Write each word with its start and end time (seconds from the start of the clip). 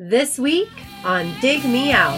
This 0.00 0.38
week 0.38 0.70
on 1.04 1.34
Dig 1.40 1.64
Me 1.64 1.90
Out. 1.90 2.14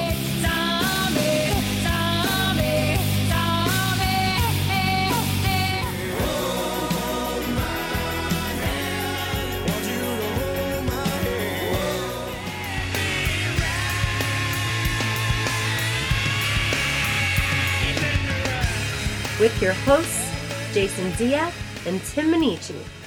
With 19.40 19.62
your 19.62 19.72
hosts, 19.72 20.30
Jason 20.74 21.10
Zia 21.14 21.50
and 21.86 22.02
Tim 22.02 22.30
Minneci. 22.30 22.99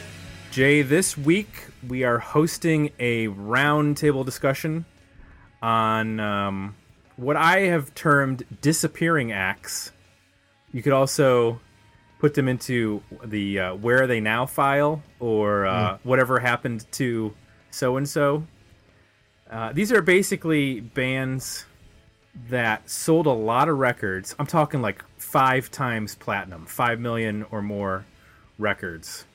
Jay, 0.54 0.84
this 0.84 1.18
week 1.18 1.66
we 1.88 2.04
are 2.04 2.20
hosting 2.20 2.92
a 3.00 3.28
roundtable 3.28 4.24
discussion 4.24 4.86
on 5.64 6.20
um, 6.20 6.76
what 7.18 7.36
I 7.36 7.62
have 7.62 7.96
termed 7.96 8.44
disappearing 8.62 9.32
acts. 9.32 9.92
You 10.72 10.84
could 10.84 10.94
also 10.94 11.60
put 12.20 12.36
them 12.36 12.48
into 12.48 13.02
the 13.26 13.60
uh, 13.60 13.74
where 13.78 14.04
are 14.04 14.06
they 14.06 14.20
now 14.20 14.46
file 14.46 15.02
or 15.20 15.66
uh, 15.66 15.98
whatever 16.04 16.38
happened 16.38 16.86
to 16.92 17.34
so 17.72 17.98
and 17.98 18.08
so. 18.08 18.46
These 19.74 19.92
are 19.92 20.04
basically 20.04 20.82
bands 20.82 21.66
that 22.50 22.88
sold 22.88 23.26
a 23.26 23.32
lot 23.32 23.70
of 23.70 23.80
records. 23.80 24.36
I'm 24.38 24.46
talking 24.46 24.84
like 24.84 25.04
five 25.18 25.72
times 25.72 26.14
platinum, 26.14 26.68
five 26.68 27.00
million 27.00 27.44
or 27.50 27.64
more 27.64 28.06
records 28.60 29.26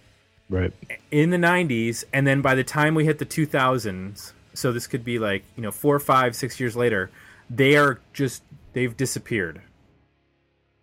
Right. 0.51 0.73
in 1.11 1.31
the 1.31 1.37
90s 1.37 2.05
and 2.13 2.27
then 2.27 2.41
by 2.41 2.55
the 2.55 2.65
time 2.65 2.95
we 2.95 3.05
hit 3.05 3.19
the 3.19 3.27
2000s 3.27 4.33
so 4.55 4.73
this 4.73 4.87
could 4.87 5.05
be 5.05 5.19
like 5.19 5.45
you 5.57 5.63
know 5.63 5.71
four 5.71 5.99
five 5.99 6.35
six 6.35 6.59
years 6.59 6.75
later 6.75 7.11
they 7.51 7.77
are 7.77 8.01
just 8.13 8.43
they've 8.73 8.97
disappeared. 8.97 9.61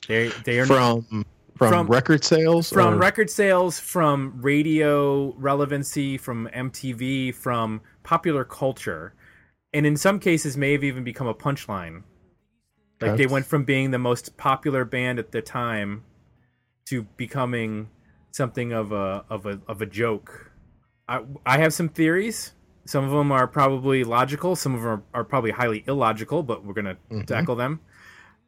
They 0.08 0.30
they 0.44 0.60
are 0.60 0.66
From 0.66 1.26
from, 1.56 1.70
From- 1.70 1.88
record 1.88 2.24
sales 2.24 2.70
from 2.70 2.96
or- 2.96 2.98
record 2.98 3.30
sales 3.30 3.80
from 3.80 4.40
radio 4.42 5.32
relevancy 5.38 6.18
from 6.18 6.50
mtv 6.54 7.34
from 7.36 7.82
popular 8.04 8.44
culture 8.44 9.14
and 9.74 9.86
in 9.86 9.96
some 9.96 10.20
cases 10.20 10.58
may 10.58 10.74
have 10.74 10.84
even 10.84 11.04
become 11.04 11.28
a 11.28 11.34
punchline. 11.34 12.04
Like 13.02 13.18
they 13.18 13.28
went 13.28 13.46
from 13.46 13.64
being 13.66 13.92
the 13.92 14.00
most 14.00 14.38
popular 14.38 14.86
band 14.86 15.20
at 15.20 15.32
the 15.32 15.42
time 15.42 16.04
to 16.86 17.04
becoming 17.18 17.90
something 18.36 18.74
of 18.74 18.92
a 18.92 19.24
of 19.30 19.46
a 19.46 19.60
of 19.68 19.82
a 19.82 19.86
joke. 19.86 20.52
I 21.08 21.22
I 21.46 21.58
have 21.60 21.74
some 21.74 21.90
theories. 21.90 22.52
Some 22.86 23.04
of 23.04 23.12
them 23.12 23.32
are 23.32 23.48
probably 23.48 24.04
logical. 24.04 24.56
Some 24.56 24.76
of 24.76 24.82
them 24.82 24.90
are, 25.14 25.22
are 25.22 25.24
probably 25.24 25.52
highly 25.52 25.84
illogical, 25.88 26.44
but 26.44 26.64
we're 26.64 26.74
gonna 26.74 26.98
tackle 27.26 27.56
them. 27.56 27.80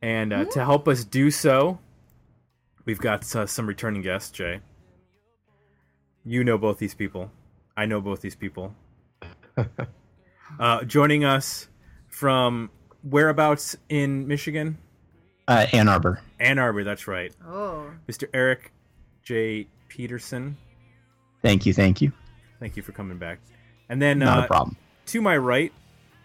And 0.02 0.32
uh, 0.32 0.46
to 0.46 0.64
help 0.64 0.88
us 0.88 1.04
do 1.04 1.32
so, 1.32 1.80
we've 2.86 3.00
got 3.00 3.36
uh, 3.36 3.48
some 3.48 3.66
returning 3.66 4.04
guests. 4.04 4.30
Jay, 4.30 4.60
you 6.24 6.44
know 6.44 6.58
both 6.58 6.78
these 6.78 6.94
people. 6.94 7.32
I 7.76 7.86
know 7.86 8.02
both 8.02 8.22
these 8.22 8.36
people. 8.36 8.76
uh, 10.60 10.84
joining 10.84 11.24
us 11.24 11.68
from 12.10 12.70
whereabouts 13.04 13.76
in 13.90 14.28
Michigan? 14.28 14.78
Uh, 15.48 15.66
Ann 15.72 15.88
Arbor. 15.88 16.22
Ann 16.40 16.60
Arbor. 16.60 16.84
That's 16.84 17.08
right. 17.08 17.34
Oh, 17.48 17.90
Mr. 18.08 18.28
Eric 18.34 18.72
J. 19.24 19.68
Peterson. 19.88 20.58
Thank 21.42 21.66
you, 21.66 21.74
thank 21.74 22.02
you. 22.02 22.12
Thank 22.60 22.76
you 22.78 22.84
for 22.84 22.92
coming 22.92 23.18
back. 23.18 23.40
And 23.90 24.02
then 24.02 24.20
Not 24.20 24.40
uh, 24.40 24.44
a 24.44 24.48
problem. 24.48 24.78
to 25.08 25.22
my 25.22 25.38
right, 25.38 25.72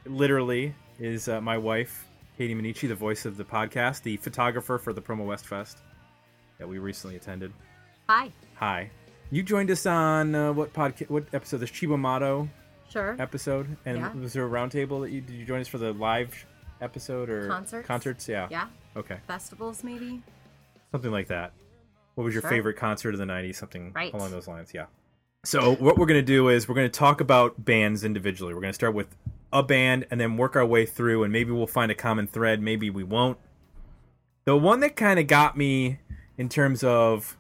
literally, 0.07 0.75
is 0.99 1.29
uh, 1.29 1.41
my 1.41 1.59
wife, 1.59 2.07
Katie 2.39 2.55
Minneci, 2.55 2.89
the 2.89 2.95
voice 2.95 3.25
of 3.27 3.37
the 3.37 3.45
podcast, 3.45 4.03
the 4.03 4.17
photographer 4.17 4.79
for 4.79 4.93
the 4.93 5.03
Promo 5.03 5.27
West 5.27 5.47
Fest 5.47 5.79
that 6.59 6.69
we 6.69 6.79
recently 6.79 7.17
attended. 7.17 7.53
hi. 8.09 8.31
Hi. 8.57 8.91
You 9.31 9.43
joined 9.43 9.71
us 9.71 9.87
on 9.87 10.35
uh, 10.35 10.53
what 10.53 10.73
podcast? 10.75 11.09
What 11.09 11.25
episode? 11.33 11.59
This 11.59 11.71
Chibamato 11.71 12.49
Sure. 12.91 13.17
episode, 13.19 13.77
and 13.87 13.97
Yeah. 13.99 14.13
was 14.15 14.35
there 14.35 14.45
a 14.45 14.49
roundtable 14.51 15.01
that 15.03 15.11
you 15.11 15.21
did? 15.23 15.35
You 15.35 15.45
join 15.47 15.61
us 15.63 15.69
for 15.69 15.79
the 15.79 15.93
live 15.95 16.45
episode 16.83 17.31
or 17.31 17.49
Concerts? 17.49 17.87
Concerts, 17.87 18.29
yeah. 18.29 18.49
Yeah. 18.51 18.67
Okay, 18.97 19.17
Festivals, 19.27 19.83
maybe. 19.83 20.23
something 20.91 21.11
like 21.11 21.29
that. 21.29 21.53
What 22.15 22.25
was 22.25 22.35
your 22.35 22.43
Sure. 22.43 22.51
favorite 22.51 22.75
concert 22.75 23.15
of 23.15 23.19
the 23.19 23.27
'90s? 23.27 23.59
Something 23.59 23.93
Right. 23.93 24.13
along 24.13 24.31
those 24.31 24.49
lines. 24.49 24.73
Yeah. 24.75 24.87
So 25.45 25.75
what 25.75 25.99
we're 25.99 26.07
gonna 26.07 26.23
do 26.23 26.49
is 26.49 26.69
we're 26.69 26.75
gonna 26.75 26.89
talk 26.89 27.21
about 27.21 27.65
bands 27.65 28.05
individually. 28.05 28.55
We're 28.55 28.61
gonna 28.61 28.73
start 28.73 28.95
with 28.95 29.17
a 29.53 29.63
band 29.63 30.07
and 30.11 30.21
then 30.21 30.37
work 30.37 30.57
our 30.57 30.65
way 30.65 30.87
through, 30.87 31.25
and 31.25 31.33
maybe 31.33 31.51
we'll 31.51 31.67
find 31.67 31.91
a 31.91 31.95
common 31.95 32.27
thread. 32.27 32.63
Maybe 32.63 32.91
we 32.91 33.03
won't. 33.03 33.39
The 34.45 34.57
one 34.57 34.81
that 34.81 34.97
kind 34.97 35.19
of 35.19 35.27
got 35.27 35.57
me 35.57 35.99
in 36.37 36.49
terms 36.49 36.83
of 36.83 37.37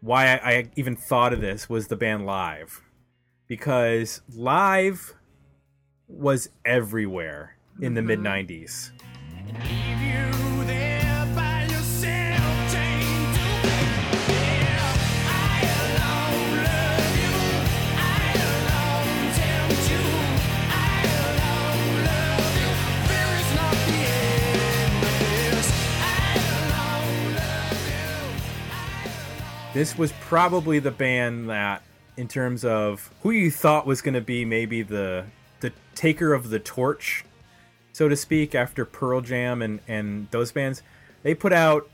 why 0.00 0.26
I, 0.26 0.50
I 0.50 0.70
even 0.76 0.94
thought 0.96 1.32
of 1.32 1.40
this 1.40 1.68
was 1.68 1.88
the 1.88 1.96
band 1.96 2.26
Live, 2.26 2.82
because 3.46 4.20
Live 4.34 5.14
was 6.06 6.50
everywhere 6.64 7.56
in 7.80 7.94
the 7.94 8.00
mm-hmm. 8.00 8.22
mid 8.22 8.48
'90s. 8.48 8.90
This 29.78 29.96
was 29.96 30.10
probably 30.22 30.80
the 30.80 30.90
band 30.90 31.50
that, 31.50 31.84
in 32.16 32.26
terms 32.26 32.64
of 32.64 33.14
who 33.22 33.30
you 33.30 33.48
thought 33.48 33.86
was 33.86 34.02
going 34.02 34.14
to 34.14 34.20
be 34.20 34.44
maybe 34.44 34.82
the 34.82 35.26
the 35.60 35.72
taker 35.94 36.34
of 36.34 36.50
the 36.50 36.58
torch, 36.58 37.24
so 37.92 38.08
to 38.08 38.16
speak, 38.16 38.56
after 38.56 38.84
Pearl 38.84 39.20
Jam 39.20 39.62
and 39.62 39.78
and 39.86 40.28
those 40.32 40.50
bands, 40.50 40.82
they 41.22 41.32
put 41.32 41.52
out, 41.52 41.88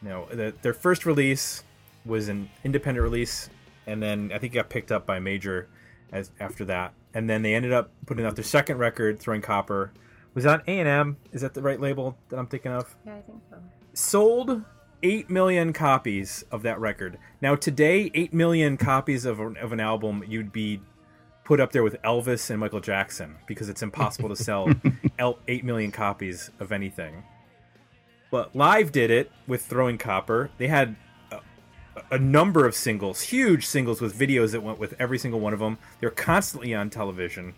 you 0.00 0.08
know, 0.08 0.28
the, 0.32 0.54
their 0.62 0.72
first 0.72 1.04
release 1.04 1.62
was 2.06 2.30
an 2.30 2.48
independent 2.64 3.02
release, 3.02 3.50
and 3.86 4.02
then 4.02 4.32
I 4.32 4.38
think 4.38 4.54
it 4.54 4.56
got 4.56 4.70
picked 4.70 4.90
up 4.90 5.04
by 5.04 5.18
Major 5.18 5.68
as 6.10 6.30
after 6.40 6.64
that, 6.64 6.94
and 7.12 7.28
then 7.28 7.42
they 7.42 7.54
ended 7.54 7.74
up 7.74 7.90
putting 8.06 8.24
out 8.24 8.34
their 8.34 8.44
second 8.44 8.78
record, 8.78 9.20
Throwing 9.20 9.42
Copper. 9.42 9.92
Was 10.32 10.44
that 10.44 10.62
A 10.66 10.78
and 10.78 10.88
M? 10.88 11.18
Is 11.32 11.42
that 11.42 11.52
the 11.52 11.60
right 11.60 11.78
label 11.78 12.16
that 12.30 12.38
I'm 12.38 12.46
thinking 12.46 12.72
of? 12.72 12.96
Yeah, 13.04 13.16
I 13.16 13.20
think 13.20 13.42
so. 13.50 13.58
sold 13.92 14.64
8 15.02 15.30
million 15.30 15.72
copies 15.72 16.44
of 16.50 16.62
that 16.62 16.80
record. 16.80 17.18
Now, 17.40 17.54
today, 17.54 18.10
8 18.14 18.34
million 18.34 18.76
copies 18.76 19.24
of, 19.24 19.40
an- 19.40 19.56
of 19.58 19.72
an 19.72 19.80
album, 19.80 20.24
you'd 20.26 20.52
be 20.52 20.80
put 21.44 21.60
up 21.60 21.72
there 21.72 21.82
with 21.82 22.00
Elvis 22.02 22.50
and 22.50 22.60
Michael 22.60 22.80
Jackson 22.80 23.36
because 23.46 23.68
it's 23.68 23.82
impossible 23.82 24.28
to 24.28 24.36
sell 24.36 24.68
8 25.48 25.64
million 25.64 25.90
copies 25.90 26.50
of 26.60 26.72
anything. 26.72 27.24
But 28.30 28.54
Live 28.54 28.92
did 28.92 29.10
it 29.10 29.30
with 29.46 29.62
Throwing 29.62 29.96
Copper. 29.96 30.50
They 30.58 30.66
had 30.66 30.96
a, 31.32 31.40
a 32.10 32.18
number 32.18 32.66
of 32.66 32.74
singles, 32.74 33.22
huge 33.22 33.66
singles 33.66 34.00
with 34.00 34.18
videos 34.18 34.52
that 34.52 34.62
went 34.62 34.78
with 34.78 34.94
every 34.98 35.18
single 35.18 35.40
one 35.40 35.54
of 35.54 35.60
them. 35.60 35.78
They're 36.00 36.10
constantly 36.10 36.74
on 36.74 36.90
television. 36.90 37.54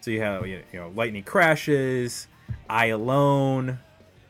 So 0.00 0.10
you 0.10 0.22
have, 0.22 0.46
you 0.46 0.62
know, 0.72 0.90
Lightning 0.94 1.24
Crashes, 1.24 2.28
I 2.70 2.86
Alone, 2.86 3.80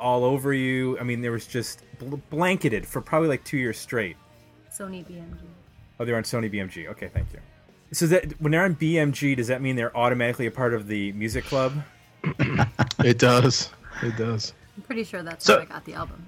All 0.01 0.25
Over 0.25 0.53
You. 0.53 0.99
I 0.99 1.05
mean, 1.05 1.21
there 1.21 1.33
was 1.33 1.47
just 1.47 1.83
bl- 1.99 2.17
blanketed 2.31 2.87
for 2.87 3.01
probably 3.01 3.29
like 3.29 3.45
two 3.45 3.57
years 3.57 3.79
straight. 3.79 4.17
Sony 4.77 5.05
BMG. 5.05 5.37
Oh, 5.99 6.05
they're 6.05 6.17
on 6.17 6.23
Sony 6.25 6.53
BMG. 6.53 6.87
Okay, 6.89 7.09
thank 7.13 7.33
you. 7.33 7.39
So 7.93 8.07
that 8.09 8.33
when 8.41 8.53
they're 8.53 8.65
on 8.65 8.75
BMG, 8.77 9.37
does 9.37 9.47
that 9.49 9.63
mean 9.63 9.77
they're 9.77 9.97
automatically 9.97 10.47
a 10.47 10.51
part 10.51 10.75
of 10.75 10.87
the 10.89 11.13
music 11.13 11.45
club? 11.45 11.73
It 13.05 13.19
does. 13.19 13.71
It 14.03 14.17
does. 14.17 14.53
I'm 14.77 14.83
pretty 14.83 15.05
sure 15.05 15.23
that's 15.23 15.45
So- 15.45 15.57
how 15.57 15.63
I 15.63 15.65
got 15.67 15.85
the 15.85 15.95
album. 15.95 16.25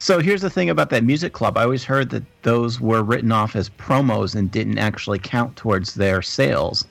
So 0.00 0.20
here's 0.20 0.40
the 0.42 0.50
thing 0.50 0.70
about 0.70 0.90
that 0.90 1.02
music 1.04 1.32
club. 1.32 1.56
I 1.58 1.64
always 1.64 1.82
heard 1.84 2.10
that 2.10 2.22
those 2.42 2.80
were 2.80 3.02
written 3.02 3.32
off 3.32 3.56
as 3.56 3.68
promos 3.70 4.34
and 4.36 4.48
didn't 4.50 4.78
actually 4.78 5.18
count 5.18 5.56
towards 5.56 5.94
their 5.94 6.22
sales. 6.22 6.84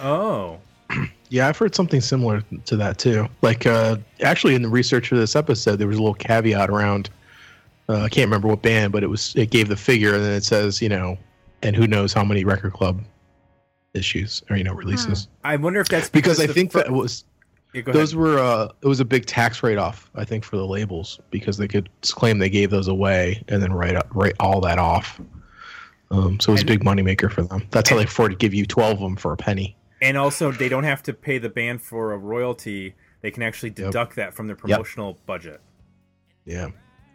Oh, 0.00 0.58
Yeah, 1.28 1.48
I've 1.48 1.56
heard 1.56 1.74
something 1.74 2.02
similar 2.02 2.42
to 2.66 2.76
that 2.76 2.98
too. 2.98 3.26
Like, 3.40 3.64
uh, 3.66 3.96
actually, 4.20 4.54
in 4.54 4.60
the 4.60 4.68
research 4.68 5.08
for 5.08 5.16
this 5.16 5.34
episode, 5.34 5.76
there 5.76 5.88
was 5.88 5.96
a 5.96 6.00
little 6.02 6.12
caveat 6.14 6.68
around. 6.68 7.08
Uh, 7.92 8.04
I 8.04 8.08
can't 8.08 8.26
remember 8.26 8.48
what 8.48 8.62
band, 8.62 8.92
but 8.92 9.02
it 9.02 9.08
was 9.08 9.34
it 9.36 9.50
gave 9.50 9.68
the 9.68 9.76
figure, 9.76 10.14
and 10.14 10.24
then 10.24 10.32
it 10.32 10.44
says, 10.44 10.80
you 10.80 10.88
know, 10.88 11.18
and 11.62 11.76
who 11.76 11.86
knows 11.86 12.12
how 12.12 12.24
many 12.24 12.44
record 12.44 12.72
club 12.72 13.02
issues 13.94 14.42
or 14.48 14.56
you 14.56 14.64
know 14.64 14.72
releases. 14.72 15.28
I 15.44 15.56
wonder 15.56 15.80
if 15.80 15.88
that's 15.88 16.08
Because 16.08 16.40
I 16.40 16.46
think 16.46 16.72
that 16.72 16.90
was 16.90 17.24
Yeah, 17.74 17.82
those 17.82 18.14
were 18.14 18.38
uh, 18.38 18.68
it 18.80 18.86
was 18.88 19.00
a 19.00 19.04
big 19.04 19.26
tax 19.26 19.62
write 19.62 19.78
off. 19.78 20.10
I 20.14 20.24
think 20.24 20.44
for 20.44 20.56
the 20.56 20.66
labels 20.66 21.20
because 21.30 21.58
they 21.58 21.68
could 21.68 21.90
claim 22.02 22.38
they 22.38 22.48
gave 22.50 22.70
those 22.70 22.88
away 22.88 23.42
and 23.48 23.62
then 23.62 23.72
write 23.72 23.96
up, 23.96 24.08
write 24.14 24.34
all 24.40 24.60
that 24.62 24.78
off. 24.78 25.20
Um, 26.10 26.38
so 26.40 26.52
it 26.52 26.54
was 26.54 26.62
a 26.62 26.66
big 26.66 26.84
moneymaker 26.84 27.30
for 27.30 27.42
them. 27.42 27.66
That's 27.70 27.88
how 27.88 27.96
they 27.96 28.04
afford 28.04 28.32
to 28.32 28.36
give 28.36 28.52
you 28.54 28.66
twelve 28.66 28.94
of 28.94 29.00
them 29.00 29.16
for 29.16 29.32
a 29.32 29.36
penny. 29.36 29.76
and 30.00 30.16
also 30.16 30.52
they 30.52 30.68
don't 30.68 30.84
have 30.84 31.02
to 31.04 31.12
pay 31.12 31.38
the 31.38 31.48
band 31.48 31.82
for 31.82 32.12
a 32.12 32.18
royalty. 32.18 32.94
They 33.22 33.30
can 33.30 33.42
actually 33.42 33.70
deduct 33.70 34.16
that 34.16 34.34
from 34.34 34.46
their 34.46 34.56
promotional 34.56 35.18
budget. 35.26 35.60
Yeah. 36.44 36.70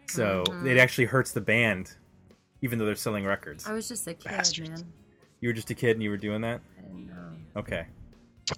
So 0.08 0.44
it 0.64 0.78
actually 0.78 1.04
hurts 1.06 1.32
the 1.32 1.40
band, 1.40 1.92
even 2.62 2.78
though 2.78 2.86
they're 2.86 2.94
selling 2.96 3.24
records. 3.24 3.66
I 3.66 3.72
was 3.72 3.88
just 3.88 4.06
a 4.06 4.14
kid, 4.14 4.24
Bastards. 4.30 4.70
man. 4.70 4.84
You 5.40 5.48
were 5.50 5.52
just 5.52 5.70
a 5.70 5.74
kid 5.74 5.92
and 5.92 6.02
you 6.02 6.10
were 6.10 6.16
doing 6.16 6.40
that. 6.42 6.60
I. 6.78 7.58
Okay. 7.58 7.86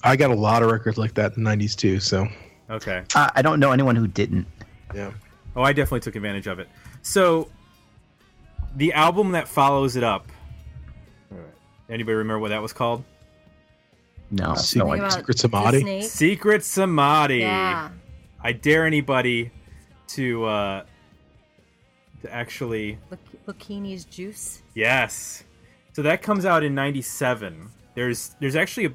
I 0.05 0.15
got 0.17 0.31
a 0.31 0.35
lot 0.35 0.63
of 0.63 0.71
records 0.71 0.97
like 0.99 1.15
that 1.15 1.37
in 1.37 1.43
the 1.45 1.51
90s 1.51 1.75
too. 1.77 1.99
So, 2.01 2.27
Okay. 2.71 3.03
Uh, 3.17 3.29
I 3.35 3.43
don't 3.43 3.59
know 3.59 3.73
anyone 3.73 3.97
who 3.97 4.07
didn't. 4.07 4.47
yeah. 4.95 5.11
Oh, 5.57 5.63
I 5.63 5.73
definitely 5.73 6.01
took 6.01 6.15
advantage 6.15 6.47
of 6.47 6.61
it. 6.61 6.69
So, 7.03 7.49
the 8.77 8.93
album 8.93 9.33
that 9.33 9.49
follows 9.49 9.97
it 9.97 10.05
up. 10.05 10.29
Anybody 11.89 12.15
remember 12.15 12.39
what 12.39 12.49
that 12.51 12.63
was 12.63 12.73
called? 12.73 13.03
No, 14.31 14.55
See, 14.55 14.79
no 14.79 14.93
Think 14.93 15.03
idea. 15.03 15.11
Secret 15.19 15.39
Samadhi? 15.41 15.83
the. 15.83 16.03
Secret 16.03 16.63
Samadhi. 16.65 17.39
Yeah. 17.39 17.91
I 18.41 18.53
dare 18.53 18.87
anybody 18.87 19.51
to 20.09 20.45
uh 20.45 20.85
to 22.23 22.33
actually 22.33 22.99
Luc- 23.11 23.47
Lakini's 23.47 24.05
juice. 24.05 24.63
yes. 24.75 25.45
So 25.93 26.03
that 26.03 26.23
comes 26.23 26.45
out 26.45 26.63
in 26.63 26.75
'97. 26.75 27.69
There's 27.95 28.37
there's 28.41 28.57
actually 28.57 28.87
a, 28.87 28.93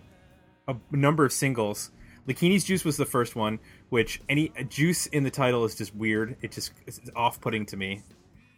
a 0.69 0.75
number 0.91 1.25
of 1.25 1.33
singles. 1.33 1.91
Lakini's 2.27 2.63
Juice 2.63 2.83
was 2.83 2.97
the 2.97 3.05
first 3.05 3.35
one, 3.35 3.59
which 3.89 4.21
any 4.29 4.51
a 4.57 4.63
juice 4.63 5.05
in 5.07 5.23
the 5.23 5.29
title 5.29 5.63
is 5.65 5.75
just 5.75 5.95
weird. 5.95 6.35
It 6.41 6.51
just 6.51 6.71
it's 6.87 6.99
off-putting 7.15 7.67
to 7.67 7.77
me. 7.77 8.01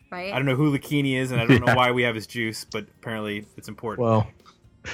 Right? 0.09 0.31
I 0.31 0.37
don't 0.37 0.45
know 0.45 0.55
who 0.55 0.71
Lakini 0.71 1.17
is, 1.17 1.31
and 1.31 1.41
I 1.41 1.45
don't 1.45 1.65
know 1.65 1.75
why 1.75 1.91
we 1.91 2.03
have 2.03 2.15
his 2.15 2.27
juice, 2.27 2.65
but 2.71 2.87
apparently 3.01 3.45
it's 3.57 3.67
important. 3.67 4.05
Well, 4.07 4.27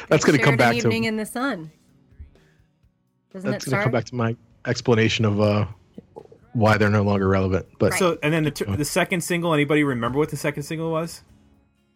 that's 0.08 0.26
going 0.26 0.40
to 0.40 0.44
come 0.44 0.58
back 0.58 0.74
an 0.74 0.82
to 0.82 0.88
evening 0.88 1.04
in 1.04 1.18
the 1.18 1.26
sun. 1.26 1.72
Doesn't 3.32 3.52
that's 3.52 3.66
going 3.66 3.78
to 3.78 3.84
come 3.84 3.92
back 3.92 4.06
to 4.06 4.16
my 4.16 4.36
explanation 4.66 5.26
of 5.26 5.40
uh, 5.40 5.66
why 6.54 6.78
they're 6.78 6.90
no 6.90 7.04
longer 7.04 7.28
relevant. 7.28 7.66
But 7.80 7.92
Right. 7.92 8.00
so, 8.00 8.18
and 8.24 8.34
then 8.34 8.44
the 8.44 8.52
t- 8.52 8.66
the 8.66 8.86
second 8.86 9.22
single. 9.22 9.54
Anybody 9.54 9.84
remember 9.84 10.18
what 10.20 10.30
the 10.30 10.38
second 10.38 10.64
single 10.64 10.92
was? 10.92 11.24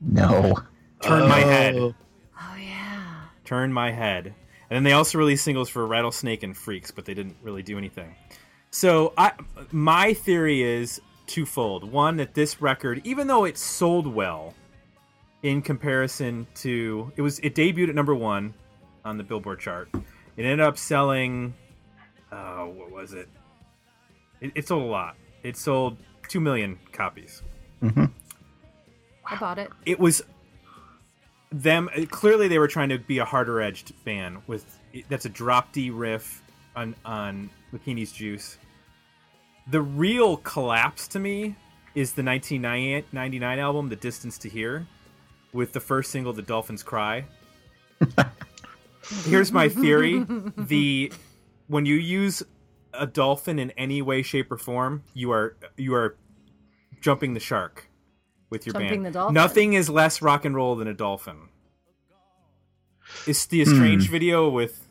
No. 0.02 0.56
Turn 1.02 1.28
my 1.30 1.40
head. 1.40 1.76
Oh, 1.76 1.96
oh 2.40 2.56
yeah. 2.60 3.04
Turn 3.46 3.72
My 3.72 3.92
Head. 3.92 4.34
And 4.70 4.76
then 4.76 4.84
they 4.84 4.92
also 4.94 5.18
released 5.18 5.44
singles 5.46 5.70
for 5.70 5.86
Rattlesnake 5.88 6.44
and 6.44 6.56
Freaks, 6.58 6.92
but 6.92 7.06
they 7.06 7.14
didn't 7.14 7.38
really 7.42 7.64
do 7.64 7.78
anything. 7.78 8.16
So 8.72 9.14
I 9.18 9.32
my 9.72 10.14
theory 10.14 10.62
is 10.62 11.00
twofold. 11.26 11.90
One 11.90 12.18
that 12.18 12.34
this 12.34 12.62
record, 12.62 13.02
even 13.06 13.28
though 13.28 13.46
it 13.46 13.58
sold 13.58 14.08
well 14.08 14.54
in 15.44 15.62
comparison 15.62 16.48
to 16.56 17.12
it 17.16 17.22
was 17.22 17.40
it 17.40 17.56
debuted 17.56 17.90
at 17.90 17.96
number 17.96 18.14
1 18.16 18.54
on 19.06 19.18
the 19.18 19.24
Billboard 19.24 19.60
chart. 19.60 19.90
It 19.94 20.44
ended 20.44 20.60
up 20.60 20.78
selling 20.78 21.54
uh 22.32 22.64
what 22.66 22.92
was 22.92 23.14
it? 23.14 23.30
It, 24.42 24.52
it 24.56 24.68
sold 24.68 24.84
a 24.84 24.86
lot. 24.86 25.16
It 25.44 25.58
sold 25.58 25.98
2 26.28 26.40
million 26.40 26.78
copies 26.92 27.42
mm-hmm. 27.82 28.06
I 29.26 29.36
bought 29.38 29.58
it. 29.58 29.72
it 29.86 30.00
was 30.00 30.22
them 31.52 31.90
clearly 32.10 32.48
they 32.48 32.60
were 32.60 32.68
trying 32.68 32.90
to 32.90 33.00
be 33.00 33.20
a 33.20 33.26
harder 33.26 33.62
edged 33.62 33.94
band 34.04 34.40
with 34.48 34.80
that's 35.10 35.26
a 35.26 35.30
drop 35.30 35.72
D 35.72 35.90
riff 35.90 36.42
on 36.76 36.96
on 37.06 37.50
Bikini's 37.74 38.12
Juice. 38.12 38.58
The 39.70 39.82
real 39.82 40.38
collapse 40.38 41.08
to 41.10 41.20
me 41.20 41.56
is 41.94 42.14
the 42.14 42.24
1999 42.24 43.60
album, 43.60 43.90
The 43.90 43.96
Distance 43.96 44.38
to 44.40 44.50
Here, 44.50 44.88
with 45.52 45.74
the 45.74 45.80
first 45.80 46.12
single, 46.12 46.32
The 46.32 46.42
Dolphins 46.42 46.84
Cry. 46.84 47.26
Here's 49.26 49.52
my 49.52 49.68
theory: 49.68 50.26
the 50.58 51.12
when 51.68 51.86
you 51.86 51.96
use 51.96 52.44
a 52.98 53.08
dolphin 53.08 53.60
in 53.60 53.72
any 53.72 54.02
way, 54.02 54.22
shape, 54.22 54.52
or 54.52 54.58
form, 54.58 55.04
you 55.14 55.32
are 55.32 55.58
you 55.78 55.94
are 55.96 56.18
jumping 57.02 57.34
the 57.34 57.40
shark 57.40 57.90
with 58.50 58.66
your 58.66 58.74
Jumping 58.74 59.04
band. 59.04 59.06
the 59.06 59.12
dolphin. 59.12 59.34
Nothing 59.34 59.74
is 59.74 59.90
less 59.90 60.22
rock 60.22 60.46
and 60.46 60.56
roll 60.56 60.76
than 60.76 60.88
a 60.88 60.94
dolphin. 60.94 61.50
It's 63.26 63.46
the 63.46 63.64
Hmm. 63.64 64.00
Video 64.00 64.50
with 64.50 64.88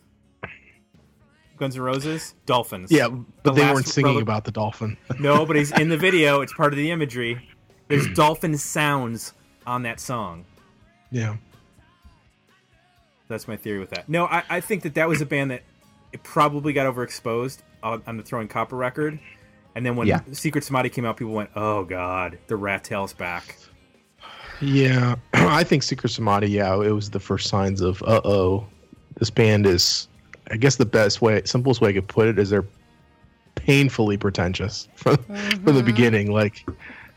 Guns 1.58 1.76
N' 1.76 1.82
Roses. 1.82 2.34
Dolphins. 2.46 2.90
yeah, 2.92 3.08
The 3.08 3.24
but 3.42 3.54
they 3.54 3.62
weren't 3.72 3.86
singing 3.86 4.16
rele- 4.18 4.22
about 4.22 4.44
the 4.44 4.50
dolphin. 4.52 4.96
No, 5.20 5.46
but 5.46 5.56
he's 5.56 5.72
in 5.72 5.88
the 5.88 5.96
video. 5.96 6.40
It's 6.42 6.52
part 6.52 6.72
of 6.72 6.76
the 6.76 6.90
imagery. 6.90 7.48
There's 7.88 8.06
dolphin 8.14 8.56
sounds 8.58 9.32
on 9.66 9.82
that 9.82 10.00
song. 10.00 10.44
yeah. 11.10 11.36
That's 13.28 13.48
my 13.48 13.56
theory 13.56 13.80
with 13.80 13.90
that. 13.90 14.08
No, 14.08 14.26
I, 14.26 14.44
I 14.48 14.60
think 14.60 14.82
that 14.84 14.94
that 14.94 15.08
was 15.08 15.20
a 15.20 15.26
band 15.26 15.50
that 15.50 15.62
it 16.12 16.22
probably 16.22 16.72
got 16.72 16.92
overexposed 16.92 17.58
on, 17.82 18.02
on 18.06 18.16
the 18.16 18.22
Throwing 18.22 18.48
Copper 18.48 18.76
record. 18.76 19.18
And 19.74 19.84
then 19.84 19.96
when 19.96 20.06
Yeah. 20.06 20.20
Secret 20.32 20.64
Samadhi 20.64 20.88
came 20.88 21.04
out, 21.04 21.16
people 21.16 21.34
went, 21.34 21.50
oh, 21.54 21.84
God, 21.84 22.38
the 22.46 22.56
Rat 22.56 22.84
Tail's 22.84 23.12
back. 23.12 23.56
Yeah, 24.60 25.16
I 25.34 25.64
think 25.64 25.82
Secret 25.82 26.08
Samadhi. 26.10 26.48
Yeah, 26.48 26.80
it 26.80 26.92
was 26.92 27.10
the 27.10 27.20
first 27.20 27.48
signs 27.48 27.80
of 27.80 28.02
uh 28.04 28.20
oh, 28.24 28.66
this 29.16 29.30
band 29.30 29.66
is. 29.66 30.08
I 30.50 30.56
guess 30.56 30.76
the 30.76 30.86
best 30.86 31.20
way, 31.20 31.42
simplest 31.44 31.80
way 31.80 31.90
I 31.90 31.92
could 31.92 32.06
put 32.08 32.28
it 32.28 32.38
is 32.38 32.50
they're 32.50 32.64
painfully 33.56 34.16
pretentious 34.16 34.88
from 34.94 35.16
from 35.16 35.74
the 35.74 35.82
beginning. 35.82 36.30
Like, 36.30 36.66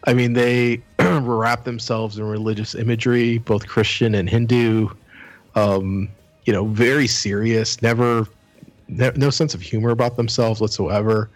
I 0.06 0.14
mean, 0.14 0.34
they 0.34 0.82
wrap 1.00 1.64
themselves 1.64 2.18
in 2.18 2.26
religious 2.26 2.76
imagery, 2.76 3.38
both 3.38 3.68
Christian 3.68 4.16
and 4.16 4.30
Hindu. 4.30 4.90
Um, 5.56 6.10
you 6.46 6.54
know, 6.54 6.66
very 6.66 7.08
serious. 7.08 7.82
Never, 7.82 8.28
no 8.90 9.30
sense 9.30 9.54
of 9.54 9.62
humor 9.62 9.92
about 9.92 10.18
themselves 10.18 10.60
whatsoever. 10.60 11.30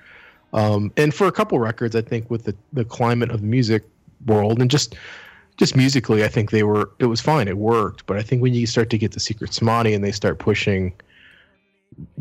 Um, 0.53 0.91
and 0.97 1.13
for 1.13 1.27
a 1.27 1.31
couple 1.31 1.59
records, 1.59 1.95
I 1.95 2.01
think 2.01 2.29
with 2.29 2.44
the 2.45 2.55
the 2.73 2.85
climate 2.85 3.31
of 3.31 3.41
the 3.41 3.47
music 3.47 3.83
world 4.25 4.61
and 4.61 4.69
just 4.69 4.95
just 5.57 5.75
musically, 5.75 6.23
I 6.23 6.27
think 6.27 6.51
they 6.51 6.63
were. 6.63 6.89
It 7.00 7.05
was 7.05 7.21
fine. 7.21 7.47
It 7.47 7.57
worked. 7.57 8.05
But 8.05 8.17
I 8.17 8.21
think 8.23 8.41
when 8.41 8.53
you 8.53 8.65
start 8.65 8.89
to 8.91 8.97
get 8.97 9.11
the 9.11 9.19
Secret 9.19 9.53
Samadhi 9.53 9.94
and 9.94 10.03
they 10.03 10.11
start 10.11 10.39
pushing 10.39 10.94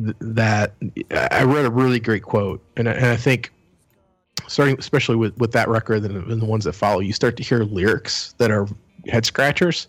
th- 0.03 0.17
that, 0.21 0.75
I 1.11 1.45
read 1.45 1.65
a 1.65 1.71
really 1.71 2.01
great 2.01 2.23
quote, 2.23 2.63
and 2.77 2.89
I, 2.89 2.93
and 2.93 3.07
I 3.07 3.17
think 3.17 3.53
starting 4.49 4.79
especially 4.79 5.17
with 5.17 5.37
with 5.39 5.53
that 5.53 5.69
record 5.69 6.05
and, 6.05 6.17
and 6.31 6.43
the 6.43 6.47
ones 6.47 6.65
that 6.65 6.75
follow, 6.75 7.01
you 7.01 7.13
start 7.13 7.37
to 7.39 7.43
hear 7.43 7.65
lyrics 7.65 8.35
that 8.39 8.51
are 8.51 8.67
head 9.09 9.25
scratchers. 9.25 9.89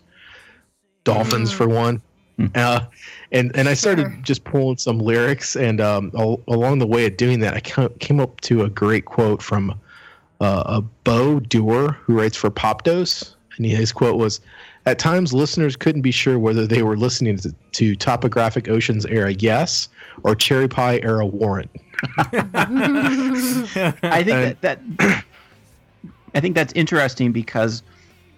Dolphins 1.04 1.52
for 1.52 1.68
one. 1.68 2.00
Uh, 2.56 2.80
and 3.30 3.54
and 3.56 3.68
I 3.68 3.74
started 3.74 4.06
Sure. 4.06 4.18
just 4.22 4.42
pulling 4.44 4.76
some 4.76 4.98
lyrics, 4.98 5.54
and 5.54 5.80
um, 5.80 6.10
al- 6.18 6.40
along 6.48 6.80
the 6.80 6.86
way 6.86 7.06
of 7.06 7.16
doing 7.16 7.38
that, 7.40 7.54
I 7.54 7.60
came 8.00 8.18
up 8.18 8.40
to 8.42 8.64
a 8.64 8.68
great 8.68 9.04
quote 9.04 9.40
from 9.40 9.70
uh, 10.40 10.64
a 10.66 10.80
Bo 10.82 11.38
Dewar 11.38 11.92
who 11.92 12.18
writes 12.18 12.36
for 12.36 12.50
Popdose, 12.50 13.34
and 13.56 13.66
he, 13.66 13.72
his 13.72 13.92
quote 13.92 14.18
was, 14.18 14.40
"At 14.86 14.98
times, 14.98 15.32
listeners 15.32 15.76
couldn't 15.76 16.02
be 16.02 16.10
sure 16.10 16.40
whether 16.40 16.66
they 16.66 16.82
were 16.82 16.96
listening 16.96 17.36
to, 17.38 17.54
to 17.72 17.94
Topographic 17.94 18.68
Oceans 18.68 19.06
era 19.06 19.32
Yes 19.34 19.88
or 20.24 20.34
Cherry 20.34 20.66
Pie 20.66 20.98
era 21.04 21.24
Warrant." 21.24 21.70
I 22.18 22.24
think 24.24 24.60
that, 24.60 24.62
that 24.62 24.80
I 26.34 26.40
think 26.40 26.56
that's 26.56 26.72
interesting 26.74 27.30
because 27.30 27.84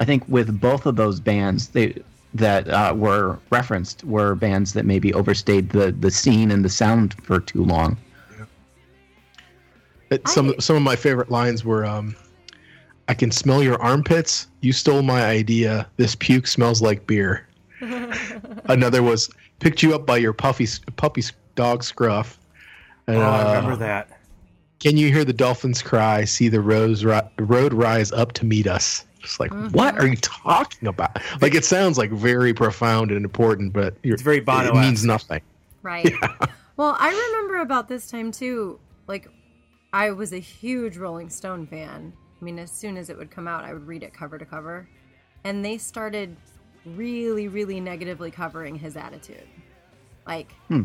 I 0.01 0.05
think 0.05 0.23
with 0.29 0.61
both 0.61 0.85
of 0.85 0.97
those 0.97 1.19
bands 1.19 1.69
they 1.69 1.95
that 2.39 2.69
uh, 2.69 2.95
were 2.97 3.39
referenced 3.51 4.05
were 4.05 4.35
bands 4.35 4.73
that 4.75 4.85
maybe 4.85 5.13
overstayed 5.15 5.71
the 5.71 5.93
the 5.93 6.11
scene 6.11 6.51
and 6.51 6.65
the 6.65 6.69
sound 6.69 7.15
for 7.25 7.41
too 7.41 7.65
long. 7.65 7.97
It, 10.11 10.27
some 10.29 10.51
I- 10.51 10.61
some 10.61 10.77
of 10.77 10.83
my 10.83 10.97
favorite 10.97 11.31
lines 11.31 11.65
were, 11.65 11.85
um, 11.85 12.15
"I 13.09 13.15
can 13.15 13.31
smell 13.31 13.63
your 13.63 13.81
armpits. 13.83 14.47
You 14.61 14.73
stole 14.73 15.03
my 15.03 15.25
idea. 15.25 15.87
This 15.97 16.15
puke 16.15 16.47
smells 16.47 16.81
like 16.81 17.07
beer." 17.07 17.47
Another 18.67 19.03
was, 19.03 19.29
"Picked 19.61 19.83
you 19.83 19.95
up 19.95 20.07
by 20.07 20.17
your 20.19 20.33
puffy 20.33 20.67
puppy 20.97 21.23
dog 21.57 21.83
scruff." 21.83 22.39
And, 23.09 23.17
Oh, 23.19 23.21
I 23.23 23.43
uh, 23.43 23.55
remember 23.55 23.77
that. 23.77 24.11
Can 24.79 24.97
you 24.97 25.13
hear 25.13 25.25
the 25.25 25.33
dolphins 25.33 25.81
cry? 25.83 26.25
See 26.25 26.49
the 26.49 26.61
rose 26.61 27.03
ri- 27.05 27.21
road 27.39 27.73
rise 27.73 28.13
up 28.13 28.33
to 28.33 28.45
meet 28.47 28.67
us. 28.67 29.05
Just 29.27 29.41
like, 29.41 29.51
mm-hmm. 29.51 29.77
what 29.77 29.99
are 29.99 30.07
you 30.07 30.17
talking 30.17 30.89
about? 30.89 31.19
Like, 31.43 31.55
it 31.55 31.65
sounds 31.65 31.99
like 31.99 32.11
very 32.13 32.55
profound 32.55 33.11
and 33.11 33.25
important, 33.25 33.73
but 33.73 33.95
you're, 34.05 34.15
It's 34.15 34.23
very 34.23 34.39
it 34.39 34.45
Bono-esque. 34.45 34.75
means 34.75 35.05
nothing. 35.05 35.43
Right. 35.83 36.13
Well, 36.77 36.95
I 36.99 37.09
remember 37.09 37.63
about 37.63 37.89
this 37.89 38.11
time 38.11 38.31
too. 38.31 38.79
Like, 39.07 39.31
I 39.95 40.11
was 40.11 40.35
a 40.35 40.39
huge 40.39 40.99
Rolling 40.99 41.31
Stone 41.31 41.69
fan. 41.69 42.13
I 42.39 42.45
mean, 42.45 42.59
as 42.59 42.71
soon 42.71 42.99
as 42.99 43.09
it 43.09 43.17
would 43.17 43.31
come 43.31 43.49
out, 43.49 43.65
I 43.65 43.73
would 43.73 43.87
read 43.87 44.03
it 44.03 44.13
cover 44.13 44.37
to 44.37 44.45
cover. 44.45 44.87
And 45.45 45.65
they 45.65 45.79
started 45.79 46.37
really, 46.85 47.49
really 47.49 47.81
negatively 47.81 48.31
covering 48.31 48.75
his 48.75 48.95
attitude. 48.95 49.49
Like, 50.27 50.53
hmm. 50.69 50.83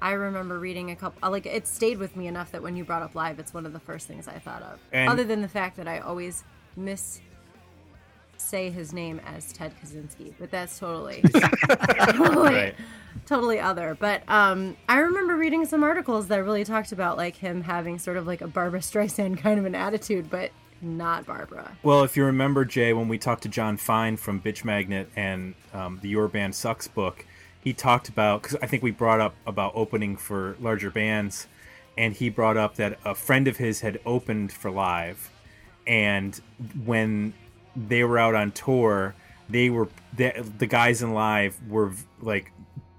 I 0.00 0.12
remember 0.12 0.58
reading 0.58 0.92
a 0.92 0.96
couple, 0.96 1.30
like, 1.30 1.44
it 1.44 1.66
stayed 1.66 1.98
with 1.98 2.16
me 2.16 2.26
enough 2.26 2.50
that 2.52 2.62
when 2.62 2.74
you 2.74 2.84
brought 2.84 3.02
up 3.02 3.14
live, 3.14 3.38
it's 3.38 3.52
one 3.52 3.66
of 3.66 3.74
the 3.74 3.80
first 3.80 4.06
things 4.06 4.26
I 4.26 4.38
thought 4.38 4.62
of. 4.62 4.78
And- 4.92 5.10
Other 5.10 5.24
than 5.24 5.42
the 5.42 5.48
fact 5.48 5.76
that 5.76 5.86
I 5.86 5.98
always 5.98 6.42
miss 6.74 7.20
say 8.36 8.70
his 8.70 8.92
name 8.92 9.20
as 9.26 9.52
Ted 9.52 9.72
Kaczynski, 9.82 10.34
but 10.38 10.50
that's 10.50 10.78
totally 10.78 11.22
totally, 12.12 12.54
Right. 12.54 12.74
totally 13.26 13.60
other. 13.60 13.96
But 13.98 14.22
um, 14.28 14.76
I 14.88 14.98
remember 14.98 15.36
reading 15.36 15.64
some 15.64 15.82
articles 15.82 16.28
that 16.28 16.38
really 16.44 16.64
talked 16.64 16.92
about 16.92 17.16
like 17.16 17.36
him 17.36 17.62
having 17.62 17.98
sort 17.98 18.16
of 18.16 18.26
like 18.26 18.40
a 18.40 18.46
Barbara 18.48 18.80
Streisand 18.80 19.38
kind 19.42 19.58
of 19.58 19.64
an 19.66 19.74
attitude, 19.74 20.30
but 20.30 20.50
not 20.82 21.24
Barbara. 21.26 21.76
Well, 21.82 22.02
if 22.04 22.16
you 22.16 22.24
remember, 22.24 22.64
Jay, 22.64 22.92
when 22.92 23.08
we 23.08 23.16
talked 23.18 23.42
to 23.44 23.48
Jon 23.48 23.76
Fine 23.76 24.18
from 24.18 24.40
Bitch 24.40 24.64
Magnet 24.64 25.08
and 25.16 25.54
um, 25.72 25.98
the 26.02 26.08
Your 26.08 26.28
Band 26.28 26.54
Sucks 26.54 26.88
book, 26.88 27.24
he 27.62 27.72
talked 27.72 28.08
about 28.10 28.42
because 28.42 28.58
I 28.60 28.66
think 28.66 28.82
we 28.82 28.90
brought 28.90 29.20
up 29.20 29.34
about 29.46 29.72
opening 29.74 30.16
for 30.16 30.56
larger 30.60 30.90
bands, 30.90 31.46
and 31.96 32.12
he 32.12 32.28
brought 32.28 32.58
up 32.58 32.74
that 32.74 32.98
a 33.04 33.14
friend 33.14 33.48
of 33.48 33.56
his 33.56 33.80
had 33.80 33.98
opened 34.04 34.52
for 34.52 34.70
live, 34.70 35.30
and 35.86 36.38
when 36.84 37.32
they 37.76 38.04
were 38.04 38.18
out 38.18 38.34
on 38.34 38.52
tour, 38.52 39.14
they 39.48 39.70
were 39.70 39.88
the, 40.16 40.32
the 40.58 40.66
guys 40.66 41.02
in 41.02 41.12
live 41.12 41.58
were 41.68 41.92
like 42.20 42.52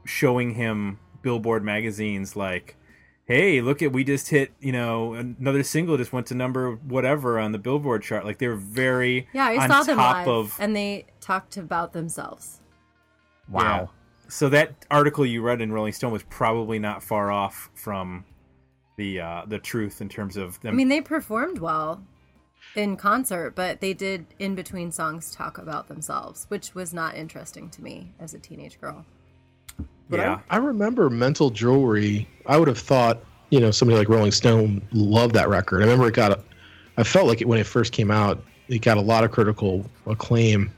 showing 0.06 0.54
him 0.54 1.00
Billboard 1.22 1.64
magazines 1.64 2.36
like 2.36 2.76
hey, 3.26 3.60
look 3.60 3.82
at 3.82 3.92
we 3.92 4.04
just 4.04 4.30
hit, 4.30 4.52
you 4.60 4.72
know, 4.72 5.14
another 5.14 5.64
single 5.64 5.98
just 5.98 6.14
went 6.14 6.28
to 6.28 6.36
number 6.36 6.76
whatever 6.76 7.40
on 7.40 7.52
the 7.52 7.58
Billboard 7.58 8.04
chart. 8.04 8.24
Like 8.24 8.38
they 8.38 8.48
were 8.48 8.56
very 8.56 9.28
Yeah, 9.34 9.48
I 9.48 9.58
on 9.58 9.70
saw 9.70 9.84
them 9.84 9.98
top 9.98 10.16
live, 10.16 10.28
of 10.28 10.58
and 10.60 10.76
they 10.76 11.06
talked 11.22 11.58
about 11.58 11.94
themselves. 11.94 12.62
Wow. 13.50 13.62
Yeah. 13.64 13.88
So 14.28 14.50
that 14.50 14.86
article 14.90 15.26
you 15.26 15.42
read 15.42 15.62
in 15.62 15.72
Rolling 15.72 15.94
Stone 15.94 16.12
was 16.12 16.24
probably 16.24 16.80
not 16.80 17.04
far 17.04 17.32
off 17.32 17.70
from 17.76 18.26
the 18.98 19.22
uh, 19.22 19.44
the 19.48 19.60
truth 19.60 20.02
in 20.02 20.10
terms 20.10 20.38
of 20.38 20.60
them. 20.62 20.74
I 20.74 20.76
mean, 20.76 20.90
they 20.90 21.02
performed 21.02 21.60
well 21.60 22.04
in 22.76 22.98
concert, 22.98 23.54
but 23.56 23.80
they 23.82 23.94
did 23.94 24.26
in 24.40 24.56
between 24.56 24.92
songs 24.92 25.32
talk 25.32 25.58
about 25.58 25.88
themselves, 25.88 26.46
which 26.50 26.76
was 26.76 26.94
not 26.94 27.16
interesting 27.16 27.70
to 27.70 27.82
me 27.82 28.12
as 28.20 28.34
a 28.34 28.40
teenage 28.40 28.80
girl. 28.80 29.06
But 30.10 30.20
yeah, 30.20 30.40
I, 30.50 30.56
I 30.56 30.60
remember 30.60 31.10
Mental 31.10 31.50
Jewelry. 31.50 32.28
I 32.46 32.58
would 32.58 32.68
have 32.68 32.78
thought, 32.78 33.24
you 33.50 33.60
know, 33.60 33.72
somebody 33.72 33.98
like 33.98 34.10
Rolling 34.10 34.32
Stone 34.32 34.82
loved 34.92 35.34
that 35.36 35.50
record. 35.50 35.82
I 35.82 35.86
remember 35.86 36.08
it 36.08 36.14
got, 36.14 36.42
I 36.98 37.04
felt 37.04 37.28
like 37.28 37.42
it 37.42 37.48
when 37.48 37.60
it 37.60 37.66
first 37.66 37.92
came 37.92 38.12
out, 38.12 38.44
it 38.68 38.80
got 38.80 38.98
a 38.98 39.02
lot 39.02 39.24
of 39.24 39.32
critical 39.32 39.90
acclaim, 40.06 40.72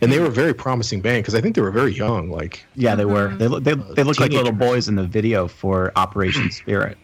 and 0.00 0.12
they 0.12 0.18
were 0.18 0.26
a 0.26 0.30
very 0.30 0.52
promising 0.52 1.00
band 1.00 1.22
because 1.22 1.34
I 1.34 1.40
think 1.40 1.54
they 1.54 1.62
were 1.62 1.70
very 1.70 1.94
young. 1.94 2.30
Like, 2.30 2.64
Yeah, 2.74 2.94
they 2.94 3.04
were. 3.06 3.34
They 3.36 3.48
look. 3.48 3.64
They, 3.64 3.72
uh, 3.72 3.94
they 3.94 4.02
look 4.02 4.20
like 4.20 4.32
little 4.32 4.52
boys 4.52 4.88
in 4.88 4.94
the 4.94 5.06
video 5.06 5.48
for 5.48 5.92
Operation 5.96 6.50
Spirit. 6.50 6.98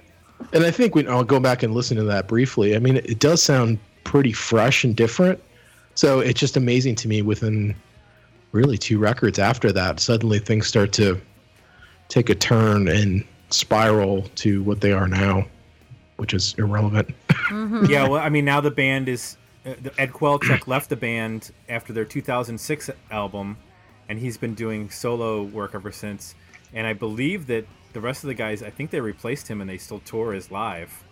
and 0.52 0.64
I 0.64 0.70
think 0.70 0.94
when 0.94 1.08
I'll 1.08 1.24
go 1.24 1.40
back 1.40 1.62
and 1.62 1.72
listen 1.72 1.96
to 1.96 2.04
that 2.04 2.28
briefly. 2.28 2.76
I 2.76 2.78
mean, 2.80 2.96
it, 2.96 3.06
it 3.06 3.18
does 3.18 3.42
sound 3.42 3.78
pretty 4.04 4.32
fresh 4.32 4.84
and 4.84 4.96
different. 4.96 5.42
So 5.94 6.20
it's 6.20 6.40
just 6.40 6.56
amazing 6.56 6.94
to 6.96 7.08
me. 7.08 7.22
Within 7.22 7.74
really 8.52 8.78
two 8.78 8.98
records 8.98 9.38
after 9.38 9.72
that, 9.72 10.00
suddenly 10.00 10.38
things 10.38 10.66
start 10.66 10.92
to 10.92 11.20
take 12.08 12.28
a 12.28 12.34
turn 12.34 12.88
and 12.88 13.24
spiral 13.50 14.22
to 14.36 14.62
what 14.62 14.80
they 14.80 14.92
are 14.92 15.08
now, 15.08 15.46
which 16.16 16.34
is 16.34 16.54
irrelevant. 16.58 17.08
yeah. 17.88 18.08
Well, 18.08 18.16
I 18.16 18.28
mean, 18.28 18.44
now 18.44 18.60
the 18.60 18.70
band 18.70 19.08
is 19.08 19.36
uh, 19.64 19.74
Ed 19.98 20.12
Kowalczyk 20.12 20.66
left 20.66 20.88
the 20.88 20.96
band 20.96 21.50
after 21.68 21.92
their 21.92 22.04
2006 22.04 22.90
album, 23.10 23.56
and 24.08 24.18
he's 24.18 24.36
been 24.36 24.54
doing 24.54 24.90
solo 24.90 25.42
work 25.42 25.74
ever 25.74 25.92
since. 25.92 26.34
And 26.74 26.86
I 26.86 26.94
believe 26.94 27.46
that 27.48 27.66
the 27.92 28.00
rest 28.00 28.24
of 28.24 28.28
the 28.28 28.34
guys, 28.34 28.62
I 28.62 28.70
think 28.70 28.90
they 28.90 29.00
replaced 29.00 29.48
him, 29.48 29.60
and 29.60 29.68
they 29.68 29.78
still 29.78 30.00
tour 30.00 30.32
as 30.32 30.50
live. 30.50 31.04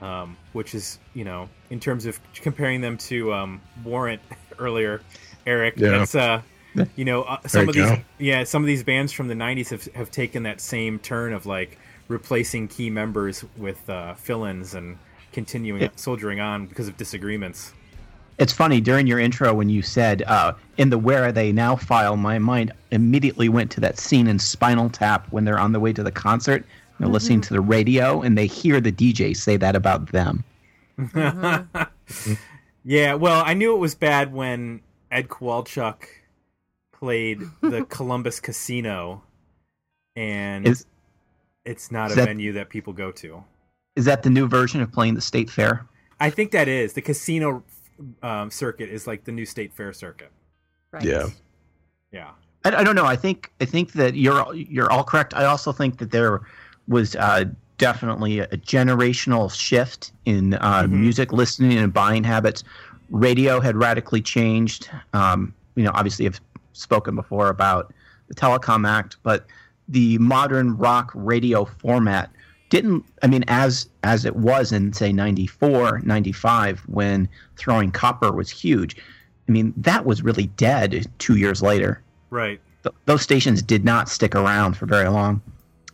Um, 0.00 0.36
which 0.52 0.74
is, 0.74 0.98
you 1.14 1.24
know, 1.24 1.48
in 1.70 1.80
terms 1.80 2.04
of 2.04 2.20
comparing 2.34 2.82
them 2.82 2.98
to 2.98 3.32
um, 3.32 3.62
Warrant 3.82 4.20
earlier, 4.58 5.00
Eric. 5.46 5.74
Yeah. 5.78 5.90
That's 5.90 6.14
uh, 6.14 6.42
you 6.96 7.04
know, 7.04 7.22
uh, 7.22 7.38
some 7.46 7.66
There 7.66 7.68
of 7.70 7.74
these, 7.74 7.98
go. 7.98 8.04
yeah, 8.18 8.44
some 8.44 8.62
of 8.62 8.66
these 8.66 8.82
bands 8.82 9.12
from 9.12 9.28
the 9.28 9.34
'90s 9.34 9.70
have 9.70 9.84
have 9.94 10.10
taken 10.10 10.42
that 10.42 10.60
same 10.60 10.98
turn 10.98 11.32
of 11.32 11.46
like 11.46 11.78
replacing 12.08 12.68
key 12.68 12.90
members 12.90 13.44
with 13.56 13.88
uh, 13.88 14.14
fill-ins 14.14 14.74
and 14.74 14.98
continuing 15.32 15.90
soldiering 15.96 16.40
on 16.40 16.66
because 16.66 16.88
of 16.88 16.96
disagreements. 16.96 17.72
It's 18.38 18.52
funny 18.52 18.82
during 18.82 19.06
your 19.06 19.18
intro 19.18 19.54
when 19.54 19.70
you 19.70 19.80
said 19.80 20.22
uh, 20.22 20.52
in 20.76 20.90
the 20.90 20.98
"Where 20.98 21.24
Are 21.24 21.32
They 21.32 21.52
Now" 21.52 21.74
file, 21.74 22.16
my 22.18 22.38
mind 22.38 22.72
immediately 22.90 23.48
went 23.48 23.70
to 23.72 23.80
that 23.80 23.98
scene 23.98 24.26
in 24.26 24.38
Spinal 24.38 24.90
Tap 24.90 25.26
when 25.30 25.44
they're 25.44 25.58
on 25.58 25.72
the 25.72 25.80
way 25.80 25.92
to 25.94 26.02
the 26.02 26.12
concert. 26.12 26.66
They're 26.98 27.08
listening 27.08 27.40
to 27.42 27.52
the 27.54 27.60
radio 27.60 28.22
and 28.22 28.36
they 28.38 28.46
hear 28.46 28.80
the 28.80 28.92
DJ 28.92 29.36
say 29.36 29.56
that 29.58 29.76
about 29.76 30.12
them. 30.12 30.44
Yeah, 32.88 33.14
well, 33.14 33.42
I 33.44 33.54
knew 33.54 33.74
it 33.74 33.78
was 33.78 33.96
bad 33.96 34.32
when 34.32 34.80
Ed 35.10 35.28
Kowalczyk 35.28 36.04
played 36.92 37.40
the 37.60 37.84
Columbus 37.88 38.38
Casino, 38.38 39.24
and 40.14 40.68
Is 40.68 40.86
it's 41.64 41.90
not 41.90 42.12
a 42.12 42.14
that- 42.14 42.26
venue 42.26 42.52
that 42.52 42.68
people 42.68 42.92
go 42.92 43.10
to. 43.10 43.42
is 43.96 44.04
that 44.04 44.22
the 44.22 44.30
new 44.30 44.46
version 44.46 44.80
of 44.80 44.92
playing 44.92 45.14
the 45.14 45.20
state 45.20 45.50
fair? 45.50 45.84
I 46.20 46.30
think 46.30 46.52
that 46.52 46.68
is 46.68 46.92
the 46.92 47.02
casino 47.02 47.64
um, 48.22 48.50
circuit 48.52 48.88
is 48.88 49.06
like 49.08 49.24
the 49.24 49.32
new 49.32 49.44
state 49.46 49.72
fair 49.72 49.92
circuit. 49.92 50.30
Right. 50.92 51.02
Yeah. 51.02 51.26
Yeah. 52.12 52.30
I, 52.64 52.76
I 52.76 52.84
don't 52.84 52.94
know. 52.94 53.04
I 53.04 53.16
think 53.16 53.52
I 53.60 53.64
think 53.64 53.92
that 53.94 54.14
you're 54.14 54.54
you're 54.54 54.90
all 54.92 55.02
correct. 55.04 55.34
I 55.34 55.44
also 55.46 55.72
think 55.72 55.98
that 55.98 56.12
there 56.12 56.40
was 56.88 57.16
uh, 57.16 57.44
definitely 57.78 58.40
a 58.40 58.46
generational 58.48 59.52
shift 59.52 60.12
in 60.24 60.54
uh, 60.54 60.84
Mhm. 60.84 60.90
music 60.90 61.32
listening 61.32 61.78
and 61.78 61.92
buying 61.92 62.24
habits. 62.24 62.64
Radio 63.10 63.60
had 63.60 63.76
radically 63.76 64.20
changed. 64.22 64.88
Um, 65.12 65.52
you 65.74 65.84
know, 65.84 65.90
obviously, 65.94 66.26
I've 66.26 66.40
spoken 66.72 67.14
before 67.14 67.48
about 67.48 67.92
the 68.28 68.34
Telecom 68.34 68.88
Act, 68.88 69.16
but 69.22 69.46
the 69.88 70.18
modern 70.18 70.76
rock 70.76 71.12
radio 71.14 71.64
format 71.64 72.30
didn't 72.70 73.04
i 73.22 73.28
mean 73.28 73.44
as 73.46 73.88
as 74.02 74.24
it 74.24 74.34
was 74.34 74.72
in 74.72 74.92
say 74.92 75.12
94 75.12 76.00
95 76.02 76.80
when 76.88 77.28
throwing 77.56 77.92
copper 77.92 78.32
was 78.32 78.50
huge 78.50 78.96
i 79.48 79.52
mean 79.52 79.72
that 79.76 80.04
was 80.04 80.22
really 80.24 80.48
dead 80.56 81.06
two 81.20 81.36
years 81.36 81.62
later 81.62 82.02
Right. 82.30 82.58
th- 82.82 82.92
those 83.04 83.22
stations 83.22 83.62
did 83.62 83.84
not 83.84 84.08
stick 84.08 84.34
around 84.34 84.76
for 84.76 84.86
very 84.86 85.08
long. 85.08 85.40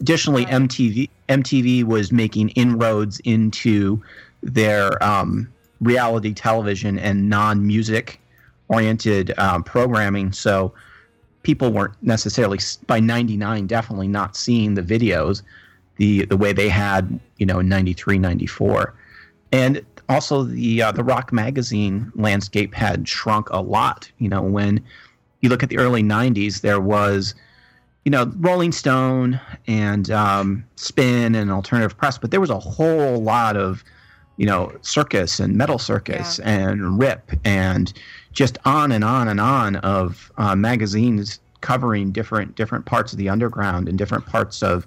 Additionally, 0.03 0.45
Right. 0.45 0.55
MTV 0.55 1.09
MTV 1.29 1.85
was 1.85 2.11
making 2.11 2.49
inroads 2.51 3.21
into 3.21 4.03
their 4.43 5.03
um, 5.03 5.49
reality 5.81 6.35
television 6.35 6.99
and 6.99 7.29
non-music 7.31 8.21
oriented 8.67 9.33
um, 9.39 9.63
programming, 9.63 10.33
so 10.33 10.73
people 11.45 11.73
weren't 11.73 11.95
necessarily 12.03 12.59
by 12.89 12.99
99 12.99 13.67
definitely 13.69 14.09
not 14.09 14.37
seeing 14.37 14.75
the 14.75 14.83
videos 14.83 15.43
the 15.97 16.25
the 16.27 16.37
way 16.37 16.53
they 16.53 16.69
had 16.69 17.21
you 17.37 17.47
know 17.47 17.61
in 17.61 17.69
93 17.69 18.19
94 18.19 18.95
and 19.53 19.85
also 20.09 20.43
the 20.43 20.83
uh, 20.83 20.91
the 20.91 21.05
rock 21.05 21.33
magazine 21.33 22.11
landscape 22.17 22.75
had 22.75 23.09
shrunk 23.09 23.49
a 23.51 23.61
lot. 23.61 24.11
You 24.19 24.29
know 24.29 24.43
when 24.43 24.83
you 25.43 25.49
look 25.49 25.63
at 25.63 25.69
the 25.69 25.79
early 25.79 26.03
90s 26.03 26.61
there 26.61 26.81
was 26.81 27.35
you 28.05 28.11
know 28.11 28.33
rolling 28.39 28.73
stone 28.73 29.41
and 29.67 30.11
um, 30.11 30.65
spin 30.77 31.35
and 31.35 31.51
alternative 31.51 31.97
press 31.97 32.19
but 32.19 32.31
there 32.31 32.41
was 32.41 32.51
a 32.51 32.59
whole 32.59 33.23
lot 33.23 33.57
of 33.57 33.85
you 34.37 34.47
know 34.47 34.73
circus 34.83 35.39
and 35.41 35.57
metal 35.57 35.79
circus 35.79 36.39
and 36.41 36.99
rip 36.99 37.31
and 37.45 37.93
just 38.33 38.59
on 38.65 38.91
and 38.93 39.05
on 39.05 39.29
and 39.29 39.41
on 39.41 39.77
of 39.77 40.33
uh, 40.39 40.57
magazines 40.57 41.41
covering 41.61 42.11
different 42.11 42.55
different 42.57 42.85
parts 42.87 43.13
of 43.13 43.19
the 43.19 43.29
underground 43.29 43.89
and 43.89 43.99
different 43.99 44.27
parts 44.27 44.63
of 44.63 44.87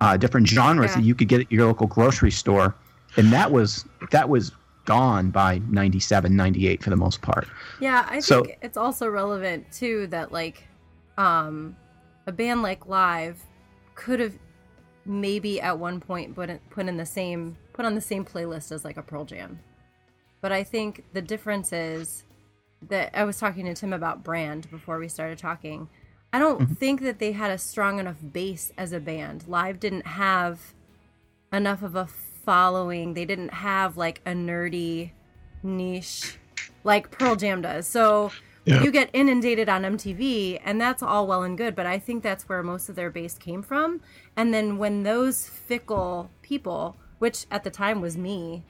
uh, 0.00 0.16
different 0.16 0.46
genres 0.46 0.90
Yeah. 0.92 0.96
that 0.98 1.02
you 1.02 1.14
could 1.16 1.26
get 1.28 1.40
at 1.40 1.50
your 1.50 1.66
local 1.66 1.88
grocery 1.88 2.30
store. 2.30 2.72
And 3.16 3.32
that 3.32 3.50
was 3.50 3.84
that 4.12 4.28
was 4.28 4.52
gone 4.84 5.30
by 5.30 5.60
97 5.70 6.36
98 6.36 6.84
for 6.84 6.90
the 6.90 6.96
most 6.96 7.20
part. 7.20 7.48
Yeah, 7.80 8.06
I 8.08 8.20
So- 8.20 8.44
think 8.44 8.58
it's 8.62 8.76
also 8.76 9.08
relevant 9.08 9.72
too 9.72 10.06
that 10.08 10.30
like 10.30 10.68
um 11.16 11.74
a 12.28 12.32
band 12.32 12.60
like 12.62 12.86
Live 12.86 13.42
could 13.94 14.20
have 14.20 14.34
maybe 15.06 15.60
at 15.62 15.78
one 15.78 15.98
point 15.98 16.34
put 16.34 16.50
in, 16.50 16.60
put 16.68 16.86
in 16.86 16.98
the 16.98 17.06
same 17.06 17.56
put 17.72 17.86
on 17.86 17.94
the 17.94 18.00
same 18.02 18.22
playlist 18.24 18.70
as 18.70 18.84
like 18.84 18.98
a 18.98 19.02
Pearl 19.02 19.24
Jam. 19.24 19.58
But 20.42 20.52
I 20.52 20.62
think 20.62 21.04
the 21.14 21.22
difference 21.22 21.72
is 21.72 22.24
that 22.82 23.10
I 23.18 23.24
was 23.24 23.38
talking 23.38 23.64
to 23.64 23.74
Tim 23.74 23.94
about 23.94 24.22
Brand 24.22 24.70
before 24.70 24.98
we 24.98 25.08
started 25.08 25.38
talking. 25.38 25.88
I 26.30 26.38
don't 26.38 26.60
mm-hmm. 26.60 26.74
think 26.74 27.00
that 27.00 27.18
they 27.18 27.32
had 27.32 27.50
a 27.50 27.56
strong 27.56 27.98
enough 27.98 28.18
base 28.32 28.72
as 28.76 28.92
a 28.92 29.00
band. 29.00 29.48
Live 29.48 29.80
didn't 29.80 30.06
have 30.06 30.74
enough 31.50 31.82
of 31.82 31.96
a 31.96 32.06
following. 32.06 33.14
They 33.14 33.24
didn't 33.24 33.54
have 33.54 33.96
like 33.96 34.20
a 34.26 34.32
nerdy 34.32 35.12
niche 35.62 36.36
like 36.84 37.10
Pearl 37.10 37.36
Jam 37.36 37.62
does. 37.62 37.86
So 37.88 38.30
Yeah. 38.68 38.82
you 38.82 38.90
get 38.90 39.10
inundated 39.12 39.68
on 39.68 39.82
MTV, 39.82 40.60
and 40.64 40.80
that's 40.80 41.02
all 41.02 41.26
well 41.26 41.42
and 41.42 41.56
good. 41.56 41.74
But 41.74 41.86
I 41.86 41.98
think 41.98 42.22
that's 42.22 42.48
where 42.48 42.62
most 42.62 42.88
of 42.88 42.96
their 42.96 43.10
base 43.10 43.38
came 43.38 43.62
from. 43.62 44.00
And 44.36 44.52
then 44.52 44.78
when 44.78 45.02
those 45.02 45.48
fickle 45.48 46.30
people, 46.42 46.96
which 47.18 47.46
at 47.50 47.64
the 47.64 47.70
time 47.70 48.00
was 48.00 48.16
me, 48.16 48.62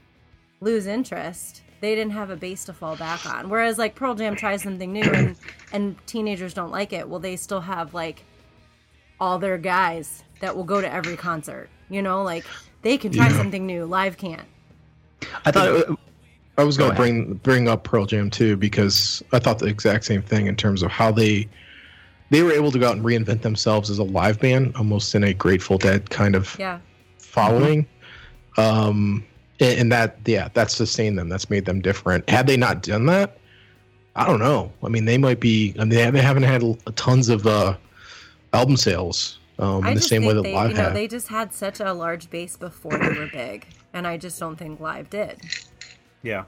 lose 0.60 0.86
interest, 0.86 1.62
they 1.80 1.94
didn't 1.94 2.12
have 2.12 2.30
a 2.30 2.36
base 2.36 2.64
to 2.66 2.72
fall 2.72 2.96
back 2.96 3.24
on. 3.26 3.48
Whereas 3.48 3.78
like 3.78 3.94
Pearl 3.94 4.14
Jam 4.14 4.36
tries 4.36 4.62
something 4.62 4.92
new 4.92 5.02
and 5.02 5.36
and 5.72 6.06
teenagers 6.06 6.54
don't 6.54 6.70
like 6.70 6.92
it, 6.92 7.08
well 7.08 7.20
they 7.20 7.36
still 7.36 7.60
have 7.60 7.94
like 7.94 8.24
all 9.20 9.38
their 9.38 9.58
guys 9.58 10.24
that 10.40 10.56
will 10.56 10.64
go 10.64 10.80
to 10.80 10.92
every 10.92 11.16
concert. 11.16 11.68
You 11.88 12.02
know, 12.02 12.22
like 12.22 12.44
they 12.82 12.98
can 12.98 13.12
try 13.12 13.28
something 13.30 13.66
new, 13.66 13.84
live 13.84 14.16
can't. 14.16 14.46
I 15.44 15.50
thought 15.50 15.68
it, 15.68 15.88
I 16.58 16.64
was 16.64 16.76
going 16.76 16.90
to 16.90 16.96
bring 16.96 17.34
bring 17.34 17.68
up 17.68 17.84
Pearl 17.84 18.04
Jam 18.04 18.30
too 18.30 18.56
because 18.56 19.22
I 19.32 19.38
thought 19.38 19.60
the 19.60 19.66
exact 19.66 20.04
same 20.04 20.22
thing 20.22 20.46
in 20.46 20.56
terms 20.56 20.82
of 20.82 20.90
how 20.90 21.12
they 21.12 21.48
they 22.30 22.42
were 22.42 22.52
able 22.52 22.72
to 22.72 22.78
go 22.78 22.88
out 22.88 22.96
and 22.96 23.04
reinvent 23.04 23.42
themselves 23.42 23.88
as 23.88 23.98
a 23.98 24.02
live 24.04 24.40
band, 24.40 24.74
almost 24.76 25.14
in 25.14 25.24
a 25.24 25.32
Grateful 25.32 25.78
Dead 25.78 26.10
kind 26.10 26.34
of 26.34 26.54
Yeah. 26.58 26.80
following. 27.18 27.86
Um, 28.58 29.24
and, 29.60 29.78
and 29.80 29.92
that 29.92 30.18
yeah, 30.26 30.48
that 30.54 30.70
sustained 30.70 31.16
them. 31.16 31.28
That's 31.28 31.48
made 31.48 31.64
them 31.64 31.80
different. 31.80 32.28
Had 32.28 32.46
they 32.48 32.56
not 32.56 32.82
done 32.82 33.06
that, 33.06 33.38
I 34.16 34.26
don't 34.26 34.40
know. 34.40 34.72
I 34.82 34.88
mean, 34.88 35.04
they 35.04 35.16
might 35.16 35.38
be. 35.38 35.74
I 35.78 35.80
mean, 35.84 35.90
they, 35.90 36.10
they 36.10 36.20
haven't 36.20 36.42
had 36.42 36.62
tons 36.96 37.28
of 37.28 37.46
uh, 37.46 37.76
album 38.52 38.76
sales 38.76 39.38
um, 39.60 39.86
in 39.86 39.94
the 39.94 40.00
same 40.00 40.24
way 40.24 40.34
that 40.34 40.42
they, 40.42 40.54
live 40.54 40.70
you 40.70 40.76
know, 40.76 40.82
had. 40.84 40.94
they 40.94 41.06
just 41.06 41.28
had 41.28 41.54
such 41.54 41.78
a 41.78 41.92
large 41.92 42.30
base 42.30 42.56
before 42.56 42.98
they 42.98 43.16
were 43.16 43.28
big, 43.32 43.66
and 43.92 44.06
I 44.08 44.16
just 44.16 44.40
don't 44.40 44.56
think 44.56 44.80
live 44.80 45.08
did. 45.08 45.40
Yeah. 46.22 46.44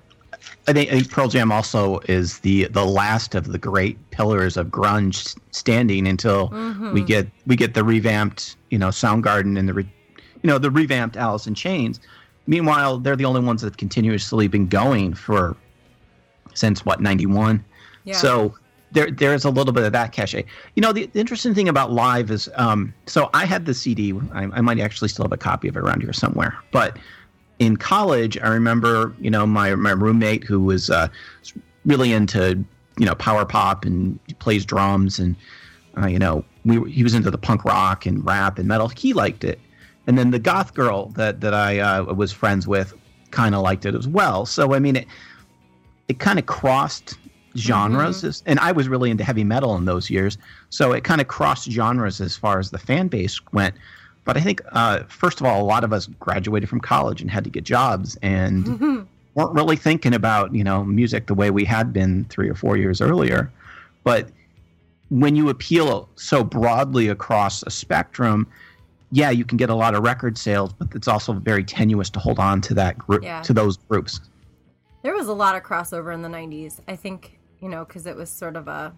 I 0.68 0.72
think, 0.72 0.90
I 0.90 0.92
think 0.94 1.10
Pearl 1.10 1.28
Jam 1.28 1.50
also 1.52 1.98
is 2.08 2.38
the 2.40 2.66
the 2.68 2.84
last 2.84 3.34
of 3.34 3.48
the 3.52 3.58
great 3.58 3.98
pillars 4.10 4.56
of 4.56 4.68
grunge 4.68 5.36
standing 5.50 6.06
until 6.06 6.48
Mm-hmm. 6.50 6.92
we 6.92 7.02
get 7.02 7.28
we 7.46 7.56
get 7.56 7.74
the 7.74 7.82
revamped 7.84 8.56
you 8.70 8.78
know 8.78 8.88
Soundgarden 8.88 9.58
and 9.58 9.68
the 9.68 9.74
re, 9.74 9.90
you 10.42 10.48
know 10.48 10.58
the 10.58 10.70
revamped 10.70 11.16
Alice 11.16 11.46
in 11.46 11.54
Chains. 11.54 12.00
Meanwhile, 12.46 12.98
they're 12.98 13.16
the 13.16 13.24
only 13.26 13.40
ones 13.40 13.60
that 13.60 13.66
have 13.68 13.76
continuously 13.76 14.48
been 14.48 14.66
going 14.66 15.14
for 15.14 15.56
since 16.54 16.84
what 16.86 17.00
ninety 17.00 17.26
one. 17.26 17.64
Yeah. 18.04 18.14
So 18.16 18.54
there 18.92 19.10
there's 19.10 19.44
a 19.44 19.50
little 19.50 19.72
bit 19.72 19.84
of 19.84 19.92
that 19.92 20.12
cachet. 20.12 20.44
You 20.74 20.80
know, 20.80 20.92
the, 20.92 21.06
the 21.06 21.20
interesting 21.20 21.54
thing 21.54 21.68
about 21.68 21.92
live 21.92 22.30
is 22.30 22.48
um, 22.54 22.94
so 23.06 23.30
I 23.34 23.44
had 23.46 23.66
the 23.66 23.74
CD. 23.74 24.14
I, 24.32 24.44
I 24.44 24.60
might 24.60 24.78
actually 24.80 25.08
still 25.08 25.24
have 25.24 25.32
a 25.32 25.36
copy 25.36 25.68
of 25.68 25.76
it 25.76 25.80
around 25.80 26.02
here 26.02 26.12
somewhere, 26.12 26.56
but 26.72 26.98
in 27.61 27.76
college, 27.76 28.37
I 28.38 28.49
remember, 28.49 29.14
you 29.21 29.31
know, 29.31 29.47
my 29.47 29.75
my 29.76 29.93
roommate 29.93 30.43
who 30.43 30.59
was 30.61 30.90
uh, 30.90 31.07
really 31.85 32.12
into, 32.12 32.64
you 32.99 33.07
know, 33.07 33.14
power 33.14 33.45
pop 33.45 33.85
and 33.85 34.19
plays 34.40 34.64
drums 34.64 35.19
and, 35.21 35.37
uh, 35.97 36.07
you 36.07 36.19
know, 36.19 36.45
we 36.64 36.79
were- 36.79 36.88
he 36.88 37.02
was 37.05 37.14
into 37.14 37.31
the 37.31 37.38
punk 37.38 37.64
rock 37.64 38.07
and 38.07 38.25
rap 38.26 38.59
and 38.59 38.67
metal. 38.67 38.88
He 38.88 39.12
liked 39.12 39.45
it, 39.45 39.61
and 40.07 40.19
then 40.19 40.31
the 40.33 40.38
goth 40.40 40.75
girl 40.75 41.07
that 41.17 41.40
that 41.43 41.55
I 41.55 41.79
uh, 41.79 42.05
was 42.14 42.33
friends 42.33 42.67
with 42.67 42.95
kind 43.31 43.55
of 43.55 43.62
liked 43.62 43.87
it 43.87 43.95
as 43.95 44.09
well. 44.09 44.47
So 44.47 44.75
I 44.75 44.79
mean, 44.81 44.97
it 44.97 45.07
it 46.09 46.19
kind 46.19 46.38
of 46.38 46.47
crossed 46.47 47.19
genres, 47.57 48.25
as- 48.25 48.43
and 48.47 48.59
I 48.59 48.73
was 48.73 48.88
really 48.88 49.11
into 49.11 49.23
heavy 49.25 49.45
metal 49.45 49.76
in 49.76 49.85
those 49.85 50.09
years. 50.09 50.38
So 50.71 50.93
it 50.93 51.05
kind 51.05 51.21
of 51.21 51.29
crossed 51.29 51.71
genres 51.71 52.21
as 52.23 52.37
far 52.37 52.59
as 52.59 52.71
the 52.71 52.79
fan 52.79 53.09
base 53.09 53.38
went. 53.52 53.75
But 54.24 54.36
I 54.36 54.40
think, 54.40 54.60
uh, 54.72 55.04
first 55.08 55.40
of 55.40 55.46
all, 55.46 55.62
a 55.62 55.64
lot 55.64 55.82
of 55.82 55.92
us 55.92 56.06
graduated 56.20 56.68
from 56.68 56.80
college 56.80 57.20
and 57.22 57.30
had 57.30 57.44
to 57.44 57.50
get 57.50 57.64
jobs 57.64 58.16
and 58.22 59.06
weren't 59.34 59.52
really 59.54 59.76
thinking 59.76 60.14
about, 60.14 60.54
you 60.54 60.62
know, 60.62 60.84
music 60.84 61.26
the 61.26 61.34
way 61.34 61.50
we 61.50 61.64
had 61.64 61.92
been 61.92 62.24
three 62.26 62.48
or 62.48 62.54
four 62.54 62.76
years 62.76 63.00
earlier. 63.00 63.50
But 64.04 64.28
when 65.08 65.34
you 65.36 65.48
appeal 65.48 66.08
so 66.16 66.44
broadly 66.44 67.08
across 67.08 67.62
a 67.64 67.70
spectrum, 67.70 68.46
yeah, 69.10 69.30
you 69.30 69.44
can 69.44 69.56
get 69.56 69.70
a 69.70 69.74
lot 69.74 69.94
of 69.94 70.02
record 70.04 70.38
sales, 70.38 70.72
but 70.72 70.88
it's 70.94 71.08
also 71.08 71.32
very 71.32 71.64
tenuous 71.64 72.10
to 72.10 72.20
hold 72.20 72.38
on 72.38 72.60
to 72.62 72.74
that 72.74 72.96
group, 72.98 73.24
Yeah. 73.24 73.42
to 73.42 73.52
those 73.52 73.76
groups. 73.76 74.20
There 75.02 75.14
was 75.14 75.26
a 75.28 75.32
lot 75.32 75.56
of 75.56 75.62
crossover 75.62 76.14
in 76.14 76.22
the 76.22 76.28
90s. 76.28 76.78
I 76.86 76.94
think, 76.94 77.38
you 77.60 77.68
know, 77.68 77.84
because 77.84 78.06
it 78.06 78.14
was 78.14 78.30
sort 78.30 78.54
of 78.54 78.68
a. 78.68 78.92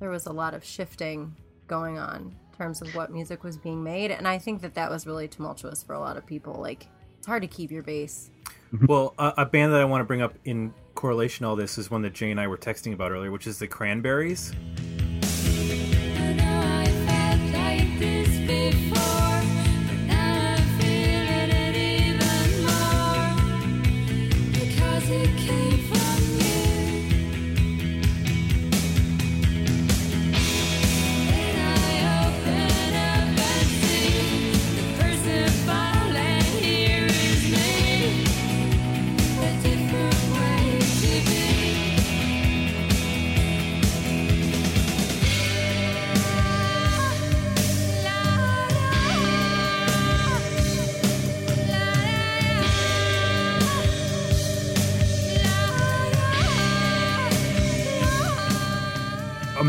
There 0.00 0.08
was 0.10 0.26
a 0.26 0.32
lot 0.32 0.54
of 0.54 0.64
shifting 0.64 1.34
going 1.66 1.98
on 1.98 2.34
terms 2.54 2.80
of 2.82 2.94
what 2.94 3.10
music 3.10 3.44
was 3.44 3.56
being 3.56 3.82
made. 3.82 4.10
And 4.10 4.26
I 4.26 4.38
think 4.38 4.62
that 4.62 4.74
that 4.74 4.90
was 4.90 5.06
really 5.06 5.28
tumultuous 5.28 5.82
for 5.82 5.94
a 5.94 6.00
lot 6.00 6.16
of 6.16 6.24
people. 6.26 6.54
Like, 6.54 6.86
it's 7.18 7.26
hard 7.26 7.42
to 7.42 7.48
keep 7.48 7.70
your 7.70 7.82
base. 7.82 8.30
Well, 8.88 9.14
a, 9.20 9.34
a 9.38 9.46
band 9.46 9.72
that 9.72 9.80
I 9.80 9.84
want 9.84 10.00
to 10.00 10.04
bring 10.04 10.20
up 10.20 10.34
in 10.44 10.74
correlation 10.96 11.44
to 11.44 11.50
all 11.50 11.54
this 11.54 11.78
is 11.78 11.92
one 11.92 12.02
that 12.02 12.12
Jay 12.12 12.32
and 12.32 12.40
I 12.40 12.48
were 12.48 12.58
texting 12.58 12.92
about 12.92 13.12
earlier, 13.12 13.30
which 13.30 13.46
is 13.46 13.60
the 13.60 13.68
Cranberries. 13.68 14.52
I 15.22 16.32
know 16.32 16.54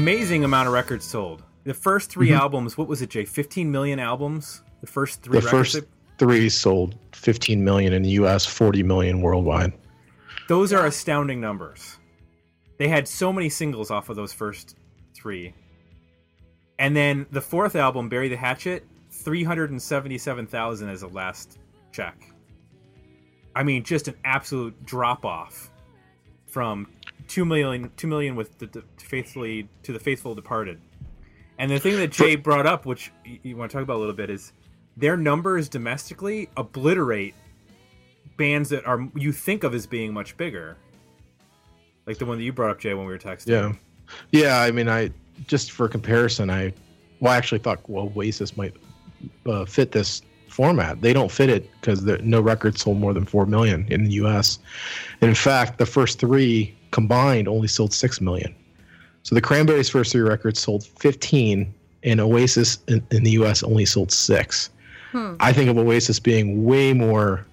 Amazing 0.05 0.43
amount 0.43 0.67
of 0.67 0.73
records 0.75 1.03
sold. 1.03 1.41
The 1.63 1.73
first 1.73 2.11
3 2.11 2.27
mm-hmm. 2.27 2.37
albums, 2.37 2.77
what 2.77 2.87
was 2.87 3.01
it, 3.01 3.09
Jay? 3.09 3.25
15 3.25 3.71
million 3.71 3.97
albums? 3.97 4.61
The 4.81 4.85
first 4.85 5.23
three 5.23 5.39
the 5.39 5.45
records? 5.47 5.73
first 5.73 5.85
three 6.19 6.47
sold 6.47 6.95
15 7.13 7.63
million 7.63 7.91
in 7.91 8.03
the 8.03 8.09
U.S., 8.09 8.45
40 8.45 8.83
million 8.83 9.19
worldwide. 9.19 9.73
Those 10.47 10.71
are 10.73 10.85
astounding 10.85 11.41
numbers. 11.41 11.97
They 12.77 12.87
had 12.87 13.07
so 13.07 13.33
many 13.33 13.49
singles 13.49 13.89
off 13.89 14.09
of 14.09 14.15
those 14.15 14.31
first 14.31 14.77
three. 15.15 15.55
And 16.77 16.95
then 16.95 17.25
the 17.31 17.41
fourth 17.41 17.75
album, 17.75 18.07
Bury 18.07 18.29
the 18.29 18.37
Hatchet, 18.37 18.85
377,000 19.09 20.87
as 20.87 21.01
a 21.01 21.07
last 21.07 21.57
check. 21.91 22.31
I 23.55 23.63
mean, 23.63 23.81
just 23.81 24.07
an 24.07 24.13
absolute 24.23 24.85
drop 24.85 25.25
off 25.25 25.71
from 26.45 26.85
2 27.27 27.45
million, 27.45 27.91
2 27.97 28.07
million 28.07 28.35
with 28.35 28.57
the, 28.59 28.67
the 28.67 28.83
faithfully 28.97 29.69
to 29.83 29.93
the 29.93 29.99
faithful 29.99 30.35
departed. 30.35 30.79
And 31.57 31.71
the 31.71 31.79
thing 31.79 31.95
that 31.97 32.11
Jay 32.11 32.35
brought 32.35 32.65
up, 32.65 32.85
which 32.85 33.11
you, 33.23 33.39
you 33.43 33.57
want 33.57 33.71
to 33.71 33.77
talk 33.77 33.83
about 33.83 33.97
a 33.97 33.99
little 33.99 34.13
bit, 34.13 34.29
is 34.29 34.53
their 34.97 35.17
numbers 35.17 35.69
domestically 35.69 36.49
obliterate 36.57 37.33
bands 38.37 38.69
that 38.69 38.85
are 38.85 39.09
you 39.15 39.31
think 39.31 39.63
of 39.63 39.73
as 39.73 39.85
being 39.87 40.13
much 40.13 40.35
bigger, 40.37 40.77
like 42.05 42.17
the 42.17 42.25
one 42.25 42.37
that 42.37 42.43
you 42.43 42.51
brought 42.51 42.71
up, 42.71 42.79
Jay, 42.79 42.93
when 42.93 43.05
we 43.05 43.11
were 43.11 43.19
texting. 43.19 43.47
Yeah, 43.47 43.73
yeah. 44.31 44.61
I 44.61 44.71
mean, 44.71 44.89
I 44.89 45.11
just 45.47 45.71
for 45.71 45.87
comparison, 45.87 46.49
I 46.49 46.73
well, 47.19 47.33
I 47.33 47.37
actually 47.37 47.59
thought 47.59 47.87
well, 47.89 48.11
Oasis 48.15 48.57
might 48.57 48.75
uh, 49.45 49.65
fit 49.65 49.91
this 49.91 50.21
format. 50.55 51.01
They 51.01 51.11
don't 51.11 51.29
fit 51.29 51.49
it 51.49 51.69
because 51.81 52.01
no 52.21 52.39
record 52.39 52.79
sold 52.79 52.97
more 52.97 53.13
than 53.13 53.25
four 53.25 53.45
million 53.45 53.85
in 53.89 54.05
the 54.05 54.11
U.S. 54.11 54.57
And 55.19 55.27
in 55.27 55.35
fact, 55.35 55.79
the 55.79 55.85
first 55.85 56.17
three 56.17 56.73
combined 56.91 57.49
only 57.49 57.67
sold 57.67 57.91
six 57.91 58.21
million. 58.21 58.55
So 59.23 59.35
the 59.35 59.41
Cranberries' 59.41 59.89
first 59.89 60.13
three 60.13 60.21
records 60.21 60.61
sold 60.61 60.85
15, 60.85 61.73
and 62.03 62.21
Oasis 62.21 62.79
in, 62.87 63.05
in 63.11 63.23
the 63.23 63.31
U.S. 63.31 63.63
only 63.63 63.85
sold 63.85 64.13
six. 64.13 64.69
I 65.39 65.51
think 65.51 65.69
of 65.69 65.77
Oasis 65.77 66.19
being 66.19 66.63
way 66.63 66.93
more 66.93 67.45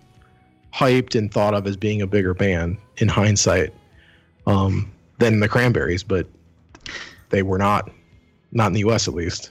hyped 0.72 1.16
and 1.16 1.32
thought 1.32 1.54
of 1.54 1.66
as 1.66 1.76
being 1.76 2.02
a 2.02 2.06
bigger 2.06 2.34
band 2.34 2.76
in 2.98 3.08
hindsight 3.08 3.72
um, 4.46 4.90
than 5.18 5.40
the 5.40 5.48
Cranberries, 5.48 6.02
but 6.02 6.26
they 7.30 7.42
were 7.42 7.58
not, 7.58 7.90
not 8.52 8.68
in 8.68 8.72
the 8.74 8.80
U.S. 8.80 9.08
at 9.08 9.14
least. 9.14 9.50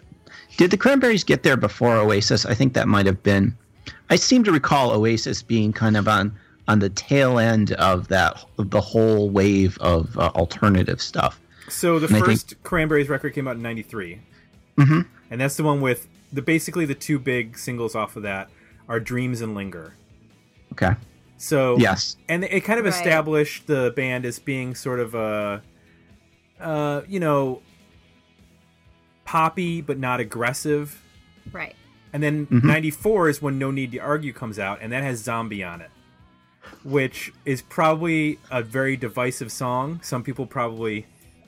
Did 0.57 0.71
the 0.71 0.77
Cranberries 0.77 1.23
get 1.23 1.43
there 1.43 1.57
before 1.57 1.95
Oasis? 1.97 2.45
I 2.45 2.53
think 2.53 2.73
that 2.73 2.87
might 2.87 3.05
have 3.05 3.21
been. 3.23 3.55
I 4.09 4.15
seem 4.15 4.43
to 4.43 4.51
recall 4.51 4.91
Oasis 4.91 5.41
being 5.41 5.73
kind 5.73 5.97
of 5.97 6.07
on 6.07 6.33
on 6.67 6.79
the 6.79 6.89
tail 6.89 7.39
end 7.39 7.71
of 7.73 8.07
that 8.09 8.43
of 8.57 8.69
the 8.69 8.79
whole 8.81 9.29
wave 9.29 9.77
of 9.79 10.17
uh, 10.17 10.31
alternative 10.35 11.01
stuff. 11.01 11.39
So 11.69 11.99
the 11.99 12.07
And 12.07 12.15
I 12.17 12.19
think- 12.19 12.31
first 12.31 12.55
Cranberries 12.63 13.09
record 13.09 13.33
came 13.33 13.47
out 13.47 13.55
in 13.55 13.61
'93, 13.61 14.19
Mhm. 14.77 15.05
and 15.31 15.41
that's 15.41 15.55
the 15.57 15.63
one 15.63 15.81
with 15.81 16.07
the 16.31 16.41
basically 16.41 16.85
the 16.85 16.95
two 16.95 17.17
big 17.19 17.57
singles 17.57 17.95
off 17.95 18.15
of 18.15 18.23
that 18.23 18.49
are 18.87 18.99
"Dreams" 18.99 19.41
and 19.41 19.55
"Linger." 19.55 19.93
Okay. 20.73 20.91
So 21.37 21.77
Yes. 21.79 22.15
and 22.29 22.43
it 22.43 22.61
kind 22.63 22.77
of 22.79 22.85
Right. 22.85 22.93
established 22.93 23.65
the 23.67 23.91
band 23.95 24.25
as 24.25 24.37
being 24.37 24.75
sort 24.75 24.99
of 24.99 25.15
a, 25.15 25.61
uh, 26.59 27.01
you 27.07 27.19
know, 27.19 27.61
poppy 29.31 29.79
but 29.81 29.97
not 29.97 30.19
aggressive. 30.19 31.01
Right. 31.53 31.75
And 32.13 32.21
then 32.21 32.47
'94 32.49 33.29
is 33.29 33.41
when 33.41 33.57
No 33.57 33.71
Need 33.71 33.93
to 33.93 33.99
Argue 33.99 34.33
comes 34.33 34.59
out, 34.59 34.79
and 34.81 34.91
that 34.91 35.03
has 35.03 35.19
Zombie 35.23 35.63
on 35.63 35.79
it. 35.81 35.89
which 36.83 37.31
is 37.45 37.61
probably 37.61 38.37
a 38.51 38.61
very 38.61 38.95
divisive 38.97 39.51
song. 39.51 39.99
Some 40.03 40.23
people 40.23 40.45
probably 40.45 41.05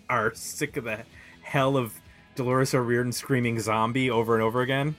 are 0.10 0.34
sick 0.36 0.76
of 0.78 0.84
the 0.86 1.00
hell 1.42 1.76
of 1.78 1.94
Dolores 2.36 2.74
O'Riordan 2.74 3.12
screaming 3.12 3.60
zombie 3.60 4.10
over 4.10 4.34
and 4.36 4.44
over 4.44 4.62
again. 4.62 4.96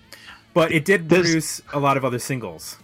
But 0.52 0.70
it 0.72 0.84
did 0.84 1.08
This- 1.08 1.22
produce 1.26 1.62
a 1.72 1.78
lot 1.80 1.96
of 1.96 2.04
other 2.04 2.18
singles. 2.18 2.76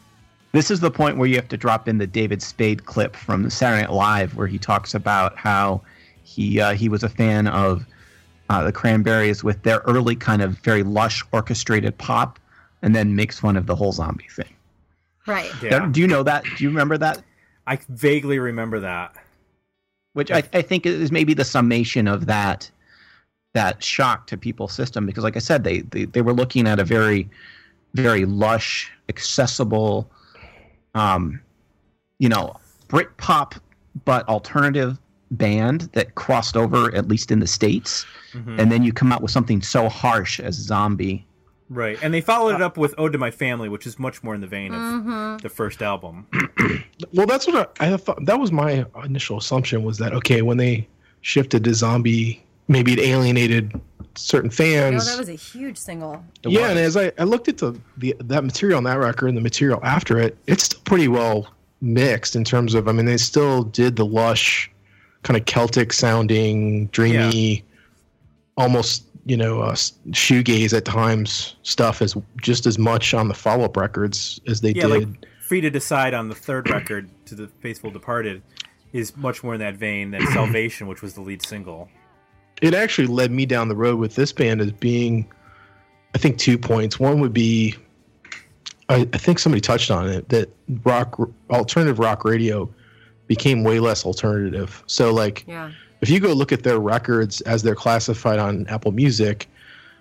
This 0.52 0.70
is 0.70 0.80
the 0.80 0.90
point 0.90 1.16
where 1.18 1.28
you 1.28 1.36
have 1.36 1.48
to 1.48 1.56
drop 1.56 1.86
in 1.88 1.98
the 1.98 2.06
David 2.06 2.42
Spade 2.42 2.84
clip 2.84 3.14
from 3.14 3.48
Saturday 3.50 3.82
Night 3.82 3.92
Live, 3.92 4.34
where 4.36 4.48
he 4.48 4.58
talks 4.58 4.94
about 4.94 5.36
how 5.36 5.82
he 6.24 6.60
uh, 6.60 6.72
he 6.74 6.88
was 6.88 7.02
a 7.04 7.08
fan 7.08 7.46
of 7.46 7.84
uh, 8.50 8.64
the 8.64 8.72
Cranberries 8.72 9.44
with 9.44 9.62
their 9.62 9.78
early 9.86 10.16
kind 10.16 10.42
of 10.42 10.58
very 10.58 10.82
lush 10.82 11.24
orchestrated 11.32 11.96
pop, 11.98 12.38
and 12.82 12.96
then 12.96 13.14
makes 13.14 13.38
fun 13.38 13.56
of 13.56 13.66
the 13.66 13.76
whole 13.76 13.92
zombie 13.92 14.26
thing. 14.28 14.52
Right. 15.26 15.50
Yeah. 15.62 15.86
Do 15.86 16.00
you 16.00 16.08
know 16.08 16.24
that? 16.24 16.42
Do 16.56 16.64
you 16.64 16.68
remember 16.68 16.98
that? 16.98 17.22
I 17.68 17.78
vaguely 17.88 18.40
remember 18.40 18.80
that. 18.80 19.14
Which 20.14 20.32
I, 20.32 20.42
I 20.52 20.62
think 20.62 20.84
is 20.84 21.12
maybe 21.12 21.32
the 21.32 21.44
summation 21.44 22.08
of 22.08 22.26
that 22.26 22.68
that 23.52 23.82
shock 23.82 24.26
to 24.26 24.36
people's 24.36 24.72
system 24.72 25.06
because, 25.06 25.22
like 25.22 25.36
I 25.36 25.40
said, 25.40 25.62
they 25.62 25.82
they, 25.82 26.06
they 26.06 26.20
were 26.20 26.32
looking 26.32 26.66
at 26.66 26.80
a 26.80 26.84
very 26.84 27.30
very 27.94 28.24
lush, 28.24 28.90
accessible, 29.08 30.10
um, 30.94 31.40
you 32.18 32.28
know, 32.28 32.56
Britpop 32.88 33.60
but 34.04 34.28
alternative 34.28 34.98
band 35.30 35.82
that 35.92 36.14
crossed 36.16 36.56
over 36.56 36.94
at 36.94 37.08
least 37.08 37.30
in 37.30 37.38
the 37.40 37.46
states, 37.46 38.04
Mhm. 38.34 38.58
and 38.58 38.72
then 38.72 38.82
you 38.82 38.92
come 38.92 39.12
out 39.12 39.22
with 39.22 39.30
something 39.30 39.62
so 39.62 39.88
harsh 39.88 40.40
as 40.40 40.54
Zombie. 40.56 41.24
Right. 41.68 41.96
And 42.02 42.12
they 42.12 42.20
followed 42.20 42.56
it 42.56 42.62
up 42.62 42.76
with 42.76 42.94
Ode 42.98 43.12
to 43.12 43.18
My 43.18 43.30
Family, 43.30 43.68
which 43.68 43.86
is 43.86 43.96
much 43.96 44.24
more 44.24 44.34
in 44.34 44.40
the 44.40 44.48
vein 44.48 44.74
of 44.74 44.80
Mm-hmm. 44.80 45.36
the 45.38 45.48
first 45.48 45.82
album. 45.82 46.26
Well, 47.14 47.26
that's 47.26 47.46
what 47.46 47.74
I, 47.80 47.92
I 47.94 47.96
thought. 47.96 48.24
That 48.26 48.38
was 48.38 48.52
my 48.52 48.84
initial 49.04 49.38
assumption 49.38 49.82
was 49.84 49.96
that 49.98 50.12
okay 50.12 50.42
when 50.42 50.58
they 50.58 50.86
shifted 51.22 51.64
to 51.64 51.74
zombie, 51.74 52.44
maybe 52.68 52.92
it 52.92 52.98
alienated 52.98 53.72
certain 54.16 54.48
No, 54.50 54.54
fans. 54.54 55.06
that 55.06 55.18
was 55.18 55.28
a 55.30 55.34
huge 55.34 55.76
single. 55.78 56.22
It 56.42 56.50
yeah, 56.50 56.60
was. 56.62 56.70
and 56.70 56.78
as 56.78 56.96
I, 56.96 57.10
I 57.18 57.24
looked 57.24 57.48
at 57.48 57.56
the, 57.58 57.78
the 57.96 58.14
that 58.20 58.44
material 58.44 58.76
on 58.76 58.84
that 58.84 58.98
record 58.98 59.28
and 59.28 59.36
the 59.36 59.40
material 59.40 59.80
after 59.82 60.18
it, 60.18 60.36
it's 60.46 60.64
still 60.64 60.80
pretty 60.84 61.08
well 61.08 61.48
mixed 61.80 62.36
in 62.36 62.44
terms 62.44 62.74
of. 62.74 62.86
I 62.86 62.92
mean, 62.92 63.06
they 63.06 63.16
still 63.16 63.64
did 63.64 63.96
the 63.96 64.04
lush, 64.06 64.69
kind 65.22 65.36
of 65.36 65.44
Celtic 65.46 65.92
sounding, 65.92 66.86
dreamy, 66.88 67.64
almost 68.56 69.04
you 69.26 69.36
know 69.36 69.60
uh, 69.60 69.74
shoegaze 70.10 70.72
at 70.76 70.84
times 70.84 71.56
stuff 71.62 72.00
as 72.02 72.16
just 72.40 72.66
as 72.66 72.78
much 72.78 73.12
on 73.14 73.28
the 73.28 73.34
follow 73.34 73.64
up 73.64 73.76
records 73.76 74.40
as 74.46 74.60
they 74.60 74.70
Yeah, 74.72 74.86
did. 74.86 74.90
like 74.90 75.26
Free 75.42 75.60
to 75.60 75.70
Decide 75.70 76.14
on 76.14 76.28
the 76.28 76.34
third 76.34 76.70
record 76.70 77.08
to 77.26 77.34
the 77.34 77.48
Faithful 77.60 77.90
Departed 77.90 78.40
is 78.92 79.16
much 79.16 79.42
more 79.44 79.54
in 79.54 79.60
that 79.60 79.74
vein 79.76 80.10
than 80.10 80.26
Salvation, 80.32 80.86
which 80.86 81.02
was 81.02 81.14
the 81.14 81.20
lead 81.20 81.42
single. 81.42 81.88
it 82.62 82.72
actually 82.74 83.06
led 83.06 83.30
me 83.30 83.46
down 83.46 83.68
the 83.68 83.76
road 83.76 83.98
with 83.98 84.14
this 84.14 84.32
band 84.32 84.60
as 84.60 84.72
being 84.72 85.26
i 86.14 86.18
think 86.18 86.36
two 86.38 86.58
points 86.58 86.98
one 86.98 87.20
would 87.20 87.32
be 87.32 87.74
i, 88.88 88.96
I 89.12 89.18
think 89.18 89.38
somebody 89.38 89.60
touched 89.60 89.90
on 89.90 90.08
it 90.08 90.28
that 90.30 90.48
rock 90.84 91.18
alternative 91.50 91.98
rock 91.98 92.24
radio 92.24 92.68
became 93.30 93.62
way 93.62 93.78
less 93.78 94.04
alternative 94.04 94.82
so 94.86 95.12
like 95.14 95.44
Yeah. 95.46 95.70
if 96.00 96.10
you 96.10 96.18
go 96.18 96.32
look 96.32 96.50
at 96.50 96.64
their 96.64 96.80
records 96.80 97.40
as 97.42 97.62
they're 97.62 97.76
classified 97.76 98.40
on 98.40 98.66
apple 98.66 98.90
music 98.90 99.46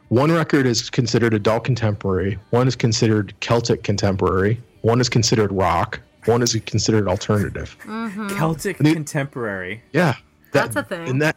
one 0.08 0.32
record 0.32 0.66
is 0.66 0.90
considered 0.90 1.36
adult 1.36 1.64
contemporary 1.64 2.40
one 2.50 2.68
is 2.68 2.76
considered 2.76 3.36
celtic 3.40 3.84
contemporary 3.84 4.60
one 4.82 5.00
is 5.00 5.10
considered 5.10 5.52
rock 5.52 6.00
one 6.26 6.42
is 6.42 6.54
considered 6.66 7.08
alternative 7.08 7.78
mm-hmm. 7.84 8.30
Celtic 8.30 8.80
The- 8.80 8.94
Contemporary. 8.96 9.84
yeah 9.94 10.16
That's 10.52 10.76
a 10.76 10.82
thing. 10.82 11.08
and 11.08 11.22
that 11.22 11.36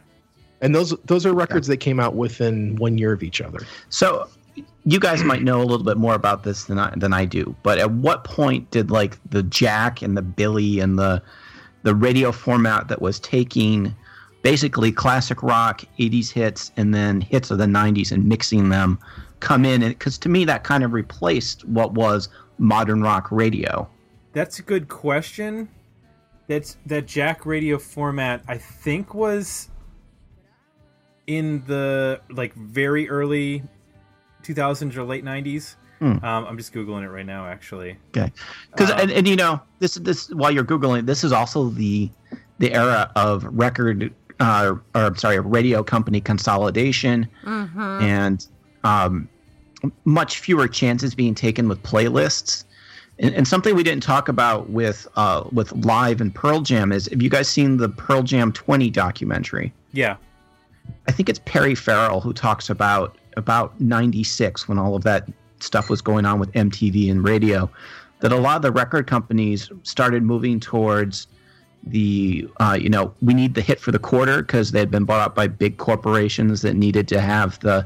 and 0.61 0.73
those 0.73 0.95
those 1.05 1.27
are 1.27 1.33
records 1.35 1.67
that 1.67 1.77
came 1.77 1.99
out 1.99 2.15
within 2.15 2.75
one 2.77 2.97
year 2.97 3.13
of 3.13 3.21
each 3.21 3.39
other 3.39 3.59
So 3.89 4.27
you 4.85 4.99
guys 4.99 5.23
might 5.23 5.43
know 5.43 5.59
a 5.61 5.67
little 5.71 5.85
bit 5.85 5.97
more 5.97 6.15
about 6.15 6.43
this 6.43 6.65
than 6.65 6.77
I, 6.77 6.93
than 6.97 7.11
I 7.13 7.25
do. 7.25 7.55
But 7.63 7.79
at 7.79 7.89
what 7.91 8.23
point 8.23 8.69
did 8.69 8.91
like 8.91 9.17
the 9.29 9.41
Jack 9.41 10.01
and 10.03 10.15
the 10.15 10.21
Billy 10.21 10.79
and 10.79 10.99
the 10.99 11.23
the 11.83 11.95
radio 11.95 12.31
format 12.31 12.87
that 12.87 13.01
was 13.01 13.19
taking 13.19 13.95
basically 14.41 14.91
classic 14.91 15.41
rock, 15.43 15.83
80s 15.99 16.31
hits, 16.31 16.71
and 16.75 16.93
then 16.93 17.21
hits 17.21 17.51
of 17.51 17.57
the 17.57 17.65
90s 17.65 18.11
and 18.11 18.27
mixing 18.27 18.69
them 18.69 18.99
come 19.39 19.65
in? 19.65 19.81
Because 19.81 20.17
to 20.19 20.29
me, 20.29 20.45
that 20.45 20.63
kind 20.63 20.83
of 20.83 20.93
replaced 20.93 21.65
what 21.65 21.93
was 21.93 22.29
modern 22.57 23.01
rock 23.01 23.31
radio. 23.31 23.87
That's 24.33 24.59
a 24.59 24.63
good 24.63 24.87
question. 24.87 25.69
That's 26.47 26.77
that 26.85 27.05
Jack 27.05 27.45
radio 27.45 27.77
format. 27.77 28.43
I 28.47 28.57
think 28.57 29.13
was 29.13 29.69
in 31.27 31.63
the 31.67 32.19
like 32.29 32.53
very 32.53 33.09
early 33.09 33.63
2000s 34.43 34.95
or 34.95 35.03
late 35.03 35.23
90s. 35.23 35.75
Hmm. 36.03 36.25
Um, 36.25 36.45
I'm 36.45 36.57
just 36.57 36.73
googling 36.73 37.03
it 37.03 37.09
right 37.09 37.25
now, 37.25 37.45
actually. 37.47 37.97
Okay, 38.09 38.29
because 38.71 38.91
Um, 38.91 38.99
and, 38.99 39.11
and 39.11 39.25
you 39.27 39.37
know 39.37 39.61
this 39.79 39.95
this 39.95 40.29
while 40.31 40.51
you're 40.51 40.65
googling, 40.65 41.05
this 41.05 41.23
is 41.23 41.31
also 41.31 41.69
the 41.69 42.09
the 42.59 42.73
era 42.73 43.09
of 43.15 43.45
record 43.45 44.13
uh, 44.41 44.75
or 44.95 45.01
I'm 45.01 45.15
sorry, 45.15 45.39
radio 45.39 45.81
company 45.81 46.19
consolidation 46.19 47.29
Mm-hmm. 47.45 47.79
and 47.79 48.45
um, 48.83 49.29
much 50.03 50.39
fewer 50.39 50.67
chances 50.67 51.15
being 51.15 51.35
taken 51.35 51.69
with 51.69 51.81
playlists. 51.83 52.65
And, 53.19 53.33
and 53.35 53.47
something 53.47 53.73
we 53.75 53.83
didn't 53.83 54.03
talk 54.03 54.27
about 54.27 54.69
with 54.71 55.07
uh, 55.15 55.45
with 55.53 55.71
live 55.85 56.19
and 56.19 56.35
Pearl 56.35 56.59
Jam 56.59 56.91
is 56.91 57.07
have 57.07 57.21
you 57.21 57.29
guys 57.29 57.47
seen 57.47 57.77
the 57.77 57.87
Pearl 57.87 58.23
Jam 58.23 58.51
20 58.51 58.89
documentary? 58.89 59.71
Yeah, 59.93 60.17
I 61.07 61.13
think 61.13 61.29
it's 61.29 61.39
Perry 61.45 61.75
Farrell 61.75 62.19
who 62.19 62.33
talks 62.33 62.69
about 62.69 63.17
about 63.37 63.79
96 63.79 64.67
when 64.67 64.77
all 64.77 64.95
of 64.95 65.03
that 65.03 65.29
stuff 65.63 65.89
was 65.89 66.01
going 66.01 66.25
on 66.25 66.39
with 66.39 66.51
MTV 66.53 67.09
and 67.09 67.23
radio 67.23 67.69
that 68.19 68.31
a 68.31 68.37
lot 68.37 68.55
of 68.55 68.61
the 68.61 68.71
record 68.71 69.07
companies 69.07 69.69
started 69.83 70.23
moving 70.23 70.59
towards 70.59 71.27
the 71.85 72.47
uh, 72.61 72.77
you 72.79 72.89
know 72.89 73.13
we 73.21 73.33
need 73.33 73.53
the 73.55 73.61
hit 73.61 73.79
for 73.79 73.91
the 73.91 73.99
quarter 73.99 74.41
because 74.41 74.71
they 74.71 74.79
had 74.79 74.89
been 74.91 75.03
bought 75.03 75.19
out 75.19 75.35
by 75.35 75.47
big 75.47 75.77
corporations 75.77 76.61
that 76.61 76.75
needed 76.75 77.07
to 77.09 77.19
have 77.19 77.59
the 77.59 77.85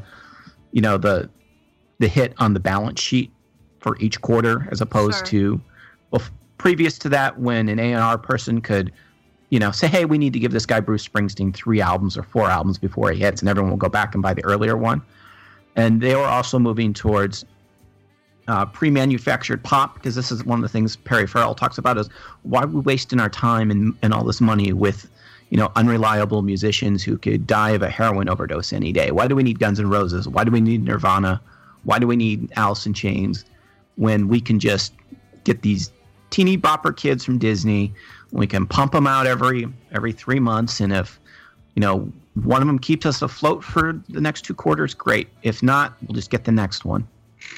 you 0.71 0.81
know 0.81 0.97
the 0.97 1.27
the 1.99 2.07
hit 2.07 2.33
on 2.37 2.53
the 2.53 2.59
balance 2.59 3.01
sheet 3.01 3.31
for 3.79 3.97
each 3.99 4.21
quarter 4.21 4.67
as 4.71 4.81
opposed 4.81 5.17
Sure. 5.19 5.25
to 5.27 5.61
well 6.11 6.21
f- 6.21 6.31
previous 6.59 6.99
to 6.99 7.09
that 7.09 7.39
when 7.39 7.69
an 7.69 7.79
A&R 7.79 8.17
person 8.19 8.61
could 8.61 8.91
you 9.49 9.57
know 9.57 9.71
say 9.71 9.87
hey 9.87 10.05
we 10.05 10.19
need 10.19 10.33
to 10.33 10.39
give 10.39 10.51
this 10.51 10.67
guy 10.67 10.79
Bruce 10.79 11.07
Springsteen 11.07 11.51
three 11.55 11.81
albums 11.81 12.15
or 12.17 12.21
four 12.23 12.47
albums 12.47 12.77
before 12.77 13.11
he 13.11 13.19
hits 13.19 13.41
and 13.41 13.49
everyone 13.49 13.71
will 13.71 13.77
go 13.77 13.89
back 13.89 14.13
and 14.13 14.21
buy 14.21 14.35
the 14.35 14.45
earlier 14.45 14.77
one 14.77 15.01
and 15.75 16.01
they 16.01 16.15
were 16.15 16.25
also 16.25 16.59
moving 16.59 16.93
towards 16.93 17.45
uh, 18.47 18.65
pre-manufactured 18.65 19.63
pop 19.63 19.95
because 19.95 20.15
this 20.15 20.31
is 20.31 20.43
one 20.45 20.59
of 20.59 20.63
the 20.63 20.69
things 20.69 20.95
Perry 20.95 21.27
Farrell 21.27 21.55
talks 21.55 21.77
about 21.77 21.97
is 21.97 22.09
why 22.43 22.63
are 22.63 22.67
we 22.67 22.81
wasting 22.81 23.19
our 23.19 23.29
time 23.29 23.69
and, 23.71 23.93
and 24.01 24.13
all 24.13 24.23
this 24.23 24.39
money 24.39 24.73
with 24.73 25.09
you 25.49 25.57
know 25.57 25.71
unreliable 25.75 26.41
musicians 26.41 27.03
who 27.03 27.17
could 27.17 27.45
die 27.45 27.71
of 27.71 27.81
a 27.81 27.89
heroin 27.89 28.29
overdose 28.29 28.73
any 28.73 28.91
day? 28.91 29.11
Why 29.11 29.27
do 29.27 29.35
we 29.35 29.43
need 29.43 29.59
Guns 29.59 29.79
N' 29.79 29.89
Roses? 29.89 30.27
Why 30.27 30.43
do 30.43 30.51
we 30.51 30.61
need 30.61 30.83
Nirvana? 30.83 31.41
Why 31.83 31.99
do 31.99 32.07
we 32.07 32.15
need 32.15 32.51
Alice 32.55 32.85
in 32.85 32.93
Chains 32.93 33.45
when 33.95 34.27
we 34.27 34.39
can 34.39 34.59
just 34.59 34.93
get 35.43 35.61
these 35.61 35.91
teeny 36.29 36.57
bopper 36.57 36.95
kids 36.95 37.23
from 37.23 37.37
Disney 37.37 37.93
we 38.31 38.47
can 38.47 38.65
pump 38.65 38.91
them 38.91 39.07
out 39.07 39.27
every 39.27 39.67
every 39.91 40.11
three 40.11 40.39
months 40.39 40.79
and 40.79 40.93
if 40.93 41.19
you 41.75 41.79
know 41.79 42.11
one 42.43 42.61
of 42.61 42.67
them 42.67 42.77
keeps 42.77 43.05
us 43.05 43.21
afloat 43.21 43.63
for 43.63 43.99
the 44.09 44.21
next 44.21 44.43
two 44.43 44.53
quarters 44.53 44.93
great. 44.93 45.27
If 45.43 45.63
not 45.63 45.95
we'll 46.03 46.15
just 46.15 46.29
get 46.29 46.43
the 46.43 46.51
next 46.51 46.85
one 46.85 47.07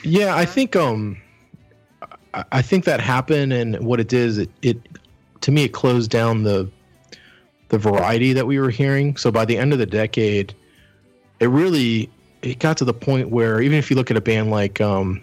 Yeah, 0.03 0.35
I 0.35 0.45
think 0.45 0.75
um, 0.75 1.17
I- 2.33 2.61
think 2.61 2.85
that 2.85 2.99
happened, 3.01 3.51
and 3.53 3.79
what 3.79 3.99
it 3.99 4.07
did 4.07 4.21
is 4.21 4.37
it, 4.37 4.49
it 4.61 4.77
to 5.41 5.51
me 5.51 5.63
it 5.65 5.69
closed 5.73 6.09
down 6.11 6.43
the 6.43 6.69
the 7.69 7.77
variety 7.77 8.33
that 8.33 8.47
we 8.47 8.59
were 8.59 8.69
hearing. 8.69 9.15
So 9.17 9.31
by 9.31 9.45
the 9.45 9.57
end 9.57 9.73
of 9.73 9.79
the 9.79 9.85
decade, 9.85 10.53
it 11.39 11.47
really 11.47 12.09
it 12.41 12.59
got 12.59 12.77
to 12.77 12.85
the 12.85 12.93
point 12.93 13.29
where 13.29 13.61
even 13.61 13.77
if 13.77 13.89
you 13.89 13.95
look 13.95 14.09
at 14.09 14.17
a 14.17 14.21
band 14.21 14.49
like 14.51 14.79
um, 14.81 15.21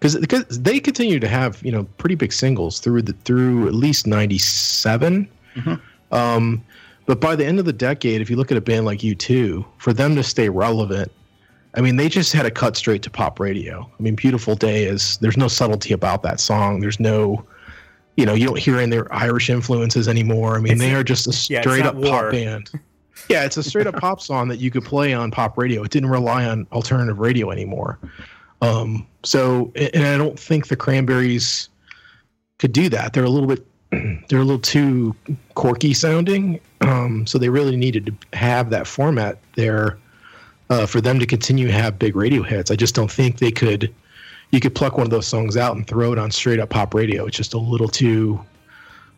because 0.00 0.16
because 0.16 0.44
they 0.60 0.80
continue 0.80 1.20
to 1.20 1.28
have 1.28 1.62
you 1.64 1.72
know 1.72 1.84
pretty 1.98 2.14
big 2.16 2.32
singles 2.32 2.80
through 2.80 3.02
the 3.02 3.12
through 3.24 3.68
at 3.68 3.74
least 3.74 4.06
'97. 4.06 5.28
Mhm. 5.56 5.80
Um, 6.12 6.62
but 7.06 7.20
by 7.20 7.36
the 7.36 7.46
end 7.46 7.58
of 7.58 7.64
the 7.64 7.72
decade, 7.72 8.20
if 8.20 8.28
you 8.28 8.36
look 8.36 8.50
at 8.50 8.58
a 8.58 8.60
band 8.60 8.84
like 8.84 8.98
U2, 9.00 9.64
for 9.78 9.92
them 9.92 10.16
to 10.16 10.22
stay 10.22 10.48
relevant, 10.48 11.10
I 11.76 11.80
mean, 11.82 11.96
they 11.96 12.08
just 12.08 12.32
had 12.32 12.42
to 12.44 12.50
cut 12.50 12.76
straight 12.76 13.02
to 13.02 13.10
pop 13.10 13.38
radio. 13.38 13.88
I 13.98 14.02
mean, 14.02 14.14
Beautiful 14.16 14.54
Day 14.54 14.84
is, 14.84 15.18
there's 15.18 15.36
no 15.36 15.46
subtlety 15.48 15.92
about 15.92 16.22
that 16.22 16.40
song. 16.40 16.80
There's 16.80 16.98
no, 16.98 17.44
you 18.16 18.24
know, 18.24 18.34
you 18.34 18.46
don't 18.46 18.58
hear 18.58 18.78
any 18.78 18.90
their 18.90 19.12
Irish 19.14 19.50
influences 19.50 20.08
anymore. 20.08 20.56
I 20.56 20.58
mean, 20.60 20.72
It's- 20.72 20.80
they 20.80 20.94
are 20.94 21.04
just 21.04 21.26
a 21.26 21.32
straight 21.32 21.64
not 21.80 21.86
up 21.86 21.94
war. 21.96 22.22
pop 22.22 22.32
band. 22.32 22.70
Yeah, 23.30 23.44
it's 23.44 23.56
a 23.56 23.62
straight 23.62 23.86
up 23.86 23.96
pop 23.96 24.20
song 24.20 24.46
that 24.48 24.58
you 24.58 24.70
could 24.70 24.84
play 24.84 25.12
on 25.14 25.30
pop 25.30 25.56
radio. 25.58 25.82
It 25.82 25.90
didn't 25.90 26.10
rely 26.10 26.44
on 26.44 26.66
alternative 26.70 27.18
radio 27.18 27.50
anymore. 27.50 27.98
Um, 28.62 29.06
so, 29.24 29.72
and 29.74 30.06
I 30.06 30.16
don't 30.18 30.38
think 30.38 30.68
the 30.68 30.76
Cranberries 30.76 31.68
could 32.58 32.72
do 32.72 32.88
that. 32.90 33.14
They're 33.14 33.24
a 33.24 33.30
little 33.30 33.48
bit 33.48 33.66
they're 34.28 34.40
a 34.40 34.44
little 34.44 34.60
too 34.60 35.16
quirky 35.54 35.94
sounding. 35.94 36.60
Um, 36.82 37.26
so 37.26 37.38
they 37.38 37.48
really 37.48 37.74
needed 37.76 38.06
to 38.06 38.38
have 38.38 38.68
that 38.70 38.86
format 38.86 39.38
there 39.56 39.98
uh, 40.70 40.86
for 40.86 41.00
them 41.00 41.18
to 41.18 41.26
continue 41.26 41.66
to 41.66 41.72
have 41.72 41.98
big 41.98 42.16
radio 42.16 42.42
hits. 42.42 42.70
I 42.70 42.76
just 42.76 42.94
don't 42.94 43.10
think 43.10 43.38
they 43.38 43.50
could. 43.50 43.94
You 44.50 44.60
could 44.60 44.74
pluck 44.74 44.96
one 44.96 45.06
of 45.06 45.10
those 45.10 45.26
songs 45.26 45.56
out 45.56 45.76
and 45.76 45.86
throw 45.86 46.12
it 46.12 46.18
on 46.18 46.30
straight 46.30 46.60
up 46.60 46.70
pop 46.70 46.94
radio. 46.94 47.26
It's 47.26 47.36
just 47.36 47.54
a 47.54 47.58
little 47.58 47.88
too. 47.88 48.40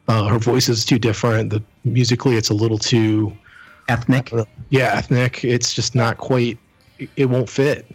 Uh, 0.08 0.26
her 0.26 0.38
voice 0.38 0.68
is 0.68 0.84
too 0.84 0.98
different. 0.98 1.50
The 1.50 1.62
musically, 1.84 2.36
it's 2.36 2.50
a 2.50 2.54
little 2.54 2.78
too. 2.78 3.36
Ethnic. 3.88 4.32
Yeah, 4.70 4.94
ethnic. 4.94 5.44
It's 5.44 5.74
just 5.74 5.94
not 5.94 6.18
quite. 6.18 6.58
It, 6.98 7.10
it 7.16 7.24
won't 7.26 7.48
fit. 7.48 7.86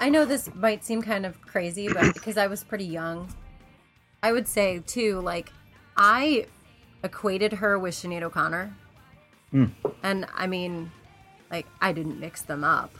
I 0.00 0.10
know 0.10 0.24
this 0.24 0.48
might 0.54 0.84
seem 0.84 1.02
kind 1.02 1.26
of 1.26 1.40
crazy, 1.42 1.92
but 1.92 2.14
because 2.14 2.36
I 2.36 2.46
was 2.46 2.64
pretty 2.64 2.84
young, 2.84 3.28
I 4.22 4.32
would 4.32 4.46
say 4.46 4.80
too, 4.86 5.20
like, 5.20 5.52
I 5.96 6.46
equated 7.02 7.52
her 7.54 7.78
with 7.78 7.94
Sinead 7.94 8.22
O'Connor. 8.22 8.74
And 10.02 10.26
I 10.34 10.46
mean, 10.46 10.90
like, 11.50 11.66
I 11.80 11.92
didn't 11.92 12.20
mix 12.20 12.42
them 12.42 12.64
up, 12.64 12.90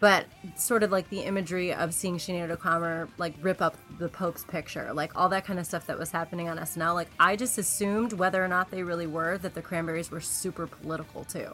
but 0.00 0.26
sort 0.56 0.82
of 0.82 0.90
like 0.90 1.08
the 1.10 1.20
imagery 1.20 1.72
of 1.72 1.94
seeing 1.94 2.16
Sinead 2.16 2.50
O'Connor, 2.50 3.08
like, 3.18 3.34
rip 3.40 3.62
up 3.62 3.76
the 3.98 4.08
Pope's 4.08 4.44
picture, 4.44 4.92
like, 4.92 5.16
all 5.16 5.28
that 5.28 5.44
kind 5.44 5.58
of 5.58 5.66
stuff 5.66 5.86
that 5.86 5.98
was 5.98 6.10
happening 6.10 6.48
on 6.48 6.58
SNL. 6.58 6.94
Like, 6.94 7.10
I 7.20 7.36
just 7.36 7.58
assumed, 7.58 8.12
whether 8.12 8.44
or 8.44 8.48
not 8.48 8.70
they 8.70 8.82
really 8.82 9.06
were, 9.06 9.38
that 9.38 9.54
the 9.54 9.62
Cranberries 9.62 10.10
were 10.10 10.20
super 10.20 10.66
political 10.66 11.24
too 11.24 11.52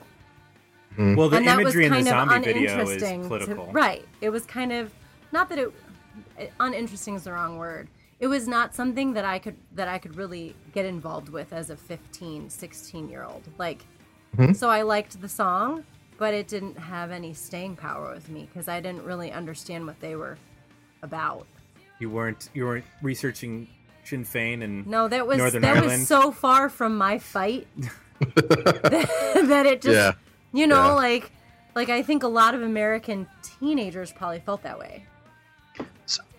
mm-hmm. 0.93 1.15
Well, 1.15 1.29
the 1.29 1.39
and 1.39 1.47
that 1.47 1.57
was 1.59 1.75
imagery 1.75 1.87
in 1.87 1.91
the 1.93 1.97
kind 1.97 2.09
of 2.09 2.31
zombie 2.31 2.53
video 2.53 2.65
is 2.65 2.73
uninteresting. 2.73 3.23
to- 3.23 3.29
political. 3.29 3.73
right. 3.73 4.05
It 4.21 4.31
was 4.31 4.45
kind 4.45 4.73
of 4.73 4.93
not 5.33 5.49
that 5.51 5.59
it 5.59 5.73
uninteresting 6.61 7.15
is 7.15 7.25
the 7.25 7.33
wrong 7.33 7.59
word. 7.59 7.89
It 8.21 8.27
was 8.27 8.49
not 8.49 8.75
something 8.75 9.13
that 9.13 9.25
I 9.25 9.39
could 9.39 9.57
that 9.75 9.89
I 9.89 9.99
could 9.99 10.17
really 10.17 10.57
get 10.73 10.85
involved 10.85 11.29
with 11.29 11.53
as 11.53 11.71
a 11.71 11.77
15, 11.77 12.51
16 12.51 13.09
year 13.09 13.25
old. 13.25 13.43
Like 13.59 13.85
mm-hmm. 14.37 14.53
so 14.53 14.69
I 14.69 14.83
liked 14.83 15.21
the 15.21 15.29
song, 15.29 15.85
but 16.19 16.35
it 16.35 16.49
didn't 16.49 16.77
have 16.77 17.11
any 17.11 17.33
staying 17.33 17.77
power 17.77 18.13
with 18.13 18.29
me 18.29 18.49
because 18.53 18.69
I 18.69 18.81
didn't 18.81 19.05
really 19.05 19.33
understand 19.33 19.87
what 19.87 19.99
they 20.01 20.17
were 20.17 20.37
about. 21.03 21.47
You 22.01 22.11
weren't 22.11 22.51
you 22.55 22.65
weren't 22.67 22.85
researching 23.03 23.69
Sinn 24.05 24.25
Fein 24.25 24.63
and 24.63 24.87
No, 24.87 25.09
that 25.09 25.27
was 25.27 25.39
Northern 25.39 25.63
that 25.63 25.77
Ireland. 25.79 26.01
was 26.01 26.09
so 26.09 26.31
far 26.33 26.69
from 26.69 26.97
my 26.97 27.19
fight 27.19 27.67
that, 27.77 27.93
that 29.49 29.67
it 29.67 29.81
just 29.83 29.95
Yeah. 29.95 30.13
you 30.53 30.67
know 30.67 30.87
Yeah. 30.89 30.93
like 30.93 31.31
like 31.75 31.89
I 31.89 32.03
think 32.03 32.23
a 32.23 32.29
lot 32.29 32.55
of 32.55 32.63
American 32.63 33.27
teenagers 33.43 34.13
probably 34.13 34.41
felt 34.41 34.63
that 34.63 34.79
way. 34.79 35.05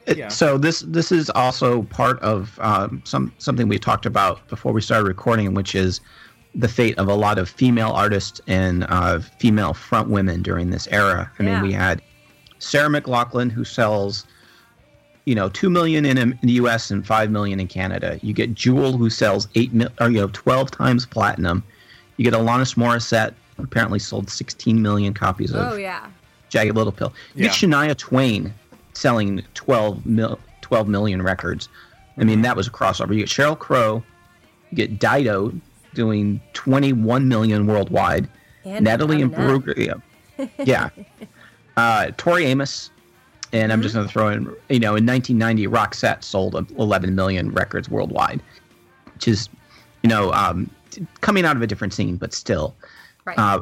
It- 0.06 0.18
Yeah. 0.18 0.28
So 0.30 0.58
this 0.58 0.80
this 0.82 1.12
is 1.12 1.30
also 1.30 1.84
part 1.84 2.20
of 2.22 2.58
um, 2.62 3.02
some 3.06 3.32
something 3.38 3.68
we 3.68 3.78
talked 3.78 4.06
about 4.06 4.48
before 4.48 4.74
we 4.74 4.82
started 4.82 5.08
recording, 5.08 5.54
which 5.54 5.76
is 5.76 6.02
the 6.56 6.68
fate 6.68 6.98
of 6.98 7.08
a 7.08 7.14
lot 7.14 7.38
of 7.38 7.48
female 7.50 7.92
artists 7.92 8.42
and 8.48 8.86
uh, 8.90 9.20
female 9.20 9.74
front 9.74 10.10
women 10.10 10.42
during 10.42 10.70
this 10.72 10.88
era. 10.88 11.32
I 11.40 11.44
Yeah. 11.44 11.54
mean, 11.56 11.62
we 11.64 11.74
had 11.74 12.02
Sarah 12.60 12.90
McLachlan 12.90 13.52
who 13.52 13.64
sells, 13.64 14.26
you 15.26 15.36
know, 15.36 15.50
two 15.50 15.70
million 15.70 16.06
in, 16.06 16.18
in 16.18 16.38
the 16.42 16.54
U.S. 16.54 16.90
and 16.92 17.06
five 17.06 17.30
million 17.30 17.60
in 17.60 17.68
Canada. 17.68 18.20
You 18.24 18.34
get 18.34 18.54
Jewel 18.56 18.98
who 18.98 19.10
sells 19.10 19.48
eight 19.56 19.74
mil, 19.74 19.90
or 20.02 20.10
you 20.10 20.20
know, 20.20 20.30
twelve 20.34 20.72
times 20.72 21.06
platinum. 21.06 21.64
You 22.18 22.24
get 22.24 22.34
Alanis 22.34 22.76
Morissette 22.76 23.34
who 23.58 23.64
apparently 23.64 24.00
sold 24.00 24.30
sixteen 24.30 24.82
million 24.82 25.14
copies 25.14 25.52
of 25.52 25.74
Oh 25.74 25.76
yeah. 25.78 26.08
Jagged 26.50 26.76
Little 26.76 26.92
Pill. 26.92 27.14
You 27.36 27.44
get 27.44 27.52
Shania 27.52 27.96
Twain 27.96 28.52
selling 28.94 29.44
12, 29.54 30.04
mil, 30.06 30.40
12 30.62 30.88
million 30.88 31.22
records. 31.22 31.70
I 32.18 32.24
mean, 32.24 32.42
that 32.42 32.56
was 32.58 32.66
a 32.68 32.72
crossover. 32.72 33.10
You 33.14 33.20
get 33.20 33.30
Sheryl 33.30 33.58
Crow, 33.58 34.04
you 34.72 34.76
get 34.76 34.98
Dido 35.00 35.54
doing 35.94 36.42
21 36.54 37.28
million 37.28 37.68
worldwide. 37.68 38.28
And 38.66 38.86
Natalie 38.86 39.22
and 39.22 39.34
Imbruglia. 39.34 40.02
Yeah. 40.64 40.90
uh, 41.76 42.12
Tori 42.18 42.46
Amos. 42.46 42.92
And 43.52 43.74
I'm 43.74 43.82
just 43.82 43.96
going 43.96 44.06
to 44.08 44.12
throw 44.14 44.30
in, 44.30 44.44
you 44.70 44.80
know, 44.80 44.96
in 44.96 45.06
1990, 45.06 45.68
Roxette 45.68 46.24
sold 46.24 46.56
11 46.78 47.16
million 47.16 47.52
records 47.52 47.90
worldwide, 47.90 48.42
which 49.16 49.28
is, 49.28 49.50
you 50.04 50.10
know, 50.10 50.32
um, 50.34 50.70
coming 51.22 51.46
out 51.46 51.56
of 51.56 51.62
a 51.62 51.68
different 51.68 51.94
scene, 51.94 52.16
but 52.16 52.32
still 52.34 52.76
Right. 53.26 53.38
uh, 53.38 53.62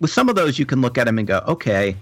with 0.00 0.10
some 0.10 0.28
of 0.28 0.34
those, 0.36 0.58
you 0.58 0.64
can 0.66 0.80
look 0.80 0.96
at 0.98 1.04
them 1.04 1.18
and 1.18 1.26
go, 1.26 1.42
okay, 1.48 1.96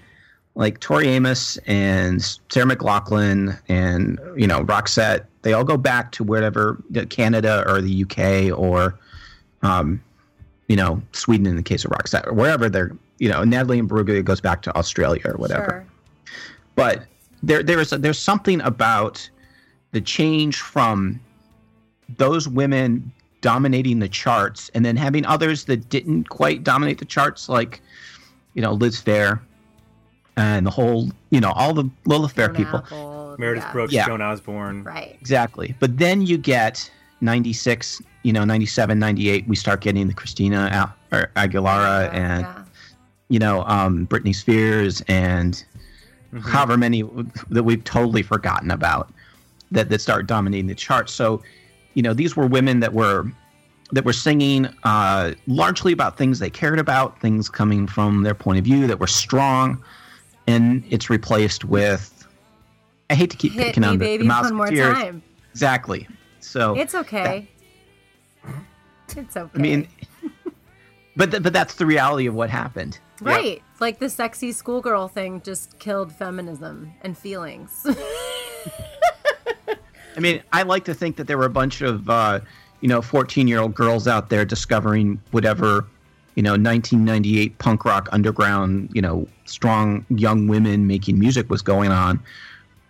like 0.54 0.78
Tori 0.80 1.08
Amos 1.08 1.56
and 1.66 2.22
Sarah 2.50 2.66
McLachlan 2.66 3.58
and 3.68 4.20
you 4.36 4.46
know 4.46 4.62
Roxette, 4.64 5.24
they 5.40 5.52
all 5.54 5.64
go 5.64 5.76
back 5.78 6.12
to 6.12 6.24
wherever 6.24 6.76
Canada 7.08 7.64
or 7.66 7.80
the 7.80 8.02
UK 8.04 8.56
or, 8.56 8.98
um, 9.62 10.02
you 10.68 10.76
know 10.76 11.00
Sweden 11.12 11.46
in 11.46 11.56
the 11.56 11.62
case 11.62 11.84
of 11.84 11.90
Roxette 11.90 12.26
or 12.26 12.32
wherever 12.32 12.68
they're 12.68 12.92
you 13.18 13.28
know 13.28 13.44
Natalie 13.44 13.78
and 13.78 13.88
Imbruglia 13.90 14.24
goes 14.24 14.40
back 14.40 14.62
to 14.62 14.76
Australia 14.76 15.22
or 15.24 15.36
whatever 15.36 15.84
Sure. 16.26 16.34
but 16.74 17.04
there 17.42 17.62
there 17.62 17.80
is 17.80 17.90
there's 17.90 18.18
something 18.18 18.60
about 18.62 19.28
the 19.92 20.00
change 20.00 20.58
from 20.60 21.20
those 22.16 22.48
women 22.48 23.12
dominating 23.40 23.98
the 23.98 24.08
charts 24.08 24.70
and 24.74 24.84
then 24.84 24.96
having 24.96 25.26
others 25.26 25.64
that 25.64 25.88
didn't 25.88 26.28
quite 26.28 26.62
dominate 26.64 26.98
the 26.98 27.04
charts 27.04 27.48
like 27.48 27.80
you 28.54 28.62
know 28.62 28.72
Liz 28.72 29.00
Phair 29.02 29.40
and 30.36 30.64
the 30.66 30.70
whole 30.70 31.10
you 31.30 31.40
know 31.40 31.50
all 31.52 31.74
the 31.74 31.88
Lilith 32.06 32.32
Fair 32.32 32.48
people 32.48 32.78
Apple, 32.78 33.36
Meredith 33.38 33.64
yeah. 33.64 33.72
Brooks, 33.72 33.92
Yeah. 33.92 34.06
Joan 34.06 34.22
Osborne. 34.22 34.84
Right. 34.84 35.16
exactly 35.20 35.74
but 35.80 35.98
then 35.98 36.22
you 36.22 36.38
get 36.38 36.90
96 37.22 38.02
you 38.24 38.32
know 38.32 38.44
97 38.44 38.98
98 38.98 39.48
we 39.48 39.56
start 39.56 39.80
getting 39.80 40.06
the 40.08 40.14
Christina 40.14 40.68
Al- 40.70 40.94
or 41.12 41.30
Aguilera 41.36 42.12
and 42.12 42.42
yeah. 42.42 42.64
you 43.28 43.38
know 43.38 43.64
um 43.64 44.06
Britney 44.08 44.34
Spears 44.34 45.02
and 45.08 45.64
Mm-hmm. 46.32 46.48
however 46.48 46.78
many 46.78 47.02
that 47.50 47.62
we've 47.62 47.84
totally 47.84 48.22
forgotten 48.22 48.70
about 48.70 49.12
that 49.70 49.90
that 49.90 50.00
start 50.00 50.26
dominating 50.26 50.66
the 50.66 50.74
charts. 50.74 51.12
So, 51.12 51.42
you 51.92 52.02
know, 52.02 52.14
these 52.14 52.34
were 52.34 52.46
women 52.46 52.80
that 52.80 52.94
were 52.94 53.26
that 53.92 54.06
were 54.06 54.14
singing 54.14 54.66
uh, 54.84 55.32
largely 55.46 55.92
about 55.92 56.16
things 56.16 56.38
they 56.38 56.48
cared 56.48 56.78
about, 56.78 57.20
things 57.20 57.50
coming 57.50 57.86
from 57.86 58.22
their 58.22 58.34
point 58.34 58.58
of 58.58 58.64
view 58.64 58.86
that 58.86 58.98
were 58.98 59.06
strong, 59.06 59.84
and 60.46 60.82
it's 60.88 61.10
replaced 61.10 61.66
with. 61.66 62.26
I 63.10 63.14
hate 63.14 63.28
to 63.30 63.36
keep 63.36 63.52
Hit 63.52 63.66
picking 63.66 63.82
me, 63.82 63.88
on 63.88 63.98
the, 63.98 64.04
baby, 64.06 64.26
the 64.26 64.30
one 64.32 64.54
more 64.54 64.66
Mouseketeers. 64.68 64.94
time. 64.94 65.22
Exactly. 65.50 66.08
So 66.42 66.76
It's 66.76 66.94
okay. 66.94 67.48
It's 69.16 69.36
okay. 69.36 69.50
I 69.54 69.58
mean, 69.58 69.88
but 71.16 71.30
th- 71.30 71.42
but 71.42 71.52
that's 71.52 71.74
the 71.74 71.86
reality 71.86 72.26
of 72.26 72.34
what 72.34 72.50
happened. 72.50 72.98
right? 73.20 73.62
Like 73.80 73.98
the 73.98 74.08
sexy 74.08 74.52
schoolgirl 74.52 75.08
thing 75.08 75.42
just 75.42 75.78
killed 75.78 76.12
feminism 76.12 76.92
and 77.02 77.16
feelings. 77.16 77.86
I 80.16 80.20
mean, 80.20 80.42
I 80.52 80.62
like 80.62 80.84
to 80.84 80.94
think 80.94 81.16
that 81.16 81.26
there 81.26 81.38
were 81.38 81.46
a 81.46 81.50
bunch 81.50 81.80
of, 81.80 82.08
uh, 82.10 82.40
you 82.80 82.88
know, 82.88 83.00
14 83.00 83.48
year 83.48 83.60
old 83.60 83.74
girls 83.74 84.06
out 84.06 84.28
there 84.28 84.44
discovering 84.44 85.20
whatever, 85.30 85.86
you 86.34 86.42
know, 86.42 86.50
1998 86.52 87.56
punk 87.58 87.84
rock 87.84 88.08
underground, 88.12 88.90
you 88.92 89.00
know, 89.00 89.26
strong 89.46 90.04
young 90.10 90.48
women 90.48 90.86
making 90.86 91.18
music 91.18 91.48
was 91.48 91.62
going 91.62 91.90
on. 91.92 92.20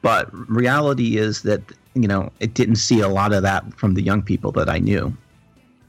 But 0.03 0.31
reality 0.51 1.17
is 1.17 1.43
that, 1.43 1.63
you 1.95 2.09
know, 2.09 2.33
it 2.41 2.55
didn't 2.55 2.77
see 2.77 3.01
a 3.01 3.09
lot 3.09 3.33
of 3.33 3.43
that 3.43 3.79
from 3.79 3.95
the 3.95 4.03
young 4.03 4.23
people 4.23 4.53
that 4.53 4.69
I 4.69 4.79
knew. 4.79 5.17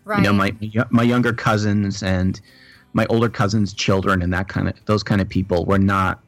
right. 0.06 0.18
You 0.18 0.24
know, 0.26 0.34
my 0.34 0.54
my 0.90 1.04
younger 1.04 1.34
cousins 1.34 2.04
and 2.04 2.40
my 2.94 3.06
older 3.08 3.30
cousins' 3.30 3.74
children 3.74 4.22
and 4.22 4.34
that 4.34 4.48
kind 4.48 4.68
of 4.68 4.76
those 4.86 5.04
kind 5.04 5.22
of 5.22 5.30
people 5.30 5.66
were 5.66 5.80
not 5.80 6.20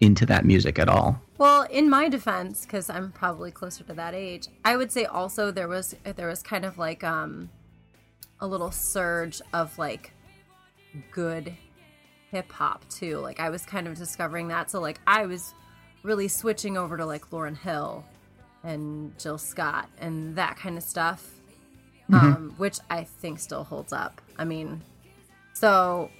into 0.00 0.26
that 0.26 0.44
music 0.44 0.78
at 0.78 0.88
all. 0.88 1.20
Well, 1.38 1.62
in 1.62 1.90
my 1.90 2.08
defense, 2.08 2.64
because 2.64 2.88
I'm 2.88 3.10
probably 3.10 3.50
closer 3.50 3.82
to 3.84 3.94
that 3.94 4.14
age, 4.14 4.48
I 4.64 4.76
would 4.76 4.92
say 4.92 5.04
also 5.04 5.50
there 5.50 5.68
was 5.68 5.96
there 6.16 6.28
was 6.28 6.42
kind 6.42 6.64
of 6.64 6.78
like 6.78 7.02
um 7.02 7.50
a 8.40 8.46
little 8.46 8.70
surge 8.70 9.40
of 9.52 9.76
like 9.78 10.12
good 11.10 11.54
hip 12.30 12.52
hop 12.52 12.88
too. 12.88 13.18
Like 13.18 13.40
I 13.40 13.50
was 13.50 13.64
kind 13.64 13.88
of 13.88 13.96
discovering 13.96 14.48
that. 14.48 14.70
So 14.70 14.80
like 14.80 15.00
I 15.06 15.26
was 15.26 15.54
really 16.02 16.28
switching 16.28 16.76
over 16.76 16.96
to 16.96 17.06
like 17.06 17.30
Lauryn 17.30 17.56
Hill 17.56 18.04
and 18.64 19.16
Jill 19.18 19.38
Scott 19.38 19.88
and 19.98 20.34
that 20.36 20.56
kind 20.56 20.76
of 20.76 20.82
stuff. 20.82 21.30
Um, 22.12 22.52
which 22.58 22.80
I 22.90 23.04
think 23.04 23.38
still 23.38 23.64
holds 23.64 23.90
up. 23.90 24.20
I 24.36 24.44
mean, 24.44 24.82
so 25.54 26.10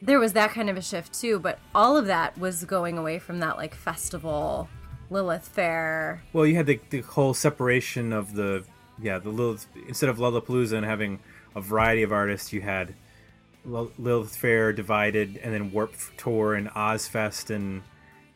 there 0.00 0.18
was 0.18 0.32
that 0.32 0.52
kind 0.52 0.70
of 0.70 0.76
a 0.78 0.82
shift 0.82 1.12
too, 1.12 1.38
but 1.38 1.58
all 1.74 1.96
of 1.96 2.06
that 2.06 2.38
was 2.38 2.64
going 2.64 2.96
away 2.96 3.18
from 3.18 3.40
that 3.40 3.58
like 3.58 3.74
festival, 3.74 4.68
Lilith 5.10 5.48
Fair. 5.48 6.22
Well, 6.32 6.46
you 6.46 6.56
had 6.56 6.66
the, 6.66 6.80
the 6.88 7.02
whole 7.02 7.34
separation 7.34 8.12
of 8.12 8.34
the 8.34 8.64
yeah 8.98 9.18
the 9.18 9.28
Lilith 9.28 9.66
instead 9.86 10.08
of 10.08 10.16
Lollapalooza 10.16 10.72
and 10.72 10.86
having 10.86 11.18
a 11.54 11.60
variety 11.60 12.02
of 12.02 12.12
artists, 12.12 12.52
you 12.52 12.62
had 12.62 12.94
Lilith 13.66 14.36
Fair 14.36 14.72
divided, 14.72 15.38
and 15.42 15.52
then 15.52 15.72
Warp 15.72 15.94
Tour 16.16 16.54
and 16.54 16.68
Ozzfest 16.70 17.54
and 17.54 17.82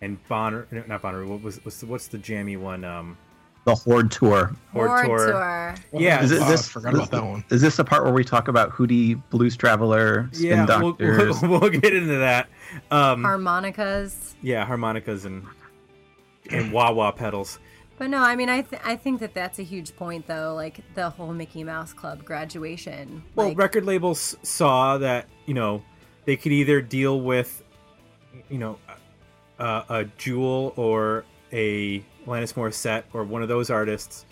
and 0.01 0.19
Bonner 0.29 0.67
not 0.87 1.03
Bonner. 1.03 1.25
What 1.27 1.43
was 1.43 1.65
what's 1.65 1.81
the, 1.81 1.87
what's 1.87 2.09
the 2.09 2.19
jammy 2.19 2.57
one? 2.57 2.85
Um, 2.85 3.17
the 3.65 3.75
Horde 3.75 4.11
tour. 4.11 4.55
Horde 4.73 4.89
Horde 4.89 5.07
Tour. 5.07 5.33
tour. 5.33 5.75
Yeah, 6.01 6.23
Is 6.23 6.33
it 6.33 6.41
Oh, 6.41 6.49
this? 6.49 6.69
I 6.69 6.73
forgot 6.73 6.95
about 6.95 7.11
that 7.11 7.25
one. 7.25 7.45
Is 7.51 7.61
this 7.61 7.77
the 7.77 7.85
part 7.85 8.05
where 8.05 8.13
we 8.13 8.25
talk 8.25 8.49
about 8.49 8.71
Hootie, 8.71 9.21
Blues 9.29 9.55
Traveler, 9.55 10.31
Spin 10.33 10.47
yeah, 10.67 10.81
we'll, 10.81 10.97
we'll, 10.99 11.39
we'll 11.61 11.69
get 11.71 11.95
into 11.95 12.17
that. 12.19 12.49
Um, 12.91 13.23
Harmonicas. 13.23 14.35
yeah, 14.43 14.65
harmonicas 14.65 15.27
and 15.27 15.45
and 16.51 16.73
wah 16.73 16.91
wah 16.93 17.11
pedals. 17.13 17.59
But 17.99 18.09
no, 18.09 18.23
I 18.23 18.35
mean, 18.35 18.49
I 18.49 18.63
th- 18.63 18.81
I 18.83 18.97
think 18.97 19.21
that 19.21 19.35
that's 19.35 19.59
a 19.59 19.63
huge 19.63 19.95
point, 19.95 20.27
though. 20.27 20.55
Like 20.55 20.81
the 20.95 21.11
whole 21.11 21.35
Mickey 21.35 21.63
Mouse 21.63 21.93
Club 21.93 22.25
graduation. 22.25 23.23
Well, 23.35 23.49
like, 23.49 23.59
record 23.59 23.85
labels 23.85 24.37
saw 24.43 24.97
that 24.99 25.27
you 25.45 25.53
know 25.53 25.83
they 26.25 26.37
could 26.37 26.53
either 26.53 26.81
deal 26.81 27.21
with 27.21 27.63
you 28.49 28.57
know 28.57 28.79
a, 29.61 29.85
a 29.89 30.05
Jewel 30.19 30.73
or 30.77 31.25
a 31.53 32.01
Alanis 32.27 32.55
Morissette 32.55 33.05
or 33.13 33.25
one 33.25 33.43
of 33.43 33.49
those 33.49 33.71
artists 33.71 34.27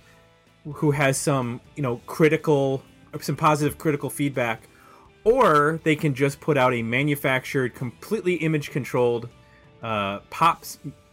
who 0.75 0.91
has 0.91 1.17
some 1.17 1.61
you 1.77 1.83
know 1.83 2.01
critical 2.07 2.83
some 3.21 3.37
positive 3.37 3.79
critical 3.79 4.11
feedback, 4.11 4.69
or 5.25 5.81
they 5.85 5.97
can 5.97 6.15
just 6.15 6.41
put 6.41 6.57
out 6.57 6.75
a 6.75 6.83
manufactured, 6.83 7.75
completely 7.75 8.35
image 8.35 8.71
controlled 8.71 9.29
uh, 9.83 10.19
pop 10.31 10.65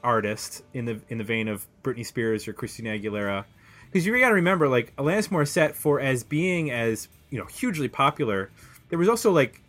artist 0.04 0.64
in 0.74 0.86
the 0.86 1.00
in 1.10 1.18
the 1.18 1.24
vein 1.24 1.48
of 1.48 1.66
Britney 1.84 2.06
Spears 2.06 2.48
or 2.48 2.54
Christina 2.54 2.92
Aguilera. 2.92 3.46
Because 3.86 4.06
you 4.06 4.20
got 4.20 4.30
to 4.30 4.36
remember, 4.36 4.68
like 4.68 4.96
Alanis 4.98 5.30
Morissette, 5.30 5.74
for 5.74 6.00
as 6.00 6.24
being 6.24 6.72
as 6.72 7.08
you 7.30 7.40
know 7.40 7.46
hugely 7.46 7.88
popular, 7.88 8.52
there 8.90 9.00
was 9.00 9.10
also 9.10 9.32
like 9.32 9.62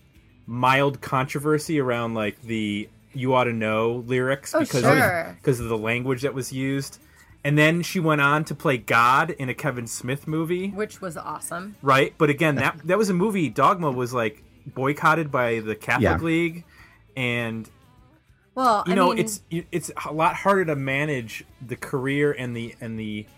mild 0.47 1.01
controversy 1.01 1.81
around 1.81 2.15
like 2.15 2.41
the 2.43 2.89
"you 3.17 3.35
ought 3.35 3.45
to 3.45 3.53
know" 3.53 4.05
lyrics 4.07 4.55
Oh, 4.55 4.61
because 4.61 4.83
sure. 4.83 5.21
of, 5.21 5.37
because 5.37 5.59
of 5.61 5.69
the 5.69 5.79
language 5.79 6.23
that 6.23 6.35
was 6.35 6.53
used. 6.53 6.99
And 7.45 7.57
then 7.57 7.83
she 7.83 8.01
went 8.01 8.21
on 8.21 8.45
to 8.47 8.55
play 8.57 8.77
God 8.77 9.31
in 9.31 9.49
a 9.49 9.55
Kevin 9.55 9.87
Smith 9.87 10.27
movie, 10.27 10.71
which 10.71 11.01
was 11.01 11.17
awesome. 11.17 11.77
right? 11.81 12.13
But 12.19 12.29
again, 12.29 12.57
that 12.57 12.81
that 12.85 12.99
was 12.99 13.09
a 13.09 13.15
movie. 13.15 13.49
Dogma 13.49 13.91
was 13.93 14.13
like 14.13 14.43
boycotted 14.67 15.31
by 15.31 15.61
the 15.61 15.77
Catholic 15.77 16.03
Yeah. 16.03 16.19
League, 16.19 16.65
and 17.17 17.71
Well, 18.57 18.83
you 18.87 18.93
I 18.93 18.97
know 18.97 19.11
mean, 19.11 19.19
it's 19.19 19.43
it's 19.51 19.91
a 20.09 20.13
lot 20.13 20.35
harder 20.35 20.65
to 20.65 20.75
manage 20.77 21.45
the 21.65 21.77
career 21.77 22.33
and 22.33 22.57
the 22.57 22.75
and 22.81 22.99
the 22.99 23.23
p- 23.23 23.29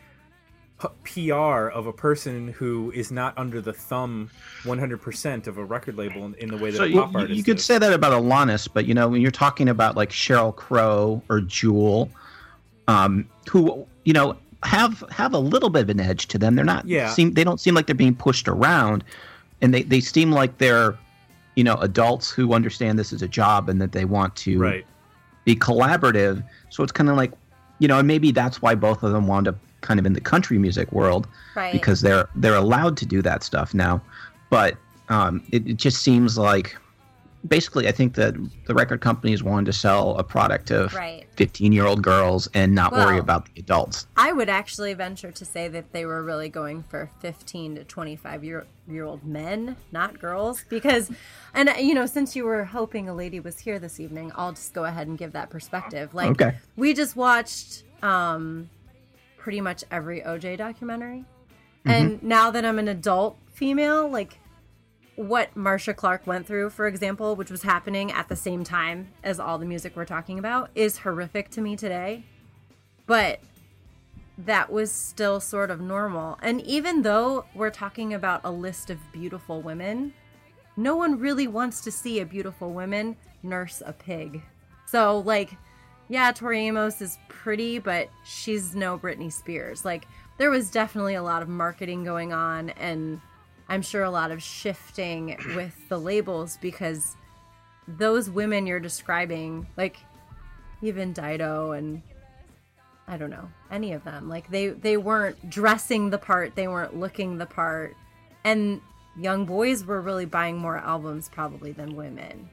PR 1.05 1.69
of 1.69 1.87
a 1.87 1.93
person 1.93 2.49
who 2.49 2.93
is 2.95 3.11
not 3.11 3.37
under 3.37 3.61
the 3.61 3.73
thumb 3.73 4.31
100% 4.63 5.47
of 5.47 5.59
a 5.59 5.65
record 5.65 5.97
label 5.97 6.25
in, 6.27 6.35
in 6.35 6.49
the 6.49 6.57
way 6.57 6.71
that 6.71 6.77
So 6.77 6.85
a 6.85 6.93
pop 6.93 7.13
you- 7.13 7.19
artist 7.19 7.37
you 7.37 7.43
could 7.45 7.59
is. 7.59 7.65
say 7.65 7.79
that 7.79 7.93
about 7.93 8.13
Alanis, 8.13 8.69
but 8.73 8.87
you 8.87 8.95
know 8.95 9.09
when 9.09 9.21
you're 9.21 9.31
talking 9.31 9.69
about 9.69 9.97
like 9.97 10.11
Sheryl 10.11 10.55
Crow 10.55 11.23
or 11.29 11.41
Jewel, 11.41 12.11
um, 12.87 13.29
who 13.51 13.87
you 14.05 14.13
know 14.13 14.37
have 14.63 15.03
have 15.11 15.35
a 15.35 15.39
little 15.39 15.71
bit 15.71 15.83
of 15.83 15.91
an 15.91 16.01
edge 16.01 16.27
to 16.29 16.39
them. 16.39 16.55
They're 16.55 16.65
not 16.65 16.87
Yeah. 16.87 17.11
seem 17.11 17.35
they 17.35 17.45
don't 17.45 17.61
seem 17.61 17.75
like 17.75 17.87
they're 17.87 17.95
being 17.95 18.15
pushed 18.15 18.47
around, 18.49 19.03
and 19.61 19.75
they 19.75 19.83
they 19.83 20.01
seem 20.01 20.31
like 20.33 20.59
they're 20.59 20.97
you 21.57 21.65
know 21.65 21.75
adults 21.77 22.31
who 22.31 22.53
understand 22.55 22.99
this 22.99 23.13
is 23.13 23.21
a 23.23 23.29
job 23.29 23.69
and 23.69 23.81
that 23.83 23.91
they 23.93 24.05
want 24.05 24.37
to 24.37 24.59
right 24.59 24.87
be 25.45 25.57
collaborative. 25.57 26.45
So 26.71 26.83
it's 26.85 26.93
kind 26.93 27.11
of 27.11 27.17
like 27.17 27.33
you 27.81 27.89
know, 27.89 27.99
and 27.99 28.07
maybe 28.09 28.31
that's 28.33 28.61
why 28.63 28.75
both 28.75 29.03
of 29.03 29.13
them 29.13 29.27
wound 29.27 29.49
up 29.49 29.57
kind 29.81 30.01
of 30.01 30.07
in 30.07 30.13
the 30.13 30.21
country 30.21 30.59
music 30.59 30.91
world 30.93 31.27
right. 31.55 31.73
because 31.73 32.01
they're 32.01 32.29
they're 32.37 32.57
allowed 32.57 32.97
to 32.99 33.07
do 33.07 33.23
that 33.23 33.43
stuff 33.43 33.75
now. 33.75 34.01
But 34.51 34.77
um, 35.09 35.43
it, 35.53 35.67
it 35.69 35.77
just 35.77 36.03
seems 36.03 36.37
like 36.39 36.77
basically, 37.47 37.87
I 37.87 37.93
think 37.93 38.15
that 38.15 38.35
the 38.67 38.75
record 38.75 39.01
companies 39.01 39.43
wanted 39.43 39.67
to 39.67 39.73
sell 39.73 40.17
a 40.19 40.25
product 40.25 40.71
of 40.71 40.93
Right. 40.95 41.27
fifteen 41.37 41.73
year 41.73 41.87
old 41.87 42.03
girls 42.03 42.49
and 42.55 42.75
not 42.75 42.93
worry 42.93 43.19
about 43.19 43.47
the 43.47 43.61
adults. 43.61 44.07
I 44.17 44.33
would 44.33 44.49
actually 44.49 44.93
venture 44.95 45.31
to 45.31 45.45
say 45.45 45.69
that 45.69 45.93
they 45.93 46.05
were 46.05 46.23
really 46.23 46.49
going 46.49 46.83
for 46.89 47.11
15 47.21 47.77
to 47.77 47.85
25 47.85 48.45
year, 48.45 48.67
year 48.89 49.05
old 49.05 49.25
men, 49.25 49.77
not 49.93 50.19
girls. 50.19 50.65
Because, 50.69 51.11
and 51.55 51.71
you 51.79 51.95
know, 51.95 52.07
since 52.07 52.35
you 52.35 52.45
were 52.45 52.65
hoping 52.65 53.09
a 53.09 53.15
lady 53.15 53.39
was 53.41 53.61
here 53.61 53.79
this 53.79 54.01
evening, 54.01 54.33
I'll 54.35 54.53
just 54.53 54.75
go 54.75 54.85
ahead 54.85 55.07
and 55.07 55.17
give 55.17 55.33
that 55.33 55.49
perspective. 55.49 56.15
Like, 56.15 56.31
Okay. 56.31 56.57
we 56.77 56.93
just 56.93 57.15
watched 57.17 57.85
um, 58.03 58.69
pretty 59.39 59.61
much 59.61 59.85
every 59.91 60.21
OJ 60.21 60.59
documentary. 60.59 61.25
Mm-hmm. 61.87 61.91
And 61.91 62.23
now 62.23 62.51
that 62.51 62.65
I'm 62.65 62.79
an 62.79 62.89
adult 62.89 63.39
female, 63.53 64.09
like, 64.09 64.39
what 65.17 65.57
Marcia 65.57 65.95
Clark 65.95 66.27
went 66.27 66.47
through, 66.47 66.71
for 66.71 66.87
example, 66.87 67.35
which 67.35 67.51
was 67.51 67.63
happening 67.63 68.13
at 68.13 68.29
the 68.29 68.37
same 68.37 68.63
time 68.63 69.09
as 69.25 69.41
all 69.41 69.59
the 69.59 69.67
music 69.67 69.97
we're 69.97 70.05
talking 70.05 70.39
about, 70.39 70.71
is 70.75 70.99
horrific 70.99 71.51
to 71.51 71.61
me 71.61 71.75
today. 71.75 72.23
But 73.07 73.41
that 74.39 74.71
was 74.71 74.93
still 74.93 75.41
sort 75.41 75.73
of 75.73 75.81
normal. 75.81 76.39
And 76.41 76.61
even 76.61 77.03
though 77.03 77.47
we're 77.55 77.71
talking 77.71 78.15
about 78.15 78.43
a 78.45 78.53
list 78.53 78.91
of 78.91 78.99
beautiful 79.11 79.61
women, 79.61 80.13
no 80.77 80.95
one 80.95 81.19
really 81.19 81.49
wants 81.49 81.81
to 81.81 81.91
see 81.91 82.21
a 82.21 82.27
beautiful 82.27 82.73
woman 82.73 83.17
nurse 83.43 83.83
a 83.85 83.93
pig. 83.93 84.43
So, 84.87 85.19
like, 85.19 85.57
yeah, 86.09 86.33
Tori 86.33 86.67
Amos 86.67 87.01
is 87.01 87.19
pretty, 87.29 87.79
but 87.79 88.09
she's 88.25 88.75
no 88.75 88.99
Britney 88.99 89.33
Spears. 89.33 89.85
Like, 89.85 90.07
there 90.39 90.51
was 90.51 90.71
definitely 90.71 91.15
a 91.15 91.23
lot 91.23 91.43
of 91.43 91.49
marketing 91.49 92.05
going 92.05 92.33
on, 92.33 92.71
and 92.71 93.21
I'm 93.69 93.83
sure 93.83 94.03
a 94.03 94.11
lot 94.11 94.31
of 94.31 94.43
shifting 94.43 95.37
with 95.55 95.75
the 95.89 95.99
labels 95.99 96.59
because 96.61 97.17
those 97.87 98.31
women 98.31 98.67
you're 98.67 98.81
describing, 98.81 99.67
like, 99.77 99.99
even 100.83 101.13
Dido 101.13 101.73
and 101.73 102.03
I 103.09 103.17
don't 103.17 103.31
know 103.31 103.49
any 103.71 103.93
of 103.93 104.05
them. 104.05 104.29
Like 104.29 104.51
they 104.51 104.69
they 104.69 104.97
weren't 104.97 105.49
dressing 105.49 106.11
the 106.11 106.19
part, 106.19 106.55
they 106.55 106.69
weren't 106.69 106.97
looking 106.97 107.39
the 107.39 107.47
part, 107.47 107.97
and 108.45 108.81
young 109.17 109.47
boys 109.47 109.85
were 109.85 110.01
really 110.01 110.27
buying 110.27 110.59
more 110.59 110.77
albums 110.77 111.31
probably 111.31 111.73
than 111.73 111.97
women. 111.97 112.49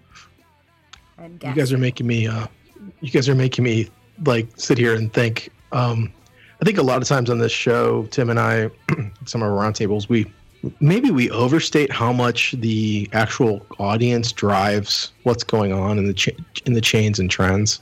I'd 1.18 1.44
You 1.44 1.54
guys 1.54 1.74
are 1.74 1.78
making 1.78 2.08
me 2.08 2.28
uh 2.28 2.48
you 3.02 3.12
guys 3.12 3.28
are 3.30 3.36
making 3.36 3.64
me 3.64 3.90
like 4.26 4.48
sit 4.56 4.78
here 4.78 4.96
and 4.96 5.12
think. 5.14 5.50
Um 5.72 6.12
I 6.62 6.66
think 6.66 6.78
a 6.78 6.84
lot 6.84 7.02
of 7.02 7.08
times 7.08 7.30
on 7.30 7.38
this 7.38 7.52
show, 7.52 8.06
Tim 8.12 8.30
and 8.30 8.40
I, 8.40 8.70
some 9.26 9.44
of 9.44 9.50
our 9.52 9.56
roundtables, 9.58 10.08
we 10.08 10.26
maybe 10.80 11.12
we 11.12 11.30
overstate 11.30 11.92
how 11.92 12.14
much 12.14 12.54
the 12.54 13.10
actual 13.12 13.66
audience 13.78 14.32
drives 14.32 15.12
what's 15.24 15.44
going 15.44 15.74
on 15.74 15.98
in 16.00 16.08
the 16.08 16.14
cha- 16.14 16.32
in 16.66 16.74
the 16.74 16.82
chains 16.82 17.20
and 17.20 17.30
trends, 17.30 17.82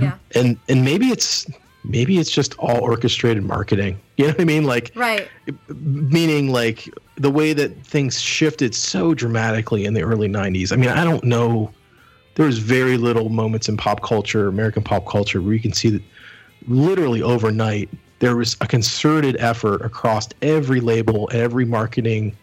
yeah. 0.00 0.16
and 0.34 0.58
and 0.70 0.84
maybe 0.84 1.08
it's 1.08 1.46
maybe 1.84 2.18
it's 2.18 2.30
just 2.30 2.54
all 2.58 2.80
orchestrated 2.82 3.44
marketing. 3.44 3.98
You 4.18 4.24
know 4.26 4.32
what 4.32 4.40
I 4.40 4.44
mean? 4.46 4.64
Like 4.64 4.90
Right. 4.96 5.28
meaning 5.68 6.50
like 6.50 6.88
the 7.16 7.30
way 7.30 7.52
that 7.52 7.76
things 7.86 8.20
shifted 8.20 8.74
so 8.74 9.14
dramatically 9.14 9.84
in 9.84 9.94
the 9.94 10.02
early 10.02 10.28
90s 10.28 10.72
i 10.72 10.76
mean 10.76 10.88
i 10.90 11.04
don't 11.04 11.22
know 11.24 11.70
there 12.38 12.46
was 12.46 12.58
very 12.58 12.96
little 12.96 13.28
moments 13.28 13.68
in 13.68 13.76
pop 13.76 14.00
culture 14.02 14.46
american 14.48 14.82
pop 14.82 15.04
culture 15.06 15.42
where 15.42 15.52
you 15.52 15.60
can 15.60 15.72
see 15.72 15.90
that 15.90 16.02
literally 16.68 17.20
overnight 17.20 17.90
there 18.20 18.36
was 18.36 18.56
a 18.60 18.66
concerted 18.66 19.36
effort 19.38 19.82
across 19.82 20.28
every 20.40 20.80
label 20.80 21.28
every 21.32 21.64
marketing 21.66 22.34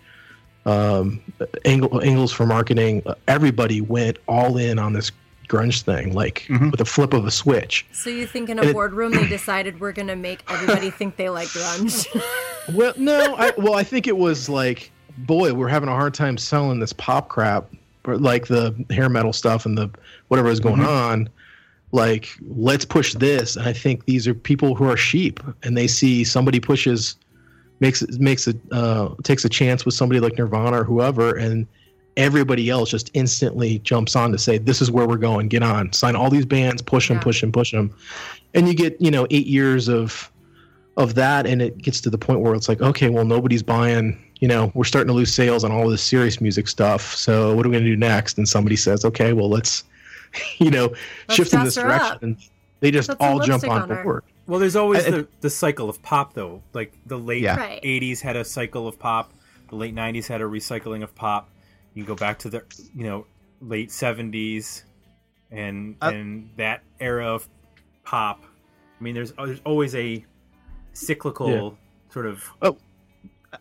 um, 0.67 1.21
angle, 1.65 2.01
angles 2.03 2.31
for 2.31 2.47
marketing. 2.47 3.03
Everybody 3.27 3.81
went 3.81 4.17
all 4.27 4.57
in 4.57 4.79
on 4.79 4.93
this 4.93 5.11
grunge 5.47 5.83
thing 5.83 6.11
like 6.15 6.47
with 6.71 6.81
a 6.81 6.85
flip 6.85 7.13
of 7.13 7.23
a 7.27 7.29
switch. 7.29 7.85
So 7.91 8.09
you 8.09 8.25
think 8.25 8.49
in 8.49 8.57
And 8.57 8.65
a 8.67 8.69
it- 8.71 8.73
boardroom 8.73 9.11
they 9.11 9.27
decided 9.27 9.79
we're 9.79 9.91
gonna 9.91 10.15
make 10.15 10.41
everybody 10.49 10.89
think 10.89 11.17
they 11.17 11.29
like 11.29 11.49
grunge? 11.49 12.07
Well, 12.73 12.93
no, 12.97 13.35
I 13.35 13.51
well, 13.59 13.75
I 13.75 13.83
think 13.83 14.07
it 14.07 14.17
was 14.17 14.49
like, 14.49 14.89
boy, 15.19 15.53
we're 15.53 15.67
having 15.67 15.87
a 15.87 15.91
hard 15.93 16.15
time 16.15 16.35
selling 16.35 16.79
this 16.79 16.93
pop 16.93 17.27
crap, 17.29 17.65
or 17.71 17.77
like 18.07 18.47
the 18.47 18.73
hair 18.89 19.09
metal 19.09 19.33
stuff 19.33 19.65
and 19.65 19.77
the 19.77 19.89
whatever 20.27 20.49
is 20.49 20.59
going 20.59 20.81
on. 20.81 21.29
Like, 21.91 22.29
let's 22.41 22.83
push 22.83 23.13
this. 23.13 23.55
And 23.55 23.67
I 23.67 23.73
think 23.73 24.05
these 24.05 24.27
are 24.27 24.33
people 24.33 24.75
who 24.75 24.89
are 24.89 24.97
sheep, 24.97 25.39
and 25.63 25.77
they 25.77 25.87
see 25.87 26.23
somebody 26.23 26.59
pushes, 26.59 27.15
makes 27.79 28.01
it 28.01 28.19
makes 28.19 28.47
it 28.47 28.57
uh, 28.71 29.09
takes 29.23 29.45
a 29.45 29.49
chance 29.49 29.85
with 29.85 29.93
somebody 29.93 30.19
like 30.19 30.37
Nirvana 30.37 30.81
or 30.81 30.83
whoever, 30.83 31.35
and 31.35 31.67
everybody 32.17 32.69
else 32.69 32.89
just 32.89 33.11
instantly 33.13 33.79
jumps 33.79 34.15
on 34.15 34.31
to 34.31 34.37
say, 34.37 34.57
"This 34.57 34.81
is 34.81 34.91
where 34.91 35.07
we're 35.07 35.17
going. 35.17 35.47
Get 35.47 35.63
on, 35.63 35.93
sign 35.93 36.15
all 36.15 36.29
these 36.29 36.45
bands, 36.45 36.81
push 36.81 37.07
them, 37.07 37.17
Yeah. 37.17 37.23
push 37.23 37.41
them, 37.41 37.51
push 37.51 37.71
them," 37.71 37.95
and 38.53 38.67
you 38.67 38.73
get 38.73 38.99
you 38.99 39.11
know 39.11 39.27
eight 39.29 39.47
years 39.47 39.87
of 39.87 40.29
of 40.97 41.15
that 41.15 41.45
and 41.45 41.61
it 41.61 41.77
gets 41.77 41.99
to 42.01 42.09
the 42.09 42.17
point 42.17 42.39
where 42.39 42.53
it's 42.55 42.69
like 42.69 42.81
okay 42.81 43.09
well 43.09 43.25
nobody's 43.25 43.61
buying 43.61 44.17
you 44.39 44.47
know 44.47 44.71
we're 44.73 44.83
starting 44.83 45.07
to 45.07 45.13
lose 45.13 45.33
sales 45.33 45.63
on 45.63 45.71
all 45.71 45.87
this 45.89 46.01
serious 46.03 46.41
music 46.41 46.67
stuff 46.67 47.13
so 47.15 47.55
what 47.55 47.65
are 47.65 47.69
we 47.69 47.73
going 47.73 47.83
to 47.85 47.89
do 47.89 47.95
next 47.95 48.37
and 48.37 48.47
somebody 48.47 48.75
says 48.75 49.05
okay 49.05 49.33
well 49.33 49.49
let's 49.49 49.83
you 50.57 50.69
know 50.71 50.87
Let's 51.27 51.35
shift 51.35 51.53
in 51.53 51.63
this 51.63 51.75
direction 51.75 52.17
and 52.21 52.37
they 52.81 52.91
just 52.91 53.09
Put 53.09 53.21
all 53.21 53.39
jump 53.39 53.63
on 53.67 53.89
on 53.91 54.03
board 54.03 54.23
Well, 54.47 54.59
there's 54.59 54.75
always 54.75 55.05
I- 55.07 55.11
the, 55.11 55.27
the 55.39 55.49
cycle 55.49 55.89
of 55.89 56.01
pop, 56.03 56.33
though. 56.33 56.61
Like 56.73 56.93
the 57.05 57.17
late 57.17 57.41
Yeah. 57.41 57.55
Right. 57.55 57.81
80s 57.81 58.19
had 58.19 58.35
a 58.35 58.43
cycle 58.43 58.87
of 58.87 58.99
pop. 58.99 59.31
The 59.69 59.75
late 59.77 59.95
90s 59.95 60.27
had 60.27 60.41
a 60.41 60.43
recycling 60.43 61.01
of 61.01 61.15
pop. 61.15 61.49
You 61.95 62.03
go 62.03 62.13
back 62.15 62.37
to 62.39 62.49
the 62.49 62.63
you 62.93 63.05
know 63.05 63.25
late 63.61 63.89
70s, 63.89 64.83
and 65.51 65.95
Uh, 66.01 66.11
and 66.13 66.49
that 66.57 66.83
era 66.99 67.27
of 67.33 67.47
pop. 68.03 68.43
I 68.99 69.03
mean, 69.03 69.15
there's 69.15 69.31
there's 69.31 69.61
always 69.65 69.95
a 69.95 70.23
cyclical 70.93 71.77
sort 72.09 72.25
of. 72.25 72.43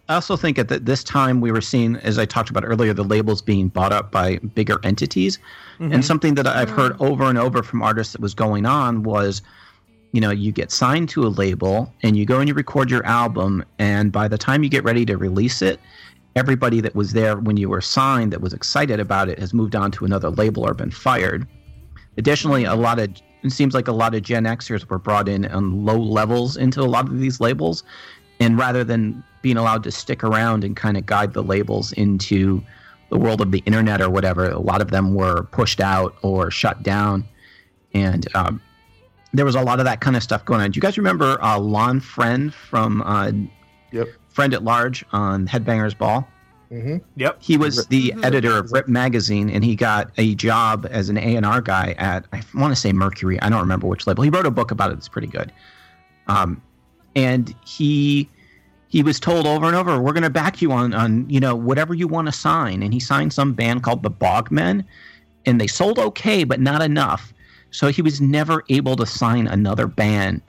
I 0.08 0.14
also 0.14 0.36
think 0.36 0.58
at 0.58 0.68
th- 0.68 0.82
this 0.82 1.04
time 1.04 1.40
we 1.40 1.52
were 1.52 1.60
seeing, 1.60 1.96
as 1.96 2.18
I 2.18 2.24
talked 2.24 2.50
about 2.50 2.64
earlier, 2.64 2.92
the 2.92 3.04
labels 3.04 3.42
being 3.42 3.68
bought 3.68 3.92
up 3.92 4.10
by 4.10 4.38
bigger 4.38 4.78
entities. 4.82 5.38
Mm-hmm. 5.78 5.92
And 5.92 6.04
something 6.04 6.34
that 6.34 6.46
I've 6.46 6.70
heard 6.70 6.92
mm-hmm. 6.92 7.04
over 7.04 7.24
and 7.24 7.38
over 7.38 7.62
from 7.62 7.82
artists 7.82 8.12
that 8.12 8.20
was 8.20 8.34
going 8.34 8.66
on 8.66 9.02
was, 9.02 9.42
you 10.12 10.20
know, 10.20 10.30
you 10.30 10.52
get 10.52 10.70
signed 10.70 11.08
to 11.10 11.24
a 11.24 11.28
label 11.28 11.92
and 12.02 12.16
you 12.16 12.24
go 12.24 12.38
and 12.38 12.48
you 12.48 12.54
record 12.54 12.90
your 12.90 13.04
album, 13.04 13.64
and 13.78 14.12
by 14.12 14.28
the 14.28 14.38
time 14.38 14.62
you 14.62 14.68
get 14.68 14.84
ready 14.84 15.04
to 15.06 15.16
release 15.16 15.60
it, 15.60 15.80
everybody 16.36 16.80
that 16.80 16.94
was 16.94 17.12
there 17.12 17.36
when 17.36 17.56
you 17.56 17.68
were 17.68 17.80
signed 17.80 18.32
that 18.32 18.40
was 18.40 18.52
excited 18.52 19.00
about 19.00 19.28
it 19.28 19.38
has 19.38 19.54
moved 19.54 19.74
on 19.74 19.90
to 19.90 20.04
another 20.04 20.30
label 20.30 20.64
or 20.64 20.74
been 20.74 20.90
fired. 20.90 21.46
Additionally, 22.16 22.64
a 22.64 22.74
lot 22.74 22.98
of 22.98 23.10
it 23.42 23.52
seems 23.52 23.74
like 23.74 23.88
a 23.88 23.92
lot 23.92 24.14
of 24.14 24.22
Gen 24.22 24.44
Xers 24.44 24.88
were 24.88 24.98
brought 24.98 25.28
in 25.28 25.44
on 25.46 25.84
low 25.84 25.98
levels 25.98 26.56
into 26.56 26.80
a 26.80 26.86
lot 26.86 27.06
of 27.06 27.18
these 27.18 27.40
labels, 27.40 27.84
and 28.40 28.56
rather 28.58 28.84
than 28.84 29.22
being 29.44 29.58
allowed 29.58 29.84
to 29.84 29.90
stick 29.92 30.24
around 30.24 30.64
and 30.64 30.74
kind 30.74 30.96
of 30.96 31.04
guide 31.04 31.34
the 31.34 31.42
labels 31.42 31.92
into 31.92 32.62
the 33.10 33.18
world 33.18 33.42
of 33.42 33.52
the 33.52 33.62
internet 33.66 34.00
or 34.00 34.08
whatever, 34.08 34.48
a 34.48 34.58
lot 34.58 34.80
of 34.80 34.90
them 34.90 35.14
were 35.14 35.42
pushed 35.52 35.80
out 35.80 36.16
or 36.22 36.50
shut 36.50 36.82
down, 36.82 37.22
and 37.92 38.26
um, 38.34 38.58
there 39.34 39.44
was 39.44 39.54
a 39.54 39.60
lot 39.60 39.80
of 39.80 39.84
that 39.84 40.00
kind 40.00 40.16
of 40.16 40.22
stuff 40.22 40.46
going 40.46 40.62
on. 40.62 40.70
Do 40.70 40.78
you 40.78 40.80
guys 40.80 40.96
remember 40.96 41.36
uh, 41.42 41.58
Lonn 41.58 42.00
Friend 42.00 42.52
from 42.52 43.02
uh, 43.02 43.32
Yep. 43.92 44.08
Friend 44.30 44.54
at 44.54 44.64
Large 44.64 45.04
on 45.12 45.46
Headbangers 45.46 45.96
Ball? 45.96 46.26
hmm 46.70 46.96
Yep. 47.16 47.36
He 47.40 47.58
was 47.58 47.86
the 47.88 48.14
editor 48.22 48.56
of 48.56 48.72
Rip 48.72 48.88
Magazine, 48.88 49.50
and 49.50 49.62
he 49.62 49.76
got 49.76 50.10
a 50.16 50.34
job 50.34 50.88
as 50.90 51.10
an 51.10 51.18
A 51.18 51.36
and 51.36 51.44
R 51.44 51.60
guy 51.60 51.94
at 51.98 52.24
I 52.32 52.42
want 52.54 52.72
to 52.72 52.80
say 52.80 52.92
Mercury. 52.94 53.38
I 53.42 53.50
don't 53.50 53.60
remember 53.60 53.86
which 53.86 54.06
label. 54.06 54.24
He 54.24 54.30
wrote 54.30 54.46
a 54.46 54.50
book 54.50 54.70
about 54.70 54.90
it. 54.90 54.94
It's 54.96 55.08
pretty 55.08 55.28
good. 55.28 55.52
Um, 56.28 56.62
and 57.14 57.54
he 57.66 58.28
he 58.94 59.02
was 59.02 59.18
told 59.18 59.44
over 59.44 59.66
and 59.66 59.74
over, 59.74 60.00
"We're 60.00 60.12
going 60.12 60.22
to 60.22 60.30
back 60.30 60.62
you 60.62 60.70
on 60.70 60.94
on 60.94 61.28
you 61.28 61.40
know 61.40 61.56
whatever 61.56 61.94
you 61.94 62.06
want 62.06 62.28
to 62.28 62.32
sign." 62.32 62.80
And 62.80 62.94
he 62.94 63.00
signed 63.00 63.32
some 63.32 63.52
band 63.52 63.82
called 63.82 64.04
the 64.04 64.10
Bogmen, 64.10 64.84
and 65.44 65.60
they 65.60 65.66
sold 65.66 65.98
okay, 65.98 66.44
but 66.44 66.60
not 66.60 66.80
enough. 66.80 67.34
So 67.72 67.88
he 67.88 68.02
was 68.02 68.20
never 68.20 68.62
able 68.68 68.94
to 68.94 69.04
sign 69.04 69.48
another 69.48 69.88
band. 69.88 70.42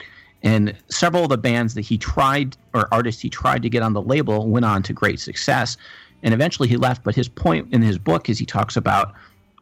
And 0.44 0.76
several 0.88 1.24
of 1.24 1.30
the 1.30 1.38
bands 1.38 1.74
that 1.74 1.80
he 1.80 1.98
tried, 1.98 2.56
or 2.72 2.86
artists 2.92 3.20
he 3.20 3.28
tried 3.28 3.62
to 3.62 3.68
get 3.68 3.82
on 3.82 3.94
the 3.94 4.02
label, 4.02 4.46
went 4.46 4.64
on 4.64 4.80
to 4.84 4.92
great 4.92 5.18
success. 5.18 5.76
And 6.22 6.32
eventually 6.32 6.68
he 6.68 6.76
left. 6.76 7.02
But 7.02 7.16
his 7.16 7.28
point 7.28 7.66
in 7.72 7.82
his 7.82 7.98
book 7.98 8.28
is 8.28 8.38
he 8.38 8.46
talks 8.46 8.76
about 8.76 9.12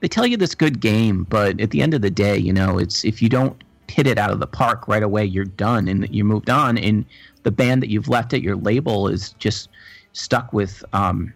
they 0.03 0.09
tell 0.09 0.27
you 0.27 0.37
this 0.37 0.55
good 0.55 0.81
game, 0.81 1.25
but 1.31 1.59
at 1.59 1.71
the 1.71 1.81
end 1.81 1.95
of 1.95 2.03
the 2.03 2.11
day, 2.11 2.37
you 2.37 2.53
know, 2.53 2.77
it's 2.77 3.03
if 3.03 3.23
you 3.23 3.31
don't 3.31 3.57
hit 3.89 4.07
it 4.07 4.19
out 4.19 4.31
of 4.31 4.41
the 4.41 4.47
park 4.47 4.87
right 4.89 5.03
away, 5.03 5.25
you're 5.25 5.47
done 5.47 5.89
and 5.89 6.07
you 6.15 6.23
moved 6.23 6.51
on. 6.51 6.77
And 6.77 7.07
the 7.45 7.51
band 7.51 7.83
that 7.83 7.89
you've 7.89 8.09
left 8.09 8.35
at 8.35 8.43
your 8.43 8.57
label 8.57 9.07
is 9.07 9.35
just 9.39 9.69
stuck 10.13 10.53
with, 10.53 10.85
um, 10.93 11.33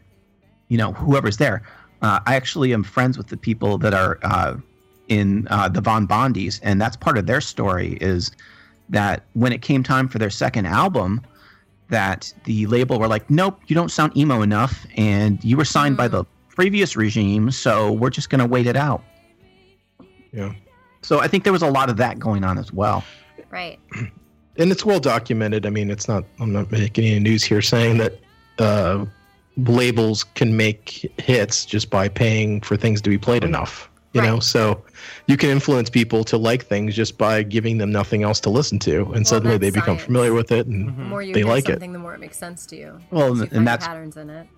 you 0.68 0.76
know, 0.76 0.92
whoever's 0.92 1.36
there. 1.36 1.62
Uh, 2.02 2.20
I 2.26 2.34
actually 2.34 2.72
am 2.72 2.82
friends 2.82 3.16
with 3.16 3.28
the 3.28 3.36
people 3.36 3.78
that 3.78 3.94
are 3.94 4.18
uh, 4.22 4.56
in 5.08 5.46
uh, 5.50 5.68
the 5.68 5.80
Von 5.80 6.06
Bondies, 6.06 6.60
and 6.62 6.80
that's 6.80 6.96
part 6.96 7.18
of 7.18 7.26
their 7.26 7.40
story 7.40 7.98
is 8.00 8.30
that 8.88 9.24
when 9.34 9.52
it 9.52 9.62
came 9.62 9.82
time 9.82 10.08
for 10.08 10.18
their 10.18 10.30
second 10.30 10.66
album, 10.66 11.20
that 11.90 12.32
the 12.44 12.66
label 12.66 12.98
were 12.98 13.08
like, 13.08 13.28
nope, 13.30 13.60
you 13.66 13.74
don't 13.74 13.90
sound 13.90 14.16
emo 14.16 14.42
enough, 14.42 14.86
and 14.96 15.42
you 15.42 15.56
were 15.56 15.64
signed 15.64 15.96
by 15.96 16.08
the 16.08 16.24
previous 16.48 16.96
regime, 16.96 17.50
so 17.50 17.92
we're 17.92 18.10
just 18.10 18.30
going 18.30 18.40
to 18.40 18.46
wait 18.46 18.66
it 18.66 18.76
out. 18.76 19.02
Yeah. 20.32 20.54
So 21.02 21.20
I 21.20 21.28
think 21.28 21.44
there 21.44 21.52
was 21.52 21.62
a 21.62 21.70
lot 21.70 21.88
of 21.88 21.96
that 21.98 22.18
going 22.18 22.44
on 22.44 22.58
as 22.58 22.72
well. 22.72 23.04
Right. 23.50 23.78
and 24.58 24.70
it's 24.72 24.84
well 24.84 25.00
documented. 25.00 25.64
I 25.66 25.70
mean, 25.70 25.90
it's 25.90 26.08
not. 26.08 26.24
I'm 26.40 26.52
not 26.52 26.70
making 26.70 27.04
any 27.06 27.20
news 27.20 27.44
here 27.44 27.62
saying 27.62 27.98
that 27.98 28.18
uh, 28.58 29.04
labels 29.56 30.24
can 30.24 30.56
make 30.56 31.10
hits 31.18 31.64
just 31.64 31.90
by 31.90 32.08
paying 32.08 32.60
for 32.60 32.76
things 32.76 33.00
to 33.02 33.10
be 33.10 33.18
played 33.18 33.44
enough. 33.44 33.88
You 34.14 34.22
know, 34.22 34.40
so 34.40 34.82
you 35.26 35.36
can 35.36 35.50
influence 35.50 35.88
people 35.90 36.24
to 36.24 36.36
like 36.38 36.64
things 36.64 36.96
just 36.96 37.18
by 37.18 37.42
giving 37.44 37.78
them 37.78 37.92
nothing 37.92 38.24
else 38.24 38.40
to 38.40 38.50
listen 38.50 38.78
to, 38.80 39.12
and 39.12 39.24
suddenly 39.24 39.58
they 39.58 39.68
that's 39.70 39.80
become 39.82 39.96
science. 39.96 40.06
familiar 40.06 40.32
with 40.32 40.50
it, 40.50 40.66
and 40.66 40.88
The 40.88 41.02
more 41.04 41.22
you 41.22 41.34
they 41.34 41.40
hear 41.40 41.48
like 41.48 41.68
it. 41.68 41.72
something, 41.74 41.92
the 41.92 41.98
more 42.00 42.14
it 42.14 42.20
makes 42.20 42.36
sense 42.36 42.66
to 42.66 42.76
you. 42.76 42.98
Well, 43.12 43.36
So 43.36 43.42
you 43.44 43.48
and 43.52 43.66
that's- 43.68 43.86
patterns 43.86 44.16
in 44.16 44.28
it. 44.30 44.48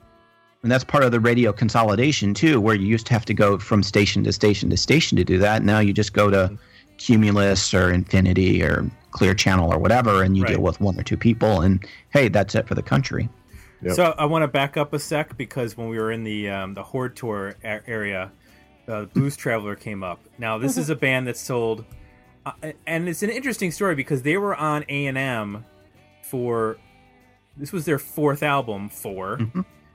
And 0.62 0.70
that's 0.72 0.84
part 0.84 1.04
of 1.04 1.10
the 1.10 1.20
radio 1.20 1.52
consolidation 1.52 2.32
too, 2.32 2.58
where 2.60 2.74
you 2.74 2.86
used 2.86 3.06
to 3.08 3.12
have 3.12 3.24
to 3.26 3.34
go 3.34 3.58
from 3.58 3.82
station 3.82 4.22
to 4.24 4.32
station 4.32 4.70
to 4.70 4.76
station 4.78 5.16
to 5.16 5.24
do 5.24 5.36
that. 5.38 5.62
Now 5.62 5.80
you 5.80 5.92
just 5.92 6.12
go 6.14 6.30
to 6.30 6.56
Cumulus 6.98 7.74
or 7.74 7.90
Infinity 7.92 8.62
or 8.62 8.90
Clear 9.10 9.34
Channel 9.34 9.72
or 9.72 9.78
whatever, 9.78 10.22
and 10.22 10.36
you 10.36 10.44
Right. 10.44 10.52
deal 10.54 10.62
with 10.62 10.80
one 10.80 10.98
or 10.98 11.02
two 11.02 11.16
people, 11.16 11.60
and 11.60 11.84
hey, 12.10 12.28
that's 12.28 12.54
it 12.54 12.66
for 12.68 12.74
the 12.74 12.82
country. 12.82 13.28
Yep. 13.82 13.94
So 13.96 14.14
I 14.18 14.26
want 14.26 14.42
to 14.42 14.48
back 14.48 14.76
up 14.76 14.92
a 14.92 14.98
sec 14.98 15.36
because 15.36 15.76
when 15.76 15.88
we 15.88 15.98
were 15.98 16.12
in 16.12 16.22
the 16.24 16.50
um, 16.50 16.74
the 16.74 16.82
Horde 16.82 17.16
tour 17.16 17.54
a- 17.64 17.88
area, 17.88 18.30
uh, 18.88 19.04
Blues 19.06 19.36
Traveler 19.36 19.74
came 19.74 20.02
up. 20.02 20.20
Now 20.38 20.58
this 20.58 20.76
is 20.76 20.90
a 20.90 20.96
band 20.96 21.26
that 21.28 21.36
sold, 21.38 21.84
uh, 22.44 22.52
and 22.86 23.08
it's 23.08 23.22
an 23.22 23.30
interesting 23.30 23.70
story 23.70 23.94
because 23.94 24.22
they 24.22 24.36
were 24.36 24.54
on 24.54 24.84
A 24.88 25.06
and 25.06 25.16
M 25.16 25.64
for 26.22 26.76
this 27.56 27.72
was 27.72 27.84
their 27.84 27.98
fourth 27.98 28.42
album 28.42 28.88
4 28.88 29.38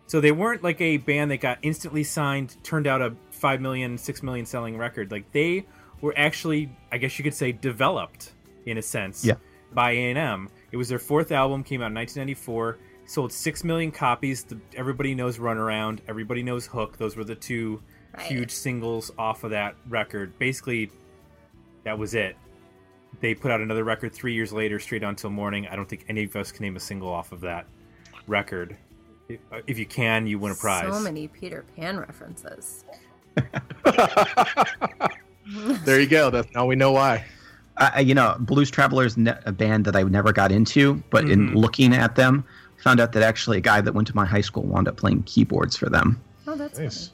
So 0.07 0.21
they 0.21 0.31
weren't 0.31 0.63
like 0.63 0.79
a 0.81 0.97
band 0.97 1.31
that 1.31 1.37
got 1.37 1.57
instantly 1.63 2.03
signed, 2.03 2.57
turned 2.63 2.85
out 2.85 3.01
a 3.01 3.15
five 3.31 3.59
million, 3.61 3.97
six 3.97 4.21
million 4.21 4.45
selling 4.45 4.77
record. 4.77 5.11
Like 5.11 5.31
they 5.31 5.65
were 6.01 6.13
actually, 6.17 6.69
I 6.91 6.97
guess 6.97 7.17
you 7.17 7.23
could 7.23 7.33
say, 7.33 7.51
developed 7.51 8.33
in 8.65 8.77
a 8.77 8.81
sense 8.81 9.23
Yeah. 9.25 9.35
by 9.73 9.91
A 9.91 10.09
and 10.09 10.17
M. 10.17 10.49
It 10.71 10.77
was 10.77 10.89
their 10.89 10.99
fourth 10.99 11.31
album, 11.31 11.63
came 11.63 11.81
out 11.81 11.87
in 11.87 11.93
1994, 11.95 12.77
sold 13.05 13.31
six 13.31 13.63
million 13.63 13.91
copies. 13.91 14.43
The, 14.43 14.57
everybody 14.75 15.13
knows 15.15 15.37
Runaround, 15.37 15.99
everybody 16.07 16.43
knows 16.43 16.65
Hook. 16.65 16.97
Those 16.97 17.15
were 17.15 17.23
the 17.23 17.35
two 17.35 17.81
Right. 18.17 18.25
huge 18.27 18.51
singles 18.51 19.11
off 19.17 19.43
of 19.43 19.51
that 19.51 19.75
record. 19.89 20.37
Basically, 20.39 20.89
that 21.83 21.99
was 21.99 22.13
it. 22.15 22.37
They 23.19 23.35
put 23.35 23.51
out 23.51 23.59
another 23.59 23.83
record 23.83 24.13
three 24.13 24.33
years 24.33 24.53
later, 24.53 24.79
Straight 24.79 25.03
On 25.03 25.15
Till 25.17 25.29
Morning. 25.31 25.67
I 25.67 25.75
don't 25.75 25.87
think 25.87 26.05
any 26.07 26.23
of 26.23 26.33
us 26.37 26.49
can 26.51 26.63
name 26.63 26.77
a 26.77 26.79
single 26.79 27.09
off 27.09 27.31
of 27.33 27.41
that 27.41 27.65
record. 28.27 28.77
If- 29.27 29.39
uh, 29.51 29.59
If 29.67 29.77
you 29.77 29.85
can, 29.85 30.27
you 30.27 30.39
win 30.39 30.53
a 30.53 30.55
prize. 30.55 30.93
So 30.93 30.99
many 31.01 31.27
Peter 31.27 31.65
Pan 31.75 31.97
references. 31.99 32.85
There 35.83 35.99
you 36.01 36.07
go. 36.07 36.29
That's 36.31 36.51
now 36.55 36.65
we 36.65 36.75
know 36.75 36.91
why. 36.91 37.25
I, 37.77 37.91
I- 37.95 37.99
you 38.01 38.13
know, 38.15 38.35
Blues 38.39 38.69
Travelers, 38.71 39.17
ne- 39.17 39.37
a 39.45 39.51
band 39.51 39.85
that 39.85 39.95
I 39.95 40.03
never 40.03 40.31
got 40.31 40.51
into, 40.51 41.03
but 41.09 41.29
in 41.29 41.49
Mhm. 41.49 41.55
looking 41.55 41.93
at 41.93 42.15
them, 42.15 42.43
found 42.77 42.99
out 42.99 43.11
that 43.13 43.23
actually 43.23 43.57
a 43.57 43.61
guy 43.61 43.81
that 43.81 43.93
went 43.93 44.07
to 44.09 44.15
my 44.15 44.25
high 44.25 44.41
school 44.41 44.63
wound 44.63 44.87
up 44.87 44.97
playing 44.97 45.23
keyboards 45.23 45.75
for 45.75 45.89
them. 45.89 46.19
Oh, 46.47 46.55
that's 46.55 46.77
Nice. 46.79 47.07
funny. 47.07 47.11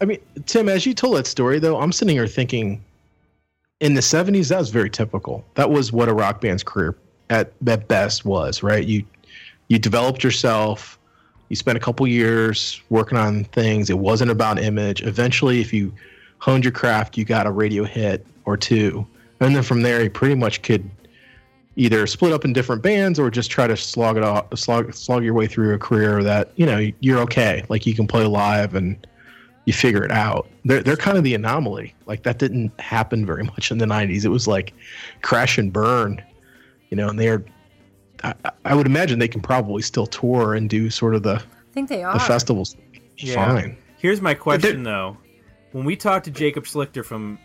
I 0.00 0.04
mean, 0.04 0.18
Tim, 0.46 0.68
as 0.68 0.86
you 0.86 0.94
told 0.94 1.16
that 1.16 1.26
story, 1.26 1.58
though, 1.58 1.78
I'm 1.80 1.92
sitting 1.92 2.14
here 2.16 2.26
thinking, 2.28 2.80
in 3.80 3.94
the 3.94 4.00
'70s, 4.02 4.48
that 4.48 4.58
was 4.58 4.70
very 4.70 4.90
typical. 4.90 5.44
That 5.54 5.70
was 5.70 5.92
what 5.92 6.08
a 6.08 6.12
rock 6.14 6.40
band's 6.40 6.62
career 6.62 6.96
at 7.30 7.52
at 7.66 7.86
best 7.88 8.24
was, 8.24 8.62
right? 8.62 8.84
You 8.84 9.04
you 9.68 9.78
developed 9.78 10.24
yourself. 10.24 10.98
You 11.48 11.56
spent 11.56 11.76
a 11.76 11.80
couple 11.80 12.06
years 12.06 12.80
working 12.90 13.18
on 13.18 13.44
things. 13.44 13.90
It 13.90 13.98
wasn't 13.98 14.30
about 14.30 14.58
image. 14.58 15.02
Eventually, 15.02 15.60
if 15.60 15.72
you 15.72 15.92
honed 16.38 16.64
your 16.64 16.72
craft, 16.72 17.16
you 17.18 17.24
got 17.24 17.46
a 17.46 17.50
radio 17.50 17.84
hit 17.84 18.24
or 18.46 18.56
two, 18.56 19.06
and 19.40 19.54
then 19.54 19.62
from 19.62 19.82
there, 19.82 20.02
you 20.02 20.10
pretty 20.10 20.34
much 20.34 20.62
could 20.62 20.88
either 21.76 22.06
split 22.08 22.32
up 22.32 22.44
in 22.44 22.52
different 22.52 22.82
bands 22.82 23.18
or 23.18 23.30
just 23.30 23.50
try 23.50 23.66
to 23.66 23.76
slog 23.76 24.16
it 24.16 24.24
off, 24.24 24.46
slog 24.58 24.92
slog 24.92 25.24
your 25.24 25.34
way 25.34 25.46
through 25.46 25.74
a 25.74 25.78
career 25.78 26.22
that 26.22 26.52
you 26.56 26.66
know 26.66 26.90
you're 27.00 27.20
okay. 27.20 27.64
Like 27.68 27.86
you 27.86 27.94
can 27.94 28.06
play 28.06 28.24
live 28.24 28.74
and 28.74 29.06
you 29.64 29.72
figure 29.72 30.02
it 30.02 30.10
out. 30.10 30.48
They're 30.64 30.82
they're 30.82 30.96
kind 30.96 31.16
of 31.16 31.24
the 31.24 31.34
anomaly. 31.34 31.94
Like 32.06 32.24
that 32.24 32.38
didn't 32.38 32.78
happen 32.80 33.24
very 33.24 33.44
much 33.52 33.70
in 33.70 33.78
the 33.78 33.86
'90s. 33.86 34.24
It 34.24 34.30
was 34.30 34.48
like 34.48 34.74
crash 35.22 35.56
and 35.56 35.72
burn, 35.72 36.22
you 36.90 36.96
know. 36.96 37.08
And 37.08 37.18
they're, 37.18 37.44
I, 38.24 38.34
I 38.64 38.74
would 38.74 38.86
imagine 38.86 39.18
they 39.18 39.28
can 39.28 39.40
probably 39.40 39.82
still 39.82 40.06
tour 40.06 40.54
and 40.54 40.68
do 40.68 40.90
sort 40.90 41.14
of 41.14 41.22
the 41.22 41.36
I 41.36 41.72
think 41.72 41.88
they 41.88 42.02
are. 42.02 42.14
the 42.14 42.20
festivals. 42.20 42.76
Yeah. 43.18 43.34
Fine. 43.34 43.76
Here's 43.98 44.20
my 44.20 44.34
question 44.34 44.82
though. 44.82 45.16
When 45.72 45.84
we 45.84 45.96
talked 45.96 46.24
to 46.24 46.30
Jacob 46.30 46.64
Slichter 46.64 47.04
from 47.04 47.38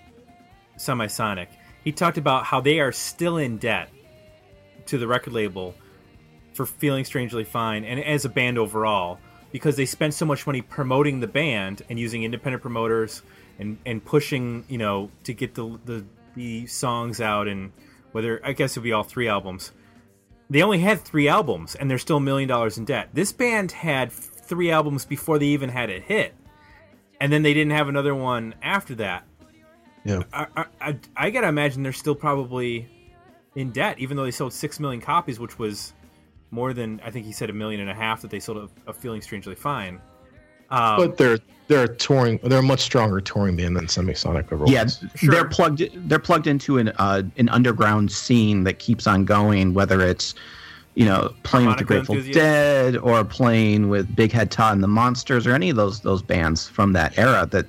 Semisonic, 0.77 1.47
he 1.83 1.91
talked 1.91 2.17
about 2.17 2.45
how 2.45 2.61
they 2.61 2.79
are 2.79 2.91
still 2.91 3.37
in 3.37 3.57
debt 3.57 3.89
to 4.85 4.97
the 4.97 5.07
record 5.07 5.33
label 5.33 5.75
for 6.53 6.65
feeling 6.65 7.03
strangely 7.03 7.43
fine 7.43 7.83
and 7.83 8.03
as 8.03 8.25
a 8.25 8.29
band 8.29 8.57
overall 8.57 9.19
because 9.51 9.75
they 9.75 9.85
spent 9.85 10.13
so 10.13 10.25
much 10.25 10.45
money 10.45 10.61
promoting 10.61 11.19
the 11.19 11.27
band 11.27 11.83
and 11.89 11.99
using 11.99 12.23
independent 12.23 12.61
promoters 12.61 13.21
and 13.59 13.77
and 13.85 14.03
pushing, 14.03 14.65
you 14.67 14.77
know, 14.77 15.09
to 15.23 15.33
get 15.33 15.53
the 15.53 15.79
the, 15.85 16.05
the 16.35 16.65
songs 16.67 17.21
out 17.21 17.47
and 17.47 17.71
whether 18.11 18.41
I 18.43 18.53
guess 18.53 18.75
it 18.75 18.79
would 18.79 18.83
be 18.83 18.91
all 18.91 19.03
three 19.03 19.27
albums. 19.27 19.71
They 20.49 20.61
only 20.61 20.79
had 20.79 21.01
three 21.01 21.27
albums 21.27 21.75
and 21.75 21.89
they're 21.89 21.97
still 21.97 22.17
a 22.17 22.21
million 22.21 22.49
dollars 22.49 22.77
in 22.77 22.85
debt. 22.85 23.09
This 23.13 23.31
band 23.31 23.71
had 23.71 24.11
three 24.11 24.71
albums 24.71 25.05
before 25.05 25.39
they 25.39 25.47
even 25.47 25.69
had 25.69 25.89
a 25.89 25.99
hit 25.99 26.35
and 27.19 27.31
then 27.31 27.43
they 27.43 27.53
didn't 27.53 27.71
have 27.71 27.87
another 27.87 28.13
one 28.13 28.53
after 28.61 28.95
that. 28.95 29.23
Yeah. 30.05 30.23
I, 30.33 30.47
I, 30.55 30.65
I, 30.81 30.99
I 31.15 31.29
gotta 31.29 31.47
imagine 31.47 31.83
they're 31.83 31.93
still 31.93 32.15
probably 32.15 32.87
in 33.55 33.71
debt, 33.71 33.99
even 33.99 34.17
though 34.17 34.23
they 34.23 34.31
sold 34.31 34.53
six 34.53 34.79
million 34.79 35.01
copies, 35.01 35.39
which 35.39 35.57
was 35.59 35.93
more 36.51 36.73
than 36.73 37.01
I 37.03 37.09
think 37.09 37.25
he 37.25 37.31
said 37.31 37.49
a 37.49 37.53
million 37.53 37.81
and 37.81 37.89
a 37.89 37.93
half 37.93 38.21
that 38.21 38.31
they 38.31 38.39
sold 38.39 38.57
of, 38.57 38.71
of 38.87 38.97
Feeling 38.97 39.21
Strangely 39.21 39.55
Fine. 39.55 40.01
Um, 40.69 40.97
But 40.97 41.17
they're 41.17 41.39
they're 41.67 41.83
a 41.85 41.95
touring. 41.95 42.39
They're 42.43 42.59
a 42.59 42.63
much 42.63 42.81
stronger 42.81 43.21
touring 43.21 43.55
band 43.55 43.75
than 43.77 43.85
Semisonic 43.85 44.51
overall. 44.51 44.69
Yeah, 44.69 44.85
Sure. 45.15 45.31
they're 45.31 45.47
plugged. 45.47 45.83
They're 46.09 46.19
plugged 46.19 46.47
into 46.47 46.77
an 46.77 46.89
uh, 46.97 47.23
an 47.37 47.49
underground 47.49 48.11
scene 48.11 48.63
that 48.65 48.79
keeps 48.79 49.07
on 49.07 49.23
going. 49.25 49.73
Whether 49.73 50.01
it's 50.01 50.35
you 50.95 51.05
know 51.05 51.33
playing 51.43 51.67
with 51.69 51.77
the 51.77 51.83
Grateful 51.85 52.15
enthusiasts. 52.15 52.39
Dead 52.41 52.97
or 52.97 53.23
playing 53.23 53.89
with 53.89 54.13
Big 54.15 54.31
Head 54.31 54.51
Todd 54.51 54.73
and 54.73 54.83
the 54.83 54.87
Monsters 54.87 55.47
or 55.47 55.53
any 55.53 55.69
of 55.69 55.75
those 55.75 56.01
those 56.01 56.21
bands 56.21 56.67
from 56.67 56.93
that 56.93 57.17
era. 57.17 57.47
That 57.51 57.65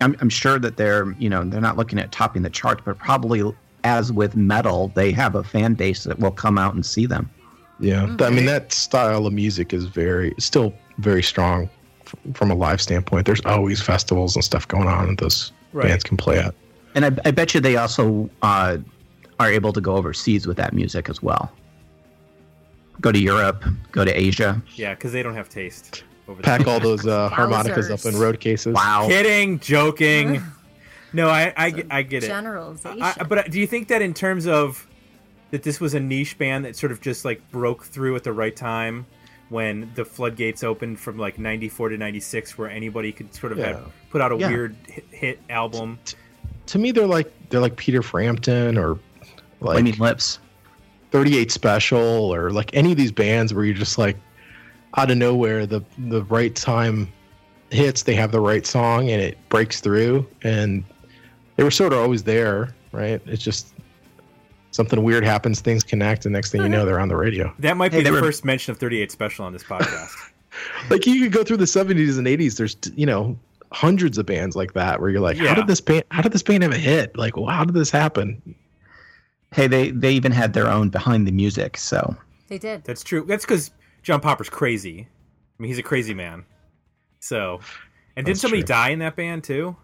I'm, 0.00 0.16
I'm 0.20 0.28
sure 0.28 0.58
that 0.58 0.76
they're 0.76 1.12
you 1.18 1.28
know 1.30 1.44
they're 1.44 1.60
not 1.60 1.76
looking 1.76 1.98
at 1.98 2.12
topping 2.12 2.42
the 2.42 2.50
charts, 2.50 2.82
but 2.84 2.98
probably 2.98 3.42
as 3.84 4.12
with 4.12 4.34
metal, 4.36 4.92
they 4.94 5.12
have 5.12 5.34
a 5.36 5.44
fan 5.44 5.74
base 5.74 6.04
that 6.04 6.18
will 6.18 6.30
come 6.32 6.58
out 6.58 6.74
and 6.74 6.84
see 6.84 7.06
them. 7.06 7.30
yeah. 7.78 8.14
I 8.20 8.30
mean, 8.30 8.46
that 8.46 8.72
style 8.72 9.26
of 9.26 9.32
music 9.32 9.72
is 9.72 9.84
very 9.84 10.34
still 10.38 10.74
very 10.98 11.22
strong 11.22 11.68
f- 12.06 12.14
from 12.34 12.50
a 12.50 12.54
live 12.54 12.80
standpoint. 12.80 13.26
There's 13.26 13.44
always 13.44 13.80
festivals 13.80 14.34
and 14.34 14.44
stuff 14.44 14.66
going 14.68 14.88
on 14.88 15.08
that 15.08 15.18
those 15.18 15.52
Right. 15.72 15.88
bands 15.88 16.04
can 16.04 16.16
play 16.16 16.38
at. 16.38 16.54
And 16.94 17.04
I, 17.04 17.10
I 17.26 17.30
bet 17.30 17.54
you 17.54 17.60
they 17.60 17.76
also 17.76 18.30
uh, 18.40 18.78
are 19.38 19.50
able 19.52 19.72
to 19.74 19.80
go 19.80 19.94
overseas 19.96 20.46
with 20.46 20.56
that 20.56 20.72
music 20.72 21.10
as 21.10 21.22
well. 21.22 21.52
Go 23.00 23.12
to 23.12 23.18
Europe, 23.18 23.62
go 23.92 24.04
to 24.04 24.10
Asia. 24.18 24.62
yeah, 24.74 24.94
because 24.94 25.12
they 25.12 25.22
don't 25.22 25.34
have 25.34 25.50
taste. 25.50 26.02
Over 26.28 26.42
Pack 26.42 26.64
there. 26.64 26.74
all 26.74 26.80
those 26.80 27.06
uh, 27.06 27.28
harmonicas 27.28 27.90
up 27.90 28.04
in 28.04 28.18
road 28.20 28.40
cases. 28.40 28.74
Wow. 28.74 29.06
Kidding, 29.08 29.60
joking. 29.60 30.42
no, 31.12 31.28
I 31.28 31.52
I, 31.56 31.70
get- 31.70 31.86
I 31.90 32.02
get 32.02 32.24
it. 32.24 32.28
Generalization. 32.28 33.02
I, 33.02 33.14
but 33.24 33.50
do 33.50 33.60
you 33.60 33.66
think 33.66 33.88
that 33.88 34.02
in 34.02 34.12
terms 34.14 34.46
of 34.46 34.86
that 35.52 35.62
this 35.62 35.80
was 35.80 35.94
a 35.94 36.00
niche 36.00 36.36
band 36.38 36.64
that 36.64 36.74
sort 36.76 36.90
of 36.90 37.00
just 37.00 37.24
like 37.24 37.40
broke 37.52 37.84
through 37.84 38.16
at 38.16 38.24
the 38.24 38.32
right 38.32 38.54
time 38.56 39.06
when 39.48 39.88
the 39.94 40.04
floodgates 40.04 40.64
opened 40.64 40.98
from 40.98 41.16
like 41.16 41.38
94 41.38 41.90
to 41.90 41.96
96 41.96 42.58
where 42.58 42.68
anybody 42.68 43.12
could 43.12 43.32
sort 43.32 43.52
of 43.52 43.58
Yeah. 43.58 43.66
have, 43.68 43.92
put 44.10 44.20
out 44.20 44.32
a 44.32 44.36
Yeah. 44.36 44.48
weird 44.48 44.76
hit, 44.88 45.04
hit 45.12 45.40
album 45.48 46.00
To 46.66 46.78
me, 46.80 46.90
they're 46.90 47.06
like 47.06 47.32
they're 47.50 47.60
like 47.60 47.76
Peter 47.76 48.02
Frampton 48.02 48.76
or 48.76 48.98
like 49.60 49.74
Flaming 49.76 49.96
Lips. 49.98 50.40
38 51.12 51.52
Special 51.52 52.00
or 52.34 52.50
like 52.50 52.74
any 52.74 52.90
of 52.90 52.98
these 52.98 53.12
bands 53.12 53.54
where 53.54 53.64
you're 53.64 53.74
just 53.74 53.96
like 53.98 54.16
out 54.96 55.10
of 55.10 55.18
nowhere 55.18 55.66
the 55.66 55.82
the 55.98 56.22
right 56.24 56.54
time 56.54 57.12
hits 57.70 58.04
they 58.04 58.14
have 58.14 58.32
the 58.32 58.40
right 58.40 58.64
song 58.66 59.10
and 59.10 59.20
it 59.20 59.36
breaks 59.48 59.80
through. 59.80 60.26
And 60.42 60.84
they 61.56 61.64
were 61.64 61.70
sort 61.70 61.92
of 61.92 61.98
always 61.98 62.22
there 62.24 62.74
right? 62.92 63.20
It's 63.26 63.42
just 63.42 63.74
something 64.70 65.02
weird 65.02 65.24
happens 65.24 65.60
things 65.60 65.82
connect 65.82 66.24
and 66.26 66.32
next 66.32 66.50
thing 66.50 66.62
you 66.62 66.68
know 66.68 66.84
they're 66.86 67.00
on 67.00 67.08
the 67.08 67.16
radio. 67.16 67.52
That 67.58 67.76
might 67.76 67.92
Hey, 67.92 67.98
be 67.98 68.04
they 68.04 68.10
the 68.10 68.14
were- 68.16 68.22
first 68.22 68.44
mention 68.44 68.72
of 68.72 68.78
38 68.78 69.10
special 69.12 69.44
on 69.44 69.52
this 69.52 69.64
podcast. 69.64 70.10
Like 70.88 71.06
you 71.06 71.20
could 71.22 71.32
go 71.32 71.44
through 71.44 71.58
the 71.58 71.66
70s 71.66 72.16
and 72.16 72.26
80s 72.26 72.56
there's 72.56 72.78
you 72.94 73.04
know 73.04 73.38
hundreds 73.72 74.16
of 74.16 74.24
bands 74.24 74.56
like 74.56 74.72
that 74.72 75.02
where 75.02 75.10
you're 75.10 75.20
like 75.20 75.36
Yeah. 75.36 75.48
how 75.48 75.54
did 75.54 75.66
this 75.66 75.82
band 75.82 76.04
how 76.10 76.22
did 76.22 76.32
this 76.32 76.42
band 76.42 76.62
have 76.62 76.72
a 76.72 76.78
hit? 76.78 77.14
Like 77.18 77.36
well, 77.36 77.46
how 77.46 77.64
did 77.64 77.74
this 77.74 77.90
happen? 77.90 78.54
Hey, 79.52 79.66
they 79.66 79.90
they 79.90 80.12
even 80.12 80.32
had 80.32 80.54
their 80.54 80.68
own 80.68 80.88
behind 80.88 81.26
the 81.26 81.32
music. 81.32 81.76
So. 81.76 82.16
They 82.48 82.56
did. 82.56 82.84
that's 82.84 83.02
true. 83.02 83.24
That's 83.26 83.44
because 83.44 83.70
john 84.06 84.20
popper's 84.20 84.48
crazy 84.48 85.08
i 85.58 85.62
mean 85.62 85.68
he's 85.68 85.78
a 85.78 85.82
crazy 85.82 86.14
man 86.14 86.44
so 87.20 87.60
and 88.16 88.24
didn't 88.24 88.38
somebody 88.38 88.62
true. 88.62 88.68
die 88.68 88.90
in 88.90 89.00
that 89.00 89.16
band 89.16 89.44
too 89.44 89.76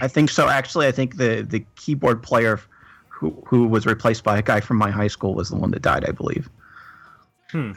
I 0.00 0.08
think 0.08 0.30
so. 0.30 0.48
Actually, 0.48 0.88
I 0.88 0.90
think 0.90 1.16
the 1.16 1.46
the 1.48 1.64
keyboard 1.76 2.24
player 2.24 2.60
who 3.08 3.40
who 3.46 3.68
was 3.68 3.86
replaced 3.86 4.24
by 4.24 4.36
a 4.36 4.42
guy 4.42 4.58
from 4.58 4.78
my 4.78 4.90
high 4.90 5.06
school 5.06 5.32
was 5.32 5.50
the 5.50 5.56
one 5.56 5.70
that 5.70 5.82
died. 5.82 6.04
I 6.08 6.10
believe. 6.10 6.50
Hmm. 7.52 7.72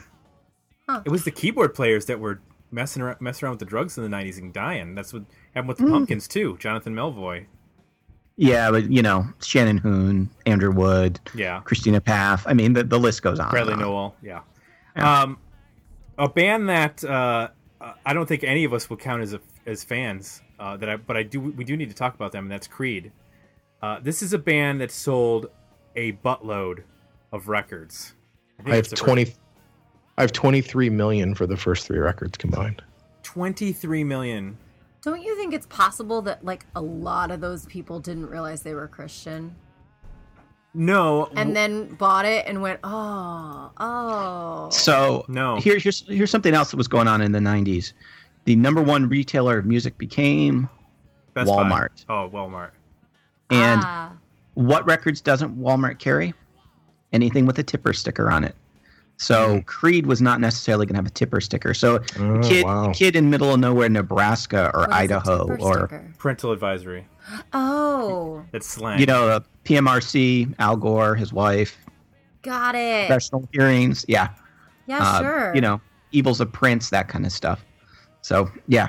It 1.04 1.10
was 1.10 1.24
the 1.24 1.30
keyboard 1.30 1.72
players 1.72 2.06
that 2.06 2.18
were 2.18 2.40
messing 2.70 3.00
around, 3.00 3.20
messing 3.20 3.46
around 3.46 3.52
with 3.52 3.60
the 3.60 3.66
drugs 3.66 3.96
in 3.96 4.02
the 4.02 4.14
90s 4.14 4.38
and 4.38 4.52
dying 4.52 4.94
that's 4.96 5.12
what 5.12 5.22
happened 5.54 5.68
with 5.68 5.78
the 5.78 5.86
pumpkins 5.86 6.26
too 6.26 6.56
jonathan 6.58 6.92
melvoin 6.92 7.46
Yeah, 8.36 8.72
but 8.72 8.90
you 8.90 9.00
know 9.00 9.26
Shannon 9.40 9.78
Hoon, 9.78 10.28
Andrew 10.44 10.72
Wood, 10.72 11.20
yeah 11.34 11.60
Kristen 11.60 11.94
Pfaff. 11.94 12.42
I 12.46 12.52
mean, 12.52 12.72
the, 12.72 12.82
the 12.82 12.98
list 12.98 13.22
goes 13.22 13.38
on. 13.38 13.50
Bradley 13.50 13.74
and. 13.74 13.82
Noel, 13.82 14.16
yeah. 14.22 14.40
Yeah. 14.96 15.22
Um, 15.22 15.38
a 16.18 16.28
band 16.28 16.68
that 16.68 17.02
uh, 17.04 17.48
I 18.04 18.12
don't 18.12 18.26
think 18.26 18.44
any 18.44 18.64
of 18.64 18.72
us 18.72 18.88
would 18.90 19.00
count 19.00 19.22
as 19.22 19.34
a, 19.34 19.40
as 19.66 19.84
fans. 19.84 20.40
Uh, 20.58 20.76
that 20.76 20.88
I, 20.88 20.96
but 20.96 21.16
I 21.16 21.24
do. 21.24 21.40
We 21.40 21.64
do 21.64 21.76
need 21.76 21.88
to 21.90 21.96
talk 21.96 22.14
about 22.14 22.32
them, 22.32 22.44
and 22.44 22.52
that's 22.52 22.68
Creed. 22.68 23.10
Uh, 23.82 23.98
this 24.00 24.22
is 24.22 24.32
a 24.32 24.38
band 24.38 24.80
that 24.80 24.90
sold 24.90 25.50
a 25.96 26.12
buttload 26.12 26.84
of 27.32 27.48
records. 27.48 28.14
think 28.58 28.68
i 28.68 28.76
have 28.76 28.84
it's 28.84 28.90
the 28.90 28.96
20 28.96 29.34
i 30.16 30.22
have 30.22 30.32
23 30.32 30.88
million 30.90 31.34
for 31.34 31.46
the 31.46 31.56
first 31.56 31.86
three 31.86 31.98
records 31.98 32.38
combined 32.38 32.82
23 33.24 34.04
million. 34.04 34.56
Don't 35.02 35.20
you 35.20 35.36
think 35.36 35.52
it's 35.52 35.66
possible 35.66 36.22
that 36.22 36.44
like 36.44 36.64
a 36.76 36.80
lot 36.80 37.30
of 37.30 37.40
those 37.40 37.66
people 37.66 37.98
didn't 37.98 38.26
realize 38.26 38.62
they 38.62 38.74
were 38.74 38.86
Christian 38.88 39.54
No, 40.74 41.28
and 41.36 41.54
then 41.54 41.94
bought 41.94 42.24
it 42.24 42.46
and 42.48 42.60
went, 42.60 42.80
oh, 42.82 43.70
oh. 43.78 44.68
So 44.70 45.24
No. 45.28 45.56
Here, 45.56 45.78
here's 45.78 46.04
here's 46.08 46.30
something 46.30 46.52
else 46.52 46.72
that 46.72 46.76
was 46.76 46.88
going 46.88 47.06
on 47.06 47.22
in 47.22 47.30
the 47.30 47.38
'90s. 47.38 47.92
The 48.44 48.56
number 48.56 48.82
one 48.82 49.08
retailer 49.08 49.58
of 49.58 49.66
music 49.66 49.96
became 49.98 50.68
Best 51.32 51.48
Buy. 51.48 51.62
Walmart. 51.62 52.04
Oh, 52.08 52.28
Walmart. 52.32 52.70
and 53.50 53.80
ah, 53.84 54.12
what 54.54 54.84
records 54.84 55.20
doesn't 55.20 55.56
Walmart 55.56 55.98
carry? 56.00 56.34
Anything 57.12 57.46
with 57.46 57.58
a 57.60 57.62
tipper 57.62 57.92
sticker 57.92 58.30
on 58.30 58.42
it. 58.42 58.56
So 59.24 59.62
Creed 59.66 60.06
was 60.06 60.20
not 60.20 60.40
necessarily 60.40 60.86
going 60.86 60.94
to 60.94 60.98
have 60.98 61.06
a 61.06 61.10
tipper 61.10 61.40
sticker. 61.40 61.72
So 61.74 62.00
Oh, 62.18 62.34
a 62.36 62.42
kid, 62.42 62.64
wow. 62.64 62.90
a 62.90 62.94
kid 62.94 63.16
in 63.16 63.30
middle 63.30 63.52
of 63.54 63.60
nowhere, 63.60 63.88
Nebraska 63.88 64.70
or 64.74 64.80
what 64.80 64.90
is 64.90 64.94
a 64.94 64.98
Idaho, 64.98 65.56
or 65.60 65.88
sticker? 65.88 66.14
Parental 66.18 66.52
advisory. 66.52 67.06
oh, 67.54 68.44
That's 68.52 68.66
slang. 68.66 69.00
you 69.00 69.06
know, 69.06 69.28
uh, 69.28 69.40
PMRC, 69.64 70.54
Al 70.58 70.76
Gore, 70.76 71.14
his 71.14 71.32
wife, 71.32 71.78
got 72.42 72.74
it. 72.74 73.06
professional 73.06 73.48
hearings. 73.52 74.04
Yeah, 74.08 74.28
yeah, 74.86 74.98
uh, 75.00 75.20
sure. 75.20 75.54
You 75.54 75.60
know, 75.62 75.80
evils 76.12 76.40
of 76.40 76.52
Prince, 76.52 76.90
that 76.90 77.08
kind 77.08 77.24
of 77.24 77.32
stuff. 77.32 77.64
So 78.20 78.50
yeah, 78.68 78.88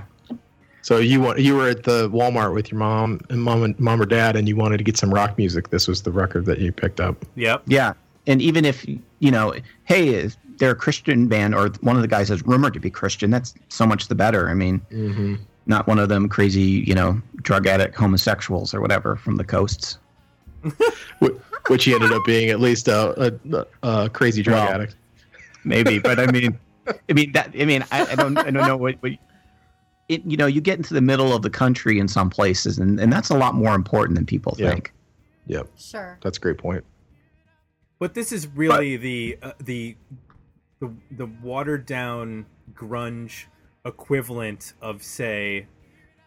So 0.81 0.97
you 0.99 1.21
want 1.21 1.39
you 1.39 1.55
were 1.55 1.69
at 1.69 1.83
the 1.83 2.09
Walmart 2.09 2.53
with 2.53 2.71
your 2.71 2.79
mom 2.79 3.19
and 3.29 3.41
mom 3.41 3.63
and 3.63 3.79
mom 3.79 4.01
or 4.01 4.05
dad, 4.05 4.35
and 4.35 4.47
you 4.49 4.55
wanted 4.55 4.77
to 4.79 4.83
get 4.83 4.97
some 4.97 5.13
rock 5.13 5.37
music. 5.37 5.69
This 5.69 5.87
was 5.87 6.01
the 6.03 6.11
record 6.11 6.45
that 6.45 6.59
you 6.59 6.71
picked 6.73 6.99
up. 6.99 7.23
Yep. 7.35 7.63
Yeah, 7.67 7.93
and 8.27 8.41
even 8.41 8.65
if 8.65 8.85
you 8.87 9.31
know, 9.31 9.53
hey, 9.85 10.29
they're 10.57 10.71
a 10.71 10.75
Christian 10.75 11.27
band, 11.27 11.53
or 11.55 11.69
one 11.81 11.95
of 11.95 12.01
the 12.01 12.07
guys 12.07 12.29
is 12.31 12.45
rumored 12.45 12.73
to 12.73 12.79
be 12.79 12.89
Christian, 12.89 13.29
that's 13.29 13.53
so 13.69 13.85
much 13.85 14.07
the 14.07 14.15
better. 14.15 14.49
I 14.49 14.53
mean, 14.53 14.79
Mm-hmm. 14.91 15.35
not 15.65 15.87
one 15.87 15.99
of 15.99 16.09
them 16.09 16.29
crazy, 16.29 16.61
you 16.61 16.93
know, 16.95 17.21
drug 17.41 17.67
addict 17.67 17.95
homosexuals 17.95 18.73
or 18.73 18.81
whatever 18.81 19.15
from 19.15 19.35
the 19.37 19.43
coasts. 19.43 19.97
Which 21.67 21.85
he 21.85 21.93
ended 21.93 22.11
up 22.11 22.23
being 22.25 22.49
at 22.49 22.59
least 22.59 22.87
a, 22.87 23.33
a, 23.51 23.65
a 23.83 24.09
crazy 24.09 24.43
drug 24.43 24.63
Well, 24.65 24.73
addict. 24.75 24.95
Maybe, 25.63 25.97
but 25.99 26.19
I 26.19 26.27
mean, 26.31 26.59
I 27.09 27.13
mean 27.13 27.31
that. 27.31 27.51
I 27.59 27.65
mean, 27.65 27.83
I, 27.91 28.05
I 28.05 28.15
don't, 28.15 28.37
I 28.37 28.51
don't 28.51 28.67
know 28.67 28.77
what. 28.77 28.95
what 29.01 29.13
it, 30.07 30.23
you 30.23 30.37
know, 30.37 30.45
you 30.45 30.61
get 30.61 30.77
into 30.77 30.93
the 30.93 31.01
middle 31.01 31.33
of 31.35 31.41
the 31.41 31.49
country 31.49 31.97
in 31.97 32.07
some 32.07 32.29
places, 32.29 32.77
and, 32.77 32.99
and 32.99 33.11
that's 33.11 33.29
a 33.31 33.37
lot 33.37 33.55
more 33.55 33.73
important 33.73 34.15
than 34.15 34.25
people 34.27 34.55
Yeah. 34.59 34.69
think. 34.69 34.93
Yep, 35.47 35.67
sure. 35.77 36.19
that's 36.21 36.37
a 36.37 36.41
great 36.41 36.59
point. 36.59 36.83
But 37.99 38.13
this 38.13 38.31
is 38.31 38.47
really 38.47 38.97
the 38.97 39.37
uh, 39.41 39.51
the 39.59 39.95
the 40.79 40.91
the 41.11 41.25
watered 41.41 41.85
down 41.85 42.45
grunge 42.73 43.45
equivalent 43.85 44.73
of 44.81 45.01
say 45.03 45.67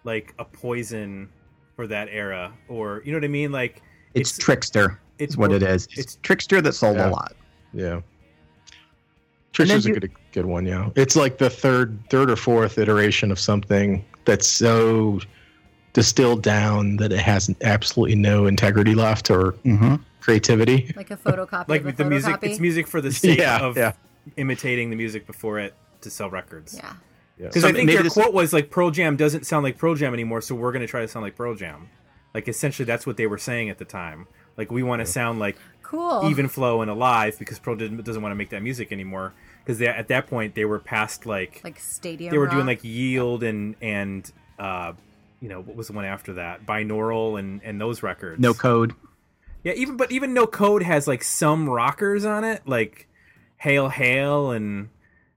like 0.05 0.35
a 0.39 0.45
poison 0.45 1.29
for 1.77 1.87
that 1.87 2.09
era 2.11 2.53
or 2.69 3.03
you 3.05 3.13
know 3.13 3.19
what 3.19 3.25
I 3.25 3.29
mean 3.29 3.53
like 3.53 3.83
It's, 4.15 4.31
It's- 4.31 4.39
trixter. 4.39 4.99
it's 5.19 5.33
It's 5.33 5.37
what 5.37 5.51
more- 5.51 5.57
it 5.57 5.63
is. 5.63 5.85
It's, 5.87 5.99
it's- 5.99 6.19
trixter 6.23 6.61
that 6.63 6.73
sold 6.73 6.97
Yeah. 6.97 7.09
a 7.09 7.11
lot. 7.11 7.35
Yeah, 7.75 7.93
And 7.95 8.03
then 9.59 9.67
Trisha's 9.67 9.87
a 9.87 9.93
good 9.93 10.11
good 10.33 10.47
one. 10.47 10.65
Yeah, 10.65 10.89
it's 10.97 11.17
like 11.17 11.37
the 11.39 11.51
third 11.51 11.99
third 12.09 12.31
or 12.31 12.37
fourth 12.37 12.79
iteration 12.79 13.31
of 13.31 13.39
something 13.39 14.03
that's 14.25 14.47
so 14.47 15.21
distilled 15.93 16.43
down 16.43 16.97
that 16.97 17.13
it 17.13 17.19
has 17.19 17.55
absolutely 17.63 18.15
no 18.17 18.47
integrity 18.47 18.95
left 18.95 19.31
or 19.31 19.53
Mm-hmm. 19.65 19.97
Creativity. 20.29 20.93
Like 20.97 21.11
a 21.11 21.17
photocopy. 21.17 21.69
like 21.69 21.81
of 21.83 21.87
a 21.89 21.93
the 21.93 22.05
music 22.05 22.39
it's 22.43 22.61
music 22.61 22.87
for 22.87 23.01
the 23.01 23.13
sake 23.13 23.39
Yeah, 23.39 23.61
of 23.65 23.77
yeah. 23.77 23.93
imitating 24.37 24.91
the 24.91 24.97
music 24.97 25.27
before 25.27 25.59
it 25.59 25.75
to 26.03 26.11
sell 26.11 26.29
records 26.31 26.75
Yeah. 26.77 26.93
because 27.39 27.63
So 27.63 27.69
I 27.69 27.73
think 27.73 27.87
maybe 27.87 27.95
their 27.95 28.03
this- 28.05 28.13
quote 28.13 28.35
was 28.35 28.53
like 28.53 28.71
Pearl 28.71 28.91
Jam 28.91 29.17
doesn't 29.17 29.47
sound 29.47 29.65
like 29.65 29.79
Pearl 29.79 29.95
Jam 29.95 30.13
anymore 30.13 30.41
so 30.41 30.55
we're 30.55 30.73
going 30.73 30.83
to 30.83 30.91
try 30.91 31.01
to 31.01 31.09
sound 31.09 31.25
like 31.25 31.37
Pearl 31.37 31.55
Jam 31.55 31.89
like 32.35 32.47
essentially 32.49 32.85
that's 32.85 33.07
what 33.07 33.17
they 33.17 33.27
were 33.27 33.39
saying 33.39 33.71
at 33.71 33.79
the 33.79 33.85
time 33.85 34.27
like 34.57 34.71
we 34.71 34.83
want 34.83 35.01
to 35.01 35.07
sound 35.07 35.39
like 35.39 35.57
Cool. 35.83 36.29
even 36.31 36.49
flow 36.49 36.83
and 36.83 36.91
alive 36.91 37.39
because 37.39 37.59
Pearl 37.59 37.75
didn't, 37.75 38.05
doesn't 38.05 38.21
want 38.21 38.31
to 38.33 38.37
make 38.37 38.51
that 38.51 38.63
music 38.63 38.93
anymore 38.93 39.33
because 39.65 39.81
at 39.81 40.09
that 40.09 40.27
point 40.27 40.55
they 40.55 40.67
were 40.67 40.79
past 40.79 41.25
like 41.25 41.63
like 41.65 41.79
stadium. 41.81 42.31
they 42.31 42.37
were 42.37 42.47
doing 42.49 42.67
like 42.67 42.85
yield 42.85 43.43
and 43.43 43.75
and 43.81 44.31
uh 44.59 44.93
you 45.41 45.49
know 45.49 45.63
what 45.63 45.77
was 45.77 45.87
the 45.87 45.95
one 45.95 46.05
after 46.05 46.35
that 46.35 46.67
binaural 46.67 47.39
and 47.39 47.63
and 47.65 47.81
those 47.81 48.03
records 48.03 48.39
No 48.41 48.53
code. 48.53 48.93
Yeah, 49.65 49.73
even 49.75 49.97
but 49.97 50.11
even 50.13 50.35
No 50.35 50.47
Code 50.47 50.83
has 50.83 51.07
like 51.09 51.23
some 51.23 51.69
rockers 51.69 52.25
on 52.25 52.45
it, 52.45 52.63
like 52.67 53.09
Hail 53.57 53.89
Hail 53.89 54.53
and 54.53 54.89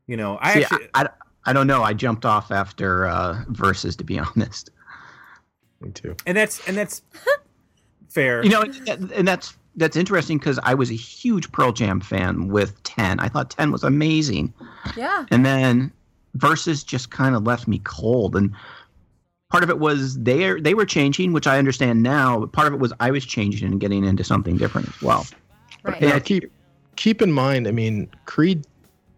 you 0.08 0.18
know, 0.18 0.38
I 0.42 0.54
See, 0.54 0.64
actually 0.64 0.88
I, 0.94 1.04
I, 1.04 1.10
I 1.46 1.54
don't 1.54 1.68
know. 1.68 1.84
I 1.84 1.94
jumped 1.94 2.26
off 2.26 2.52
after 2.52 3.08
uh, 3.08 3.44
Versus, 3.50 3.96
to 3.98 4.04
be 4.04 4.20
honest. 4.36 4.70
Me 5.80 5.90
too. 5.92 6.16
and 6.26 6.38
that's 6.38 6.68
and 6.68 6.78
that's 6.78 7.02
fair. 8.10 8.44
You 8.44 8.50
know, 8.52 8.62
and 8.62 9.12
and 9.12 9.28
that's 9.28 9.58
that's 9.76 9.96
interesting 9.96 10.38
because 10.38 10.60
I 10.64 10.74
was 10.74 10.92
a 10.92 10.96
huge 10.96 11.52
Pearl 11.52 11.72
Jam 11.72 12.00
fan 12.02 12.50
with 12.50 12.82
Ten. 12.84 13.20
I 13.20 13.28
thought 13.30 13.50
Ten 13.50 13.72
was 13.72 13.84
amazing, 13.84 14.54
Yeah. 14.96 15.26
and 15.32 15.46
then 15.46 15.92
Versus 16.36 16.84
just 16.84 17.10
kind 17.12 17.36
of 17.36 17.44
left 17.44 17.68
me 17.68 17.80
cold. 17.84 18.36
And 18.36 18.54
part 19.52 19.64
of 19.64 19.70
it 19.70 19.80
was 19.80 20.18
they 20.18 20.46
are, 20.46 20.60
they 20.60 20.74
were 20.74 20.86
changing, 20.86 21.34
which 21.34 21.46
I 21.46 21.60
understand 21.60 22.02
now. 22.02 22.40
But 22.40 22.52
part 22.54 22.68
of 22.68 22.74
it 22.74 22.80
was 22.80 22.92
I 23.00 23.12
was 23.12 23.26
changing 23.26 23.68
and 23.70 23.80
getting 23.80 24.06
into 24.06 24.24
something 24.24 24.58
different 24.58 24.88
as 24.88 25.02
well. 25.02 25.28
Right. 25.84 26.02
Yeah, 26.02 26.20
keep 26.20 26.52
keep 26.96 27.22
in 27.22 27.32
mind. 27.32 27.68
I 27.68 27.72
mean, 27.72 28.10
Creed. 28.26 28.66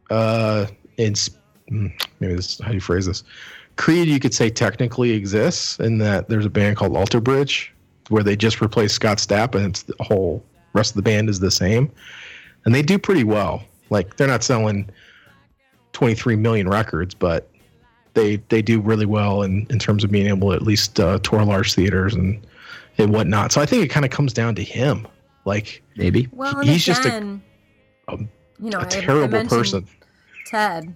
Uh, 0.10 0.68
in 0.98 1.16
hmm, 1.70 1.88
maybe 2.20 2.36
this 2.36 2.54
is 2.54 2.60
how 2.60 2.70
do 2.70 2.76
you 2.76 2.82
phrase 2.82 3.06
this. 3.06 3.24
Creed, 3.78 4.08
you 4.08 4.20
could 4.20 4.34
say 4.34 4.50
technically 4.50 5.12
exists 5.12 5.80
in 5.80 5.98
that 6.00 6.30
there's 6.30 6.46
a 6.46 6.50
band 6.50 6.78
called 6.78 6.96
Alter 6.96 7.20
Bridge 7.22 7.74
where 8.10 8.22
they 8.22 8.36
just 8.36 8.62
replaced 8.62 8.96
Scott 8.96 9.18
Stapp 9.18 9.56
and 9.56 9.68
it's 9.68 9.84
the 9.84 9.96
whole 10.02 10.44
rest 10.74 10.92
of 10.92 10.96
the 10.98 11.02
band 11.02 11.30
is 11.30 11.40
the 11.40 11.50
same, 11.50 11.92
and 12.66 12.76
they 12.76 12.82
do 12.82 13.00
pretty 13.00 13.24
well. 13.24 13.64
Like 13.90 14.18
they're 14.18 14.28
not 14.28 14.44
selling 14.44 14.90
23 15.94 16.36
million 16.36 16.68
records, 16.68 17.14
but 17.14 17.50
they 18.14 18.38
they 18.50 18.62
do 18.62 18.80
really 18.80 19.06
well 19.06 19.42
in, 19.44 19.66
in 19.70 19.80
terms 19.80 20.04
of 20.04 20.12
being 20.12 20.28
able 20.28 20.50
to 20.50 20.56
at 20.56 20.62
least 20.62 21.00
uh, 21.00 21.20
tour 21.20 21.44
large 21.44 21.74
theaters 21.74 22.14
and 22.14 22.46
and 22.98 23.12
whatnot. 23.14 23.52
So 23.52 23.60
I 23.62 23.66
think 23.66 23.84
it 23.84 23.88
kind 23.90 24.06
of 24.06 24.12
comes 24.12 24.34
down 24.34 24.56
to 24.56 24.64
him. 24.64 25.08
Like 25.46 25.82
Maybe. 25.98 26.28
Well, 26.32 26.60
and 26.60 26.70
he's 26.70 26.86
just 26.86 27.04
a- 27.06 27.08
again, 27.10 27.42
a- 28.08 28.18
you 28.60 28.70
know, 28.70 28.78
a 28.80 28.84
I- 28.84 28.86
I 28.86 28.90
terrible 28.90 29.28
mentioned 29.30 29.50
person. 29.50 29.88
Ted 30.46 30.96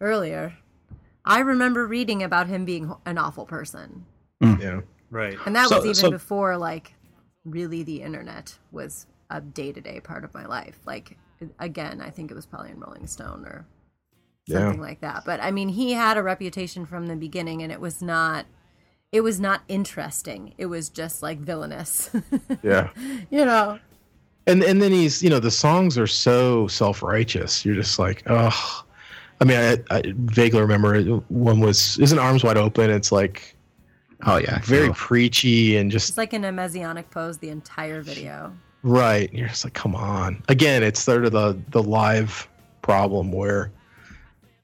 earlier. 0.00 0.54
I 1.24 1.40
remember 1.40 1.86
reading 1.86 2.22
about 2.22 2.46
him 2.48 2.64
being 2.64 2.92
an 3.06 3.18
awful 3.18 3.44
person, 3.46 4.04
Yeah. 4.40 4.80
right. 5.10 5.36
and 5.46 5.54
that 5.54 5.68
So- 5.68 5.76
was 5.76 5.84
even 5.84 5.94
so- 5.94 6.10
before 6.10 6.56
like 6.56 6.94
really 7.44 7.82
the 7.82 8.02
internet 8.02 8.58
was 8.72 9.06
a 9.30 9.40
day 9.40 9.72
to 9.72 9.80
day 9.80 10.00
part 10.00 10.24
of 10.24 10.34
my 10.34 10.46
life. 10.46 10.78
Like 10.86 11.16
again, 11.58 12.00
I 12.00 12.10
think 12.10 12.30
it 12.30 12.34
was 12.34 12.46
probably 12.46 12.70
in 12.70 12.80
Rolling 12.80 13.06
Stone 13.06 13.44
or 13.46 13.64
Yeah. 14.46 14.58
something 14.60 14.80
like 14.80 15.00
that. 15.00 15.24
But 15.24 15.40
I 15.42 15.50
mean, 15.50 15.68
he 15.68 15.92
had 15.92 16.16
a 16.16 16.22
reputation 16.22 16.86
from 16.86 17.06
the 17.06 17.16
beginning, 17.16 17.62
and 17.62 17.70
it 17.72 17.80
was 17.80 18.02
not. 18.02 18.46
It 19.12 19.22
was 19.22 19.40
not 19.40 19.62
interesting. 19.66 20.54
It 20.56 20.66
was 20.66 20.88
just 20.88 21.20
like 21.22 21.38
villainous, 21.38 22.10
Yeah. 22.62 22.90
you 23.30 23.44
know. 23.44 23.78
And 24.46 24.62
and 24.62 24.80
then 24.80 24.92
he's 24.92 25.22
you 25.22 25.30
know 25.30 25.40
the 25.40 25.50
songs 25.50 25.98
are 25.98 26.06
so 26.06 26.66
self 26.68 27.02
righteous. 27.02 27.64
You're 27.64 27.74
just 27.74 27.98
like 27.98 28.22
oh. 28.26 28.84
I 29.42 29.46
mean, 29.46 29.56
I, 29.56 29.78
I 29.96 30.02
vaguely 30.16 30.60
remember 30.60 30.94
it- 30.96 31.06
one 31.30 31.60
was 31.60 31.98
isn't 31.98 32.18
arms 32.18 32.44
wide 32.44 32.56
open. 32.58 32.90
It's 32.90 33.10
like 33.10 33.54
Oh 34.26 34.36
yeah. 34.36 34.60
very 34.62 34.88
Oh. 34.88 34.92
preachy 34.92 35.76
and 35.78 35.90
just 35.90 36.10
It's 36.10 36.18
like 36.18 36.34
in 36.34 36.44
a 36.44 36.52
messianic 36.52 37.10
pose 37.10 37.38
the 37.38 37.48
entire 37.48 38.02
video. 38.02 38.52
right. 38.82 39.28
And 39.30 39.38
you're 39.38 39.48
just 39.48 39.64
like, 39.64 39.72
come 39.74 39.94
on. 39.94 40.42
Again, 40.48 40.82
it's 40.82 41.00
sort 41.02 41.24
of 41.24 41.32
the 41.32 41.58
the 41.70 41.82
live 41.82 42.46
problem 42.82 43.32
where 43.32 43.70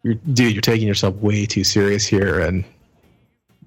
you're 0.06 0.14
dude, 0.32 0.52
you're 0.54 0.60
taking 0.62 0.86
yourself 0.86 1.14
way 1.16 1.44
too 1.46 1.64
serious 1.64 2.06
here 2.06 2.38
and 2.40 2.64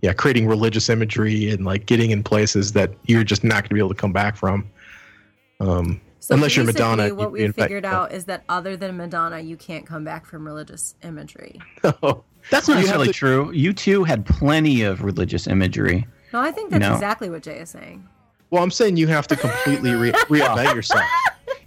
yeah, 0.01 0.13
creating 0.13 0.47
religious 0.47 0.87
imagery 0.89 1.49
and 1.51 1.65
like 1.65 1.85
getting 1.85 2.11
in 2.11 2.23
places 2.23 2.71
that 2.71 2.91
you're 3.05 3.25
just 3.25 3.43
not 3.43 3.55
going 3.63 3.69
to 3.69 3.73
be 3.73 3.79
able 3.79 3.89
to 3.89 3.95
come 3.95 4.13
back 4.13 4.37
from. 4.37 4.65
Um, 5.59 5.99
So 6.21 6.35
unless 6.35 6.55
you're 6.55 6.65
basically, 6.65 6.85
Madonna, 6.95 7.15
what 7.15 7.31
we 7.33 7.43
in 7.43 7.51
fact- 7.51 7.65
figured 7.65 7.83
out 7.85 8.13
is 8.13 8.23
that 8.25 8.43
other 8.47 8.77
than 8.77 8.95
Madonna, 8.95 9.39
you 9.41 9.57
can't 9.57 9.85
come 9.85 10.05
back 10.05 10.25
from 10.25 10.45
religious 10.45 10.95
imagery. 11.03 11.59
No, 11.83 12.23
That's 12.49 12.69
not 12.69 12.75
have 12.77 12.85
necessarily 12.85 13.07
to- 13.07 13.13
true. 13.13 13.51
U2 13.53 14.07
had 14.07 14.25
plenty 14.25 14.83
of 14.83 15.03
religious 15.03 15.45
imagery. 15.47 16.07
No, 16.31 16.39
I 16.39 16.51
think 16.51 16.69
that's 16.71 16.79
No. 16.79 16.93
exactly 16.93 17.29
what 17.29 17.43
Jay 17.43 17.59
is 17.59 17.69
saying. 17.69 18.07
well, 18.51 18.63
I'm 18.63 18.71
saying 18.71 18.95
you 18.95 19.07
have 19.07 19.27
to 19.27 19.35
completely 19.35 19.91
re- 19.95 20.11
reinvent 20.29 20.73
yourself. 20.75 21.03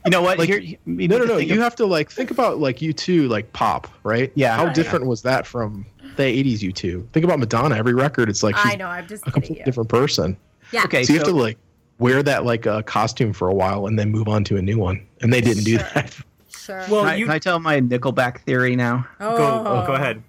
You 0.04 0.10
know 0.10 0.22
what? 0.22 0.38
Like- 0.38 0.48
Here, 0.48 0.58
you 0.58 0.76
need 0.86 1.10
No, 1.10 1.18
no, 1.18 1.24
no. 1.24 1.36
You 1.38 1.54
of- 1.54 1.60
have 1.60 1.76
to 1.76 1.86
like 1.86 2.10
think 2.10 2.30
about 2.30 2.58
like 2.58 2.78
U2 2.78 3.28
like 3.28 3.52
pop, 3.52 3.88
right? 4.04 4.32
Yeah. 4.34 4.56
How 4.56 4.64
oh, 4.64 4.66
Yeah. 4.66 4.72
different 4.72 5.06
was 5.06 5.22
that 5.22 5.46
from 5.46 5.86
the 6.16 6.22
'80s? 6.24 6.60
U2. 6.60 7.06
Think 7.12 7.24
about 7.24 7.38
Madonna. 7.38 7.76
Every 7.76 7.94
record, 7.94 8.28
it's 8.28 8.42
like 8.42 8.56
she's 8.56 8.72
I 8.72 8.76
know. 8.76 8.88
I'm 8.88 9.06
just 9.06 9.26
a 9.26 9.30
completely 9.30 9.64
different 9.64 9.88
person. 9.88 10.36
Yeah. 10.72 10.84
Okay, 10.84 11.04
So 11.04 11.12
you 11.12 11.18
have 11.18 11.28
to 11.28 11.34
like 11.34 11.58
wear 11.98 12.22
that 12.22 12.44
like 12.44 12.66
a 12.66 12.82
costume 12.82 13.32
for 13.32 13.48
a 13.48 13.54
while 13.54 13.86
and 13.86 13.98
then 13.98 14.10
move 14.10 14.26
on 14.28 14.42
to 14.44 14.56
a 14.56 14.62
new 14.62 14.78
one. 14.78 15.06
And 15.20 15.32
they 15.32 15.40
didn't 15.40 15.64
do 15.64 15.78
that. 15.78 16.14
Sure. 16.54 16.84
Well, 16.88 17.00
Can 17.02 17.08
I, 17.08 17.14
you 17.16 17.24
can 17.24 17.34
I 17.34 17.38
tell 17.40 17.58
my 17.58 17.80
Nickelback 17.80 18.42
theory 18.42 18.76
now? 18.76 19.04
oh, 19.18 19.36
go 19.36 19.64
oh, 19.66 19.84
go 19.84 19.94
ahead. 19.94 20.22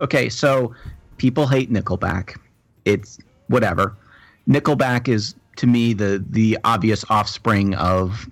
Okay, 0.00 0.28
so 0.28 0.74
people 1.18 1.46
hate 1.46 1.72
Nickelback. 1.72 2.36
It's 2.84 3.18
whatever. 3.46 3.94
Nickelback 4.48 5.06
is 5.06 5.36
to 5.56 5.68
me 5.68 5.92
the 5.92 6.24
the 6.30 6.58
obvious 6.64 7.04
offspring 7.10 7.74
of 7.76 8.28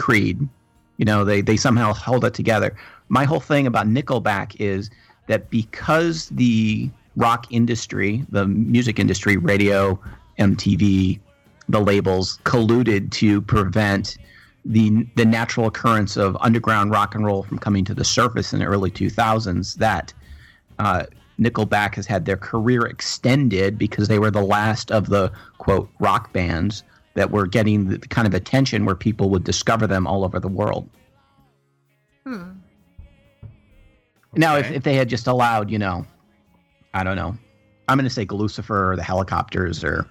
Creed. 0.00 0.48
You 0.96 1.04
know, 1.04 1.24
they 1.24 1.42
they 1.42 1.56
somehow 1.56 1.92
hold 1.92 2.24
it 2.24 2.34
together. 2.34 2.74
My 3.08 3.24
whole 3.24 3.40
thing 3.40 3.66
about 3.66 3.86
Nickelback 3.86 4.56
is 4.58 4.90
that 5.26 5.50
because 5.50 6.28
the 6.30 6.90
rock 7.16 7.46
industry, 7.50 8.24
the 8.30 8.46
music 8.46 8.98
industry, 8.98 9.36
radio, 9.36 10.00
MTV, 10.38 11.20
the 11.68 11.80
labels 11.80 12.38
colluded 12.44 13.10
to 13.12 13.42
prevent 13.42 14.16
the 14.64 15.06
the 15.16 15.24
natural 15.24 15.66
occurrence 15.66 16.16
of 16.16 16.36
underground 16.40 16.90
rock 16.90 17.14
and 17.14 17.24
roll 17.24 17.42
from 17.42 17.58
coming 17.58 17.84
to 17.84 17.94
the 17.94 18.04
surface 18.04 18.52
in 18.52 18.58
the 18.58 18.64
early 18.64 18.90
2000s 18.90 19.74
that 19.76 20.12
uh, 20.78 21.04
Nickelback 21.38 21.94
has 21.94 22.06
had 22.06 22.24
their 22.24 22.36
career 22.36 22.86
extended 22.86 23.78
because 23.78 24.08
they 24.08 24.18
were 24.18 24.30
the 24.30 24.44
last 24.44 24.90
of 24.90 25.08
the 25.08 25.30
quote 25.58 25.90
rock 25.98 26.32
bands 26.32 26.84
that 27.20 27.30
were 27.30 27.46
getting 27.46 27.86
the 27.86 27.98
kind 27.98 28.26
of 28.26 28.32
attention 28.32 28.86
where 28.86 28.94
people 28.94 29.28
would 29.28 29.44
discover 29.44 29.86
them 29.86 30.06
all 30.06 30.24
over 30.24 30.40
the 30.40 30.48
world. 30.48 30.88
Hmm. 32.24 32.52
Now, 34.36 34.56
if, 34.56 34.70
if 34.70 34.84
they 34.84 34.94
had 34.94 35.10
just 35.10 35.26
allowed, 35.26 35.70
you 35.70 35.78
know, 35.78 36.06
I 36.94 37.04
don't 37.04 37.16
know, 37.16 37.36
I'm 37.88 37.98
going 37.98 38.08
to 38.08 38.14
say 38.14 38.24
Gluecifer 38.24 38.92
or 38.92 38.96
the 38.96 39.02
Hellacopters 39.02 39.84
or, 39.84 40.06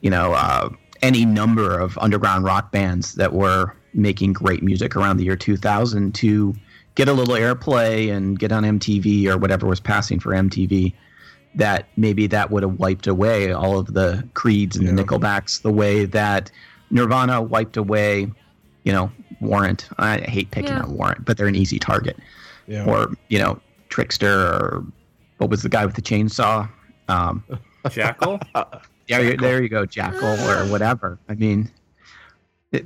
you 0.00 0.10
know, 0.10 0.32
uh, 0.34 0.68
any 1.02 1.24
number 1.24 1.76
of 1.76 1.98
underground 1.98 2.44
rock 2.44 2.70
bands 2.70 3.14
that 3.14 3.32
were 3.32 3.74
making 3.92 4.34
great 4.34 4.62
music 4.62 4.94
around 4.94 5.16
the 5.16 5.24
year 5.24 5.34
2000 5.34 6.14
to 6.14 6.54
get 6.94 7.08
a 7.08 7.12
little 7.12 7.34
airplay 7.34 8.14
and 8.14 8.38
get 8.38 8.52
on 8.52 8.62
MTV 8.62 9.26
or 9.26 9.38
whatever 9.38 9.66
was 9.66 9.80
passing 9.80 10.20
for 10.20 10.30
MTV, 10.30 10.94
that 11.54 11.86
maybe 11.96 12.26
that 12.28 12.50
would 12.50 12.62
have 12.62 12.78
wiped 12.78 13.06
away 13.06 13.52
all 13.52 13.78
of 13.78 13.94
the 13.94 14.26
Creeds 14.34 14.76
and 14.76 14.86
the 14.86 14.92
Nickelbacks 15.04 15.62
the 15.62 15.72
way 15.72 16.04
that 16.04 16.50
Nirvana 16.90 17.42
wiped 17.42 17.76
away, 17.76 18.30
you 18.84 18.92
know, 18.92 19.10
Warrant. 19.40 19.88
I 19.98 20.18
hate 20.18 20.50
picking 20.50 20.70
Yeah. 20.72 20.82
on 20.82 20.96
Warrant, 20.96 21.24
but 21.24 21.36
they're 21.36 21.46
an 21.46 21.54
easy 21.56 21.78
target 21.78 22.16
Yeah. 22.66 22.84
or 22.84 23.12
you 23.28 23.38
know 23.38 23.60
trixter 23.88 24.28
or 24.30 24.84
what 25.38 25.48
was 25.50 25.62
the 25.62 25.68
guy 25.68 25.86
with 25.86 25.94
the 25.94 26.02
chainsaw 26.02 26.68
um 27.08 27.42
Jackyl. 27.86 28.40
yeah 29.06 29.18
you- 29.20 29.36
there 29.36 29.62
you 29.62 29.68
go 29.70 29.86
jackyl 29.86 30.36
or 30.46 30.70
whatever 30.70 31.18
i 31.30 31.34
mean 31.34 31.70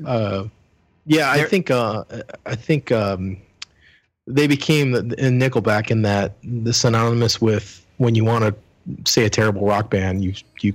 Uh, 0.06 0.44
yeah, 1.06 1.32
I 1.32 1.42
think 1.44 1.70
uh, 1.72 2.04
I 2.46 2.54
think 2.54 2.92
um, 2.92 3.36
they 4.28 4.46
became 4.46 4.92
the, 4.92 5.00
in 5.18 5.40
Nickelback 5.40 5.90
in 5.90 6.02
that 6.02 6.36
the 6.44 6.72
synonymous 6.72 7.40
with 7.40 7.81
when 8.02 8.14
you 8.16 8.24
want 8.24 8.44
to 8.44 8.54
say 9.10 9.24
a 9.24 9.30
terrible 9.30 9.64
rock 9.64 9.88
band, 9.90 10.24
you 10.24 10.34
you 10.60 10.74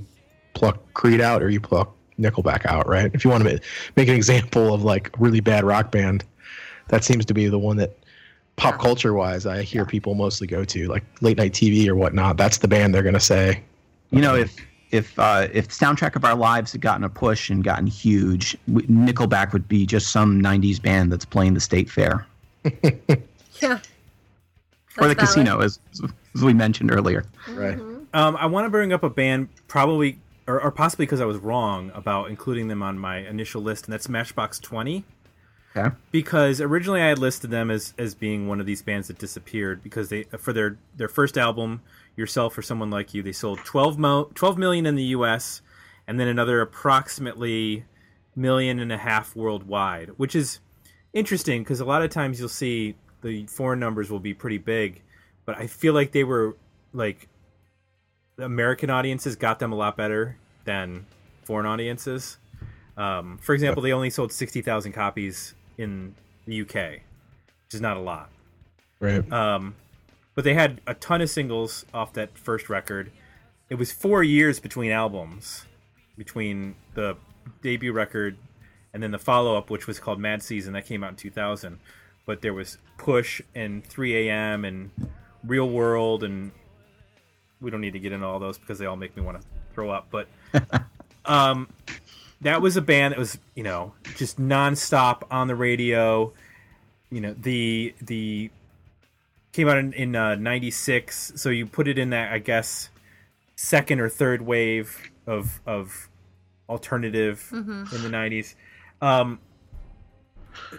pluck 0.53 0.78
Creed 0.93 1.19
out 1.21 1.43
or 1.43 1.49
you 1.49 1.59
pluck 1.59 1.93
Nickelback 2.17 2.65
out, 2.65 2.88
right? 2.88 3.11
If 3.13 3.23
you 3.25 3.30
want 3.30 3.43
to 3.43 3.53
ma- 3.53 3.59
make 3.97 4.07
an 4.07 4.15
example 4.15 4.73
of 4.73 4.84
like 4.84 5.09
a 5.09 5.19
really 5.19 5.41
bad 5.41 5.63
rock 5.65 5.91
band, 5.91 6.23
that 6.88 7.03
seems 7.03 7.25
to 7.25 7.34
be 7.34 7.47
the 7.47 7.59
one 7.59 7.75
that 7.78 7.97
pop 8.55 8.80
culture 8.80 9.13
wise 9.13 9.45
I 9.45 9.61
hear 9.61 9.86
people 9.86 10.15
mostly 10.15 10.47
go 10.47 10.63
to, 10.63 10.88
like 10.88 11.03
late 11.21 11.38
night 11.38 11.51
TV 11.51 11.88
or 11.88 11.95
whatnot. 11.95 12.38
That's 12.38 12.57
the 12.59 12.67
band 12.67 12.95
they're 12.95 13.03
gonna 13.03 13.19
say. 13.19 13.61
you 14.11 14.21
know 14.21 14.36
if 14.36 14.55
if 14.91 15.19
uh 15.19 15.47
if 15.51 15.67
soundtrack 15.67 16.15
of 16.15 16.23
our 16.23 16.34
lives 16.36 16.71
had 16.71 16.80
gotten 16.80 17.03
a 17.03 17.09
push 17.09 17.49
and 17.49 17.61
gotten 17.61 17.86
huge 17.86 18.55
nickelback 18.69 19.51
would 19.51 19.67
be 19.67 19.86
just 19.86 20.11
some 20.13 20.41
90s 20.41 20.82
band 20.82 21.11
that's 21.11 21.25
playing 21.25 21.53
the 21.53 21.59
state 21.59 21.89
fair 21.89 22.25
Yeah. 23.61 23.80
or 24.97 25.07
the 25.07 25.13
valid. 25.13 25.17
casino 25.17 25.59
as, 25.59 25.80
as 26.38 26.43
we 26.43 26.53
mentioned 26.53 26.91
earlier 26.91 27.25
Right. 27.49 27.79
Um, 28.13 28.38
I 28.38 28.45
want 28.45 28.65
to 28.65 28.69
bring 28.69 28.93
up 28.93 29.03
a 29.03 29.09
band, 29.09 29.49
probably 29.67 30.19
or, 30.47 30.61
or 30.61 30.71
possibly 30.71 31.05
because 31.05 31.19
I 31.19 31.25
was 31.25 31.38
wrong 31.38 31.91
about 31.93 32.29
including 32.29 32.69
them 32.69 32.81
on 32.81 32.97
my 32.97 33.17
initial 33.17 33.61
list, 33.61 33.85
and 33.85 33.93
that's 33.93 34.07
Matchbox 34.07 34.59
Twenty. 34.59 35.03
okay 35.75 35.93
Because 36.11 36.61
originally 36.61 37.01
I 37.01 37.07
had 37.07 37.19
listed 37.19 37.51
them 37.51 37.69
as 37.69 37.93
as 37.97 38.15
being 38.15 38.47
one 38.47 38.59
of 38.61 38.65
these 38.65 38.81
bands 38.81 39.09
that 39.09 39.17
disappeared 39.19 39.83
because 39.83 40.07
they 40.09 40.23
for 40.23 40.53
their 40.53 40.77
their 40.95 41.09
first 41.09 41.38
album, 41.38 41.81
Yourself 42.15 42.57
or 42.57 42.61
Someone 42.61 42.89
Like 42.89 43.13
You, 43.13 43.21
they 43.21 43.33
sold 43.33 43.59
12, 43.59 43.97
mo- 43.99 44.29
12 44.35 44.57
million 44.57 44.85
in 44.85 44.95
the 44.95 45.03
U.S. 45.17 45.61
and 46.07 46.17
then 46.19 46.27
another 46.29 46.61
approximately 46.61 47.83
million 48.35 48.79
and 48.79 48.91
a 48.91 48.97
half 48.97 49.35
worldwide, 49.35 50.09
which 50.17 50.33
is 50.35 50.59
interesting 51.13 51.61
because 51.61 51.79
a 51.81 51.85
lot 51.85 52.01
of 52.03 52.09
times 52.09 52.39
you'll 52.39 52.49
see 52.49 52.95
the 53.21 53.45
foreign 53.47 53.79
numbers 53.79 54.09
will 54.09 54.19
be 54.19 54.33
pretty 54.33 54.57
big, 54.59 55.01
but 55.48 55.58
I 55.58 55.66
feel 55.66 55.93
like 55.93 56.12
they 56.12 56.26
were 56.26 56.56
like 56.93 57.28
the 58.36 58.43
American 58.43 58.91
audiences 58.91 59.36
got 59.36 59.58
them 59.58 59.72
a 59.72 59.76
lot 59.76 59.98
better 59.98 60.38
than 60.66 61.08
foreign 61.45 61.66
audiences. 61.66 62.38
Um, 62.98 63.39
for 63.41 63.56
example, 63.56 63.82
they 63.82 63.93
only 63.93 64.12
sold 64.12 64.32
sixty 64.32 64.62
thousand 64.62 64.91
copies 64.91 65.56
in 65.80 66.14
the 66.45 66.62
UK, 66.62 66.74
which 66.76 67.74
is 67.74 67.82
not 67.82 67.98
a 67.98 68.02
lot. 68.02 68.30
Right. 69.00 69.32
Um, 69.32 69.76
but 70.36 70.43
they 70.43 70.54
had 70.54 70.82
a 70.86 70.93
ton 70.93 71.22
of 71.22 71.30
singles 71.30 71.86
off 71.93 72.14
that 72.14 72.38
first 72.38 72.70
record. 72.70 73.12
It 73.70 73.76
was 73.76 73.91
four 73.91 74.24
years 74.24 74.60
between 74.60 74.91
albums, 74.91 75.66
between 76.18 76.76
the 76.93 77.16
debut 77.62 77.93
record 77.93 78.38
and 78.93 79.02
then 79.02 79.12
the 79.12 79.20
follow 79.20 79.58
up, 79.58 79.70
which 79.70 79.88
was 79.88 80.00
called 80.00 80.20
Mad 80.20 80.41
Season, 80.43 80.74
that 80.74 80.86
came 80.86 81.04
out 81.04 81.12
in 81.12 81.16
2000. 81.16 81.80
But 82.26 82.41
there 82.41 82.54
was 82.54 82.78
Push 82.98 83.41
and 83.56 83.86
3 83.86 84.30
AM 84.30 84.66
and 84.66 84.91
Real 85.45 85.69
World, 85.69 86.23
and 86.23 86.51
we 87.61 87.71
don't 87.71 87.81
need 87.81 87.93
to 87.93 87.99
get 87.99 88.11
into 88.11 88.25
all 88.25 88.39
those 88.39 88.57
because 88.57 88.79
they 88.79 88.85
all 88.85 88.95
make 88.95 89.15
me 89.15 89.23
want 89.23 89.41
to 89.41 89.47
throw 89.73 89.89
up. 89.89 90.07
But 90.11 90.27
um, 91.25 91.67
that 92.41 92.61
was 92.61 92.77
a 92.77 92.81
band 92.81 93.13
that 93.13 93.19
was, 93.19 93.38
you 93.55 93.63
know, 93.63 93.93
just 94.15 94.39
nonstop 94.39 95.23
on 95.31 95.47
the 95.47 95.55
radio. 95.55 96.33
You 97.09 97.21
know, 97.21 97.33
the 97.33 97.93
the 98.01 98.51
came 99.57 99.67
out 99.67 99.77
in, 99.79 99.91
in 99.93 100.15
uh, 100.15 100.35
96 100.35 101.33
so 101.35 101.49
you 101.49 101.65
put 101.65 101.88
it 101.88 101.97
in 101.97 102.11
that 102.11 102.31
i 102.31 102.38
guess 102.38 102.89
second 103.55 103.99
or 103.99 104.07
third 104.07 104.43
wave 104.43 105.09
of 105.25 105.59
of 105.65 106.09
alternative 106.69 107.49
in 107.51 108.03
the 108.03 108.09
90s 108.09 108.53
um, 109.01 109.39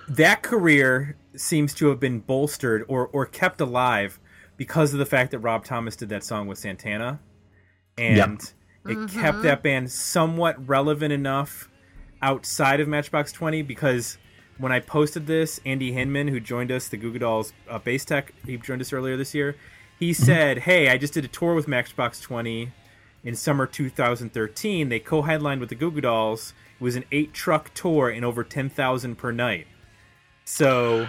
that 0.08 0.42
career 0.42 1.16
seems 1.34 1.74
to 1.74 1.88
have 1.88 1.98
been 1.98 2.20
bolstered 2.20 2.84
or 2.86 3.08
or 3.08 3.26
kept 3.26 3.60
alive 3.60 4.20
because 4.58 4.92
of 4.92 4.98
the 4.98 5.06
fact 5.06 5.30
that 5.30 5.38
rob 5.38 5.64
thomas 5.64 5.96
did 5.96 6.10
that 6.10 6.22
song 6.22 6.46
with 6.46 6.58
santana 6.58 7.18
and 7.96 8.52
it 8.86 9.10
kept 9.10 9.42
that 9.42 9.62
band 9.62 9.90
somewhat 9.90 10.68
relevant 10.68 11.12
enough 11.12 11.70
outside 12.20 12.80
of 12.80 12.86
matchbox 12.86 13.32
20 13.32 13.62
because 13.62 14.18
when 14.58 14.72
I 14.72 14.80
posted 14.80 15.26
this, 15.26 15.60
Andy 15.64 15.92
Hinman, 15.92 16.28
who 16.28 16.40
joined 16.40 16.70
us, 16.72 16.88
the 16.88 16.96
Goo 16.96 17.12
Goo 17.12 17.20
Dolls 17.20 17.52
uh, 17.68 17.78
bass 17.78 18.04
tech, 18.04 18.34
he 18.44 18.56
joined 18.56 18.80
us 18.80 18.92
earlier 18.92 19.16
this 19.16 19.34
year. 19.34 19.56
He 19.98 20.12
said, 20.12 20.58
"Hey, 20.58 20.88
I 20.88 20.98
just 20.98 21.14
did 21.14 21.24
a 21.24 21.28
tour 21.28 21.54
with 21.54 21.68
Matchbox 21.68 22.20
20 22.20 22.70
in 23.24 23.34
summer 23.34 23.66
2013. 23.66 24.88
They 24.88 25.00
co-headlined 25.00 25.60
with 25.60 25.70
the 25.70 25.74
Goo 25.74 25.90
Goo 25.90 26.00
Dolls. 26.00 26.54
It 26.80 26.82
was 26.82 26.96
an 26.96 27.04
eight-truck 27.10 27.72
tour 27.74 28.08
and 28.08 28.24
over 28.24 28.44
10,000 28.44 29.16
per 29.16 29.32
night. 29.32 29.66
So, 30.44 31.08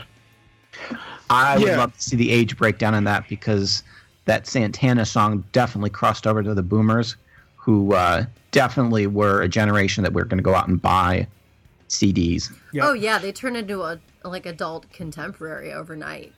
I 1.30 1.58
would 1.58 1.68
Yeah. 1.68 1.78
love 1.78 1.94
to 1.94 2.02
see 2.02 2.16
the 2.16 2.32
age 2.32 2.58
breakdown 2.58 2.96
on 2.96 3.04
that 3.06 3.28
because 3.28 3.84
that 4.26 4.48
Santana 4.48 5.06
song 5.06 5.44
definitely 5.52 5.90
crossed 5.90 6.26
over 6.28 6.42
to 6.44 6.54
the 6.54 6.64
boomers, 6.64 7.16
who 7.56 7.94
uh, 7.94 8.26
definitely 8.52 9.08
were 9.08 9.42
a 9.42 9.48
generation 9.48 10.04
that 10.04 10.14
we're 10.14 10.24
going 10.26 10.38
to 10.38 10.44
go 10.44 10.56
out 10.56 10.68
and 10.68 10.82
buy 10.82 11.28
CDs. 11.90 12.52
yeah, 12.74 12.88
Oh 12.88 12.94
yeah, 12.94 13.18
they 13.20 13.32
turn 13.32 13.56
into 13.56 13.82
a 13.84 14.00
like 14.24 14.46
adult 14.46 14.92
contemporary 14.92 15.72
overnight. 15.74 16.34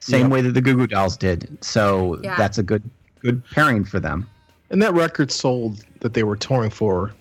Same 0.00 0.22
Yep. 0.22 0.30
way 0.30 0.40
that 0.42 0.52
the 0.54 0.60
Goo 0.60 0.76
Goo 0.76 0.86
Dolls 0.86 1.16
did. 1.16 1.58
So 1.62 2.20
Yeah. 2.22 2.36
that's 2.36 2.58
a 2.58 2.62
good 2.62 2.88
good 3.20 3.42
pairing 3.50 3.84
for 3.84 3.98
them. 3.98 4.28
And 4.70 4.80
that 4.82 4.94
record 4.94 5.32
sold 5.32 5.84
that 6.00 6.14
they 6.14 6.22
were 6.22 6.36
touring 6.36 6.70
for 6.70 7.12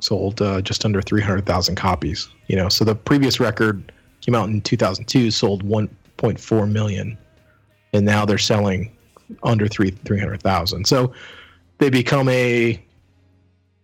sold 0.00 0.42
uh, 0.42 0.60
just 0.60 0.84
under 0.84 1.00
300,000 1.00 1.76
copies. 1.76 2.28
You 2.48 2.56
know, 2.56 2.68
so 2.68 2.84
the 2.84 2.94
previous 2.94 3.38
record 3.40 3.92
came 4.24 4.34
out 4.34 4.48
in 4.48 4.60
2002, 4.60 5.30
sold 5.30 5.64
1.4 5.64 6.70
million, 6.70 7.18
and 7.92 8.04
now 8.04 8.24
they're 8.24 8.38
selling 8.38 8.96
under 9.42 9.68
three 9.68 9.90
300,000. 9.90 10.86
So 10.86 11.12
they 11.78 11.90
become 11.90 12.28
a 12.28 12.82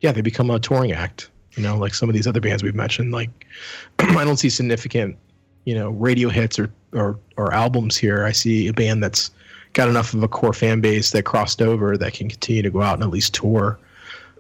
yeah, 0.01 0.13
they 0.13 0.23
become 0.23 0.51
a 0.51 0.59
touring 0.59 0.93
act. 0.93 1.31
You 1.57 1.63
know, 1.63 1.77
like 1.77 1.95
some 1.95 2.09
of 2.09 2.15
these 2.15 2.27
other 2.27 2.41
bands 2.41 2.63
we've 2.63 2.75
mentioned. 2.75 3.13
Like 3.13 3.47
I 3.99 4.25
don't 4.25 4.37
see 4.37 4.51
significant, 4.51 5.17
you 5.65 5.75
know, 5.75 5.91
radio 5.91 6.29
hits 6.29 6.59
or 6.59 6.71
or 6.93 7.19
or 7.37 7.53
albums 7.53 7.97
here. 7.97 8.25
I 8.25 8.33
see 8.33 8.69
a 8.69 8.73
band 8.73 9.03
that's 9.03 9.31
got 9.73 9.89
enough 9.89 10.15
of 10.15 10.23
a 10.23 10.29
core 10.29 10.53
fan 10.53 10.81
base 10.81 11.11
that 11.13 11.25
crossed 11.25 11.63
over 11.63 11.97
that 11.97 12.15
can 12.15 12.29
continue 12.29 12.63
to 12.63 12.71
go 12.71 12.83
out 12.83 12.95
and 12.95 13.03
at 13.03 13.11
least 13.11 13.35
tour. 13.35 13.79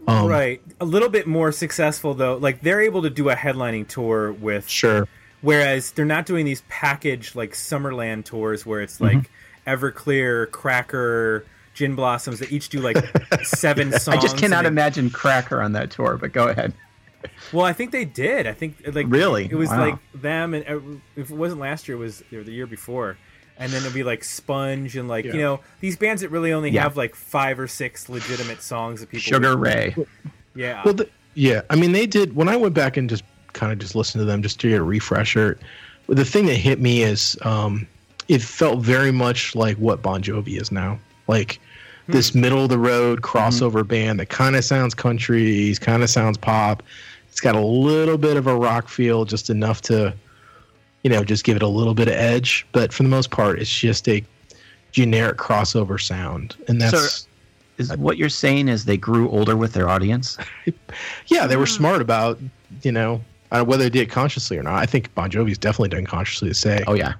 Um, 0.08 0.26
right. 0.26 0.60
A 0.80 0.84
little 0.84 1.08
bit 1.08 1.26
more 1.26 1.52
successful 1.52 2.14
though. 2.14 2.36
Like 2.36 2.62
they're 2.62 2.80
able 2.80 3.02
to 3.02 3.10
do 3.10 3.28
a 3.28 3.36
headlining 3.36 3.86
tour 3.86 4.32
with 4.32 4.68
Sure. 4.68 5.06
Whereas 5.42 5.92
they're 5.92 6.04
not 6.04 6.26
doing 6.26 6.44
these 6.44 6.62
package 6.68 7.34
like 7.34 7.52
Summerland 7.52 8.24
tours 8.26 8.66
where 8.66 8.80
it's 8.82 9.00
like 9.00 9.30
Everclear, 9.66 10.50
Cracker, 10.50 11.44
Gin 11.74 11.94
Blossoms 11.94 12.40
that 12.40 12.52
each 12.52 12.68
do 12.68 12.80
like 12.80 12.96
seven 13.42 13.90
songs. 13.92 14.08
I 14.18 14.20
just 14.20 14.36
cannot 14.36 14.62
they- 14.62 14.68
imagine 14.68 15.10
Cracker 15.10 15.62
on 15.62 15.72
that 15.72 15.90
tour, 15.90 16.16
but 16.16 16.32
go 16.32 16.48
ahead. 16.48 16.74
Well, 17.52 17.64
I 17.66 17.72
think 17.74 17.90
they 17.90 18.04
did. 18.06 18.46
I 18.46 18.52
think 18.52 18.76
like 18.94 19.06
Really? 19.08 19.44
it 19.44 19.54
was 19.54 19.68
Wow. 19.68 19.80
like 19.90 19.98
them 20.14 20.54
and 20.54 20.66
uh, 20.68 20.80
if 21.16 21.30
it 21.30 21.36
wasn't 21.36 21.60
last 21.60 21.86
year, 21.88 21.96
it 21.96 22.00
was 22.00 22.22
the 22.30 22.42
year 22.52 22.66
before. 22.66 23.16
And 23.58 23.70
then 23.70 23.82
it'd 23.82 23.92
be 23.92 24.02
like 24.04 24.24
Sponge 24.24 24.96
and 24.96 25.06
like 25.06 25.26
you 25.26 25.34
know 25.34 25.60
these 25.80 25.96
bands 25.96 26.22
that 26.22 26.30
really 26.30 26.52
only 26.52 26.70
Yeah. 26.70 26.82
have 26.84 26.96
like 26.96 27.14
five 27.14 27.58
or 27.60 27.68
six 27.68 28.08
legitimate 28.08 28.62
songs 28.62 29.00
that 29.00 29.10
people 29.10 29.20
Sugar 29.22 29.54
Ray. 29.56 29.94
Yeah. 30.54 30.82
Well, 30.84 30.94
the, 30.94 31.08
yeah. 31.34 31.60
I 31.68 31.76
mean, 31.76 31.92
they 31.92 32.06
did. 32.06 32.34
When 32.34 32.48
I 32.48 32.56
went 32.56 32.72
back 32.74 32.96
and 32.96 33.08
just 33.08 33.22
kind 33.52 33.72
of 33.72 33.78
just 33.78 33.94
listened 33.94 34.20
to 34.20 34.24
them 34.24 34.42
just 34.42 34.60
to 34.60 34.68
get 34.68 34.80
a 34.80 34.84
refresher, 34.84 35.58
the 36.16 36.24
thing 36.24 36.46
that 36.46 36.56
hit 36.56 36.80
me 36.80 37.02
is 37.02 37.38
um, 37.42 37.86
it 38.28 38.42
felt 38.42 38.80
very 38.80 39.10
much 39.10 39.54
like 39.54 39.76
what 39.76 40.02
Bon 40.02 40.22
Jovi 40.22 40.60
is 40.60 40.72
now. 40.72 40.98
Like 41.28 41.60
hmm. 42.06 42.12
this 42.12 42.34
middle 42.34 42.64
of 42.64 42.70
the 42.70 42.78
road 42.78 43.20
hmm. 43.20 43.24
crossover 43.24 43.86
band 43.86 44.20
that 44.20 44.28
kind 44.28 44.56
of 44.56 44.64
sounds 44.64 44.94
country, 44.94 45.74
kind 45.80 46.02
of 46.02 46.10
sounds 46.10 46.36
pop. 46.36 46.82
It's 47.28 47.40
got 47.40 47.54
a 47.54 47.60
little 47.60 48.18
bit 48.18 48.36
of 48.36 48.46
a 48.46 48.56
rock 48.56 48.88
feel, 48.88 49.24
just 49.24 49.50
enough 49.50 49.80
to, 49.82 50.12
you 51.04 51.10
know, 51.10 51.22
just 51.22 51.44
give 51.44 51.56
it 51.56 51.62
a 51.62 51.68
little 51.68 51.94
bit 51.94 52.08
of 52.08 52.14
edge. 52.14 52.66
But 52.72 52.92
for 52.92 53.04
the 53.04 53.08
most 53.08 53.30
part, 53.30 53.60
it's 53.60 53.70
just 53.70 54.08
a 54.08 54.24
generic 54.90 55.38
crossover 55.38 56.00
sound, 56.00 56.56
and 56.68 56.80
that's. 56.80 57.26
Is 57.78 57.96
what 57.96 58.18
you're 58.18 58.28
saying 58.28 58.68
is 58.68 58.84
they 58.84 58.98
grew 58.98 59.30
older 59.30 59.56
with 59.56 59.72
their 59.72 59.88
audience? 59.88 60.36
yeah, 61.28 61.46
they 61.46 61.56
were 61.56 61.64
hmm. 61.64 61.72
smart 61.72 62.02
about, 62.02 62.38
you 62.82 62.92
know, 62.92 63.22
uh, 63.50 63.64
whether 63.64 63.84
they 63.84 63.90
did 63.90 64.02
it 64.02 64.10
consciously 64.10 64.56
or 64.58 64.62
not. 64.62 64.76
I 64.76 64.86
think 64.86 65.14
Bon 65.14 65.30
Jovi's 65.30 65.58
definitely 65.58 65.88
done 65.90 66.04
consciously 66.06 66.48
to 66.48 66.54
say, 66.54 66.82
Oh 66.86 66.94
yeah. 66.94 67.14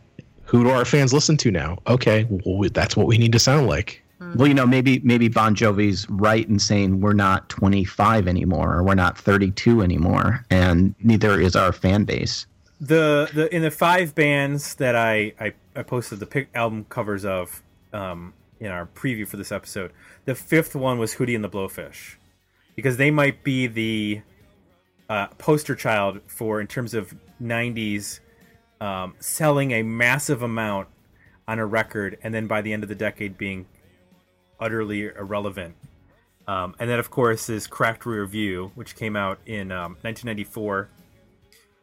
who 0.45 0.65
do 0.65 0.71
our 0.71 0.85
fans 0.85 1.13
listen 1.13 1.37
to 1.39 1.51
now? 1.51 1.79
Okay, 1.87 2.27
well, 2.29 2.57
we- 2.59 2.69
that's 2.69 2.97
what 2.97 3.07
we 3.07 3.19
need 3.19 3.33
to 3.33 3.39
sound 3.39 3.67
like. 3.67 4.03
Well, 4.37 4.47
you 4.47 4.53
know, 4.53 4.67
maybe 4.67 5.01
maybe 5.03 5.29
Bon 5.29 5.55
Jovi's 5.55 6.07
right 6.11 6.47
in 6.47 6.59
saying 6.59 7.01
we're 7.01 7.15
not 7.15 7.49
25 7.49 8.29
anymore, 8.29 8.75
or 8.77 8.83
we're 8.83 8.95
not 8.95 9.17
32 9.17 9.81
anymore, 9.81 10.45
and 10.51 10.95
neither 11.03 11.41
is 11.41 11.57
our 11.57 11.73
fan 11.73 12.05
base. 12.05 12.47
the 12.83 13.31
the 13.33 13.55
in 13.55 13.63
the 13.63 13.71
five 13.71 14.15
bands 14.15 14.75
that 14.75 14.95
I 14.95 15.33
I, 15.41 15.55
I 15.75 15.83
posted 15.85 16.21
the 16.21 16.27
pic, 16.27 16.51
album 16.55 16.85
covers 16.91 17.25
of 17.25 17.63
um, 17.95 18.35
in 18.61 18.67
our 18.71 18.85
preview 18.95 19.27
for 19.27 19.39
this 19.39 19.51
episode, 19.51 19.91
the 20.27 20.35
fifth 20.35 20.77
one 20.77 20.99
was 20.99 21.15
Hootie 21.15 21.35
and 21.35 21.43
the 21.43 21.49
Blowfish, 21.49 22.17
because 22.77 22.99
they 22.99 23.11
might 23.11 23.43
be 23.43 23.67
the 23.67 24.21
uh, 25.11 25.27
poster 25.37 25.75
child 25.75 26.21
for 26.27 26.61
in 26.61 26.67
terms 26.67 26.95
of 26.95 27.15
'90s 27.43 28.21
um, 28.81 29.15
selling 29.21 29.73
a 29.73 29.83
massive 29.83 30.43
amount 30.43 30.89
on 31.47 31.59
a 31.59 31.67
record, 31.67 32.17
and 32.23 32.33
then 32.33 32.47
by 32.47 32.63
the 32.63 32.73
end 32.73 32.83
of 32.83 32.89
the 32.89 32.95
decade 32.95 33.37
being 33.37 33.67
utterly 34.59 35.07
irrelevant. 35.07 35.75
Um, 36.49 36.75
and 36.79 36.89
then, 36.89 36.99
of 36.99 37.11
course, 37.11 37.51
is 37.51 37.67
Cracked 37.67 38.07
Rear 38.07 38.25
View, 38.25 38.73
which 38.75 38.97
came 38.97 39.15
out 39.15 39.39
in 39.47 39.71
um, 39.71 39.99
1994 40.03 40.89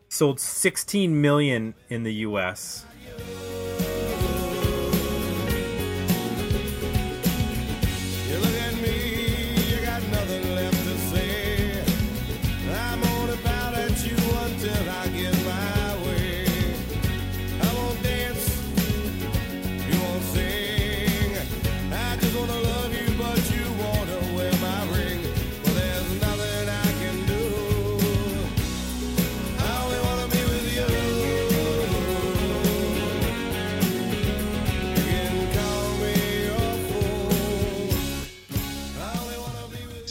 sold 0.10 0.40
16 0.40 1.22
million 1.22 1.74
in 1.90 2.04
the 2.04 2.14
US. 2.14 2.86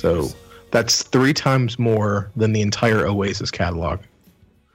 So 0.06 0.28
that's 0.70 1.02
three 1.02 1.34
times 1.34 1.80
more 1.80 2.30
than 2.36 2.52
the 2.52 2.60
entire 2.60 3.06
Oasis 3.06 3.50
catalog. 3.50 3.98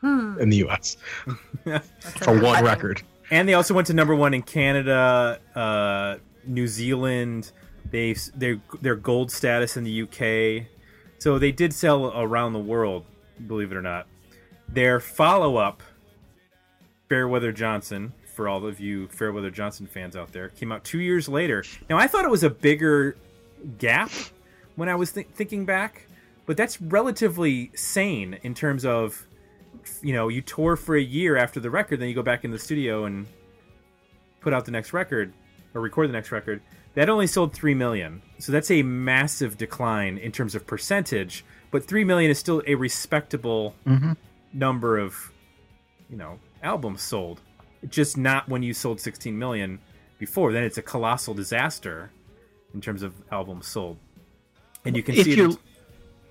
in 0.04 0.50
the 0.50 0.58
U.S. 0.58 0.98
For 1.64 2.34
one 2.34 2.40
amazing. 2.40 2.66
record. 2.66 3.02
And 3.30 3.48
they 3.48 3.54
also 3.54 3.74
went 3.74 3.88
to 3.88 3.94
number 3.94 4.14
one 4.14 4.34
in 4.34 4.42
Canada, 4.42 5.40
uh, 5.56 6.18
New 6.46 6.68
Zealand. 6.68 7.54
They 7.90 8.14
their 8.36 8.60
their 8.82 8.96
gold 8.96 9.32
status 9.32 9.78
in 9.78 9.86
the 9.86 10.02
UK. 10.02 10.68
So 11.20 11.40
they 11.40 11.54
did 11.54 11.72
sell 11.74 12.12
around 12.20 12.52
the 12.52 12.60
world, 12.60 13.06
believe 13.48 13.72
it 13.72 13.78
or 13.78 13.82
not. 13.82 14.08
Their 14.68 15.00
follow 15.00 15.56
up, 15.56 15.82
Fairweather 17.08 17.54
Johnson, 17.54 18.12
for 18.36 18.50
all 18.50 18.66
of 18.66 18.82
you 18.82 19.08
Fairweather 19.08 19.52
Johnson 19.52 19.88
fans 19.88 20.18
out 20.18 20.34
there, 20.34 20.50
came 20.50 20.74
out 20.74 20.84
two 20.84 21.00
years 21.00 21.30
later. 21.30 21.64
Now 21.90 21.98
I 21.98 22.08
thought 22.08 22.26
it 22.26 22.32
was 22.32 22.44
a 22.44 22.50
bigger 22.50 23.16
gap 23.78 24.12
when 24.76 24.90
I 24.90 24.96
was 24.96 25.12
th- 25.12 25.28
thinking 25.34 25.66
back, 25.66 26.08
but 26.46 26.58
that's 26.58 26.82
relatively 26.82 27.72
sane 27.76 28.40
in 28.44 28.54
terms 28.54 28.86
of 28.86 29.26
you 30.02 30.14
know 30.14 30.28
you 30.28 30.42
tour 30.42 30.76
for 30.76 30.96
a 30.96 31.02
year 31.02 31.38
after 31.38 31.60
the 31.60 31.70
record 31.70 32.00
then 32.00 32.10
you 32.10 32.14
go 32.14 32.22
back 32.22 32.44
in 32.44 32.52
the 32.52 32.60
studio 32.60 33.06
and 33.06 33.26
put 34.42 34.54
out 34.54 34.66
the 34.66 34.72
next 34.72 34.92
record 34.92 35.34
or 35.74 35.82
record 35.82 36.10
the 36.10 36.14
next 36.14 36.32
record. 36.32 36.62
That 36.94 37.08
only 37.08 37.28
sold 37.28 37.54
3 37.54 37.74
million. 37.74 38.22
So 38.40 38.52
that's 38.52 38.70
a 38.70 38.84
massive 38.84 39.58
decline 39.58 40.18
in 40.18 40.34
terms 40.34 40.56
of 40.56 40.68
percentage 40.68 41.46
but 41.72 41.86
3 41.86 42.04
million 42.04 42.30
is 42.30 42.38
still 42.38 42.62
a 42.68 42.76
respectable 42.76 43.74
mm-hmm. 43.88 44.12
number 44.54 44.98
of 44.98 45.32
you 46.10 46.18
know 46.18 46.38
albums 46.62 47.02
sold. 47.02 47.42
Just 47.90 48.18
not 48.18 48.48
when 48.48 48.62
you 48.62 48.74
sold 48.74 49.00
16 49.00 49.38
million 49.40 49.80
before. 50.20 50.52
Then 50.52 50.64
it's 50.64 50.78
a 50.78 50.84
colossal 50.84 51.34
disaster 51.34 52.12
in 52.74 52.82
terms 52.82 53.02
of 53.02 53.14
albums 53.32 53.68
sold 53.68 53.98
and 54.86 54.96
you 54.96 55.04
can 55.04 55.16
If 55.16 55.26
see 55.26 55.32
it 55.34 55.38
you- 55.38 55.52
in, 55.52 55.58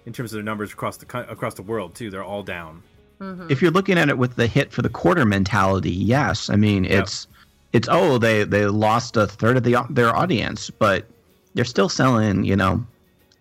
in 0.06 0.12
terms 0.12 0.32
of 0.32 0.38
the 0.38 0.42
numbers 0.42 0.72
across 0.72 0.96
the 0.96 1.30
across 1.30 1.54
the 1.54 1.62
world 1.62 1.94
too 1.94 2.10
they're 2.10 2.24
all 2.24 2.42
down 2.42 2.82
mm-hmm. 3.20 3.46
if 3.50 3.62
you're 3.62 3.70
looking 3.70 3.98
at 3.98 4.08
it 4.08 4.18
with 4.18 4.36
the 4.36 4.46
hit 4.46 4.72
for 4.72 4.82
the 4.82 4.88
quarter 4.88 5.24
mentality, 5.24 5.92
yes. 5.92 6.50
I 6.50 6.56
mean, 6.56 6.84
it's 6.84 7.26
it's 7.72 7.88
oh 7.90 8.18
they 8.18 8.44
they 8.44 8.66
lost 8.66 9.16
a 9.16 9.26
third 9.26 9.56
of 9.56 9.62
the 9.62 9.76
their 9.90 10.14
audience, 10.14 10.70
but 10.70 11.06
they're 11.54 11.64
still 11.64 11.88
selling 11.88 12.44
you 12.44 12.56
know 12.56 12.84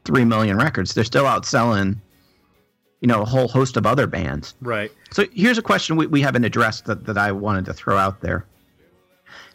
three 0.06 0.26
million 0.26 0.58
records. 0.58 0.94
They're 0.94 1.04
still 1.04 1.26
outselling 1.26 1.98
you 3.02 3.08
know 3.08 3.22
a 3.22 3.26
whole 3.26 3.48
host 3.48 3.78
of 3.78 3.86
other 3.86 4.08
bands. 4.08 4.56
right 4.62 4.92
So 5.12 5.26
here's 5.34 5.58
a 5.58 5.62
question 5.62 5.96
we, 5.96 6.08
we 6.08 6.22
haven't 6.22 6.44
addressed 6.44 6.86
that, 6.86 7.06
that 7.06 7.18
I 7.18 7.32
wanted 7.32 7.66
to 7.66 7.74
throw 7.74 7.98
out 7.98 8.22
there. 8.22 8.46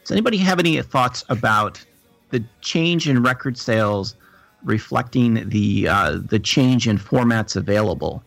Does 0.03 0.11
anybody 0.11 0.37
have 0.39 0.59
any 0.59 0.81
thoughts 0.83 1.25
about 1.29 1.85
the 2.31 2.45
change 2.61 3.09
in 3.09 3.23
record 3.23 3.57
sales 3.57 4.17
reflecting 4.65 5.49
the 5.49 5.89
uh, 5.89 6.19
the 6.25 6.39
change 6.39 6.89
in 6.89 6.99
formats 6.99 7.57
available? 7.57 8.23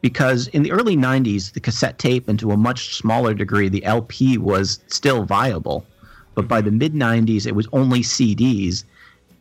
Because 0.00 0.48
in 0.48 0.62
the 0.62 0.72
early 0.72 0.96
'90s, 0.96 1.52
the 1.52 1.60
cassette 1.60 1.98
tape, 1.98 2.28
and 2.28 2.38
to 2.38 2.50
a 2.50 2.56
much 2.56 2.94
smaller 2.94 3.34
degree, 3.34 3.68
the 3.68 3.84
LP 3.84 4.38
was 4.38 4.80
still 4.88 5.24
viable, 5.24 5.86
but 6.34 6.48
by 6.48 6.60
the 6.60 6.70
mid 6.70 6.94
'90s, 6.94 7.46
it 7.46 7.54
was 7.54 7.68
only 7.72 8.00
CDs, 8.00 8.84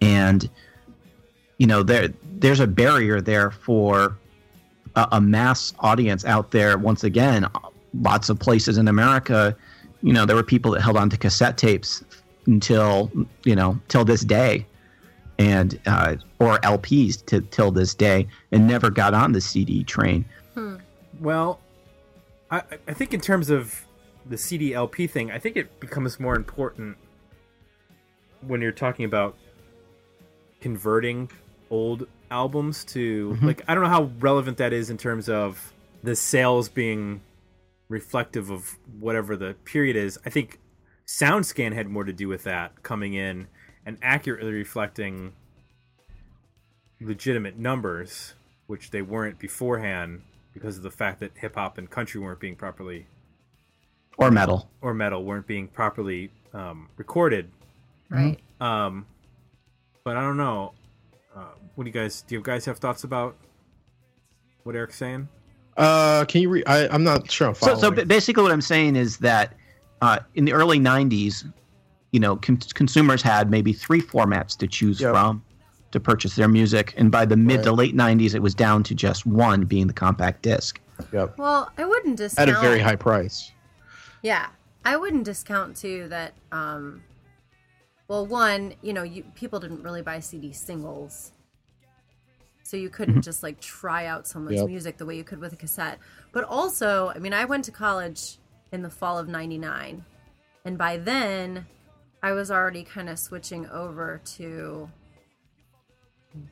and 0.01 0.49
you 1.57 1.67
know 1.67 1.83
there 1.83 2.09
there's 2.39 2.59
a 2.59 2.67
barrier 2.67 3.21
there 3.21 3.51
for 3.51 4.17
a, 4.95 5.07
a 5.13 5.21
mass 5.21 5.73
audience 5.79 6.25
out 6.25 6.51
there. 6.51 6.77
Once 6.77 7.03
again, 7.03 7.47
lots 8.01 8.29
of 8.29 8.39
places 8.39 8.77
in 8.77 8.87
America, 8.87 9.55
you 10.01 10.13
know, 10.13 10.25
there 10.25 10.35
were 10.35 10.43
people 10.43 10.71
that 10.71 10.81
held 10.81 10.97
on 10.97 11.09
to 11.09 11.17
cassette 11.17 11.57
tapes 11.57 12.03
until 12.45 13.11
you 13.43 13.55
know 13.55 13.79
till 13.87 14.05
this 14.05 14.21
day, 14.21 14.65
and 15.39 15.79
uh, 15.85 16.15
or 16.39 16.57
LPs 16.59 17.25
to 17.25 17.41
till 17.41 17.71
this 17.71 17.93
day, 17.93 18.27
and 18.51 18.67
never 18.67 18.89
got 18.89 19.13
on 19.13 19.31
the 19.31 19.41
CD 19.41 19.83
train. 19.83 20.25
Well, 21.19 21.59
I, 22.51 22.61
I 22.87 22.93
think 22.93 23.13
in 23.13 23.21
terms 23.21 23.49
of 23.49 23.85
the 24.25 24.37
CD 24.37 24.73
LP 24.73 25.07
thing, 25.07 25.31
I 25.31 25.39
think 25.39 25.57
it 25.57 25.79
becomes 25.79 26.19
more 26.19 26.35
important 26.35 26.97
when 28.41 28.61
you're 28.61 28.71
talking 28.71 29.05
about 29.05 29.35
converting 30.61 31.29
old 31.69 32.07
albums 32.29 32.83
to 32.85 33.37
like 33.41 33.61
I 33.67 33.73
don't 33.73 33.83
know 33.83 33.89
how 33.89 34.11
relevant 34.19 34.57
that 34.57 34.73
is 34.73 34.89
in 34.89 34.97
terms 34.97 35.29
of 35.29 35.73
the 36.03 36.15
sales 36.15 36.69
being 36.69 37.21
reflective 37.89 38.49
of 38.49 38.77
whatever 38.99 39.35
the 39.35 39.55
period 39.65 39.95
is. 39.95 40.17
I 40.25 40.29
think 40.29 40.59
SoundScan 41.05 41.73
had 41.73 41.87
more 41.87 42.03
to 42.03 42.13
do 42.13 42.27
with 42.27 42.43
that 42.43 42.83
coming 42.83 43.13
in 43.13 43.47
and 43.85 43.97
accurately 44.01 44.51
reflecting 44.51 45.33
legitimate 47.01 47.57
numbers, 47.57 48.33
which 48.67 48.91
they 48.91 49.01
weren't 49.01 49.39
beforehand 49.39 50.21
because 50.53 50.77
of 50.77 50.83
the 50.83 50.91
fact 50.91 51.19
that 51.19 51.31
hip 51.35 51.55
hop 51.55 51.77
and 51.77 51.89
country 51.89 52.21
weren't 52.21 52.39
being 52.39 52.55
properly 52.55 53.05
Or 54.17 54.31
metal. 54.31 54.69
or 54.81 54.93
metal 54.93 55.23
weren't 55.23 55.47
being 55.47 55.67
properly 55.67 56.31
um, 56.53 56.87
recorded. 56.97 57.49
Right. 58.09 58.39
Um, 58.61 59.05
but 60.03 60.15
I 60.17 60.21
don't 60.21 60.37
know. 60.37 60.73
Uh, 61.35 61.45
what 61.75 61.85
do 61.85 61.89
you 61.89 61.93
guys? 61.93 62.21
Do 62.21 62.35
you 62.35 62.41
guys 62.41 62.63
have 62.65 62.77
thoughts 62.77 63.03
about 63.03 63.35
what 64.63 64.75
Eric's 64.75 64.97
saying? 64.97 65.27
Uh, 65.75 66.23
can 66.25 66.41
you? 66.43 66.49
Re- 66.49 66.63
I, 66.67 66.87
I'm 66.89 67.03
not 67.03 67.29
sure. 67.31 67.47
I'm 67.47 67.55
So, 67.55 67.75
so 67.75 67.89
basically, 67.89 68.43
what 68.43 68.51
I'm 68.51 68.61
saying 68.61 68.95
is 68.95 69.17
that 69.17 69.55
uh, 70.01 70.19
in 70.35 70.45
the 70.45 70.53
early 70.53 70.79
'90s, 70.79 71.51
you 72.13 72.19
know, 72.19 72.37
con- 72.37 72.57
consumers 72.75 73.21
had 73.21 73.49
maybe 73.51 73.73
three 73.73 74.01
formats 74.01 74.55
to 74.59 74.67
choose 74.67 75.01
Yep. 75.01 75.11
from 75.11 75.43
to 75.91 75.99
purchase 75.99 76.35
their 76.35 76.47
music, 76.47 76.93
and 76.97 77.11
by 77.11 77.25
the 77.25 77.35
mid 77.35 77.63
to 77.63 77.71
late 77.73 77.95
'90s, 77.95 78.33
it 78.35 78.41
was 78.41 78.55
down 78.55 78.83
to 78.83 78.95
just 78.95 79.25
one, 79.25 79.65
being 79.65 79.87
the 79.87 79.93
compact 79.93 80.41
disc. 80.43 80.79
yep. 81.11 81.37
Well, 81.37 81.69
I 81.77 81.85
wouldn't 81.85 82.17
discount 82.17 82.49
At 82.49 82.55
a 82.55 82.61
very 82.61 82.79
high 82.79 82.95
price. 82.95 83.51
Yeah, 84.21 84.47
I 84.85 84.95
wouldn't 84.95 85.25
discount 85.25 85.75
too 85.75 86.07
that. 86.09 86.33
um 86.53 87.01
Well, 88.07 88.25
one, 88.27 88.73
you 88.81 88.93
know, 88.93 89.03
you 89.03 89.23
people 89.33 89.59
didn't 89.59 89.81
really 89.81 90.01
buy 90.03 90.19
CD 90.19 90.51
singles, 90.53 91.31
so 92.63 92.77
you 92.77 92.89
couldn't 92.89 93.21
just 93.23 93.41
like 93.43 93.59
try 93.59 94.05
out 94.05 94.27
someone's 94.27 94.59
Yep. 94.59 94.67
music 94.67 94.97
the 94.97 95.05
way 95.05 95.15
you 95.17 95.23
could 95.23 95.39
with 95.39 95.53
a 95.53 95.55
cassette. 95.55 95.97
But 96.31 96.43
also, 96.43 97.09
I 97.15 97.19
mean, 97.19 97.33
I 97.33 97.45
went 97.45 97.65
to 97.65 97.71
college 97.71 98.37
in 98.71 98.81
the 98.83 98.89
fall 98.89 99.17
of 99.17 99.27
'99, 99.27 100.03
and 100.65 100.77
by 100.77 100.97
then, 100.97 101.65
I 102.23 102.31
was 102.31 102.49
already 102.49 102.83
kind 102.83 103.09
of 103.09 103.19
switching 103.19 103.67
over 103.69 104.21
to 104.37 104.89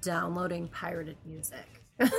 downloading 0.01 0.67
pirated 0.67 1.17
music. 1.25 1.81
you 1.99 2.11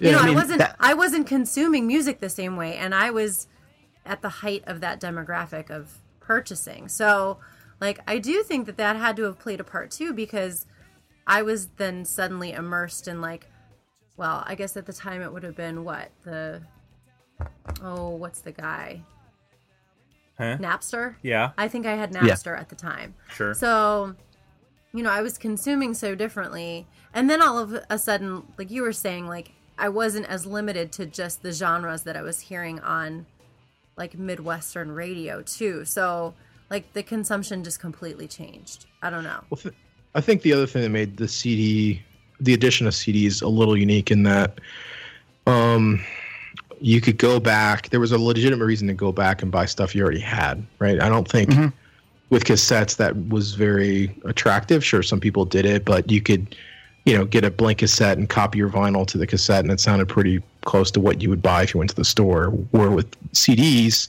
Yeah, 0.00 0.12
know, 0.12 0.18
I 0.22 0.30
I, 0.30 0.34
wasn't 0.34 0.58
that- 0.58 0.76
I 0.80 0.94
wasn't 0.94 1.26
consuming 1.26 1.86
music 1.86 2.18
the 2.20 2.28
same 2.28 2.56
way, 2.56 2.76
and 2.76 2.94
I 2.94 3.10
was 3.10 3.46
at 4.04 4.22
the 4.22 4.28
height 4.28 4.64
of 4.66 4.80
that 4.80 5.00
demographic 5.00 5.70
of 5.70 5.98
purchasing. 6.20 6.88
So, 6.88 7.38
like, 7.80 8.00
I 8.08 8.18
do 8.18 8.42
think 8.42 8.66
that 8.66 8.76
that 8.76 8.96
had 8.96 9.16
to 9.16 9.22
have 9.22 9.38
played 9.38 9.60
a 9.60 9.64
part 9.64 9.90
too, 9.92 10.12
because 10.12 10.66
I 11.26 11.42
was 11.42 11.68
then 11.76 12.04
suddenly 12.04 12.52
immersed 12.52 13.06
in 13.06 13.20
like, 13.20 13.46
well, 14.16 14.42
I 14.46 14.56
guess 14.56 14.76
at 14.76 14.86
the 14.86 14.92
time 14.92 15.22
it 15.22 15.32
would 15.32 15.44
have 15.44 15.56
been 15.56 15.84
what 15.84 16.10
the, 16.24 16.62
oh, 17.82 18.10
what's 18.10 18.40
the 18.40 18.52
guy? 18.52 19.02
Huh? 20.42 20.58
Napster. 20.58 21.14
Yeah, 21.22 21.52
I 21.56 21.68
think 21.68 21.86
I 21.86 21.94
had 21.94 22.12
Napster 22.12 22.58
at 22.58 22.68
the 22.68 22.74
time. 22.74 23.14
sure. 23.34 23.54
So, 23.54 24.14
you 24.92 25.02
know, 25.02 25.10
I 25.10 25.22
was 25.22 25.38
consuming 25.38 25.94
so 25.94 26.14
differently. 26.14 26.86
And 27.14 27.28
then 27.28 27.42
all 27.42 27.58
of 27.58 27.78
a 27.90 27.98
sudden, 27.98 28.42
like 28.58 28.70
you 28.70 28.82
were 28.82 28.92
saying, 28.92 29.26
like 29.26 29.52
I 29.78 29.88
wasn't 29.88 30.26
as 30.26 30.46
limited 30.46 30.92
to 30.92 31.06
just 31.06 31.42
the 31.42 31.52
genres 31.52 32.02
that 32.04 32.16
I 32.16 32.22
was 32.22 32.40
hearing 32.40 32.80
on 32.80 33.26
like 33.96 34.18
Midwestern 34.18 34.92
radio 34.92 35.42
too. 35.42 35.84
So, 35.84 36.34
like 36.70 36.92
the 36.94 37.02
consumption 37.02 37.62
just 37.64 37.80
completely 37.80 38.26
changed. 38.26 38.86
I 39.02 39.10
don't 39.10 39.24
know. 39.24 39.40
Well, 39.50 39.58
th- 39.58 39.74
I 40.14 40.20
think 40.20 40.42
the 40.42 40.52
other 40.52 40.66
thing 40.66 40.82
that 40.82 40.88
made 40.90 41.16
the 41.16 41.28
CD, 41.28 42.02
the 42.40 42.54
addition 42.54 42.86
of 42.86 42.94
CDs, 42.94 43.42
a 43.42 43.48
little 43.48 43.76
unique 43.76 44.10
in 44.10 44.22
that, 44.24 44.58
um, 45.46 46.02
you 46.82 47.00
could 47.00 47.16
go 47.16 47.40
back. 47.40 47.88
There 47.90 48.00
was 48.00 48.12
a 48.12 48.18
legitimate 48.18 48.64
reason 48.64 48.88
to 48.88 48.94
go 48.94 49.12
back 49.12 49.42
and 49.42 49.50
buy 49.50 49.66
stuff 49.66 49.94
you 49.94 50.02
already 50.02 50.20
had, 50.20 50.64
right? 50.78 51.00
I 51.00 51.08
don't 51.08 51.28
think 51.28 51.50
with 52.30 52.44
cassettes 52.44 52.96
that 52.96 53.28
was 53.28 53.54
very 53.54 54.14
attractive. 54.24 54.84
Sure, 54.84 55.02
some 55.02 55.20
people 55.20 55.44
did 55.44 55.64
it, 55.64 55.84
but 55.84 56.10
you 56.10 56.20
could, 56.20 56.56
you 57.04 57.16
know, 57.16 57.24
get 57.24 57.44
a 57.44 57.50
blank 57.50 57.78
cassette 57.78 58.18
and 58.18 58.28
copy 58.28 58.58
your 58.58 58.68
vinyl 58.70 59.06
to 59.06 59.18
the 59.18 59.26
cassette, 59.26 59.64
and 59.64 59.72
it 59.72 59.80
sounded 59.80 60.08
pretty 60.08 60.42
close 60.64 60.90
to 60.90 61.00
what 61.00 61.22
you 61.22 61.28
would 61.28 61.42
buy 61.42 61.62
if 61.62 61.74
you 61.74 61.78
went 61.78 61.90
to 61.90 61.96
the 61.96 62.04
store. 62.04 62.46
Where 62.70 62.90
with 62.90 63.10
CDs, 63.32 64.08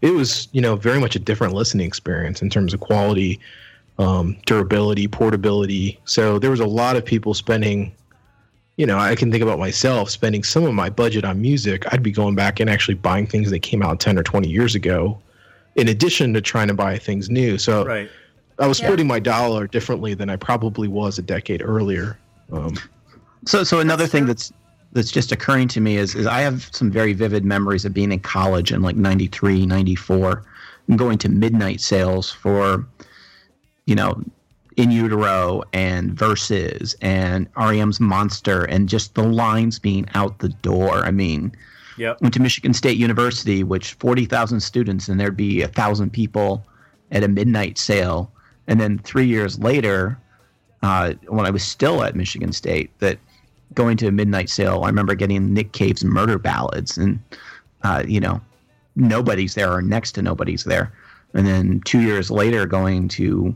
it 0.00 0.12
was, 0.12 0.48
you 0.52 0.60
know, 0.60 0.76
very 0.76 1.00
much 1.00 1.16
a 1.16 1.18
different 1.18 1.54
listening 1.54 1.86
experience 1.86 2.40
in 2.40 2.50
terms 2.50 2.72
of 2.72 2.80
quality 2.80 3.40
um, 4.00 4.36
durability, 4.46 5.06
portability. 5.06 6.00
So 6.06 6.38
there 6.38 6.50
was 6.50 6.60
a 6.60 6.66
lot 6.66 6.96
of 6.96 7.04
people 7.04 7.34
spending, 7.34 7.92
you 8.80 8.86
know, 8.86 8.96
I 8.96 9.14
can 9.14 9.30
think 9.30 9.42
about 9.42 9.58
myself 9.58 10.08
spending 10.08 10.42
some 10.42 10.64
of 10.64 10.72
my 10.72 10.88
budget 10.88 11.22
on 11.22 11.38
music. 11.38 11.84
I'd 11.92 12.02
be 12.02 12.10
going 12.10 12.34
back 12.34 12.60
and 12.60 12.70
actually 12.70 12.94
buying 12.94 13.26
things 13.26 13.50
that 13.50 13.58
came 13.58 13.82
out 13.82 14.00
10 14.00 14.18
or 14.18 14.22
20 14.22 14.48
years 14.48 14.74
ago, 14.74 15.20
in 15.76 15.88
addition 15.88 16.32
to 16.32 16.40
trying 16.40 16.68
to 16.68 16.72
buy 16.72 16.96
things 16.96 17.28
new. 17.28 17.58
So 17.58 17.84
right. 17.84 18.08
I 18.58 18.66
was 18.66 18.80
Yeah. 18.80 18.86
splitting 18.86 19.06
my 19.06 19.18
dollar 19.18 19.66
differently 19.66 20.14
than 20.14 20.30
I 20.30 20.36
probably 20.36 20.88
was 20.88 21.18
a 21.18 21.22
decade 21.22 21.60
earlier. 21.62 22.16
Um, 22.50 22.72
So, 23.44 23.64
so 23.64 23.80
another 23.80 24.06
thing 24.06 24.24
that's 24.24 24.50
that's 24.92 25.10
just 25.10 25.30
occurring 25.30 25.68
to 25.68 25.80
me 25.82 25.98
is, 25.98 26.14
is 26.14 26.26
I 26.26 26.40
have 26.40 26.70
some 26.72 26.90
very 26.90 27.12
vivid 27.12 27.44
memories 27.44 27.84
of 27.84 27.92
being 27.92 28.12
in 28.12 28.20
college 28.20 28.72
in 28.72 28.80
like 28.80 28.96
93, 28.96 29.66
94, 29.66 30.42
and 30.88 30.98
going 30.98 31.18
to 31.18 31.28
midnight 31.28 31.82
sales 31.82 32.30
for, 32.32 32.86
you 33.84 33.94
know, 33.94 34.22
In 34.80 34.90
Utero 34.90 35.62
and 35.74 36.14
Versus 36.14 36.96
and 37.02 37.46
REM's 37.54 38.00
Monster 38.00 38.64
and 38.64 38.88
just 38.88 39.14
the 39.14 39.22
lines 39.22 39.78
being 39.78 40.08
out 40.14 40.38
the 40.38 40.48
door. 40.48 41.04
I 41.04 41.10
mean, 41.10 41.52
Yep. 41.98 42.22
went 42.22 42.32
to 42.32 42.40
Michigan 42.40 42.72
State 42.72 42.96
University, 42.96 43.62
which 43.62 43.92
40,000 43.92 44.58
students, 44.60 45.06
and 45.06 45.20
there'd 45.20 45.36
be 45.36 45.60
a 45.60 45.68
thousand 45.68 46.14
people 46.14 46.64
at 47.10 47.22
a 47.22 47.28
midnight 47.28 47.76
sale. 47.76 48.32
And 48.68 48.80
then 48.80 48.98
three 49.00 49.26
years 49.26 49.58
later, 49.58 50.16
uh, 50.82 51.12
when 51.28 51.44
I 51.44 51.50
was 51.50 51.62
still 51.62 52.02
at 52.02 52.16
Michigan 52.16 52.52
State, 52.52 52.90
that 53.00 53.18
going 53.74 53.98
to 53.98 54.06
a 54.06 54.12
midnight 54.12 54.48
sale, 54.48 54.84
I 54.84 54.86
remember 54.86 55.14
getting 55.14 55.52
Nick 55.52 55.72
Cave's 55.72 56.04
Murder 56.06 56.38
Ballads, 56.38 56.96
and 56.96 57.18
uh, 57.82 58.02
you 58.08 58.20
know, 58.20 58.40
nobody's 58.96 59.54
there 59.54 59.70
or 59.70 59.82
next 59.82 60.12
to 60.12 60.22
nobody's 60.22 60.64
there. 60.64 60.90
And 61.34 61.46
then 61.46 61.82
two 61.84 62.00
years 62.00 62.30
later, 62.30 62.64
going 62.64 63.08
to 63.08 63.54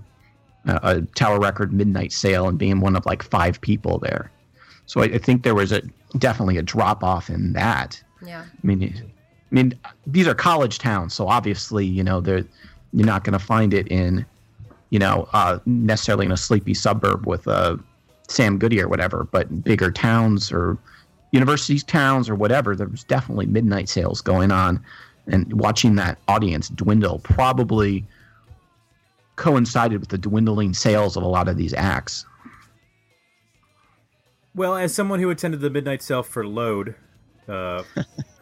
a, 0.67 0.81
a 0.83 1.01
Tower 1.15 1.39
Record 1.39 1.73
midnight 1.73 2.13
sale 2.13 2.49
and 2.49 2.59
being 2.59 2.81
one 2.81 2.97
of 2.97 3.07
like 3.07 3.23
five 3.23 3.61
people 3.61 3.99
there. 3.99 4.31
So 4.87 5.01
I, 5.01 5.05
I 5.05 5.19
think 5.19 5.43
there 5.43 5.55
was 5.55 5.73
a 5.73 5.83
definitely 6.19 6.59
a 6.59 6.63
drop 6.63 7.03
off 7.03 7.31
in 7.31 7.53
that. 7.55 8.03
Yeah. 8.25 8.43
I 8.43 8.67
mean, 8.67 8.83
I 8.83 9.55
mean, 9.55 9.79
these 10.07 10.27
are 10.27 10.35
college 10.35 10.79
towns, 10.79 11.15
so 11.15 11.29
obviously, 11.29 11.85
you 11.87 12.03
know, 12.03 12.21
they're 12.21 12.45
you're 12.93 13.07
not 13.07 13.25
going 13.25 13.33
to 13.33 13.45
find 13.45 13.75
it 13.75 13.89
in, 13.89 14.25
you 14.91 14.99
know, 14.99 15.29
uh, 15.33 15.59
necessarily 15.67 16.27
in 16.27 16.33
a 16.33 16.37
sleepy 16.37 16.75
suburb 16.75 17.27
with 17.27 17.47
uh, 17.49 17.77
Sam 18.29 18.59
Goody 18.59 18.81
or 18.81 18.89
whatever. 18.89 19.25
But 19.25 19.65
bigger 19.65 19.91
towns 19.91 20.53
or 20.53 20.79
university 21.33 21.79
towns 21.81 22.29
or 22.29 22.37
whatever, 22.37 22.77
there's 22.77 23.05
definitely 23.05 23.47
midnight 23.47 23.89
sales 23.89 24.21
going 24.21 24.53
on, 24.53 24.85
and 25.27 25.53
watching 25.53 25.97
that 25.97 26.19
audience 26.29 26.69
dwindle 26.69 27.19
probably 27.21 28.05
coincided 29.37 30.01
with 30.01 30.09
the 30.09 30.19
dwindling 30.19 30.75
sales 30.75 31.17
of 31.17 31.23
a 31.23 31.29
lot 31.29 31.49
of 31.49 31.57
these 31.57 31.75
acts. 31.75 32.25
Well, 34.55 34.77
as 34.77 34.95
someone 34.95 35.19
who 35.19 35.31
attended 35.31 35.61
the 35.61 35.71
midnight 35.71 36.03
sale 36.03 36.23
for 36.23 36.47
Load, 36.47 36.95
uh, 37.49 37.83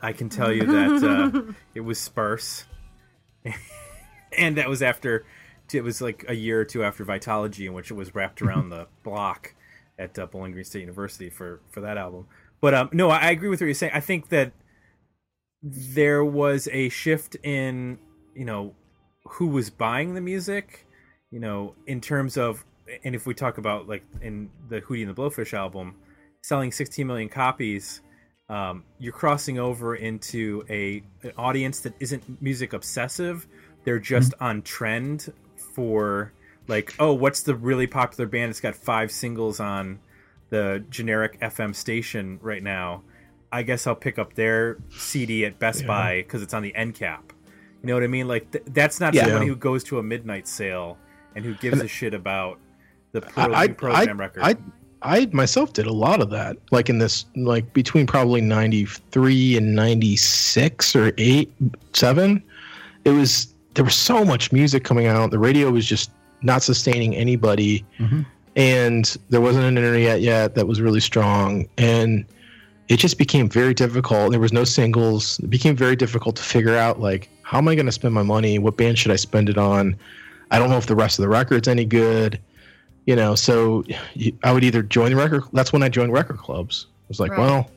I 0.03 0.13
can 0.13 0.29
tell 0.29 0.53
you 0.53 0.67
that 0.67 1.03
uh, 1.03 1.53
it 1.75 1.81
was 1.81 1.99
sparse, 1.99 2.65
and 4.39 4.57
that 4.59 4.69
was 4.69 4.83
after 4.83 5.25
it 5.75 5.83
was 5.83 6.03
like 6.03 6.25
a 6.29 6.35
year 6.35 6.61
or 6.61 6.65
two 6.65 6.85
after 6.85 7.05
Vitology, 7.05 7.67
in 7.67 7.73
which 7.73 7.91
it 7.91 7.95
was 7.95 8.15
wrapped 8.15 8.43
around 8.43 8.71
the 8.71 8.89
block 9.03 9.55
at 9.99 10.19
uh, 10.19 10.27
Bowling 10.27 10.53
Green 10.53 10.65
State 10.65 10.81
University 10.81 11.31
for 11.31 11.61
for 11.71 11.81
that 11.81 11.97
album. 11.97 12.27
But 12.61 12.75
um, 12.75 12.91
no, 12.93 13.11
I, 13.11 13.19
I 13.19 13.31
agree 13.31 13.49
with 13.49 13.61
what 13.61 13.67
you're 13.67 13.75
saying. 13.75 13.93
I 13.95 14.01
think 14.01 14.29
that 14.29 14.53
there 15.63 16.25
was 16.25 16.69
a 16.73 16.89
shift 16.89 17.37
in 17.43 17.99
you 18.35 18.45
know 18.45 18.75
who 19.25 19.47
was 19.47 19.71
buying 19.71 20.15
the 20.15 20.21
music, 20.21 20.87
you 21.31 21.41
know, 21.41 21.75
in 21.87 22.01
terms 22.01 22.37
of 22.37 22.65
and 23.05 23.15
if 23.15 23.27
we 23.27 23.35
talk 23.35 23.59
about 23.59 23.89
like 23.89 24.05
in 24.21 24.51
the 24.69 24.81
Hootie 24.81 25.07
and 25.07 25.15
the 25.15 25.21
Blowfish 25.21 25.55
album, 25.55 25.95
selling 26.43 26.73
16 26.73 27.07
million 27.07 27.29
copies, 27.29 28.01
um, 28.49 28.85
you're 28.99 29.13
crossing 29.13 29.59
over 29.59 29.95
into 29.95 30.65
a 30.69 31.03
an 31.23 31.33
audience 31.37 31.81
that 31.81 31.95
isn't 32.01 32.43
music 32.43 32.73
obsessive. 32.73 33.47
They're 33.85 33.99
just 33.99 34.35
on 34.41 34.63
trend 34.63 35.33
for 35.75 36.33
like, 36.69 36.95
oh, 36.99 37.13
what's 37.13 37.43
the 37.43 37.55
really 37.55 37.87
popular 37.87 38.29
band? 38.29 38.51
It's 38.51 38.61
got 38.61 38.75
five 38.75 39.11
singles 39.11 39.61
on 39.61 40.01
the 40.51 40.85
generic 40.91 41.41
FM 41.41 41.75
station 41.75 42.39
right 42.43 42.63
now. 42.63 43.03
I 43.51 43.63
guess 43.63 43.87
I'll 43.87 43.95
pick 43.95 44.19
up 44.19 44.35
their 44.35 44.79
CD 44.91 45.45
at 45.45 45.59
Best 45.59 45.83
Yeah. 45.83 45.87
Buy 45.87 46.17
because 46.23 46.43
it's 46.43 46.55
on 46.55 46.63
the 46.63 46.75
end 46.75 46.95
cap. 46.95 47.32
You 47.83 47.89
know 47.89 47.95
what 47.95 48.03
I 48.05 48.07
mean? 48.09 48.29
Like 48.29 48.51
th- 48.53 48.65
that's 48.69 49.01
not 49.01 49.13
Yeah. 49.15 49.25
somebody 49.25 49.47
who 49.47 49.57
goes 49.57 49.83
to 49.85 49.99
a 49.99 50.03
midnight 50.03 50.47
sale 50.47 50.97
and 51.35 51.45
who 51.45 51.55
gives 51.55 51.81
a 51.81 51.89
shit 51.89 52.15
about 52.15 52.59
the 53.13 53.21
pro- 53.23 53.53
I, 53.53 53.61
I, 53.63 53.69
program 53.69 54.21
I, 54.21 54.25
record. 54.25 54.43
I, 54.43 54.57
I 55.03 55.27
myself 55.33 55.73
did 55.73 55.87
a 55.87 55.93
lot 55.93 56.21
of 56.23 56.31
that, 56.31 56.57
like 56.71 56.89
in 56.89 56.99
this, 56.99 57.25
like 57.35 57.73
between 57.73 58.07
probably 58.07 58.41
ninety 58.41 58.85
three 58.87 59.57
and 59.57 59.75
ninety 59.75 60.17
six 60.17 60.95
or 60.95 61.13
eight, 61.19 61.53
seven. 61.93 62.43
It 63.05 63.11
was 63.11 63.53
there 63.75 63.85
was 63.85 63.97
so 63.97 64.25
much 64.25 64.53
music 64.53 64.85
coming 64.85 65.07
out. 65.07 65.31
The 65.33 65.39
radio 65.41 65.71
was 65.71 65.85
just 65.87 66.13
not 66.43 66.63
sustaining 66.63 67.17
anybody, 67.17 67.85
Mhm. 67.99 68.25
and 68.55 69.17
there 69.31 69.41
wasn't 69.41 69.65
an 69.65 69.77
internet 69.77 70.21
yet 70.21 70.55
that 70.55 70.69
was 70.69 70.81
really 70.81 71.01
strong, 71.01 71.67
and 71.79 72.25
it 72.89 72.97
just 72.97 73.19
became 73.19 73.49
very 73.49 73.75
difficult. 73.75 74.31
There 74.31 74.41
was 74.41 74.53
no 74.53 74.65
singles. 74.65 75.39
It 75.39 75.51
became 75.51 75.77
very 75.77 75.97
difficult 75.97 76.37
to 76.37 76.43
figure 76.43 76.77
out 76.77 77.01
like 77.01 77.29
how 77.43 77.59
am 77.59 77.69
I 77.69 77.75
going 77.75 77.87
to 77.87 77.93
spend 77.93 78.15
my 78.15 78.23
money? 78.23 78.59
What 78.59 78.77
band 78.77 78.99
should 78.99 79.11
I 79.13 79.17
spend 79.17 79.49
it 79.49 79.59
on? 79.59 79.97
I 80.51 80.59
don't 80.59 80.71
know 80.71 80.79
if 80.79 80.87
the 80.87 80.97
rest 80.97 81.19
of 81.19 81.23
the 81.23 81.29
record's 81.29 81.69
any 81.69 81.85
good 81.85 82.41
you 83.07 83.17
know 83.17 83.35
so 83.35 83.85
i 84.45 84.53
would 84.53 84.65
either 84.65 84.83
join 84.83 85.11
the 85.11 85.17
record 85.17 85.43
that's 85.53 85.73
when 85.73 85.83
i 85.83 85.89
joined 85.89 86.13
record 86.13 86.39
clubs 86.39 86.87
i 86.91 87.05
was 87.09 87.21
like 87.21 87.33
Right. 87.33 87.41
well 87.41 87.71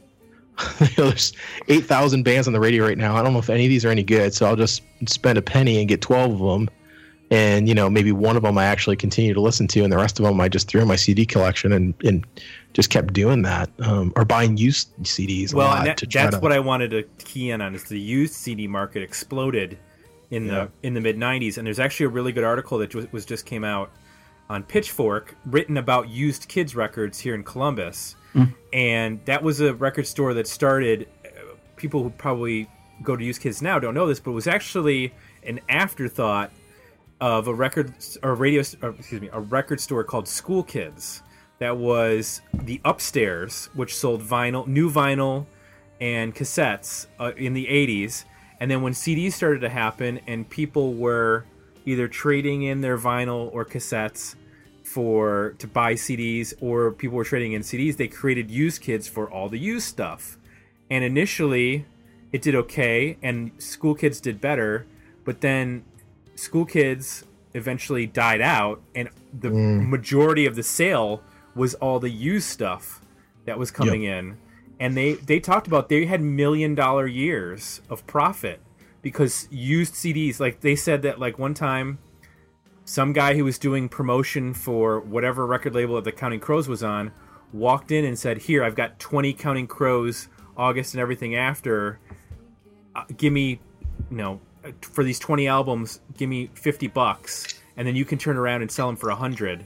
you 0.80 0.88
know, 0.97 1.10
there's 1.10 1.34
8000 1.68 2.24
bands 2.24 2.47
on 2.47 2.53
the 2.53 2.60
radio 2.60 2.86
right 2.86 2.97
now 2.97 3.16
i 3.16 3.24
don't 3.24 3.34
know 3.34 3.39
if 3.39 3.49
any 3.49 3.66
of 3.66 3.70
these 3.70 3.84
are 3.86 3.89
any 3.89 4.03
good 4.03 4.34
so 4.34 4.45
i'll 4.45 4.56
just 4.56 4.82
spend 5.08 5.38
a 5.38 5.41
penny 5.41 5.80
and 5.80 5.88
get 5.88 6.01
12 6.01 6.34
of 6.34 6.39
them 6.39 6.70
and 7.32 7.68
you 7.68 7.76
know 7.76 7.89
maybe 7.89 8.12
one 8.12 8.38
of 8.38 8.43
them 8.43 8.58
i 8.58 8.66
actually 8.66 8.95
continue 8.95 9.34
to 9.34 9.41
listen 9.41 9.68
to 9.68 9.84
and 9.84 9.91
the 9.91 9.97
rest 9.97 10.20
of 10.20 10.26
them 10.26 10.39
i 10.39 10.47
just 10.47 10.68
threw 10.68 10.82
in 10.82 10.88
my 10.88 10.95
cd 10.95 11.26
collection 11.26 11.74
and, 11.74 11.93
and 12.03 12.26
just 12.76 12.89
kept 12.89 13.13
doing 13.13 13.41
that 13.41 13.69
um, 13.80 14.11
or 14.17 14.26
buying 14.26 14.57
used 14.57 14.89
cds 15.03 15.53
a 15.53 15.55
well, 15.55 15.67
lot 15.69 15.86
that, 15.86 15.97
to 15.97 16.05
try 16.05 16.23
that's 16.23 16.36
to, 16.36 16.41
what 16.41 16.51
I 16.51 16.59
wanted 16.59 16.91
to 16.91 17.03
key 17.23 17.49
in 17.49 17.61
on 17.61 17.73
is 17.73 17.86
the 17.86 17.99
used 17.99 18.34
CD 18.34 18.67
market 18.67 19.01
exploded 19.01 19.78
in 20.30 20.45
Yeah. 20.47 20.67
the 20.82 20.88
in 20.88 20.93
the 20.93 21.01
mid 21.01 21.17
'90s, 21.17 21.57
and 21.57 21.65
there's 21.65 21.80
actually 21.80 22.07
a 22.07 22.09
really 22.09 22.32
good 22.34 22.43
article 22.43 22.78
that 22.80 22.89
ju- 22.91 23.07
was 23.11 23.26
just 23.26 23.45
came 23.45 23.63
out 23.63 23.91
on 24.49 24.61
Pitchfork, 24.63 25.36
written 25.45 25.78
about 25.78 26.09
used 26.09 26.47
kids 26.49 26.76
records 26.76 27.17
here 27.19 27.34
in 27.34 27.43
Columbus, 27.43 28.15
and 28.73 29.19
that 29.26 29.41
was 29.41 29.61
a 29.61 29.73
record 29.73 30.05
store 30.05 30.34
that 30.36 30.47
started. 30.47 31.07
uh, 31.26 31.30
People 31.78 32.03
who 32.03 32.09
probably 32.09 32.67
go 33.03 33.15
to 33.15 33.23
used 33.23 33.41
kids 33.41 33.61
now 33.61 33.80
don't 33.80 33.93
know 33.93 34.07
this, 34.07 34.19
but 34.19 34.32
it 34.32 34.36
was 34.36 34.47
actually 34.47 35.13
an 35.43 35.59
afterthought 35.69 36.51
of 37.21 37.47
a 37.47 37.53
record 37.53 37.93
or 38.23 38.32
a 38.32 38.36
radio 38.36 38.61
or, 38.82 38.89
excuse 38.89 39.21
me 39.21 39.30
a 39.32 39.39
record 39.39 39.80
store 39.80 40.03
called 40.03 40.28
School 40.28 40.63
Kids 40.63 41.21
that 41.60 41.78
was 41.78 42.41
the 42.53 42.82
upstairs 42.84 43.70
which 43.74 43.95
sold 43.95 44.22
vinyl 44.22 44.68
new 44.68 44.89
vinyl 44.91 45.45
and 46.01 46.36
cassettes 46.36 47.08
uh, 47.20 47.32
in 47.38 47.53
the 47.53 47.66
80s 47.68 48.26
and 48.60 48.72
then 48.72 48.82
when 48.82 48.93
CDs 48.93 49.34
started 49.34 49.60
to 49.62 49.70
happen 49.70 50.20
and 50.28 50.49
people 50.49 50.93
were 50.93 51.45
either 51.86 52.08
trading 52.08 52.64
in 52.64 52.82
their 52.82 52.97
vinyl 52.97 53.53
or 53.53 53.66
cassettes 53.66 54.36
for 54.84 55.56
to 55.60 55.68
buy 55.68 55.93
CDs 55.93 56.53
or 56.62 56.91
people 56.91 57.18
were 57.18 57.24
trading 57.24 57.53
in 57.53 57.62
CDs 57.62 57.97
they 57.97 58.08
created 58.08 58.49
used 58.49 58.82
kids 58.82 59.08
for 59.08 59.30
all 59.30 59.49
the 59.49 59.60
used 59.60 59.88
stuff. 59.88 60.38
And 60.89 61.03
initially 61.03 61.86
it 62.32 62.41
did 62.41 62.56
okay 62.56 63.18
and 63.22 63.51
school 63.58 63.95
kids 63.95 64.20
did 64.20 64.41
better 64.41 64.86
but 65.24 65.41
then 65.41 65.84
school 66.36 66.66
kids 66.66 67.24
eventually 67.53 68.06
died 68.06 68.41
out 68.41 68.82
and 68.93 69.10
the 69.34 69.49
majority 69.49 70.45
of 70.45 70.56
the 70.56 70.64
sale 70.64 71.22
was 71.56 71.74
all 71.76 71.99
the 71.99 72.10
used 72.10 72.47
stuff 72.47 73.01
that 73.45 73.58
was 73.58 73.72
coming 73.72 74.03
in 74.03 74.38
and 74.80 74.95
they 74.97 75.14
they 75.14 75.39
talked 75.39 75.68
about 75.68 75.89
they 75.89 76.06
had 76.06 76.22
million 76.22 76.76
dollar 76.76 77.08
years 77.08 77.82
of 77.89 78.06
profit 78.08 78.60
because 79.01 79.47
used 79.51 79.93
CDs 79.93 80.39
like 80.39 80.62
they 80.62 80.76
said 80.76 81.01
that 81.03 81.20
like 81.20 81.39
one 81.39 81.53
time 81.53 81.97
some 82.86 83.14
guy 83.14 83.34
who 83.34 83.43
was 83.43 83.58
doing 83.58 83.89
promotion 83.89 84.53
for 84.53 84.99
whatever 84.99 85.45
record 85.45 85.74
label 85.74 85.95
that 85.95 86.03
the 86.03 86.12
Counting 86.12 86.39
Crows 86.39 86.68
was 86.68 86.84
on 86.84 87.12
walked 87.51 87.91
in 87.91 88.06
and 88.06 88.18
said, 88.18 88.38
"Here, 88.38 88.64
I've 88.64 88.76
got 88.76 88.99
20 88.99 89.34
Counting 89.34 89.68
Crows, 89.68 90.28
August 90.56 90.93
and 90.93 91.01
everything 91.01 91.36
after. 91.36 91.99
Uh, 92.95 93.03
give 93.18 93.34
me, 93.34 93.60
you 94.10 94.18
know, 94.18 94.39
uh, 94.64 94.72
for 94.82 95.03
these 95.03 95.20
20 95.20 95.47
albums, 95.47 95.99
give 96.16 96.30
me 96.30 96.49
50 96.53 96.88
bucks, 96.88 97.60
and 97.76 97.88
then 97.88 97.95
you 97.95 98.06
can 98.06 98.18
turn 98.18 98.38
around 98.38 98.62
and 98.62 98.72
sell 98.72 98.88
them 98.88 98.95
for 98.95 99.10
a 99.10 99.16
hundred. 99.16 99.66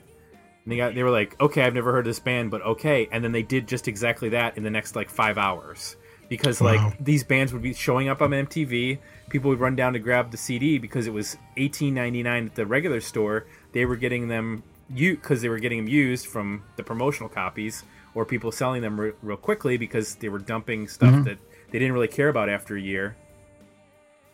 And 0.70 0.74
they 0.74 0.78
got, 0.78 0.94
they 0.94 1.02
were 1.02 1.10
like, 1.10 1.36
"Okay, 1.42 1.64
I've 1.64 1.74
never 1.74 1.92
heard 1.92 2.02
of 2.02 2.06
this 2.06 2.20
band, 2.20 2.52
but 2.52 2.62
okay." 2.62 3.10
And 3.12 3.24
then 3.24 3.32
they 3.32 3.42
did 3.42 3.68
just 3.68 3.88
exactly 3.88 4.30
that 4.30 4.56
in 4.56 4.62
the 4.62 4.70
next 4.70 4.96
like 4.96 5.10
five 5.10 5.40
hours 5.40 5.96
because 6.28 6.62
Wow. 6.62 6.76
like 6.76 7.04
these 7.04 7.24
bands 7.24 7.52
would 7.54 7.64
be 7.64 7.74
showing 7.74 8.08
up 8.08 8.22
on 8.22 8.30
MTV. 8.30 9.00
People 9.30 9.50
would 9.50 9.60
run 9.60 9.76
down 9.76 9.94
to 9.94 10.00
grab 10.00 10.30
the 10.30 10.38
CD 10.38 10.78
because 10.78 11.08
it 11.08 11.12
was 11.12 11.38
18.99 11.58 12.46
at 12.46 12.54
the 12.54 12.68
regular 12.68 13.02
store. 13.02 13.48
They 13.72 13.86
were 13.86 13.96
getting 13.96 14.28
them 14.28 14.62
you 14.94 15.16
because 15.16 15.42
they 15.42 15.50
were 15.50 15.58
getting 15.58 15.86
them 15.86 15.88
used 15.88 16.28
from 16.28 16.62
the 16.76 16.84
promotional 16.84 17.30
copies 17.30 17.84
or 18.14 18.24
people 18.24 18.52
selling 18.52 18.84
them 18.84 19.00
re- 19.00 19.14
real 19.24 19.38
quickly 19.38 19.76
because 19.76 20.14
they 20.18 20.30
were 20.30 20.38
dumping 20.38 20.88
stuff 20.88 21.10
mm-hmm. 21.10 21.24
that 21.24 21.40
they 21.72 21.80
didn't 21.80 21.94
really 21.94 22.08
care 22.08 22.30
about 22.30 22.48
after 22.48 22.76
a 22.76 22.82
year. 22.82 23.16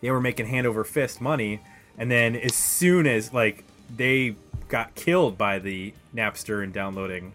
They 0.02 0.12
were 0.12 0.20
making 0.20 0.48
hand 0.48 0.68
over 0.68 0.84
fist 0.84 1.22
money, 1.22 1.62
and 1.98 2.12
then 2.12 2.36
as 2.36 2.56
soon 2.56 3.08
as 3.08 3.34
like 3.34 3.64
they 3.96 4.36
got 4.68 4.96
killed 4.96 5.38
by 5.38 5.60
the 5.60 5.94
Napster 6.16 6.64
and 6.64 6.74
downloading 6.74 7.34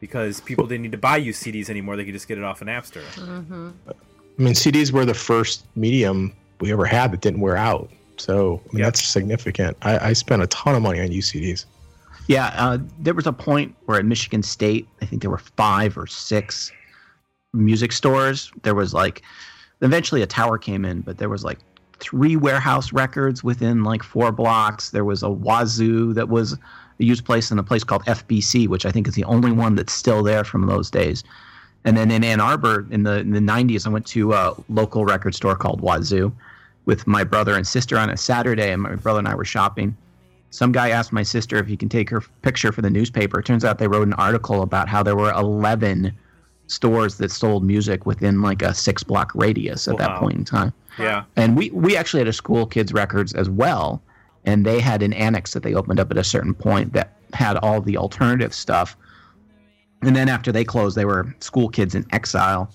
because 0.00 0.40
people 0.40 0.66
didn't 0.66 0.82
need 0.82 0.92
to 0.92 0.98
buy 0.98 1.16
you 1.16 1.32
CDs 1.32 1.68
anymore; 1.70 1.96
they 1.96 2.04
could 2.04 2.14
just 2.14 2.28
get 2.28 2.38
it 2.38 2.44
off 2.44 2.60
of 2.62 2.68
Napster. 2.68 3.02
I 3.18 4.42
mean, 4.42 4.54
CDs 4.54 4.90
were 4.92 5.04
the 5.04 5.14
first 5.14 5.64
medium 5.76 6.32
we 6.60 6.72
ever 6.72 6.84
had 6.84 7.12
that 7.12 7.20
didn't 7.20 7.40
wear 7.40 7.56
out. 7.56 7.90
So 8.16 8.60
I 8.70 8.74
mean, 8.74 8.80
Yep. 8.80 8.86
that's 8.86 9.04
significant. 9.04 9.76
I, 9.82 10.08
I 10.08 10.12
spent 10.12 10.42
a 10.42 10.46
ton 10.48 10.74
of 10.74 10.82
money 10.82 11.00
on 11.00 11.08
UCDs. 11.08 11.66
Yeah, 12.28 12.52
uh, 12.56 12.78
there 13.00 13.14
was 13.14 13.26
a 13.26 13.32
point 13.32 13.74
where 13.86 13.98
at 13.98 14.04
Michigan 14.04 14.42
State, 14.42 14.86
I 15.00 15.06
think 15.06 15.22
there 15.22 15.30
were 15.30 15.38
five 15.38 15.98
or 15.98 16.06
six 16.06 16.70
music 17.52 17.90
stores. 17.92 18.52
There 18.62 18.74
was 18.76 18.94
like, 18.94 19.22
eventually 19.80 20.22
a 20.22 20.26
tower 20.26 20.56
came 20.56 20.84
in, 20.84 21.00
but 21.00 21.18
there 21.18 21.28
was 21.28 21.42
like 21.44 21.58
three 22.02 22.36
warehouse 22.36 22.92
records 22.92 23.42
within 23.42 23.84
like 23.84 24.02
four 24.02 24.32
blocks. 24.32 24.90
There 24.90 25.04
was 25.04 25.22
a 25.22 25.30
Wazoo 25.30 26.12
that 26.14 26.28
was 26.28 26.54
a 26.54 26.58
used 26.98 27.24
place 27.24 27.50
in 27.50 27.58
a 27.58 27.62
place 27.62 27.84
called 27.84 28.04
FBC, 28.04 28.68
which 28.68 28.84
I 28.84 28.90
think 28.90 29.08
is 29.08 29.14
the 29.14 29.24
only 29.24 29.52
one 29.52 29.74
that's 29.74 29.92
still 29.92 30.22
there 30.22 30.44
from 30.44 30.66
those 30.66 30.90
days. 30.90 31.24
And 31.84 31.96
then 31.96 32.10
in 32.10 32.22
Ann 32.22 32.40
Arbor 32.40 32.86
in 32.90 33.02
the 33.02 33.18
in 33.18 33.30
the 33.30 33.40
90s, 33.40 33.86
I 33.86 33.90
went 33.90 34.06
to 34.08 34.32
a 34.32 34.54
local 34.68 35.04
record 35.04 35.34
store 35.34 35.56
called 35.56 35.80
Wazoo 35.80 36.32
with 36.84 37.06
my 37.06 37.24
brother 37.24 37.56
and 37.56 37.66
sister 37.66 37.96
on 37.96 38.10
a 38.10 38.16
Saturday, 38.16 38.72
and 38.72 38.82
my 38.82 38.94
brother 38.96 39.20
and 39.20 39.28
I 39.28 39.34
were 39.34 39.44
shopping 39.44 39.96
some 40.52 40.70
guy 40.70 40.90
asked 40.90 41.12
my 41.12 41.22
sister 41.22 41.56
if 41.56 41.66
he 41.66 41.78
can 41.78 41.88
take 41.88 42.10
her 42.10 42.20
picture 42.42 42.72
for 42.72 42.82
the 42.82 42.90
newspaper. 42.90 43.40
It 43.40 43.46
turns 43.46 43.64
out 43.64 43.78
they 43.78 43.88
wrote 43.88 44.06
an 44.06 44.12
article 44.14 44.62
about 44.62 44.86
how 44.86 45.02
there 45.02 45.16
were 45.16 45.32
11 45.32 46.12
stores 46.72 47.16
that 47.18 47.30
sold 47.30 47.64
music 47.64 48.06
within 48.06 48.42
like 48.42 48.62
a 48.62 48.72
six 48.74 49.02
block 49.02 49.32
radius 49.34 49.86
at 49.88 49.94
Wow. 49.94 49.98
that 49.98 50.18
point 50.18 50.34
in 50.36 50.44
time. 50.44 50.72
Yeah, 50.98 51.24
And 51.36 51.56
we, 51.56 51.70
we 51.70 51.96
actually 51.96 52.20
had 52.20 52.28
a 52.28 52.32
school 52.32 52.66
kids 52.66 52.92
records 52.92 53.32
as 53.32 53.48
well. 53.48 54.02
And 54.44 54.66
they 54.66 54.80
had 54.80 55.02
an 55.02 55.12
annex 55.12 55.52
that 55.54 55.62
they 55.62 55.74
opened 55.74 56.00
up 56.00 56.10
at 56.10 56.18
a 56.18 56.24
certain 56.24 56.52
point 56.54 56.92
that 56.94 57.16
had 57.32 57.56
all 57.58 57.80
the 57.80 57.96
alternative 57.96 58.52
stuff. 58.52 58.96
And 60.02 60.14
then 60.16 60.28
after 60.28 60.50
they 60.52 60.64
closed, 60.64 60.96
they 60.96 61.04
were 61.04 61.34
school 61.40 61.68
kids 61.68 61.94
in 61.94 62.04
exile. 62.12 62.68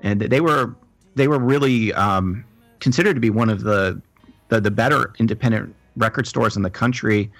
And 0.00 0.20
they 0.22 0.40
were 0.40 0.74
they 1.14 1.28
were 1.28 1.38
really 1.38 1.92
um, 1.92 2.44
considered 2.80 3.14
to 3.14 3.20
be 3.20 3.30
one 3.30 3.50
of 3.50 3.62
the, 3.62 4.00
the 4.48 4.60
the 4.60 4.70
better 4.70 5.12
independent 5.18 5.74
record 5.96 6.26
stores 6.26 6.56
in 6.56 6.62
the 6.62 6.70
country. 6.70 7.30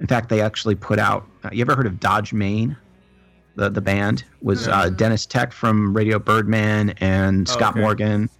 In 0.00 0.06
fact, 0.08 0.28
they 0.28 0.40
actually 0.40 0.74
put 0.74 0.98
out. 0.98 1.26
Uh, 1.44 1.50
you 1.52 1.60
ever 1.62 1.76
heard 1.76 1.86
of 1.86 2.00
Dodge 2.00 2.32
Main? 2.32 2.76
The 3.60 3.68
the 3.68 3.80
band 3.82 4.24
was 4.40 4.66
uh, 4.68 4.88
Deniz 4.88 5.26
Tek 5.28 5.52
from 5.52 5.92
Radio 5.94 6.18
Birdman 6.18 6.94
and 6.98 7.46
Oh, 7.46 7.52
Scott 7.52 7.72
okay. 7.72 7.80
Morgan, 7.80 8.30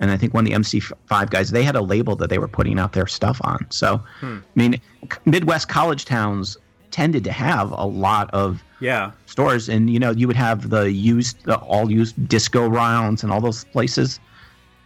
and 0.00 0.10
I 0.10 0.16
think 0.16 0.34
one 0.34 0.44
of 0.44 0.50
the 0.52 0.58
MC5 0.58 1.30
guys. 1.30 1.52
They 1.52 1.62
had 1.62 1.76
a 1.76 1.80
label 1.80 2.16
that 2.16 2.28
they 2.28 2.38
were 2.38 2.48
putting 2.48 2.80
out 2.80 2.92
their 2.92 3.06
stuff 3.06 3.40
on. 3.44 3.64
So, 3.70 3.98
Hmm. 4.20 4.38
I 4.38 4.40
mean, 4.56 4.80
Midwest 5.26 5.68
college 5.68 6.04
towns 6.06 6.56
tended 6.90 7.22
to 7.24 7.30
have 7.32 7.70
a 7.70 7.84
lot 7.86 8.28
of 8.32 8.62
yeah. 8.80 9.12
stores, 9.26 9.68
and 9.68 9.88
you 9.88 10.00
know, 10.00 10.10
you 10.10 10.26
would 10.26 10.36
have 10.36 10.70
the 10.70 10.90
used, 10.90 11.44
the 11.44 11.56
all 11.58 11.88
used 11.90 12.28
disco 12.28 12.66
rounds 12.66 13.22
and 13.22 13.32
all 13.32 13.40
those 13.40 13.62
places 13.66 14.18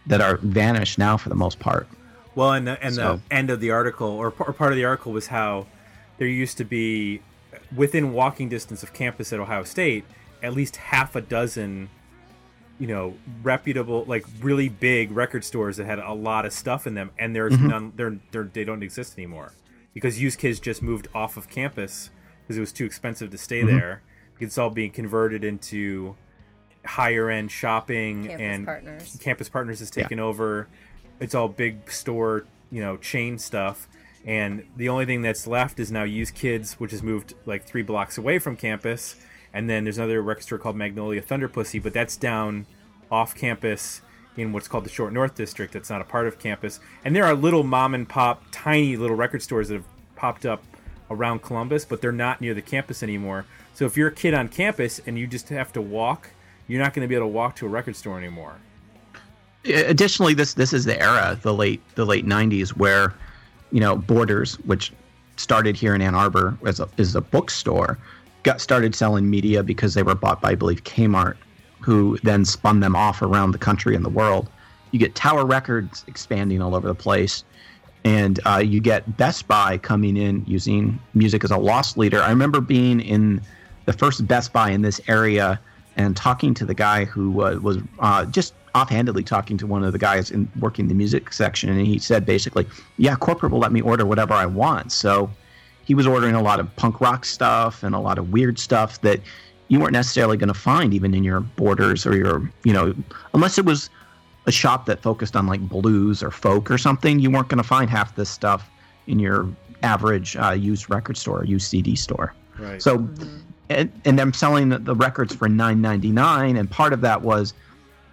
that 0.05 0.21
are 0.21 0.37
vanished 0.43 0.99
now 0.99 1.17
for 1.17 1.29
the 1.29 1.35
most 1.35 1.57
part. 1.59 1.87
Well, 2.35 2.53
and 2.53 2.67
the, 2.67 2.83
and 2.83 2.93
So- 2.93 3.19
the 3.27 3.35
end 3.35 3.49
of 3.49 3.59
the 3.59 3.71
article, 3.71 4.07
or, 4.07 4.27
or 4.39 4.53
part 4.53 4.71
of 4.71 4.75
the 4.77 4.85
article, 4.85 5.11
was 5.13 5.25
how 5.27 5.65
there 6.19 6.27
used 6.27 6.57
to 6.57 6.63
be, 6.63 7.21
within 7.75 8.13
walking 8.13 8.49
distance 8.49 8.83
of 8.83 8.93
campus 8.93 9.31
at 9.33 9.39
Ohio 9.39 9.63
State, 9.63 10.05
at 10.41 10.53
least 10.53 10.77
half 10.77 11.15
a 11.15 11.21
dozen, 11.21 11.89
you 12.79 12.87
know, 12.87 13.15
reputable, 13.43 14.05
like 14.05 14.25
really 14.41 14.69
big 14.69 15.11
record 15.11 15.43
stores 15.43 15.77
that 15.77 15.85
had 15.85 15.99
a 15.99 16.13
lot 16.13 16.45
of 16.45 16.53
stuff 16.53 16.87
in 16.87 16.93
them, 16.95 17.11
and 17.17 17.35
there's 17.35 17.53
mm-hmm. 17.53 17.67
none, 17.67 17.93
they're, 17.95 18.17
they're 18.31 18.43
they 18.43 18.63
don't 18.63 18.83
exist 18.83 19.17
anymore. 19.17 19.53
Because 19.93 20.21
used 20.21 20.39
kids 20.39 20.59
just 20.59 20.81
moved 20.81 21.07
off 21.13 21.35
of 21.35 21.49
campus 21.49 22.09
because 22.43 22.57
it 22.57 22.61
was 22.61 22.71
too 22.71 22.85
expensive 22.85 23.31
to 23.31 23.37
stay 23.37 23.61
mm-hmm. 23.61 23.77
there. 23.77 24.01
It's 24.39 24.57
all 24.57 24.69
being 24.69 24.91
converted 24.91 25.43
into 25.43 26.15
higher 26.85 27.29
end 27.29 27.51
shopping 27.51 28.27
Campus 28.27 28.41
and 28.41 28.65
Partners. 28.65 29.17
campus 29.21 29.49
partners 29.49 29.79
has 29.79 29.91
taken 29.91 30.19
over. 30.19 30.67
It's 31.19 31.35
all 31.35 31.49
big 31.49 31.91
store 31.91 32.45
you 32.71 32.81
know 32.81 32.97
chain 32.97 33.37
stuff 33.37 33.87
and 34.25 34.65
the 34.75 34.89
only 34.89 35.05
thing 35.05 35.21
that's 35.21 35.47
left 35.47 35.79
is 35.79 35.91
now 35.91 36.03
used 36.03 36.35
kids 36.35 36.73
which 36.73 36.91
has 36.91 37.01
moved 37.01 37.33
like 37.45 37.63
three 37.63 37.81
blocks 37.81 38.17
away 38.17 38.39
from 38.39 38.55
campus. 38.55 39.15
And 39.53 39.69
then 39.69 39.83
there's 39.83 39.97
another 39.97 40.21
record 40.21 40.43
store 40.43 40.57
called 40.57 40.75
magnolia 40.75 41.21
thunder 41.21 41.47
pussy 41.47 41.79
but 41.79 41.93
that's 41.93 42.17
down 42.17 42.65
off 43.11 43.33
campus 43.33 44.01
in 44.37 44.51
what's 44.53 44.67
called 44.67 44.85
the 44.85 44.89
short 44.89 45.11
north 45.13 45.35
district 45.35 45.73
that's 45.73 45.89
not 45.89 46.01
a 46.01 46.03
part 46.03 46.27
of 46.27 46.37
campus. 46.37 46.79
And 47.03 47.15
there 47.15 47.25
are 47.25 47.33
little 47.33 47.63
mom 47.63 47.93
and 47.93 48.07
pop 48.07 48.43
tiny 48.51 48.97
little 48.97 49.15
record 49.15 49.41
stores 49.41 49.69
that 49.69 49.75
have 49.75 49.85
popped 50.15 50.45
up 50.45 50.63
around 51.09 51.41
columbus 51.41 51.85
but 51.85 52.01
they're 52.01 52.11
not 52.11 52.41
near 52.41 52.53
the 52.53 52.61
campus 52.61 53.01
anymore. 53.01 53.45
So 53.73 53.85
if 53.85 53.95
you're 53.95 54.09
a 54.09 54.13
kid 54.13 54.33
on 54.33 54.49
campus 54.49 54.99
and 55.05 55.17
you 55.17 55.27
just 55.27 55.49
have 55.49 55.71
to 55.73 55.81
walk 55.81 56.31
you're 56.67 56.81
not 56.81 56.93
going 56.93 57.03
to 57.03 57.07
be 57.07 57.15
able 57.15 57.25
to 57.25 57.33
walk 57.33 57.55
to 57.55 57.65
a 57.65 57.69
record 57.69 57.95
store 57.95 58.17
anymore. 58.17 58.57
Additionally 59.65 60.33
this 60.33 60.53
this 60.53 60.73
is 60.73 60.85
the 60.85 61.01
era 61.01 61.39
the 61.41 61.53
late 61.53 61.81
the 61.95 62.05
late 62.05 62.25
90s 62.25 62.69
where 62.69 63.13
you 63.71 63.79
know 63.79 63.95
borders 63.95 64.55
which 64.61 64.91
started 65.37 65.75
here 65.75 65.95
in 65.95 66.01
ann 66.01 66.15
arbor 66.15 66.57
as 66.65 66.79
a, 66.79 66.89
as 66.97 67.15
a 67.15 67.21
bookstore 67.21 67.97
got 68.43 68.61
started 68.61 68.95
selling 68.95 69.29
media 69.29 69.63
because 69.63 69.93
they 69.93 70.03
were 70.03 70.15
bought 70.15 70.41
by 70.41 70.51
i 70.51 70.55
believe 70.55 70.83
kmart 70.83 71.35
who 71.79 72.17
then 72.23 72.45
spun 72.45 72.79
them 72.79 72.95
off 72.95 73.21
around 73.21 73.51
the 73.51 73.57
country 73.57 73.95
and 73.95 74.03
the 74.03 74.09
world. 74.09 74.49
You 74.91 74.99
get 74.99 75.15
tower 75.15 75.45
records 75.45 76.03
expanding 76.07 76.61
all 76.61 76.75
over 76.75 76.87
the 76.87 76.95
place 76.95 77.43
and 78.05 78.39
uh, 78.45 78.57
you 78.57 78.79
get 78.79 79.17
best 79.17 79.47
buy 79.47 79.77
coming 79.77 80.17
in 80.17 80.43
using 80.45 80.99
music 81.13 81.43
as 81.43 81.51
a 81.51 81.57
loss 81.57 81.97
leader. 81.97 82.21
I 82.21 82.29
remember 82.29 82.61
being 82.61 82.99
in 83.01 83.41
the 83.85 83.93
first 83.93 84.27
best 84.27 84.53
buy 84.53 84.71
in 84.71 84.81
this 84.81 85.01
area 85.07 85.59
and 85.99 86.15
talking 86.15 86.53
to 86.53 86.65
the 86.65 86.73
guy 86.73 87.03
who 87.03 87.43
uh, 87.43 87.59
was 87.61 87.77
uh, 87.99 88.23
just 88.25 88.53
offhandedly 88.73 89.23
talking 89.23 89.57
to 89.57 89.67
one 89.67 89.83
of 89.83 89.91
the 89.91 89.99
guys 89.99 90.31
in 90.31 90.49
working 90.59 90.87
the 90.87 90.93
music 90.93 91.33
section, 91.33 91.69
and 91.69 91.85
he 91.85 91.99
said 91.99 92.25
basically, 92.25 92.65
"Yeah, 92.97 93.15
corporate 93.15 93.51
will 93.51 93.59
let 93.59 93.73
me 93.73 93.81
order 93.81 94.05
whatever 94.05 94.33
I 94.33 94.45
want." 94.45 94.93
So 94.93 95.29
he 95.83 95.93
was 95.93 96.07
ordering 96.07 96.35
a 96.35 96.41
lot 96.41 96.61
of 96.61 96.73
punk 96.77 97.01
rock 97.01 97.25
stuff 97.25 97.83
and 97.83 97.93
a 97.93 97.99
lot 97.99 98.17
of 98.17 98.31
weird 98.31 98.57
stuff 98.57 99.01
that 99.01 99.19
you 99.67 99.79
weren't 99.79 99.91
necessarily 99.91 100.37
going 100.37 100.47
to 100.47 100.59
find 100.59 100.93
even 100.93 101.13
in 101.13 101.23
your 101.23 101.41
borders 101.41 102.05
or 102.05 102.15
your, 102.15 102.49
you 102.63 102.71
know, 102.71 102.95
unless 103.33 103.57
it 103.57 103.65
was 103.65 103.89
a 104.45 104.51
shop 104.51 104.85
that 104.85 105.01
focused 105.01 105.35
on 105.35 105.47
like 105.47 105.61
blues 105.61 106.23
or 106.23 106.31
folk 106.31 106.71
or 106.71 106.77
something. 106.77 107.19
You 107.19 107.29
weren't 107.29 107.49
going 107.49 107.61
to 107.61 107.67
find 107.67 107.89
half 107.89 108.15
this 108.15 108.29
stuff 108.29 108.69
in 109.07 109.19
your 109.19 109.49
average 109.83 110.37
uh, 110.37 110.51
used 110.51 110.89
record 110.89 111.17
store, 111.17 111.43
used 111.43 111.67
CD 111.67 111.95
store. 111.95 112.33
right 112.57 112.81
So, 112.81 113.07
and, 113.69 113.91
and 114.05 114.17
them 114.17 114.33
selling 114.33 114.69
the, 114.69 114.79
the 114.79 114.95
records 114.95 115.35
for 115.35 115.47
nine 115.47 115.81
ninety 115.81 116.11
nine, 116.11 116.57
and 116.57 116.69
part 116.69 116.93
of 116.93 117.01
that 117.01 117.21
was, 117.21 117.53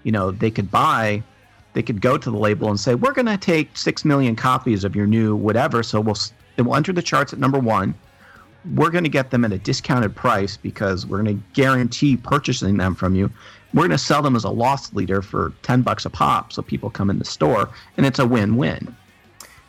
you 0.02 0.12
know, 0.12 0.30
they 0.30 0.50
could 0.50 0.70
buy, 0.70 1.22
they 1.72 1.82
could 1.82 2.00
go 2.00 2.18
to 2.18 2.30
the 2.30 2.36
label 2.36 2.68
and 2.68 2.78
say, 2.78 2.94
we're 2.94 3.12
going 3.12 3.26
to 3.26 3.36
take 3.36 3.76
six 3.76 4.04
million 4.04 4.36
copies 4.36 4.84
of 4.84 4.94
your 4.94 5.06
new 5.06 5.34
whatever, 5.34 5.82
so 5.82 6.00
we'll 6.00 6.16
it 6.56 6.62
will 6.62 6.74
enter 6.74 6.92
the 6.92 7.02
charts 7.02 7.32
at 7.32 7.38
number 7.38 7.58
one. 7.58 7.94
We're 8.74 8.90
going 8.90 9.04
to 9.04 9.10
get 9.10 9.30
them 9.30 9.44
at 9.44 9.52
a 9.52 9.58
discounted 9.58 10.16
price 10.16 10.56
because 10.56 11.06
we're 11.06 11.22
going 11.22 11.36
to 11.36 11.44
guarantee 11.52 12.16
purchasing 12.16 12.78
them 12.78 12.94
from 12.94 13.14
you. 13.14 13.30
We're 13.74 13.82
going 13.82 13.90
to 13.90 13.98
sell 13.98 14.22
them 14.22 14.34
as 14.34 14.44
a 14.44 14.50
loss 14.50 14.92
leader 14.92 15.22
for 15.22 15.52
ten 15.62 15.82
bucks 15.82 16.04
a 16.04 16.10
pop, 16.10 16.52
so 16.52 16.62
people 16.62 16.90
come 16.90 17.10
in 17.10 17.18
the 17.18 17.24
store, 17.24 17.68
and 17.96 18.06
it's 18.06 18.18
a 18.18 18.26
win-win. 18.26 18.94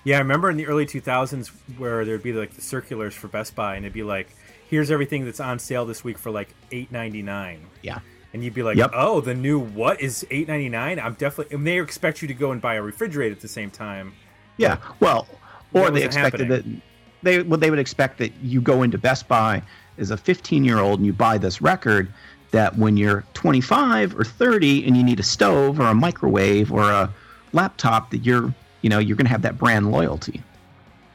Yeah, 0.03 0.15
I 0.15 0.19
remember 0.19 0.49
in 0.49 0.55
the 0.55 0.67
early 0.67 0.85
2000s 0.85 1.49
where 1.77 2.05
there'd 2.05 2.23
be 2.23 2.31
like 2.31 2.53
the 2.53 2.61
circulars 2.61 3.13
for 3.13 3.27
Best 3.27 3.55
Buy, 3.55 3.75
and 3.75 3.85
it'd 3.85 3.93
be 3.93 4.03
like, 4.03 4.29
"Here's 4.69 4.91
everything 4.91 5.25
that's 5.25 5.39
on 5.39 5.59
sale 5.59 5.85
this 5.85 6.03
week 6.03 6.17
for 6.17 6.31
like 6.31 6.49
8.99," 6.71 7.59
Yeah. 7.81 7.99
and 8.33 8.43
you'd 8.43 8.53
be 8.53 8.63
like, 8.63 8.77
Yep. 8.77 8.91
"Oh, 8.93 9.21
the 9.21 9.33
new 9.33 9.59
what 9.59 10.01
is 10.01 10.25
8.99?" 10.29 10.99
I'm 11.03 11.13
definitely. 11.13 11.55
And 11.55 11.65
they 11.65 11.79
expect 11.79 12.21
you 12.21 12.27
to 12.27 12.33
go 12.33 12.51
and 12.51 12.61
buy 12.61 12.75
a 12.75 12.81
refrigerator 12.81 13.33
at 13.33 13.41
the 13.41 13.47
same 13.47 13.69
time. 13.69 14.13
Yeah, 14.57 14.77
well, 14.99 15.27
or 15.73 15.91
they 15.91 16.03
expected 16.03 16.49
happening. 16.49 16.81
that 16.81 16.81
they 17.23 17.41
well 17.43 17.59
they 17.59 17.69
would 17.69 17.79
expect 17.79 18.17
that 18.19 18.31
you 18.41 18.61
go 18.61 18.83
into 18.83 18.97
Best 18.97 19.27
Buy 19.27 19.61
as 19.97 20.11
a 20.11 20.17
15 20.17 20.63
year 20.63 20.79
old 20.79 20.99
and 20.99 21.05
you 21.05 21.13
buy 21.13 21.37
this 21.37 21.61
record 21.61 22.11
that 22.51 22.77
when 22.77 22.95
you're 22.97 23.23
25 23.33 24.17
or 24.17 24.23
30 24.23 24.85
and 24.87 24.95
you 24.95 25.03
need 25.03 25.19
a 25.19 25.23
stove 25.23 25.79
or 25.79 25.87
a 25.87 25.93
microwave 25.95 26.71
or 26.71 26.83
a 26.83 27.11
laptop 27.53 28.09
that 28.11 28.19
you're 28.19 28.53
you 28.81 28.89
know 28.89 28.99
you're 28.99 29.17
going 29.17 29.25
to 29.25 29.31
have 29.31 29.41
that 29.41 29.57
brand 29.57 29.91
loyalty. 29.91 30.41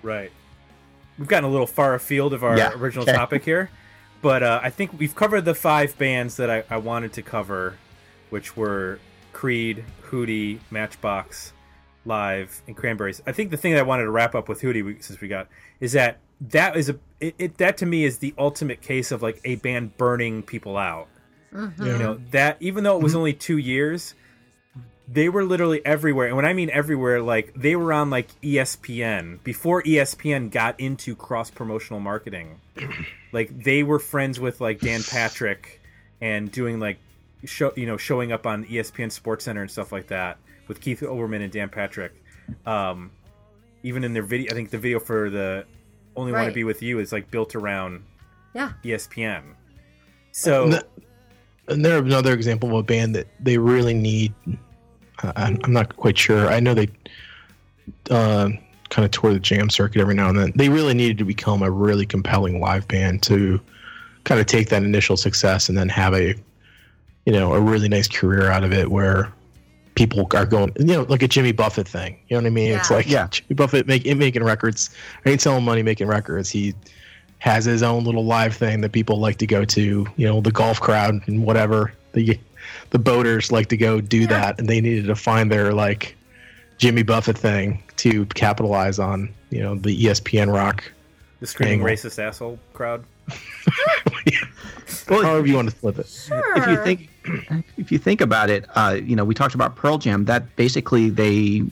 Right. 0.03 0.31
We've 1.23 1.29
gotten 1.29 1.49
a 1.49 1.53
little 1.53 1.69
far 1.69 1.95
afield 1.95 2.35
of 2.35 2.43
our 2.43 2.59
Yeah, 2.59 2.73
original 2.75 3.05
okay. 3.05 3.13
topic 3.13 3.45
here, 3.45 3.71
but 4.23 4.43
uh, 4.43 4.59
I 4.61 4.71
think 4.71 4.99
we've 4.99 5.15
covered 5.15 5.43
the 5.45 5.55
five 5.55 5.97
bands 5.97 6.37
that 6.39 6.51
I, 6.51 6.65
I 6.69 6.79
wanted 6.79 7.13
to 7.13 7.23
cover, 7.23 7.77
which 8.31 8.57
were 8.57 8.99
Creed, 9.33 9.85
Hootie, 10.07 10.59
Matchbox, 10.73 11.53
Live, 12.05 12.61
and 12.67 12.77
Cranberries. 12.77 13.23
I 13.25 13.31
think 13.31 13.53
the 13.53 13.57
thing 13.57 13.71
that 13.71 13.79
I 13.79 13.83
wanted 13.85 14.03
to 14.03 14.11
wrap 14.11 14.35
up 14.35 14.49
with 14.49 14.63
Hootie, 14.63 14.85
we- 14.85 15.01
since 15.01 15.21
we 15.21 15.29
got, 15.29 15.47
is 15.79 15.93
that 15.93 16.19
that 16.51 16.77
is 16.77 16.89
a 16.89 16.99
it, 17.21 17.37
it 17.39 17.59
that 17.59 17.77
to 17.77 17.87
me 17.87 18.03
is 18.05 18.19
the 18.19 18.35
ultimate 18.37 18.81
case 18.83 19.13
of 19.13 19.23
like 19.23 19.41
a 19.45 19.55
band 19.55 19.97
burning 19.97 20.43
people 20.43 20.77
out. 20.77 21.07
You 21.53 21.69
know 21.79 22.21
that 22.33 22.57
even 22.59 22.83
though 22.83 22.97
it 22.97 23.03
was 23.05 23.15
only 23.15 23.33
two 23.33 23.59
years, 23.59 24.17
they 25.09 25.29
were 25.29 25.45
literally 25.45 25.85
everywhere. 25.85 26.27
And 26.29 26.37
when 26.37 26.45
I 26.45 26.53
mean 26.53 26.71
everywhere, 26.71 27.21
like 27.21 27.53
they 27.55 27.77
were 27.77 27.93
on 27.93 28.11
like 28.11 28.29
ESPN 28.41 29.43
before 29.43 29.83
ESPN 29.83 30.51
got 30.51 30.79
into 30.81 31.15
cross 31.17 31.51
promotional 31.51 32.01
marketing. 32.01 32.61
like 33.33 33.63
they 33.63 33.83
were 33.83 33.99
friends 33.99 34.39
with 34.41 34.61
like 34.61 34.81
Dan 34.81 35.03
Patrick 35.03 35.81
and 36.21 36.51
doing 36.51 36.79
like 36.81 36.99
show 37.45 37.73
you 37.77 37.87
know 37.87 37.97
showing 37.97 38.33
up 38.33 38.47
on 38.47 38.65
ESPN 38.67 39.11
Sports 39.11 39.45
Center 39.45 39.63
and 39.63 39.71
stuff 39.71 39.93
like 39.93 40.07
that 40.09 40.39
with 40.69 40.81
Keith 40.81 41.01
Olbermann 41.01 41.43
and 41.43 41.53
Dan 41.53 41.69
Patrick. 41.69 42.13
Um, 42.65 43.11
even 43.83 44.05
in 44.05 44.13
their 44.13 44.23
video, 44.23 44.51
I 44.53 44.55
think 44.55 44.71
the 44.71 44.79
video 44.79 45.01
for 45.01 45.29
the 45.31 45.65
"Only 46.15 46.33
Want 46.33 46.49
to 46.49 46.55
Be 46.55 46.65
with 46.65 46.83
You" 46.83 47.01
is 47.01 47.13
like 47.13 47.31
built 47.31 47.55
around 47.55 48.05
Yeah. 48.55 48.73
ESPN. 48.85 49.43
So 50.31 50.65
And, 50.65 50.83
and 51.69 51.85
they're 51.85 51.99
another 51.99 52.33
example 52.33 52.71
of 52.71 52.77
a 52.77 52.83
band 52.83 53.15
that 53.17 53.27
they 53.41 53.59
really 53.59 53.95
need. 53.95 54.33
I'm, 55.23 55.59
I'm 55.65 55.73
not 55.73 55.97
quite 55.97 56.19
sure. 56.19 56.49
I 56.49 56.61
know 56.61 56.75
they 56.75 56.89
uh, 58.11 58.51
kind 58.91 59.05
of 59.05 59.11
tour 59.11 59.33
the 59.33 59.41
jam 59.41 59.71
circuit 59.71 60.01
every 60.01 60.15
now 60.15 60.29
and 60.29 60.39
then. 60.39 60.53
They 60.55 60.69
really 60.69 60.95
needed 60.95 61.19
to 61.19 61.25
become 61.25 61.63
a 61.63 61.71
really 61.71 62.07
compelling 62.07 62.61
live 62.61 62.87
band 62.89 63.23
to 63.25 63.61
kind 64.25 64.41
of 64.41 64.47
take 64.47 64.69
that 64.69 64.83
initial 64.83 65.17
success 65.17 65.69
and 65.69 65.77
then 65.77 65.89
have 65.89 66.15
a, 66.15 66.35
you 67.25 67.33
know, 67.33 67.55
a 67.55 67.61
really 67.61 67.89
nice 67.89 68.09
career 68.09 68.51
out 68.51 68.65
of 68.65 68.73
it 68.73 68.91
where 68.91 69.33
people 69.95 70.27
are 70.35 70.47
going, 70.47 70.73
you 70.79 70.87
know, 70.87 71.03
like 71.03 71.23
a 71.23 71.29
Jimmy 71.29 71.53
Buffett 71.53 71.87
thing. 71.89 72.19
You 72.29 72.37
know 72.37 72.43
what 72.43 72.47
I 72.47 72.51
mean? 72.51 72.73
It's 72.73 72.91
like 72.91 73.09
Yeah. 73.09 73.29
Jimmy 73.29 73.55
Buffett 73.55 73.87
make, 73.87 74.05
making 74.17 74.43
records, 74.43 74.91
ain't 75.27 75.41
selling 75.41 75.65
money 75.65 75.83
making 75.83 76.07
records. 76.07 76.51
He 76.51 76.75
has 77.39 77.65
his 77.65 77.83
own 77.83 78.05
little 78.05 78.25
live 78.25 78.55
thing 78.55 78.81
that 78.83 78.93
people 78.93 79.19
like 79.19 79.37
to 79.39 79.47
go 79.47 79.65
to. 79.65 80.07
You 80.17 80.27
know, 80.27 80.41
the 80.41 80.53
golf 80.53 80.81
crowd 80.81 81.27
and 81.27 81.45
whatever 81.45 81.93
the 82.13 82.39
the 82.91 82.99
boaters 82.99 83.51
like 83.53 83.69
to 83.69 83.77
go 83.77 84.01
do 84.01 84.27
that, 84.27 84.59
and 84.59 84.69
they 84.69 84.81
needed 84.81 85.07
to 85.07 85.17
find 85.17 85.51
their 85.51 85.73
like 85.73 86.17
Jimmy 86.79 87.03
Buffett 87.03 87.39
thing 87.39 87.83
to 87.97 88.27
capitalize 88.27 88.99
on. 88.99 89.33
You 89.51 89.61
know, 89.63 89.75
the 89.75 90.05
ESPN 90.05 90.53
rock. 90.53 90.85
the 91.41 91.47
screaming 91.47 91.81
Angle. 91.81 91.89
racist 91.89 92.19
asshole 92.19 92.59
crowd. 92.73 93.05
Well, 95.09 95.23
however 95.23 95.47
you 95.47 95.57
want 95.57 95.71
to 95.71 95.77
flip 95.77 95.99
it. 95.99 96.07
Sure. 96.07 96.57
if 96.57 96.67
you 96.67 96.77
think 96.85 97.09
if 97.77 97.93
you 97.93 97.99
think 97.99 98.21
about 98.21 98.51
it, 98.51 98.65
uh, 98.75 98.99
you 99.03 99.15
know, 99.17 99.25
we 99.25 99.35
talked 99.35 99.55
about 99.55 99.77
Pearl 99.77 99.99
Jam. 99.99 100.25
That 100.25 100.57
basically 100.57 101.11
they 101.11 101.63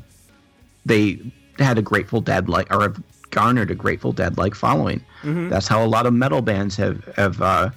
they 0.87 1.19
had 1.59 1.79
a 1.79 1.83
Grateful 1.83 2.21
Dead 2.21 2.49
like 2.49 2.73
or 2.75 2.83
have 2.83 3.03
garnered 3.31 3.71
a 3.71 3.75
Grateful 3.75 4.13
Dead 4.13 4.37
like 4.39 4.55
following. 4.55 5.05
That's 5.23 5.69
how 5.69 5.85
a 5.85 5.87
lot 5.87 6.07
of 6.07 6.15
metal 6.15 6.41
bands 6.41 6.77
have 6.77 7.05
have 7.17 7.41
uh, 7.43 7.71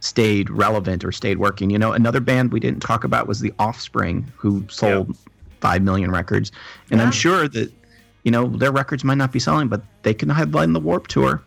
stayed 0.00 0.50
relevant 0.50 1.04
or 1.04 1.12
stayed 1.12 1.38
working. 1.38 1.70
You 1.70 1.78
know, 1.78 1.92
another 1.92 2.20
band 2.20 2.52
we 2.52 2.60
didn't 2.60 2.80
talk 2.80 3.04
about 3.04 3.26
was 3.28 3.40
the 3.40 3.52
Offspring, 3.58 4.30
who 4.36 4.64
sold 4.68 5.16
five 5.60 5.82
million 5.82 6.10
records, 6.10 6.50
and 6.90 6.98
Yeah. 7.00 7.06
I'm 7.06 7.12
sure 7.12 7.46
that 7.48 7.72
you 8.24 8.30
know 8.30 8.48
their 8.48 8.72
records 8.72 9.04
might 9.04 9.18
not 9.18 9.32
be 9.32 9.38
selling, 9.38 9.68
but 9.68 9.82
they 10.02 10.14
can 10.14 10.28
headline 10.28 10.72
the 10.72 10.80
Warp 10.80 11.06
Tour. 11.08 11.42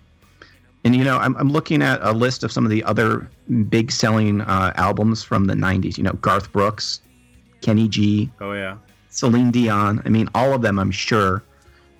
And 0.85 0.95
you 0.95 1.03
know, 1.03 1.17
I'm, 1.17 1.35
I'm 1.37 1.49
looking 1.49 1.81
at 1.81 1.99
a 2.01 2.11
list 2.11 2.43
of 2.43 2.51
some 2.51 2.65
of 2.65 2.69
the 2.71 2.83
other 2.83 3.27
big 3.69 3.89
selling 3.91 4.41
uh, 4.41 4.73
albums 4.75 5.23
from 5.23 5.45
the 5.45 5.53
90s. 5.53 5.97
You 5.97 6.03
know, 6.03 6.11
Garth 6.13 6.51
Brooks, 6.51 6.99
Kenny 7.61 7.87
G, 7.87 8.29
Oh 8.41 8.51
yeah. 8.53 8.77
Celine 9.09 9.49
Dion. 9.51 10.01
I 10.05 10.09
mean, 10.09 10.27
all 10.35 10.53
of 10.53 10.61
them, 10.61 10.77
I'm 10.79 10.91
sure, 10.91 11.41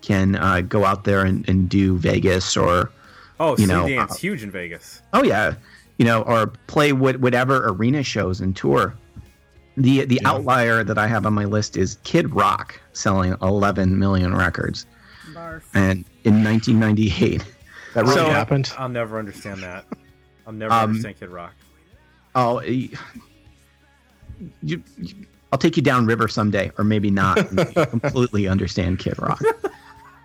can 0.01 0.35
uh, 0.35 0.61
go 0.61 0.83
out 0.83 1.05
there 1.05 1.23
and, 1.23 1.47
and 1.47 1.69
do 1.69 1.97
Vegas 1.97 2.57
or, 2.57 2.91
Oh, 3.39 3.51
You 3.51 3.67
Celine 3.67 3.69
know, 3.69 3.87
Dion's 3.87 4.11
uh, 4.11 4.15
huge 4.15 4.43
in 4.43 4.51
Vegas. 4.51 5.01
oh 5.13 5.23
yeah, 5.23 5.53
you 5.97 6.05
know, 6.05 6.21
or 6.23 6.47
play 6.67 6.91
what, 6.93 7.17
whatever 7.19 7.67
arena 7.69 8.03
shows 8.03 8.41
and 8.41 8.55
tour. 8.55 8.95
The 9.77 10.05
the 10.05 10.21
outlier 10.25 10.83
that 10.83 10.97
I 10.99 11.07
have 11.07 11.25
on 11.25 11.33
my 11.33 11.45
list 11.45 11.77
is 11.77 11.97
Kid 12.03 12.33
Rock 12.33 12.79
selling 12.93 13.35
11 13.41 13.97
million 13.97 14.35
records, 14.35 14.85
Barf. 15.33 15.63
and 15.73 16.05
in 16.23 16.43
1998. 16.43 17.43
That 17.95 18.03
really 18.03 18.15
So- 18.15 18.29
happened. 18.29 18.71
I'll 18.77 18.89
never 18.89 19.17
understand 19.17 19.63
that. 19.63 19.85
I'll 20.45 20.53
never 20.53 20.73
Um, 20.73 20.89
understand 20.91 21.19
Kid 21.19 21.29
Rock. 21.29 21.53
Oh, 22.35 22.61
you, 22.61 22.89
you, 24.61 24.83
I'll 25.51 25.57
take 25.59 25.77
you 25.77 25.83
down 25.83 26.05
river 26.05 26.27
someday, 26.27 26.71
or 26.77 26.83
maybe 26.83 27.09
not. 27.11 27.37
completely 27.89 28.47
understand 28.47 28.99
Kid 28.99 29.17
Rock. 29.19 29.41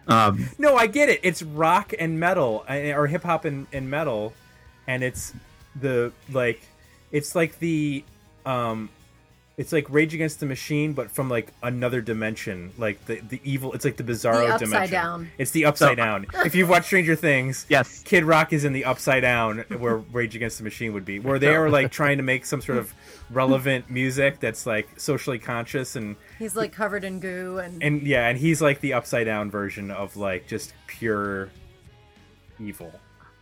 Um, 0.08 0.48
No, 0.58 0.76
I 0.76 0.86
get 0.86 1.08
it. 1.08 1.20
It's 1.22 1.42
rock 1.42 1.92
and 1.98 2.18
metal, 2.18 2.64
uh, 2.68 2.74
or 2.94 3.06
hip 3.06 3.22
hop 3.22 3.44
and, 3.44 3.66
and 3.72 3.90
metal, 3.90 4.32
and 4.86 5.02
it's 5.02 5.32
the 5.74 6.12
like, 6.32 6.60
it's 7.12 7.34
like 7.34 7.58
the, 7.58 8.04
um, 8.46 8.88
it's 9.56 9.72
like 9.72 9.90
Rage 9.90 10.14
Against 10.14 10.38
the 10.38 10.46
Machine, 10.46 10.92
but 10.92 11.10
from 11.10 11.28
like 11.28 11.52
another 11.64 12.00
dimension, 12.00 12.70
like 12.78 13.04
the 13.06 13.16
the 13.18 13.40
evil. 13.42 13.72
It's 13.72 13.84
like 13.84 13.96
the 13.96 14.04
bizarro 14.04 14.46
The 14.46 14.52
upside 14.54 14.60
dimension. 14.68 14.92
down. 14.92 15.30
It's 15.36 15.50
the 15.50 15.64
upside 15.64 15.88
So- 15.90 15.94
down. 15.96 16.26
If 16.44 16.54
you've 16.54 16.68
watched 16.68 16.86
Stranger 16.86 17.16
Things, 17.16 17.66
Yes. 17.70 18.04
Kid 18.04 18.22
Rock 18.24 18.52
is 18.52 18.64
in 18.64 18.72
the 18.72 18.84
upside 18.84 19.22
down 19.22 19.64
where 19.78 19.96
Rage 19.96 20.36
Against 20.36 20.58
the 20.58 20.64
Machine 20.64 20.92
would 20.92 21.04
be, 21.04 21.18
where 21.18 21.40
they 21.40 21.56
are 21.56 21.68
like 21.70 21.90
trying 21.90 22.18
to 22.18 22.22
make 22.32 22.46
some 22.46 22.60
sort 22.60 22.78
of 22.78 22.94
relevant 23.30 23.90
music 23.90 24.38
that's 24.38 24.64
like 24.64 24.88
socially 25.00 25.40
conscious 25.40 25.96
and 25.96 26.14
He's 26.38 26.54
like 26.54 26.72
covered 26.72 27.02
in 27.02 27.18
goo 27.18 27.58
and, 27.58 27.82
and 27.82 28.02
yeah, 28.06 28.28
and 28.28 28.38
he's 28.38 28.62
like 28.62 28.80
the 28.80 28.92
upside 28.92 29.26
down 29.26 29.50
version 29.50 29.90
of 29.90 30.16
like 30.16 30.46
just 30.46 30.72
pure 30.86 31.48
evil. 32.60 32.92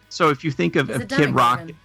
so 0.08 0.30
if 0.30 0.44
you 0.44 0.50
think 0.50 0.76
of, 0.76 0.88
of 0.88 1.08
Kid 1.08 1.30
Rock 1.30 1.58
Demogorgon. 1.58 1.76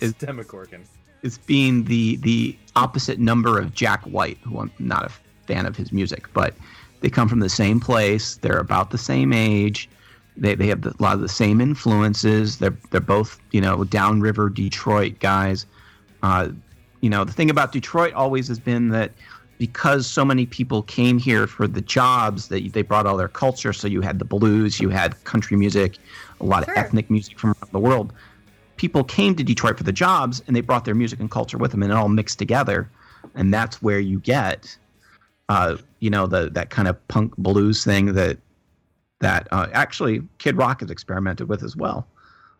Is 0.00 0.12
Demogorgon. 0.14 0.82
as 1.22 1.38
being 1.38 1.84
the 1.84 2.16
the 2.16 2.56
opposite 2.76 3.18
number 3.18 3.58
of 3.58 3.74
Jack 3.74 4.02
White, 4.04 4.38
who 4.42 4.60
I'm 4.60 4.70
not 4.78 5.04
a 5.06 5.10
fan 5.46 5.66
of 5.66 5.76
his 5.76 5.92
music, 5.92 6.26
but 6.32 6.54
they 7.00 7.10
come 7.10 7.28
from 7.28 7.40
the 7.40 7.48
same 7.48 7.80
place. 7.80 8.36
They're 8.36 8.58
about 8.58 8.90
the 8.90 8.98
same 8.98 9.32
age. 9.32 9.88
They, 10.36 10.54
they 10.54 10.68
have 10.68 10.82
the, 10.82 10.90
a 10.90 11.02
lot 11.02 11.14
of 11.14 11.20
the 11.20 11.28
same 11.28 11.60
influences. 11.60 12.58
They're 12.58 12.76
they're 12.90 13.00
both 13.00 13.38
you 13.52 13.60
know 13.60 13.84
downriver 13.84 14.48
Detroit 14.48 15.18
guys. 15.20 15.66
Uh, 16.22 16.50
you 17.00 17.10
know 17.10 17.24
the 17.24 17.32
thing 17.32 17.50
about 17.50 17.72
Detroit 17.72 18.14
always 18.14 18.48
has 18.48 18.58
been 18.58 18.88
that 18.90 19.12
because 19.58 20.06
so 20.06 20.24
many 20.24 20.46
people 20.46 20.82
came 20.84 21.18
here 21.18 21.46
for 21.46 21.66
the 21.66 21.82
jobs 21.82 22.48
that 22.48 22.72
they 22.72 22.80
brought 22.80 23.06
all 23.06 23.18
their 23.18 23.28
culture. 23.28 23.74
So 23.74 23.88
you 23.88 24.00
had 24.00 24.18
the 24.18 24.24
blues, 24.24 24.80
you 24.80 24.88
had 24.88 25.22
country 25.24 25.56
music, 25.58 25.98
a 26.40 26.44
lot 26.44 26.64
Sure. 26.64 26.72
of 26.74 26.78
ethnic 26.78 27.10
music 27.10 27.38
from 27.38 27.50
around 27.50 27.70
the 27.72 27.78
world. 27.78 28.12
People 28.80 29.04
came 29.04 29.36
to 29.36 29.44
Detroit 29.44 29.76
for 29.76 29.84
the 29.84 29.92
jobs, 29.92 30.42
and 30.46 30.56
they 30.56 30.62
brought 30.62 30.86
their 30.86 30.94
music 30.94 31.20
and 31.20 31.30
culture 31.30 31.58
with 31.58 31.70
them, 31.70 31.82
and 31.82 31.92
it 31.92 31.94
all 31.94 32.08
mixed 32.08 32.38
together. 32.38 32.90
And 33.34 33.52
that's 33.52 33.82
where 33.82 34.00
you 34.00 34.20
get, 34.20 34.74
uh, 35.50 35.76
you 35.98 36.08
know, 36.08 36.26
the 36.26 36.48
that 36.52 36.70
kind 36.70 36.88
of 36.88 36.96
punk 37.08 37.36
blues 37.36 37.84
thing 37.84 38.14
that 38.14 38.38
that 39.18 39.48
uh, 39.52 39.66
actually 39.74 40.22
Kid 40.38 40.56
Rock 40.56 40.80
has 40.80 40.90
experimented 40.90 41.46
with 41.46 41.62
as 41.62 41.76
well. 41.76 42.06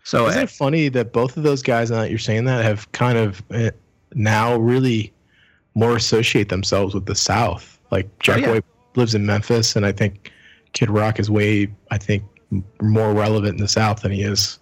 So 0.05 0.28
Isn't 0.28 0.42
it 0.42 0.51
funny 0.51 0.90
that 0.90 1.14
both 1.14 1.38
of 1.38 1.42
those 1.42 1.62
guys, 1.62 1.90
now 1.90 2.02
that 2.02 2.10
you're 2.10 2.18
saying 2.18 2.44
that, 2.44 2.62
have 2.66 2.92
kind 2.92 3.16
of 3.16 3.42
uh, 3.51 3.70
now 4.12 4.56
really 4.56 5.14
more 5.74 5.97
associate 5.97 6.51
themselves 6.51 6.92
with 6.92 7.06
the 7.06 7.14
South? 7.14 7.80
Like 7.90 8.10
Jack 8.18 8.42
yeah. 8.42 8.51
White 8.51 8.64
lives 8.94 9.14
in 9.14 9.24
Memphis, 9.24 9.74
and 9.74 9.86
I 9.86 9.92
think 9.92 10.30
Kid 10.74 10.90
Rock 10.90 11.18
is 11.18 11.30
way, 11.30 11.72
I 11.90 11.97
think, 11.97 12.24
more 12.82 13.14
relevant 13.14 13.55
in 13.55 13.62
the 13.62 13.68
South 13.68 14.02
than 14.02 14.12
he 14.12 14.20
is. 14.20 14.59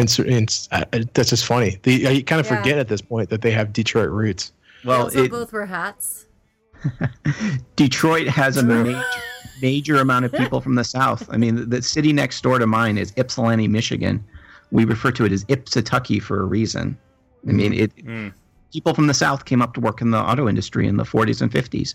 And, 0.00 0.18
and 0.28 0.48
s- 0.50 0.68
I- 0.72 0.84
I- 0.92 1.04
that's 1.14 1.30
just 1.30 1.44
funny. 1.46 1.78
The, 1.82 2.06
I 2.08 2.22
kind 2.22 2.40
of 2.40 2.46
Yeah. 2.50 2.56
forget 2.56 2.78
at 2.78 2.88
this 2.88 3.00
point 3.00 3.30
that 3.30 3.42
they 3.42 3.50
have 3.52 3.72
Detroit 3.72 4.10
roots. 4.10 4.52
Well, 4.84 5.02
also 5.04 5.24
it, 5.24 5.30
both 5.30 5.52
wear 5.52 5.66
hats. 5.66 6.26
Detroit 7.76 8.26
has 8.28 8.56
a 8.56 8.62
major, 8.62 9.02
major 9.62 9.96
amount 10.00 10.24
of 10.24 10.32
people 10.32 10.60
from 10.60 10.74
the 10.74 10.84
South. 10.84 11.28
I 11.30 11.36
mean, 11.36 11.54
the, 11.56 11.64
the 11.66 11.82
city 11.82 12.12
next 12.12 12.42
door 12.42 12.58
to 12.58 12.66
mine 12.66 12.98
is 12.98 13.12
Ypsilanti, 13.16 13.68
Michigan. 13.68 14.24
We 14.70 14.84
refer 14.84 15.10
to 15.12 15.24
it 15.24 15.32
as 15.32 15.44
Ypsitucky 15.46 16.22
for 16.22 16.40
a 16.40 16.44
reason. 16.44 16.96
I 17.48 17.52
mean, 17.52 17.72
it 17.72 17.94
Mm. 17.96 18.32
people 18.72 18.94
from 18.94 19.06
the 19.06 19.14
South 19.14 19.44
came 19.44 19.62
up 19.62 19.74
to 19.74 19.80
work 19.80 20.00
in 20.00 20.10
the 20.10 20.18
auto 20.18 20.48
industry 20.48 20.86
in 20.86 20.96
the 20.96 21.04
40s 21.04 21.40
and 21.42 21.50
50s, 21.50 21.94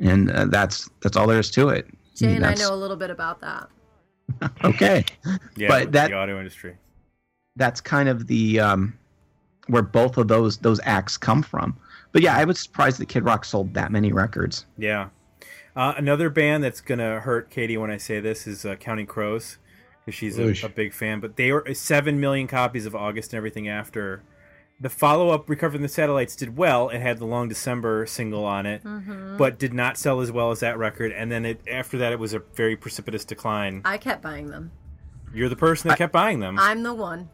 and 0.00 0.30
uh, 0.30 0.46
that's 0.46 0.88
that's 1.00 1.16
all 1.16 1.26
there 1.26 1.38
is 1.38 1.50
to 1.52 1.68
it. 1.68 1.86
Jay 2.16 2.34
and 2.34 2.44
I 2.44 2.54
know 2.54 2.74
a 2.74 2.76
little 2.76 2.96
bit 2.96 3.10
about 3.10 3.40
that. 3.40 3.68
Okay, 4.64 5.04
Yeah, 5.56 5.68
But 5.68 5.92
that- 5.92 6.10
the 6.10 6.16
auto 6.18 6.38
industry. 6.38 6.76
That's 7.58 7.80
kind 7.80 8.08
of 8.08 8.26
the 8.26 8.58
um, 8.60 8.98
where 9.66 9.82
both 9.82 10.16
of 10.16 10.28
those 10.28 10.56
those 10.58 10.80
acts 10.84 11.16
come 11.18 11.42
from. 11.42 11.76
But 12.12 12.22
yeah, 12.22 12.36
I 12.36 12.44
was 12.44 12.58
surprised 12.58 12.98
that 13.00 13.06
Kid 13.10 13.24
Rock 13.24 13.44
sold 13.44 13.74
that 13.74 13.92
many 13.92 14.12
records. 14.12 14.64
Yeah. 14.78 15.10
Uh, 15.76 15.92
another 15.96 16.30
band 16.30 16.64
that's 16.64 16.80
gonna 16.80 17.20
hurt 17.20 17.50
Katie 17.50 17.76
when 17.76 17.90
I 17.90 17.98
say 17.98 18.18
this 18.20 18.46
is 18.46 18.64
uh, 18.64 18.74
Counting 18.76 19.06
Crows, 19.06 19.58
because 20.04 20.16
she's 20.18 20.38
a, 20.38 20.66
a 20.66 20.68
big 20.70 20.92
fan. 20.92 21.20
But 21.20 21.36
they 21.36 21.52
were 21.52 21.64
seven 21.74 22.18
million 22.18 22.46
copies 22.48 22.86
of 22.86 22.96
August 22.96 23.32
and 23.32 23.36
everything 23.36 23.68
after. 23.68 24.22
The 24.80 24.88
follow-up, 24.88 25.48
"Recovering 25.50 25.82
the 25.82 25.88
Satellites," 25.88 26.34
did 26.36 26.56
well. 26.56 26.88
It 26.88 27.00
had 27.00 27.18
the 27.18 27.24
Long 27.26 27.48
December 27.48 28.06
single 28.06 28.44
on 28.44 28.64
it, 28.64 28.82
Mm-hmm. 28.84 29.36
but 29.36 29.58
did 29.58 29.74
not 29.74 29.96
sell 29.98 30.20
as 30.20 30.30
well 30.32 30.50
as 30.52 30.60
that 30.60 30.78
record. 30.78 31.12
And 31.12 31.30
then 31.30 31.44
it 31.44 31.60
after 31.70 31.98
that, 31.98 32.12
it 32.12 32.18
was 32.18 32.32
a 32.32 32.38
very 32.54 32.76
precipitous 32.76 33.24
decline. 33.24 33.82
I 33.84 33.98
kept 33.98 34.22
buying 34.22 34.46
them. 34.50 34.70
You're 35.34 35.48
the 35.48 35.56
person 35.56 35.88
that 35.88 35.98
kept 35.98 36.12
buying 36.12 36.40
them. 36.40 36.58
I'm 36.58 36.82
the 36.84 36.94
one. 36.94 37.28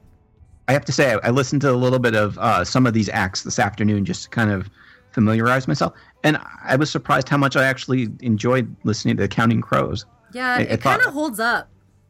I 0.68 0.72
have 0.72 0.84
to 0.86 0.92
say, 0.92 1.12
I, 1.14 1.18
I 1.24 1.30
listened 1.30 1.60
to 1.62 1.70
a 1.70 1.72
little 1.76 1.98
bit 1.98 2.14
of 2.14 2.38
uh, 2.38 2.64
some 2.64 2.86
of 2.86 2.94
these 2.94 3.08
acts 3.10 3.42
this 3.42 3.58
afternoon 3.58 4.04
just 4.04 4.24
to 4.24 4.28
kind 4.30 4.50
of 4.50 4.68
familiarize 5.12 5.68
myself, 5.68 5.92
and 6.24 6.38
I 6.64 6.76
was 6.76 6.90
surprised 6.90 7.28
how 7.28 7.36
much 7.36 7.54
I 7.56 7.64
actually 7.64 8.08
enjoyed 8.20 8.74
listening 8.84 9.16
to 9.18 9.22
the 9.22 9.28
Counting 9.28 9.60
Crows. 9.60 10.06
Yeah, 10.32 10.48
I- 10.54 10.56
I 10.56 10.60
it 10.62 10.80
kind 10.80 11.02
of 11.02 11.12
holds 11.12 11.38
up. 11.38 11.68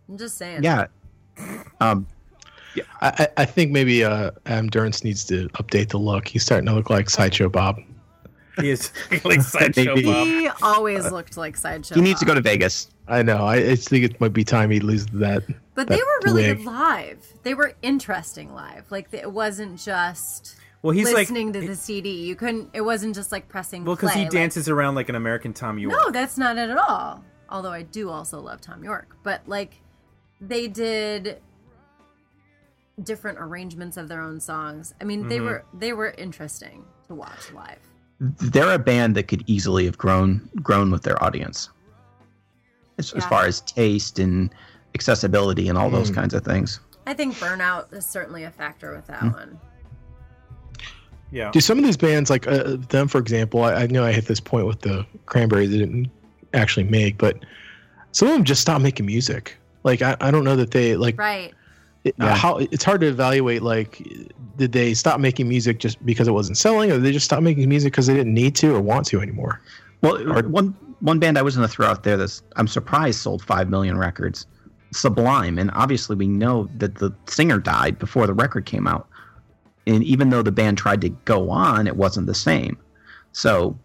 I'm 0.08 0.16
just 0.18 0.36
saying. 0.38 0.62
Yeah, 0.62 0.86
um, 1.80 2.06
I, 3.00 3.12
I- 3.18 3.28
I 3.38 3.44
think 3.44 3.70
maybe 3.72 4.04
uh, 4.04 4.30
Adam 4.46 4.70
Duritz 4.70 5.04
needs 5.04 5.24
to 5.26 5.48
update 5.50 5.88
the 5.90 5.98
look. 5.98 6.28
He's 6.28 6.42
starting 6.44 6.66
to 6.66 6.72
look 6.74 6.90
like 6.90 7.10
Sideshow 7.10 7.48
Bob. 7.48 7.78
He 8.60 8.70
is 8.70 8.92
like 9.24 9.40
sideshow 9.42 9.94
Maybe. 9.94 10.04
Bob. 10.04 10.26
He 10.26 10.48
always 10.62 11.10
looked 11.10 11.36
like 11.36 11.56
sideshow. 11.56 11.94
He 11.94 12.00
needs 12.00 12.20
to 12.20 12.26
go 12.26 12.34
to 12.34 12.40
Vegas. 12.40 12.88
I 13.08 13.22
know. 13.22 13.44
I, 13.46 13.56
I 13.56 13.76
think 13.76 14.04
it 14.04 14.20
might 14.20 14.32
be 14.32 14.44
time 14.44 14.70
he 14.70 14.80
loses 14.80 15.06
that. 15.08 15.42
But 15.74 15.88
they 15.88 15.96
were 15.96 16.20
really 16.24 16.42
wig. 16.44 16.58
good 16.58 16.66
live. 16.66 17.26
They 17.42 17.54
were 17.54 17.74
interesting 17.82 18.54
live. 18.54 18.90
Like 18.90 19.08
it 19.12 19.30
wasn't 19.32 19.78
just 19.78 20.56
Well, 20.82 20.92
he's 20.92 21.06
like 21.06 21.16
listening 21.16 21.52
to 21.54 21.60
the 21.66 21.74
CD. 21.76 22.24
You 22.26 22.36
couldn't. 22.36 22.70
It 22.72 22.80
wasn't 22.82 23.14
just 23.14 23.32
like 23.32 23.48
pressing. 23.48 23.84
well 23.84 23.96
because 23.96 24.12
play. 24.12 24.20
he 24.20 24.24
like- 24.26 24.32
dances 24.32 24.68
around 24.68 24.94
like 24.94 25.08
an 25.08 25.16
American 25.16 25.52
Thom 25.52 25.78
Yorke. 25.78 25.92
no, 25.92 26.10
that's 26.10 26.38
not 26.38 26.56
it 26.56 26.70
at 26.70 26.78
all. 26.78 27.24
Although 27.50 27.72
I 27.72 27.82
do 27.82 28.08
also 28.08 28.40
love 28.40 28.60
Thom 28.60 28.82
Yorke, 28.84 29.16
but 29.22 29.42
like 29.48 29.80
they 30.40 30.68
did 30.68 31.40
different 33.02 33.38
arrangements 33.40 33.96
of 33.96 34.08
their 34.08 34.20
own 34.20 34.40
songs. 34.40 34.94
I 35.00 35.04
mean, 35.04 35.28
they 35.28 35.36
Mm-hmm. 35.38 35.44
were 35.46 35.64
they 35.74 35.92
were 35.92 36.10
interesting 36.16 36.84
to 37.08 37.14
watch 37.14 37.52
live. 37.52 37.78
They're 38.20 38.72
a 38.74 38.78
band 38.78 39.16
that 39.16 39.24
could 39.28 39.42
easily 39.46 39.84
have 39.86 39.98
grown 39.98 40.48
grown 40.62 40.90
with 40.90 41.02
their 41.02 41.22
audience, 41.22 41.68
as, 42.98 43.12
as 43.12 43.24
far 43.26 43.44
as 43.46 43.60
taste 43.62 44.18
and 44.18 44.50
accessibility 44.94 45.68
and 45.68 45.76
all 45.76 45.90
those 45.90 46.10
Mm. 46.10 46.14
kinds 46.14 46.34
of 46.34 46.44
things. 46.44 46.80
I 47.06 47.12
think 47.14 47.34
burnout 47.34 47.92
is 47.92 48.06
certainly 48.06 48.44
a 48.44 48.50
factor 48.50 48.94
with 48.94 49.06
that 49.08 49.20
Hmm. 49.20 49.28
one. 49.30 49.60
Yeah. 51.30 51.50
Do 51.50 51.60
some 51.60 51.78
of 51.78 51.84
these 51.84 51.96
bands, 51.96 52.30
like 52.30 52.46
uh, 52.46 52.76
them, 52.90 53.08
for 53.08 53.18
example, 53.18 53.62
I, 53.64 53.74
I 53.74 53.86
know 53.88 54.04
I 54.04 54.12
hit 54.12 54.26
this 54.26 54.38
point 54.40 54.66
with 54.66 54.80
the 54.82 55.04
Cranberries 55.26 55.70
they 55.70 55.78
didn't 55.78 56.08
actually 56.54 56.84
make, 56.84 57.18
but 57.18 57.44
some 58.12 58.28
of 58.28 58.34
them 58.34 58.44
just 58.44 58.60
stopped 58.60 58.82
making 58.82 59.06
music. 59.06 59.56
Like 59.82 60.00
I, 60.00 60.16
I 60.20 60.30
don't 60.30 60.44
know 60.44 60.54
that 60.56 60.70
they 60.70 60.96
like 60.96 61.18
Right. 61.18 61.52
It, 62.04 62.14
Yeah. 62.18 62.34
how 62.34 62.58
it's 62.58 62.84
hard 62.84 63.00
to 63.00 63.06
evaluate. 63.08 63.62
Like, 63.62 64.06
did 64.56 64.72
they 64.72 64.94
stop 64.94 65.18
making 65.20 65.48
music 65.48 65.78
just 65.78 66.04
because 66.06 66.28
it 66.28 66.32
wasn't 66.32 66.58
selling, 66.58 66.90
or 66.90 66.94
did 66.94 67.02
they 67.04 67.12
just 67.12 67.24
stop 67.24 67.42
making 67.42 67.68
music 67.68 67.92
because 67.92 68.06
they 68.06 68.14
didn't 68.14 68.34
need 68.34 68.54
to 68.56 68.74
or 68.74 68.80
want 68.80 69.06
to 69.06 69.20
anymore? 69.20 69.60
Well, 70.02 70.16
Or- 70.32 70.42
one 70.48 70.74
one 71.00 71.18
band 71.18 71.36
I 71.36 71.42
was 71.42 71.56
going 71.56 71.68
to 71.68 71.72
throw 71.72 71.86
out 71.86 72.02
there 72.02 72.16
that's 72.16 72.42
I'm 72.56 72.68
surprised 72.68 73.20
sold 73.20 73.42
five 73.42 73.68
million 73.68 73.98
records, 73.98 74.46
Sublime, 74.92 75.58
and 75.58 75.70
obviously 75.74 76.14
we 76.16 76.26
know 76.28 76.68
that 76.78 76.96
the 76.96 77.12
singer 77.26 77.58
died 77.58 77.98
before 77.98 78.26
the 78.26 78.34
record 78.34 78.64
came 78.64 78.86
out, 78.86 79.08
and 79.86 80.02
even 80.04 80.30
though 80.30 80.42
the 80.42 80.52
band 80.52 80.78
tried 80.78 81.00
to 81.02 81.08
go 81.24 81.50
on, 81.50 81.86
it 81.86 81.96
wasn't 81.96 82.26
the 82.26 82.34
same. 82.34 82.76
So, 83.32 83.76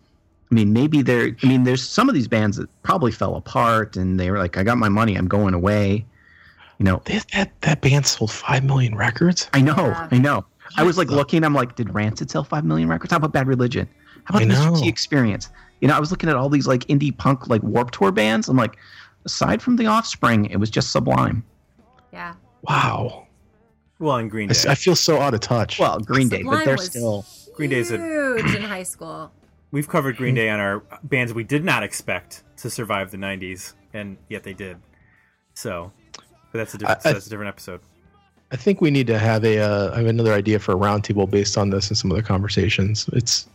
I 0.51 0.55
mean, 0.55 0.71
maybe 0.73 1.01
there. 1.01 1.35
I 1.43 1.47
mean, 1.47 1.63
there's 1.63 1.81
some 1.87 2.09
of 2.09 2.15
these 2.15 2.27
bands 2.27 2.57
that 2.57 2.69
probably 2.83 3.11
fell 3.11 3.35
apart, 3.35 3.97
and 3.97 4.19
they 4.19 4.29
were 4.29 4.37
like, 4.37 4.57
"I 4.57 4.63
got 4.63 4.77
my 4.77 4.89
money, 4.89 5.15
I'm 5.15 5.27
going 5.27 5.53
away." 5.53 6.05
You 6.79 6.85
know, 6.85 7.01
They, 7.05 7.19
that 7.33 7.51
that 7.61 7.81
band 7.81 8.05
sold 8.07 8.31
five 8.31 8.63
million 8.63 8.95
records. 8.95 9.49
I 9.53 9.61
know, 9.61 9.75
Yeah. 9.77 10.07
I 10.11 10.17
know. 10.17 10.45
I 10.77 10.83
was 10.83 10.97
like 10.97 11.09
looking. 11.09 11.43
I'm 11.43 11.53
like, 11.53 11.75
did 11.75 11.93
Rancid 11.93 12.31
sell 12.31 12.43
five 12.43 12.63
million 12.63 12.87
records? 12.89 13.11
How 13.11 13.17
about 13.17 13.33
Bad 13.33 13.47
Religion? 13.47 13.87
How 14.23 14.33
about 14.37 14.41
I 14.43 14.45
the 14.45 14.53
know. 14.81 14.87
Experience? 14.87 15.49
You 15.81 15.87
know, 15.87 15.95
I 15.95 15.99
was 15.99 16.09
looking 16.11 16.29
at 16.29 16.35
all 16.35 16.47
these 16.49 16.67
like 16.67 16.81
indie 16.85 17.15
punk 17.15 17.47
like 17.47 17.61
Warp 17.63 17.91
Tour 17.91 18.11
bands. 18.11 18.47
I'm 18.49 18.55
like, 18.57 18.77
aside 19.25 19.61
from 19.61 19.75
the 19.75 19.87
Offspring, 19.87 20.45
it 20.45 20.57
was 20.57 20.69
just 20.69 20.91
Sublime. 20.91 21.43
Yeah. 22.13 22.35
Wow, 22.63 23.27
Well, 23.99 24.17
in 24.17 24.27
Green 24.29 24.49
I, 24.49 24.53
Day. 24.53 24.59
s- 24.59 24.65
I 24.65 24.75
feel 24.75 24.95
so 24.95 25.19
out 25.21 25.33
of 25.33 25.39
touch. 25.41 25.79
Well, 25.79 25.99
Green 25.99 26.27
Day, 26.29 26.43
but 26.43 26.65
they're 26.65 26.75
was 26.75 26.85
still. 26.87 27.25
Green 27.55 27.69
Day's 27.69 27.91
a- 27.91 27.97
huge 27.97 28.53
in 28.55 28.61
high 28.63 28.83
school. 28.83 29.31
We've 29.71 29.87
covered 29.87 30.17
Green 30.17 30.35
Day 30.35 30.49
on 30.49 30.59
our 30.59 30.83
bands 31.03 31.33
we 31.33 31.43
did 31.43 31.63
not 31.63 31.83
expect 31.83 32.43
to 32.57 32.69
survive 32.69 33.11
the 33.11 33.17
'90s, 33.17 33.73
and 33.93 34.17
yet 34.29 34.43
they 34.43 34.53
did. 34.53 34.77
So, 35.53 35.91
but 36.51 36.59
that's 36.59 36.73
a 36.73 36.77
different. 36.77 37.05
I- 37.05 37.09
I- 37.09 37.13
that's 37.13 37.27
a 37.27 37.29
different 37.29 37.49
episode. 37.49 37.81
I 38.51 38.55
think 38.55 38.81
we 38.81 38.89
need 38.89 39.05
to 39.07 39.19
have 39.19 39.43
a. 39.45 39.59
Uh, 39.59 39.93
I 39.93 39.97
have 39.97 40.07
another 40.07 40.33
idea 40.33 40.57
for 40.59 40.71
a 40.71 40.75
roundtable 40.75 41.29
based 41.29 41.57
on 41.57 41.69
this 41.69 41.89
and 41.89 41.97
some 41.97 42.11
other 42.11 42.23
conversations. 42.23 43.07
It's 43.13 43.47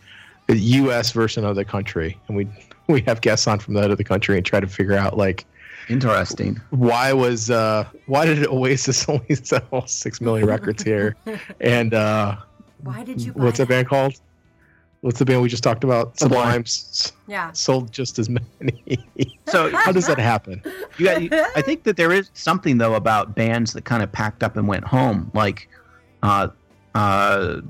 the 0.47 0.57
U.S. 0.57 1.11
versus 1.11 1.39
another 1.39 1.65
country, 1.65 2.17
and 2.29 2.37
we 2.37 2.47
we 2.87 3.01
have 3.03 3.21
guests 3.21 3.47
on 3.49 3.59
from 3.59 3.75
the 3.75 3.81
other 3.81 4.05
country 4.05 4.37
and 4.37 4.47
try 4.47 4.61
to 4.61 4.67
figure 4.69 4.95
out 4.97 5.17
like 5.19 5.45
Interesting. 5.89 6.61
why 6.71 7.13
was 7.13 7.51
uh 7.51 7.85
why 8.07 8.25
did 8.25 8.47
Oasis 8.47 9.07
only 9.09 9.35
sell 9.35 9.85
six 9.87 10.21
million 10.21 10.47
records 10.47 10.83
here, 10.83 11.17
and 11.61 11.93
uh 11.93 12.37
Why 12.83 13.03
did 13.03 13.21
you 13.21 13.33
buy 13.33 13.45
what's 13.45 13.59
that 13.59 13.69
band 13.69 13.89
called? 13.89 14.15
What's 15.05 15.19
the 15.19 15.27
band 15.27 15.43
we 15.43 15.51
just 15.51 15.63
talked 15.63 15.85
about? 15.85 16.19
Sublime. 16.19 16.65
Sublime's 16.65 17.13
Yeah. 17.29 17.53
sold 17.53 17.93
just 17.93 18.19
as 18.19 18.31
many. 18.31 18.99
So 19.49 19.71
How 19.77 19.93
does 19.93 20.07
that 20.07 20.19
happen? 20.19 20.63
you 20.99 21.05
got, 21.05 21.47
I 21.55 21.61
think 21.61 21.83
that 21.85 21.99
there 21.99 22.11
is 22.11 22.31
something 22.33 22.79
though 22.79 22.95
about 22.95 23.35
bands 23.37 23.75
that 23.75 23.85
kind 23.85 24.03
of 24.03 24.11
packed 24.11 24.43
up 24.43 24.57
and 24.57 24.67
went 24.67 24.85
home, 24.85 25.31
like 25.35 25.69
uh, 26.23 26.49
uh, 26.95 27.61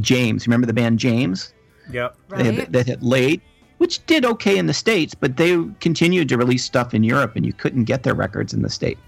James. 0.00 0.48
Remember 0.48 0.66
the 0.66 0.72
band 0.72 0.98
James? 0.98 1.54
Yep. 1.92 2.16
They 2.30 2.44
had- 2.44 2.58
Right. 2.58 2.72
that 2.72 2.86
had 2.88 3.02
laid, 3.04 3.40
which 3.78 4.04
did 4.06 4.24
okay 4.24 4.58
in 4.58 4.66
the 4.66 4.74
states, 4.74 5.14
but 5.14 5.36
they 5.36 5.56
continued 5.78 6.28
to 6.30 6.36
release 6.36 6.64
stuff 6.64 6.92
in 6.94 7.04
Europe, 7.04 7.36
and 7.36 7.46
you 7.46 7.52
couldn't 7.52 7.84
get 7.84 8.02
their 8.02 8.14
records 8.14 8.52
in 8.52 8.62
the 8.62 8.70
states. 8.70 9.00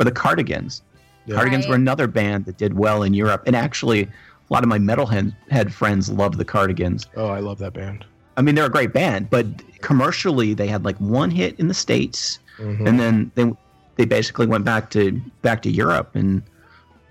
Or 0.00 0.04
the 0.04 0.12
Cardigans. 0.12 0.82
Yeah. 1.26 1.36
Cardigans 1.36 1.64
Right. 1.66 1.70
were 1.70 1.76
another 1.76 2.08
band 2.08 2.46
that 2.46 2.58
did 2.58 2.74
well 2.76 3.04
in 3.04 3.14
Europe, 3.14 3.44
and 3.46 3.54
actually, 3.54 4.08
a 4.50 4.52
lot 4.52 4.62
of 4.62 4.68
my 4.68 4.78
metalhead 4.78 5.72
friends 5.72 6.10
love 6.10 6.36
the 6.36 6.44
Cardigans. 6.44 7.06
Oh, 7.16 7.28
I 7.28 7.40
love 7.40 7.58
that 7.58 7.72
band. 7.72 8.04
I 8.36 8.42
mean, 8.42 8.54
they're 8.54 8.66
a 8.66 8.70
great 8.70 8.92
band, 8.92 9.30
but 9.30 9.46
commercially, 9.80 10.54
they 10.54 10.66
had 10.66 10.84
like 10.84 10.96
one 10.98 11.30
hit 11.30 11.58
in 11.58 11.68
the 11.68 11.74
states, 11.74 12.38
Mhm. 12.58 12.86
and 12.88 12.98
then 13.00 13.30
they 13.34 13.52
they 13.96 14.04
basically 14.04 14.46
went 14.46 14.64
back 14.64 14.90
to 14.90 15.20
back 15.42 15.62
to 15.62 15.70
Europe, 15.70 16.10
and 16.14 16.42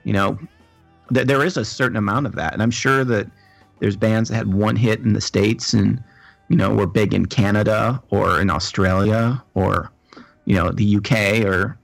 you 0.04 0.12
know, 0.14 0.38
th- 1.14 1.26
there 1.28 1.44
is 1.46 1.56
a 1.58 1.64
certain 1.64 1.96
amount 1.98 2.26
of 2.26 2.36
that, 2.36 2.52
and 2.54 2.62
I'm 2.62 2.72
sure 2.72 3.04
that 3.06 3.28
there's 3.80 3.96
bands 3.96 4.30
that 4.30 4.36
had 4.36 4.54
one 4.54 4.76
hit 4.76 5.00
in 5.00 5.14
the 5.14 5.22
states, 5.22 5.74
and 5.74 6.02
you 6.50 6.58
know, 6.58 6.74
were 6.74 6.86
big 6.88 7.14
in 7.14 7.26
Canada 7.26 8.02
or 8.10 8.40
in 8.42 8.50
Australia 8.50 9.42
or 9.54 9.90
you 10.46 10.56
know 10.56 10.72
the 10.72 10.98
UK 10.98 11.46
or 11.46 11.78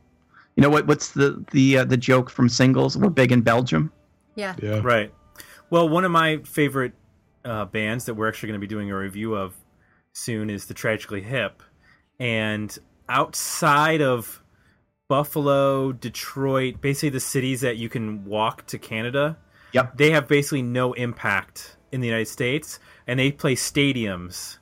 you 0.57 0.61
know 0.61 0.69
what 0.69 0.85
what's 0.85 1.11
the 1.13 1.41
the 1.51 1.77
uh, 1.79 1.85
the 1.85 1.95
joke 1.97 2.29
from 2.29 2.49
singles? 2.49 2.97
We're 2.97 3.09
big 3.09 3.31
in 3.31 3.39
Belgium. 3.41 3.89
Yeah. 4.35 4.55
Yeah. 4.61 4.81
Right. 4.83 5.13
Well, 5.69 5.87
one 5.87 6.03
of 6.03 6.11
my 6.11 6.37
favorite 6.37 6.93
uh, 7.45 7.65
bands 7.65 8.05
that 8.05 8.15
we're 8.15 8.27
actually 8.27 8.47
going 8.47 8.59
to 8.59 8.65
be 8.65 8.69
doing 8.69 8.89
a 8.91 8.97
review 8.97 9.35
of 9.35 9.55
soon 10.13 10.49
is 10.49 10.65
the 10.65 10.73
Tragically 10.73 11.21
Hip, 11.21 11.61
and 12.19 12.75
outside 13.07 14.01
of 14.01 14.43
Buffalo, 15.07 15.91
Detroit, 15.91 16.81
basically 16.81 17.09
the 17.09 17.19
cities 17.19 17.61
that 17.61 17.77
you 17.77 17.89
can 17.89 18.25
walk 18.25 18.65
to 18.67 18.77
Canada, 18.77 19.37
Yep. 19.73 19.97
they 19.97 20.11
have 20.11 20.27
basically 20.27 20.61
no 20.63 20.93
impact 20.93 21.77
in 21.91 22.01
the 22.01 22.07
United 22.07 22.27
States, 22.27 22.79
and 23.07 23.19
they 23.19 23.31
play 23.31 23.55
stadiums 23.55 24.57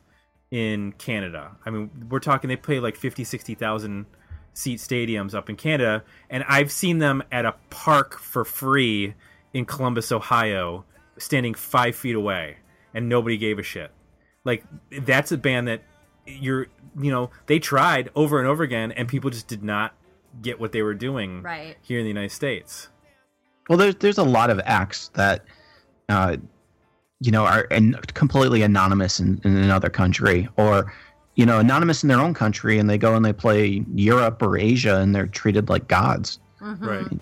in 0.51 0.93
Canada. 0.93 1.51
I 1.65 1.69
mean, 1.69 1.89
we're 2.09 2.19
talking 2.19 2.47
they 2.49 2.55
play 2.55 2.79
like 2.79 2.95
50, 2.95 3.23
60,000 3.23 4.05
seat 4.53 4.79
stadiums 4.79 5.33
up 5.33 5.49
in 5.49 5.55
Canada, 5.55 6.03
and 6.29 6.43
I've 6.47 6.71
seen 6.71 6.99
them 6.99 7.23
at 7.31 7.45
a 7.45 7.55
park 7.69 8.19
for 8.19 8.43
free 8.45 9.13
in 9.53 9.65
Columbus, 9.65 10.11
Ohio, 10.11 10.85
standing 11.17 11.53
five 11.53 11.95
feet 11.95 12.15
away, 12.15 12.57
and 12.93 13.07
nobody 13.09 13.37
gave 13.37 13.59
a 13.59 13.63
shit. 13.63 13.91
Like 14.43 14.63
that's 15.01 15.31
a 15.31 15.37
band 15.37 15.67
that 15.67 15.81
you're, 16.25 16.67
you 16.99 17.11
know, 17.11 17.29
they 17.45 17.59
tried 17.59 18.09
over 18.15 18.39
and 18.39 18.47
over 18.47 18.63
again, 18.63 18.91
and 18.93 19.07
people 19.07 19.29
just 19.29 19.47
did 19.47 19.63
not 19.63 19.93
get 20.41 20.59
what 20.59 20.71
they 20.71 20.81
were 20.81 20.93
doing 20.93 21.41
Right. 21.41 21.77
here 21.81 21.99
in 21.99 22.05
the 22.05 22.09
United 22.09 22.31
States. 22.31 22.89
Well, 23.69 23.77
there's 23.77 23.95
there's 23.95 24.17
a 24.17 24.23
lot 24.23 24.49
of 24.49 24.59
acts 24.65 25.09
that, 25.15 25.43
uh, 26.09 26.37
you 27.19 27.31
know, 27.31 27.45
are 27.45 27.67
an, 27.71 27.93
completely 28.13 28.61
anonymous 28.61 29.19
in, 29.19 29.41
in 29.43 29.57
another 29.57 29.89
country, 29.89 30.47
or 30.57 30.93
you 31.35 31.45
know, 31.45 31.59
anonymous 31.59 32.01
in 32.03 32.09
their 32.09 32.19
own 32.19 32.33
country, 32.33 32.79
and 32.79 32.89
they 32.89 32.97
go 32.97 33.15
and 33.15 33.23
they 33.23 33.33
play 33.33 33.83
Europe 33.93 34.41
or 34.41 34.57
Asia, 34.57 34.97
and 34.99 35.13
they're 35.13 35.27
treated 35.27 35.69
like 35.69 35.87
gods. 35.87 36.39
Mhm. 36.61 36.81
Right. 36.81 37.19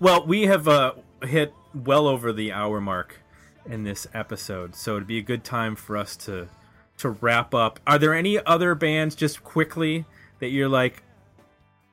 Well, 0.00 0.26
we 0.26 0.42
have 0.42 0.68
uh, 0.68 0.92
hit 1.22 1.54
well 1.74 2.06
over 2.06 2.32
the 2.32 2.52
hour 2.52 2.80
mark 2.80 3.20
in 3.66 3.84
this 3.84 4.06
episode, 4.14 4.74
so 4.74 4.96
it'd 4.96 5.08
be 5.08 5.18
a 5.18 5.22
good 5.22 5.44
time 5.44 5.76
for 5.76 5.96
us 5.96 6.16
to 6.16 6.48
to 6.98 7.10
wrap 7.10 7.54
up. 7.54 7.80
Are 7.86 7.98
there 7.98 8.14
any 8.14 8.44
other 8.44 8.74
bands, 8.74 9.14
just 9.16 9.42
quickly, 9.42 10.04
that 10.38 10.48
you're 10.48 10.68
like, 10.68 11.02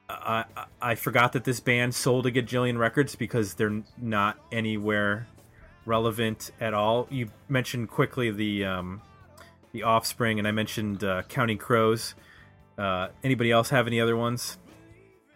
I 0.10 0.46
I, 0.82 0.96
forgot 0.96 1.34
that 1.34 1.44
this 1.44 1.60
band 1.60 1.96
sold 1.96 2.26
a 2.28 2.32
gajillion 2.32 2.78
records 2.78 3.16
because 3.16 3.56
they're 3.56 3.82
not 3.98 4.38
anywhere 4.52 5.28
relevant 5.86 6.52
at 6.60 6.74
all? 6.74 7.08
You 7.10 7.30
mentioned 7.50 7.90
quickly 7.90 8.30
the 8.32 8.66
um, 8.66 9.02
the 9.72 9.84
Offspring, 9.84 10.40
and 10.40 10.48
I 10.48 10.52
mentioned 10.52 11.04
uh, 11.04 11.24
Counting 11.24 11.58
Crows. 11.58 12.14
Uh, 12.78 13.10
anybody 13.24 13.52
else 13.52 13.70
have 13.70 13.88
any 13.88 14.00
other 14.02 14.16
ones? 14.16 14.58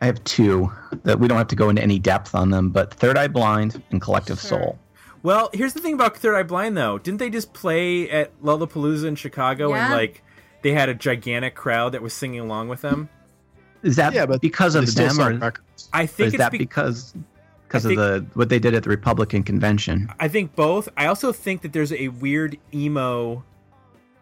I 0.05 0.09
have 0.09 0.23
two 0.23 0.71
that 1.01 1.19
we 1.19 1.27
don't 1.27 1.39
have 1.39 1.47
to 1.47 1.55
go 1.55 1.67
into 1.69 1.81
any 1.81 1.97
depth 1.97 2.35
on 2.35 2.51
them, 2.51 2.69
but 2.69 2.93
Third 2.93 3.17
Eye 3.17 3.27
Blind 3.27 3.81
and 3.89 3.99
Collective 3.99 4.39
Sure. 4.39 4.49
Soul. 4.59 4.79
Well, 5.23 5.49
here's 5.51 5.73
the 5.73 5.79
thing 5.79 5.95
about 5.95 6.15
Third 6.15 6.35
Eye 6.35 6.43
Blind, 6.43 6.77
though. 6.77 6.99
Didn't 6.99 7.17
they 7.17 7.31
just 7.31 7.53
play 7.53 8.07
at 8.11 8.39
Lollapalooza 8.43 9.05
in 9.05 9.15
Chicago 9.15 9.73
and 9.73 9.91
like 9.91 10.21
they 10.61 10.73
had 10.73 10.89
a 10.89 10.93
gigantic 10.93 11.55
crowd 11.55 11.93
that 11.93 12.03
was 12.03 12.13
singing 12.13 12.39
along 12.39 12.67
with 12.69 12.81
them? 12.81 13.09
Is 13.81 13.95
that 13.95 14.13
Yeah, 14.13 14.27
but 14.27 14.41
because 14.41 14.75
of 14.75 14.87
still 14.87 15.11
them, 15.11 15.19
or, 15.27 15.39
records. 15.39 15.89
I 15.91 16.03
or 16.03 16.07
think 16.07 16.27
is 16.27 16.33
it's 16.35 16.37
that 16.43 16.51
be- 16.51 16.59
because 16.59 17.15
because 17.67 17.85
of 17.85 17.95
the 17.95 18.27
what 18.35 18.49
they 18.49 18.59
did 18.59 18.75
at 18.75 18.83
the 18.83 18.89
Republican 18.91 19.41
convention. 19.41 20.07
I 20.19 20.27
think 20.27 20.55
both. 20.55 20.87
I 20.95 21.07
also 21.07 21.31
think 21.31 21.63
that 21.63 21.73
there's 21.73 21.93
a 21.93 22.09
weird 22.09 22.59
emo 22.71 23.43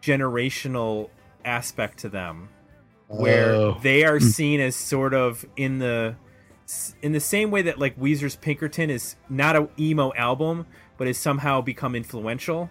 generational 0.02 1.10
aspect 1.44 1.98
to 2.00 2.08
them 2.10 2.48
where 3.14 3.52
Oh. 3.54 3.78
they 3.82 4.04
are 4.04 4.20
seen 4.20 4.60
as 4.60 4.76
sort 4.76 5.14
of 5.14 5.46
in 5.56 5.80
the 5.80 6.16
in 7.02 7.12
the 7.12 7.20
same 7.20 7.52
way 7.52 7.62
that 7.62 7.78
like 7.78 8.00
Weezer's 8.00 8.36
Pinkerton 8.38 8.90
is 8.90 9.16
not 9.30 9.56
a 9.56 9.68
emo 9.80 10.14
album 10.16 10.66
but 10.98 11.08
has 11.08 11.18
somehow 11.18 11.60
become 11.62 11.96
influential. 11.96 12.70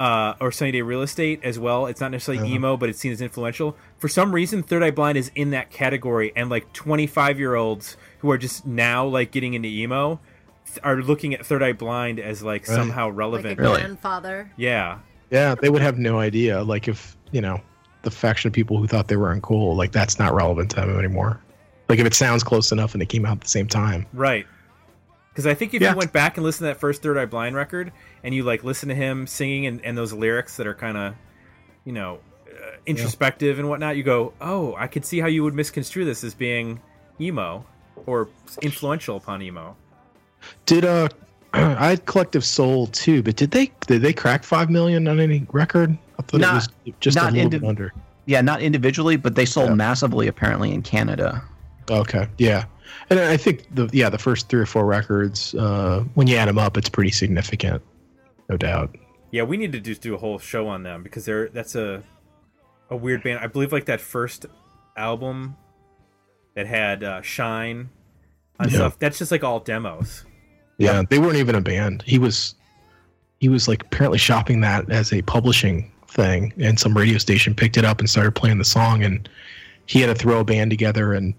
Uh, 0.00 0.34
or 0.40 0.50
Sunny 0.50 0.72
Day 0.72 0.82
Real 0.82 1.02
Estate 1.02 1.38
as 1.44 1.60
well. 1.60 1.86
It's 1.86 2.00
not 2.00 2.10
necessarily 2.10 2.42
Uh-huh. 2.42 2.54
emo, 2.54 2.76
but 2.76 2.88
it's 2.88 2.98
seen 2.98 3.12
as 3.12 3.20
influential. 3.20 3.76
For 3.98 4.08
some 4.08 4.32
reason, 4.32 4.64
Third 4.64 4.82
Eye 4.82 4.90
Blind 4.90 5.16
is 5.16 5.30
in 5.36 5.50
that 5.50 5.70
category, 5.70 6.32
and 6.34 6.50
like 6.50 6.72
25 6.72 7.38
year 7.38 7.54
olds 7.54 7.96
who 8.18 8.28
are 8.32 8.38
just 8.38 8.66
now 8.66 9.06
like 9.06 9.30
getting 9.30 9.54
into 9.54 9.68
emo 9.68 10.18
th- 10.66 10.80
are 10.82 10.96
looking 10.96 11.34
at 11.34 11.46
Third 11.46 11.62
Eye 11.62 11.72
Blind 11.72 12.18
as 12.18 12.42
like 12.42 12.66
Right. 12.66 12.74
somehow 12.74 13.04
Like 13.06 13.12
a 13.12 13.16
relevant. 13.16 13.58
Really? 13.60 13.80
grandfather. 13.80 14.50
Yeah, 14.56 14.98
Yeah, 15.30 15.54
they 15.54 15.68
would 15.70 15.82
have 15.82 15.98
no 15.98 16.18
idea. 16.18 16.62
Like 16.64 16.88
if 16.88 17.16
you 17.30 17.40
know 17.40 17.60
the 18.02 18.10
faction 18.10 18.48
of 18.48 18.52
people 18.52 18.78
who 18.78 18.86
thought 18.86 19.08
they 19.08 19.16
were 19.16 19.34
uncool, 19.34 19.76
like 19.76 19.92
that's 19.92 20.18
not 20.18 20.34
relevant 20.34 20.70
to 20.70 20.76
them 20.76 20.98
anymore. 20.98 21.40
Like 21.88 21.98
if 21.98 22.06
it 22.06 22.14
sounds 22.14 22.42
close 22.42 22.72
enough 22.72 22.94
and 22.94 23.02
it 23.02 23.08
came 23.08 23.24
out 23.26 23.32
at 23.38 23.40
the 23.42 23.48
same 23.48 23.68
time. 23.68 24.06
right. 24.12 24.46
Because 25.30 25.46
I 25.46 25.54
think 25.54 25.72
if 25.72 25.80
Yeah. 25.80 25.92
you 25.92 25.96
went 25.96 26.12
back 26.12 26.36
and 26.36 26.44
listened 26.44 26.66
to 26.66 26.74
that 26.74 26.78
first 26.80 27.00
Third 27.02 27.16
Eye 27.16 27.24
Blind 27.24 27.56
record, 27.56 27.90
and 28.22 28.34
you 28.34 28.42
like 28.42 28.64
listen 28.64 28.90
to 28.90 28.94
him 28.94 29.26
singing 29.26 29.64
and, 29.66 29.82
and 29.82 29.96
those 29.96 30.12
lyrics 30.12 30.58
that 30.58 30.66
are 30.66 30.74
kind 30.74 30.98
of, 30.98 31.14
you 31.86 31.92
know, 31.92 32.18
uh, 32.46 32.76
introspective 32.84 33.58
and 33.58 33.66
whatnot, 33.66 33.96
you 33.96 34.02
go, 34.02 34.34
"Oh, 34.42 34.74
I 34.76 34.88
could 34.88 35.06
see 35.06 35.20
how 35.20 35.28
you 35.28 35.42
would 35.42 35.54
misconstrue 35.54 36.04
this 36.04 36.22
as 36.22 36.34
being 36.34 36.80
emo 37.18 37.64
or 38.04 38.28
influential 38.60 39.16
upon 39.16 39.40
emo." 39.40 39.74
Did 40.66 40.84
uh, 40.84 41.08
I 41.54 41.88
had 41.88 42.04
Collective 42.04 42.44
Soul 42.44 42.88
too, 42.88 43.22
but 43.22 43.36
did 43.36 43.52
they 43.52 43.72
did 43.86 44.02
they 44.02 44.12
crack 44.12 44.44
five 44.44 44.68
million 44.68 45.08
on 45.08 45.18
any 45.18 45.46
record? 45.50 45.96
I 46.18 46.22
thought 46.22 46.40
Not- 46.40 46.52
it 46.52 46.54
was 46.54 46.94
just 47.00 47.16
a 47.16 47.20
not 47.20 47.32
little 47.32 47.48
indiv- 47.48 47.60
bit 47.60 47.64
under. 47.64 47.92
Yeah, 48.26 48.40
not 48.40 48.60
individually, 48.62 49.16
but 49.16 49.34
they 49.34 49.44
sold 49.44 49.70
Yeah. 49.70 49.74
massively 49.74 50.28
apparently 50.28 50.72
in 50.72 50.82
Canada. 50.82 51.42
Okay, 51.90 52.28
yeah, 52.38 52.64
and 53.10 53.18
I 53.18 53.36
think 53.36 53.66
the 53.74 53.88
yeah 53.92 54.08
the 54.08 54.18
first 54.18 54.48
three 54.48 54.60
or 54.60 54.66
four 54.66 54.86
records, 54.86 55.54
uh, 55.56 56.04
when 56.14 56.26
you 56.28 56.36
add 56.36 56.46
them 56.48 56.58
up, 56.58 56.76
it's 56.76 56.88
pretty 56.88 57.10
significant, 57.10 57.82
no 58.48 58.56
doubt. 58.56 58.94
Yeah, 59.32 59.42
we 59.42 59.56
need 59.56 59.72
to 59.72 59.80
just 59.80 60.00
do 60.02 60.14
a 60.14 60.18
whole 60.18 60.38
show 60.38 60.68
on 60.68 60.82
them 60.84 61.02
because 61.02 61.24
they're 61.24 61.48
that's 61.48 61.74
a 61.74 62.02
a 62.90 62.96
weird 62.96 63.22
band. 63.24 63.40
I 63.40 63.46
believe 63.48 63.72
like 63.72 63.86
that 63.86 64.00
first 64.00 64.46
album 64.96 65.56
that 66.54 66.66
had 66.66 67.02
uh, 67.02 67.22
Shine 67.22 67.88
and 68.60 68.70
Yeah. 68.70 68.76
stuff. 68.78 68.98
That's 68.98 69.18
just 69.18 69.30
like 69.32 69.42
all 69.42 69.58
demos. 69.60 70.24
Yeah, 70.78 71.02
they 71.08 71.18
weren't 71.18 71.36
even 71.36 71.54
a 71.54 71.60
band. 71.60 72.02
He 72.06 72.18
was 72.18 72.54
he 73.40 73.48
was 73.48 73.66
like 73.68 73.82
apparently 73.82 74.18
shopping 74.18 74.60
that 74.60 74.88
as 74.90 75.12
a 75.12 75.22
publishing 75.22 75.90
thing, 76.16 76.52
and 76.58 76.78
some 76.78 76.96
radio 76.96 77.18
station 77.18 77.54
picked 77.54 77.76
it 77.76 77.84
up 77.84 78.00
and 78.00 78.08
started 78.08 78.32
playing 78.34 78.58
the 78.58 78.64
song, 78.64 79.02
and 79.02 79.28
he 79.86 80.00
had 80.00 80.06
to 80.06 80.14
throw 80.14 80.40
a 80.40 80.44
band 80.44 80.70
together 80.70 81.14
and 81.14 81.34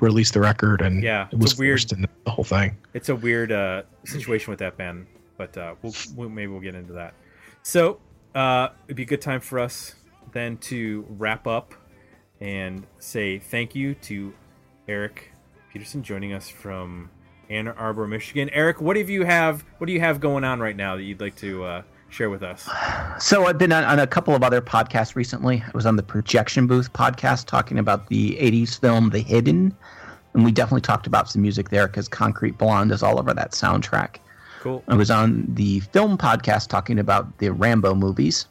release 0.00 0.30
the 0.30 0.40
record, 0.40 0.80
and 0.80 1.02
Yeah, 1.02 1.26
it 1.32 1.38
was 1.38 1.58
weird- 1.58 1.90
in 1.92 2.02
the 2.24 2.30
whole 2.30 2.44
thing. 2.44 2.76
It's 2.94 3.08
a 3.08 3.16
weird 3.16 3.52
uh, 3.52 3.82
situation 4.04 4.50
with 4.50 4.58
that 4.60 4.76
band, 4.76 5.06
but 5.36 5.56
uh, 5.56 5.74
we'll, 5.82 5.94
we'll 6.14 6.28
maybe 6.28 6.52
we'll 6.52 6.60
get 6.60 6.74
into 6.74 6.92
that. 6.94 7.14
So 7.62 7.98
uh, 8.34 8.68
it'd 8.86 8.96
be 8.96 9.02
a 9.02 9.06
good 9.06 9.20
time 9.22 9.40
for 9.40 9.58
us 9.58 9.94
then 10.32 10.56
to 10.58 11.04
wrap 11.10 11.46
up 11.46 11.72
and 12.40 12.86
say 12.98 13.38
thank 13.38 13.74
you 13.74 13.94
to 13.94 14.34
Eric 14.88 15.32
Peterson 15.72 16.02
joining 16.02 16.32
us 16.34 16.48
from 16.48 17.10
Ann 17.48 17.68
Arbor, 17.68 18.06
Michigan. 18.06 18.50
Eric, 18.50 18.80
what 18.80 18.96
have 18.96 19.08
you 19.08 19.24
have? 19.24 19.64
What 19.78 19.86
do 19.86 19.92
you 19.92 20.00
have 20.00 20.20
going 20.20 20.44
on 20.44 20.60
right 20.60 20.76
now 20.76 20.96
that 20.96 21.02
you'd 21.04 21.20
like 21.20 21.36
to 21.36 21.64
uh, 21.64 21.82
share 22.10 22.30
with 22.30 22.42
us? 22.42 22.68
So 23.18 23.46
I've 23.46 23.58
been 23.58 23.72
on, 23.72 23.84
on 23.84 23.98
a 23.98 24.06
couple 24.06 24.34
of 24.34 24.42
other 24.42 24.60
podcasts 24.60 25.14
recently. 25.16 25.62
I 25.66 25.70
was 25.74 25.86
on 25.86 25.96
the 25.96 26.02
Projection 26.02 26.66
Booth 26.66 26.92
podcast 26.92 27.46
talking 27.46 27.78
about 27.78 28.08
the 28.08 28.36
80s 28.40 28.78
film 28.80 29.10
The 29.10 29.20
Hidden. 29.20 29.76
And 30.34 30.44
we 30.44 30.52
definitely 30.52 30.82
talked 30.82 31.06
about 31.06 31.28
some 31.30 31.42
music 31.42 31.70
there 31.70 31.86
because 31.86 32.08
Concrete 32.08 32.58
Blonde 32.58 32.92
is 32.92 33.02
all 33.02 33.18
over 33.18 33.32
that 33.34 33.52
soundtrack. 33.52 34.16
Cool. 34.60 34.82
I 34.88 34.94
was 34.94 35.10
on 35.10 35.46
the 35.48 35.80
film 35.80 36.18
podcast 36.18 36.68
talking 36.68 36.98
about 36.98 37.38
the 37.38 37.50
Rambo 37.50 37.94
movies. 37.94 38.46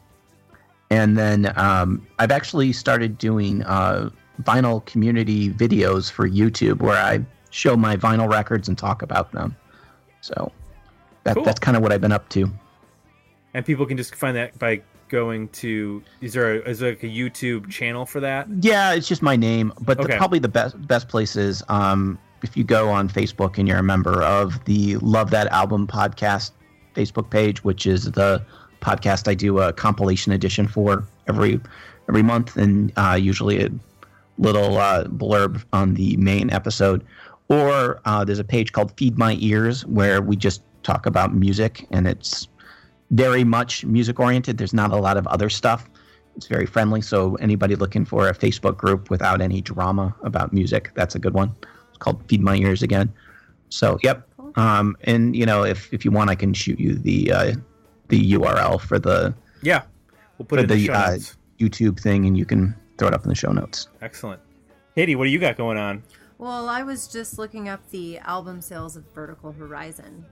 And 0.90 1.16
then 1.16 1.52
um, 1.56 2.06
I've 2.18 2.30
actually 2.30 2.72
started 2.72 3.18
doing 3.18 3.62
uh, 3.64 4.10
vinyl 4.42 4.84
community 4.86 5.50
videos 5.50 6.10
for 6.10 6.28
YouTube 6.28 6.80
where 6.80 6.96
I 6.96 7.24
show 7.50 7.76
my 7.76 7.96
vinyl 7.96 8.30
records 8.30 8.68
and 8.68 8.76
talk 8.76 9.02
about 9.02 9.32
them. 9.32 9.56
So 10.20 10.52
that, 11.24 11.34
Cool. 11.34 11.44
that's 11.44 11.58
kind 11.60 11.76
of 11.76 11.82
what 11.82 11.92
I've 11.92 12.00
been 12.00 12.12
up 12.12 12.28
to. 12.30 12.50
And 13.56 13.64
people 13.64 13.86
can 13.86 13.96
just 13.96 14.14
find 14.14 14.36
that 14.36 14.58
by 14.58 14.82
going 15.08 15.48
to. 15.48 16.02
Is 16.20 16.34
there 16.34 16.56
a, 16.56 16.68
is 16.68 16.80
there 16.80 16.90
like 16.90 17.02
a 17.02 17.06
YouTube 17.06 17.70
channel 17.70 18.04
for 18.04 18.20
that? 18.20 18.46
Yeah, 18.60 18.92
it's 18.92 19.08
just 19.08 19.22
my 19.22 19.34
name, 19.34 19.72
but 19.80 19.98
Okay. 19.98 20.12
the, 20.12 20.18
probably 20.18 20.40
the 20.40 20.48
best 20.48 20.74
best 20.86 21.08
place 21.08 21.36
is 21.36 21.64
um, 21.70 22.18
if 22.42 22.54
you 22.54 22.64
go 22.64 22.90
on 22.90 23.08
Facebook 23.08 23.56
and 23.56 23.66
you're 23.66 23.78
a 23.78 23.82
member 23.82 24.22
of 24.22 24.62
the 24.66 24.96
Love 24.98 25.30
That 25.30 25.46
Album 25.46 25.86
podcast 25.86 26.50
Facebook 26.94 27.30
page, 27.30 27.64
which 27.64 27.86
is 27.86 28.10
the 28.10 28.44
podcast 28.82 29.26
I 29.26 29.32
do 29.34 29.58
a 29.60 29.72
compilation 29.72 30.32
edition 30.32 30.68
for 30.68 31.04
every 31.26 31.58
every 32.10 32.22
month, 32.22 32.58
and 32.58 32.92
uh, 32.98 33.18
usually 33.18 33.64
a 33.64 33.70
little 34.36 34.76
uh, 34.76 35.04
blurb 35.04 35.64
on 35.72 35.94
the 35.94 36.14
main 36.18 36.50
episode. 36.50 37.02
Or 37.48 38.00
uh, 38.04 38.22
there's 38.22 38.38
a 38.38 38.44
page 38.44 38.72
called 38.72 38.92
Feed 38.98 39.16
My 39.16 39.38
Ears 39.40 39.86
where 39.86 40.20
we 40.20 40.36
just 40.36 40.60
talk 40.82 41.06
about 41.06 41.34
music, 41.34 41.86
and 41.90 42.06
it's 42.06 42.48
very 43.10 43.44
much 43.44 43.84
music 43.84 44.18
oriented. 44.20 44.58
There's 44.58 44.74
not 44.74 44.90
a 44.92 44.96
lot 44.96 45.16
of 45.16 45.26
other 45.26 45.48
stuff. 45.48 45.88
It's 46.36 46.46
very 46.46 46.66
friendly. 46.66 47.00
So 47.00 47.36
anybody 47.36 47.76
looking 47.76 48.04
for 48.04 48.28
a 48.28 48.34
Facebook 48.34 48.76
group 48.76 49.08
without 49.10 49.40
any 49.40 49.60
drama 49.60 50.14
about 50.22 50.52
music, 50.52 50.90
that's 50.94 51.14
a 51.14 51.18
good 51.18 51.32
one. 51.34 51.54
It's 51.88 51.98
called 51.98 52.22
Feed 52.28 52.42
My 52.42 52.56
Ears 52.56 52.82
again. 52.82 53.12
So 53.68 53.98
yep. 54.02 54.28
Um, 54.56 54.96
and 55.04 55.34
you 55.36 55.44
know, 55.46 55.64
if 55.64 55.92
if 55.92 56.04
you 56.04 56.10
want, 56.10 56.30
I 56.30 56.34
can 56.34 56.52
shoot 56.54 56.78
you 56.80 56.94
the 56.94 57.32
uh, 57.32 57.52
the 58.08 58.32
URL 58.32 58.80
for 58.80 58.98
the 58.98 59.34
Yeah, 59.62 59.82
we'll 60.38 60.46
put 60.46 60.58
it 60.58 60.62
in 60.62 60.68
the 60.68 60.74
the 60.76 60.86
show 60.86 60.92
uh. 60.92 61.18
YouTube 61.58 61.98
thing, 62.00 62.26
and 62.26 62.36
you 62.36 62.44
can 62.44 62.74
throw 62.98 63.08
it 63.08 63.14
up 63.14 63.22
in 63.24 63.28
the 63.28 63.34
show 63.34 63.50
notes. 63.52 63.88
Excellent. 64.02 64.40
Katie, 64.94 65.14
what 65.14 65.24
do 65.24 65.30
you 65.30 65.38
got 65.38 65.56
going 65.56 65.76
on? 65.78 66.02
Well, 66.38 66.68
I 66.68 66.82
was 66.82 67.08
just 67.08 67.38
looking 67.38 67.68
up 67.68 67.80
the 67.90 68.18
album 68.18 68.60
sales 68.60 68.96
of 68.96 69.04
Vertical 69.14 69.52
Horizon, 69.52 70.24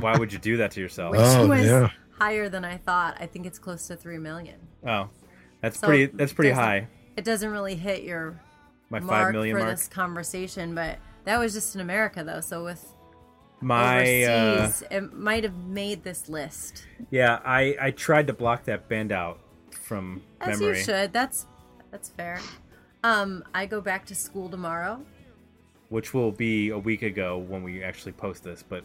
Why 0.00 0.16
would 0.18 0.30
you 0.32 0.38
do 0.38 0.58
that 0.58 0.70
to 0.72 0.80
yourself? 0.80 1.12
which 1.12 1.20
Oh, 1.22 1.46
was 1.48 1.64
yeah. 1.64 1.88
Higher 2.18 2.48
than 2.48 2.64
I 2.64 2.76
thought. 2.78 3.16
I 3.20 3.26
think 3.26 3.46
it's 3.46 3.58
close 3.58 3.86
to 3.88 3.96
three 3.96 4.18
million. 4.18 4.56
Oh, 4.86 5.08
that's 5.60 5.78
So 5.78 5.86
pretty. 5.86 6.06
That's 6.06 6.32
pretty 6.32 6.50
high. 6.52 6.88
It 7.16 7.24
doesn't 7.24 7.50
really 7.50 7.74
hit 7.74 8.02
your 8.04 8.40
My 8.90 9.00
mark 9.00 9.10
five 9.26 9.32
million 9.32 9.54
for 9.56 9.60
mark. 9.64 9.70
this 9.76 9.88
conversation, 9.88 10.74
but 10.74 10.98
that 11.24 11.38
was 11.38 11.52
just 11.52 11.74
in 11.74 11.80
America 11.80 12.22
though. 12.24 12.40
So 12.40 12.64
with 12.64 12.86
My 13.60 14.24
uh, 14.24 14.70
it 14.90 15.12
might 15.12 15.42
have 15.44 15.56
made 15.66 16.04
this 16.04 16.28
list. 16.28 16.86
yeah, 17.10 17.40
I 17.44 17.76
I 17.80 17.90
tried 17.90 18.26
to 18.28 18.32
block 18.32 18.64
that 18.64 18.88
band 18.88 19.10
out 19.12 19.40
from 19.70 20.22
As 20.40 20.60
memory. 20.60 20.78
you 20.78 20.84
should. 20.84 21.12
That's 21.12 21.46
that's 21.90 22.08
fair. 22.10 22.40
Um, 23.02 23.44
I 23.54 23.66
go 23.66 23.80
back 23.80 24.06
to 24.06 24.14
school 24.14 24.48
tomorrow. 24.48 25.00
which 25.88 26.12
will 26.12 26.30
be 26.32 26.68
a 26.68 26.78
week 26.78 27.02
ago 27.02 27.38
when 27.38 27.62
we 27.62 27.82
actually 27.82 28.12
post 28.12 28.44
this. 28.44 28.62
But 28.62 28.84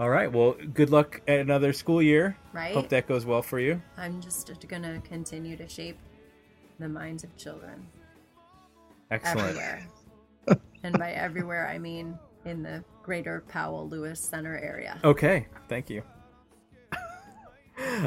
all 0.00 0.08
right, 0.08 0.32
well, 0.32 0.56
good 0.72 0.88
luck 0.88 1.20
at 1.28 1.40
another 1.40 1.74
school 1.74 2.00
year. 2.00 2.34
Right. 2.54 2.72
Hope 2.72 2.88
that 2.88 3.06
goes 3.06 3.26
well 3.26 3.42
for 3.42 3.60
you. 3.60 3.82
I'm 3.98 4.22
just 4.22 4.50
gonna 4.66 4.98
continue 5.02 5.58
to 5.58 5.68
shape 5.68 5.98
the 6.78 6.88
minds 6.88 7.22
of 7.22 7.36
children 7.36 7.86
Excellent. 9.10 9.40
everywhere. 9.40 9.86
and 10.84 10.98
by 10.98 11.12
everywhere, 11.12 11.68
I 11.68 11.78
mean 11.78 12.18
in 12.46 12.62
the 12.62 12.82
greater 13.02 13.44
Powell 13.48 13.90
Lewis 13.90 14.18
Center 14.18 14.56
area. 14.56 14.98
Okay, 15.04 15.46
thank 15.68 15.90
you. 15.90 16.02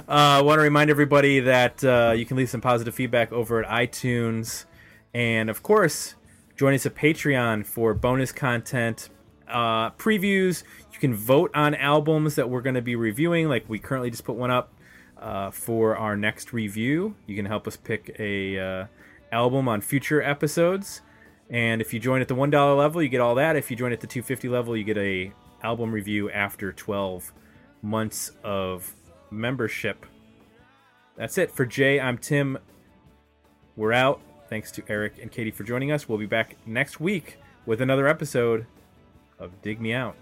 I 0.08 0.40
uh, 0.40 0.44
want 0.44 0.58
to 0.58 0.64
remind 0.64 0.90
everybody 0.90 1.42
that 1.42 1.84
uh, 1.84 2.16
you 2.18 2.26
can 2.26 2.38
leave 2.38 2.50
some 2.50 2.62
positive 2.62 2.96
feedback 2.96 3.32
over 3.32 3.64
at 3.64 3.70
iTunes. 3.70 4.66
And 5.14 5.48
of 5.48 5.62
course, 5.62 6.16
join 6.56 6.74
us 6.74 6.88
at 6.88 6.96
Patreon 6.96 7.68
for 7.68 7.94
bonus 7.94 8.32
content, 8.32 9.10
uh, 9.48 9.92
previews. 9.92 10.64
You 10.94 11.00
can 11.00 11.14
vote 11.14 11.52
on 11.54 11.76
albums 11.76 12.36
that 12.36 12.50
we're 12.50 12.62
going 12.62 12.76
to 12.76 12.82
be 12.82 12.96
reviewing. 12.96 13.50
Like 13.50 13.68
we 13.68 13.80
currently 13.80 14.12
just 14.12 14.24
put 14.24 14.36
one 14.36 14.52
up 14.52 14.72
uh, 15.18 15.52
for 15.52 15.98
our 15.98 16.16
next 16.16 16.54
review. 16.54 17.16
You 17.26 17.36
can 17.36 17.46
help 17.46 17.68
us 17.68 17.76
pick 17.76 18.16
a 18.20 18.60
uh, 18.60 18.86
album 19.32 19.68
on 19.68 19.82
future 19.82 20.22
episodes. 20.22 21.02
And 21.50 21.82
if 21.82 21.94
you 21.94 22.00
join 22.00 22.22
at 22.22 22.28
the 22.28 22.36
one 22.36 22.50
dollar 22.50 22.76
level, 22.76 23.02
you 23.02 23.10
get 23.10 23.22
all 23.22 23.36
that. 23.36 23.56
If 23.56 23.70
you 23.70 23.76
join 23.76 23.92
at 23.92 24.02
the 24.02 24.08
two 24.08 24.22
fifty 24.22 24.48
level, 24.48 24.78
you 24.78 24.84
get 24.84 24.98
a 24.98 25.34
album 25.62 25.92
review 25.92 26.30
after 26.32 26.72
twelve 26.72 27.34
months 27.82 28.32
of 28.44 28.94
membership. 29.30 30.06
That's 31.16 31.38
it 31.38 31.52
for 31.52 31.66
Jay. 31.66 32.00
I'm 32.00 32.18
Tim. 32.18 32.58
We're 33.76 33.94
out. 33.94 34.22
Thanks 34.50 34.72
to 34.74 34.84
Eric 34.88 35.16
and 35.22 35.32
Katie 35.32 35.52
for 35.52 35.64
joining 35.64 35.92
us. 35.92 36.08
We'll 36.08 36.18
be 36.18 36.26
back 36.26 36.56
next 36.66 37.00
week 37.00 37.38
with 37.66 37.82
another 37.82 38.08
episode 38.08 38.68
of 39.40 39.62
Dig 39.62 39.82
Me 39.82 39.94
Out. 39.94 40.16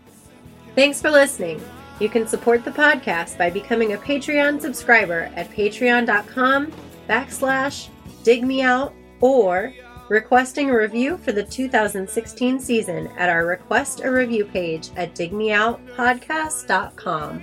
Thanks 0.76 1.02
for 1.02 1.12
listening. 1.12 1.62
You 2.00 2.10
can 2.10 2.28
support 2.28 2.66
the 2.66 2.72
podcast 2.72 3.38
by 3.38 3.50
becoming 3.50 3.94
a 3.94 3.98
Patreon 3.98 4.62
subscriber 4.62 5.32
at 5.36 5.50
patreon.com 5.52 6.72
backslash 7.08 7.88
dig 8.24 8.44
me 8.44 8.62
out 8.62 8.94
or 9.20 9.74
requesting 10.10 10.70
a 10.70 10.78
review 10.78 11.18
for 11.18 11.32
the 11.32 11.44
2016 11.44 12.60
season 12.60 13.08
at 13.18 13.30
our 13.30 13.46
request 13.46 14.02
a 14.04 14.12
review 14.12 14.46
page 14.46 14.90
at 14.98 15.16
digmeoutpodcast.com. 15.16 17.42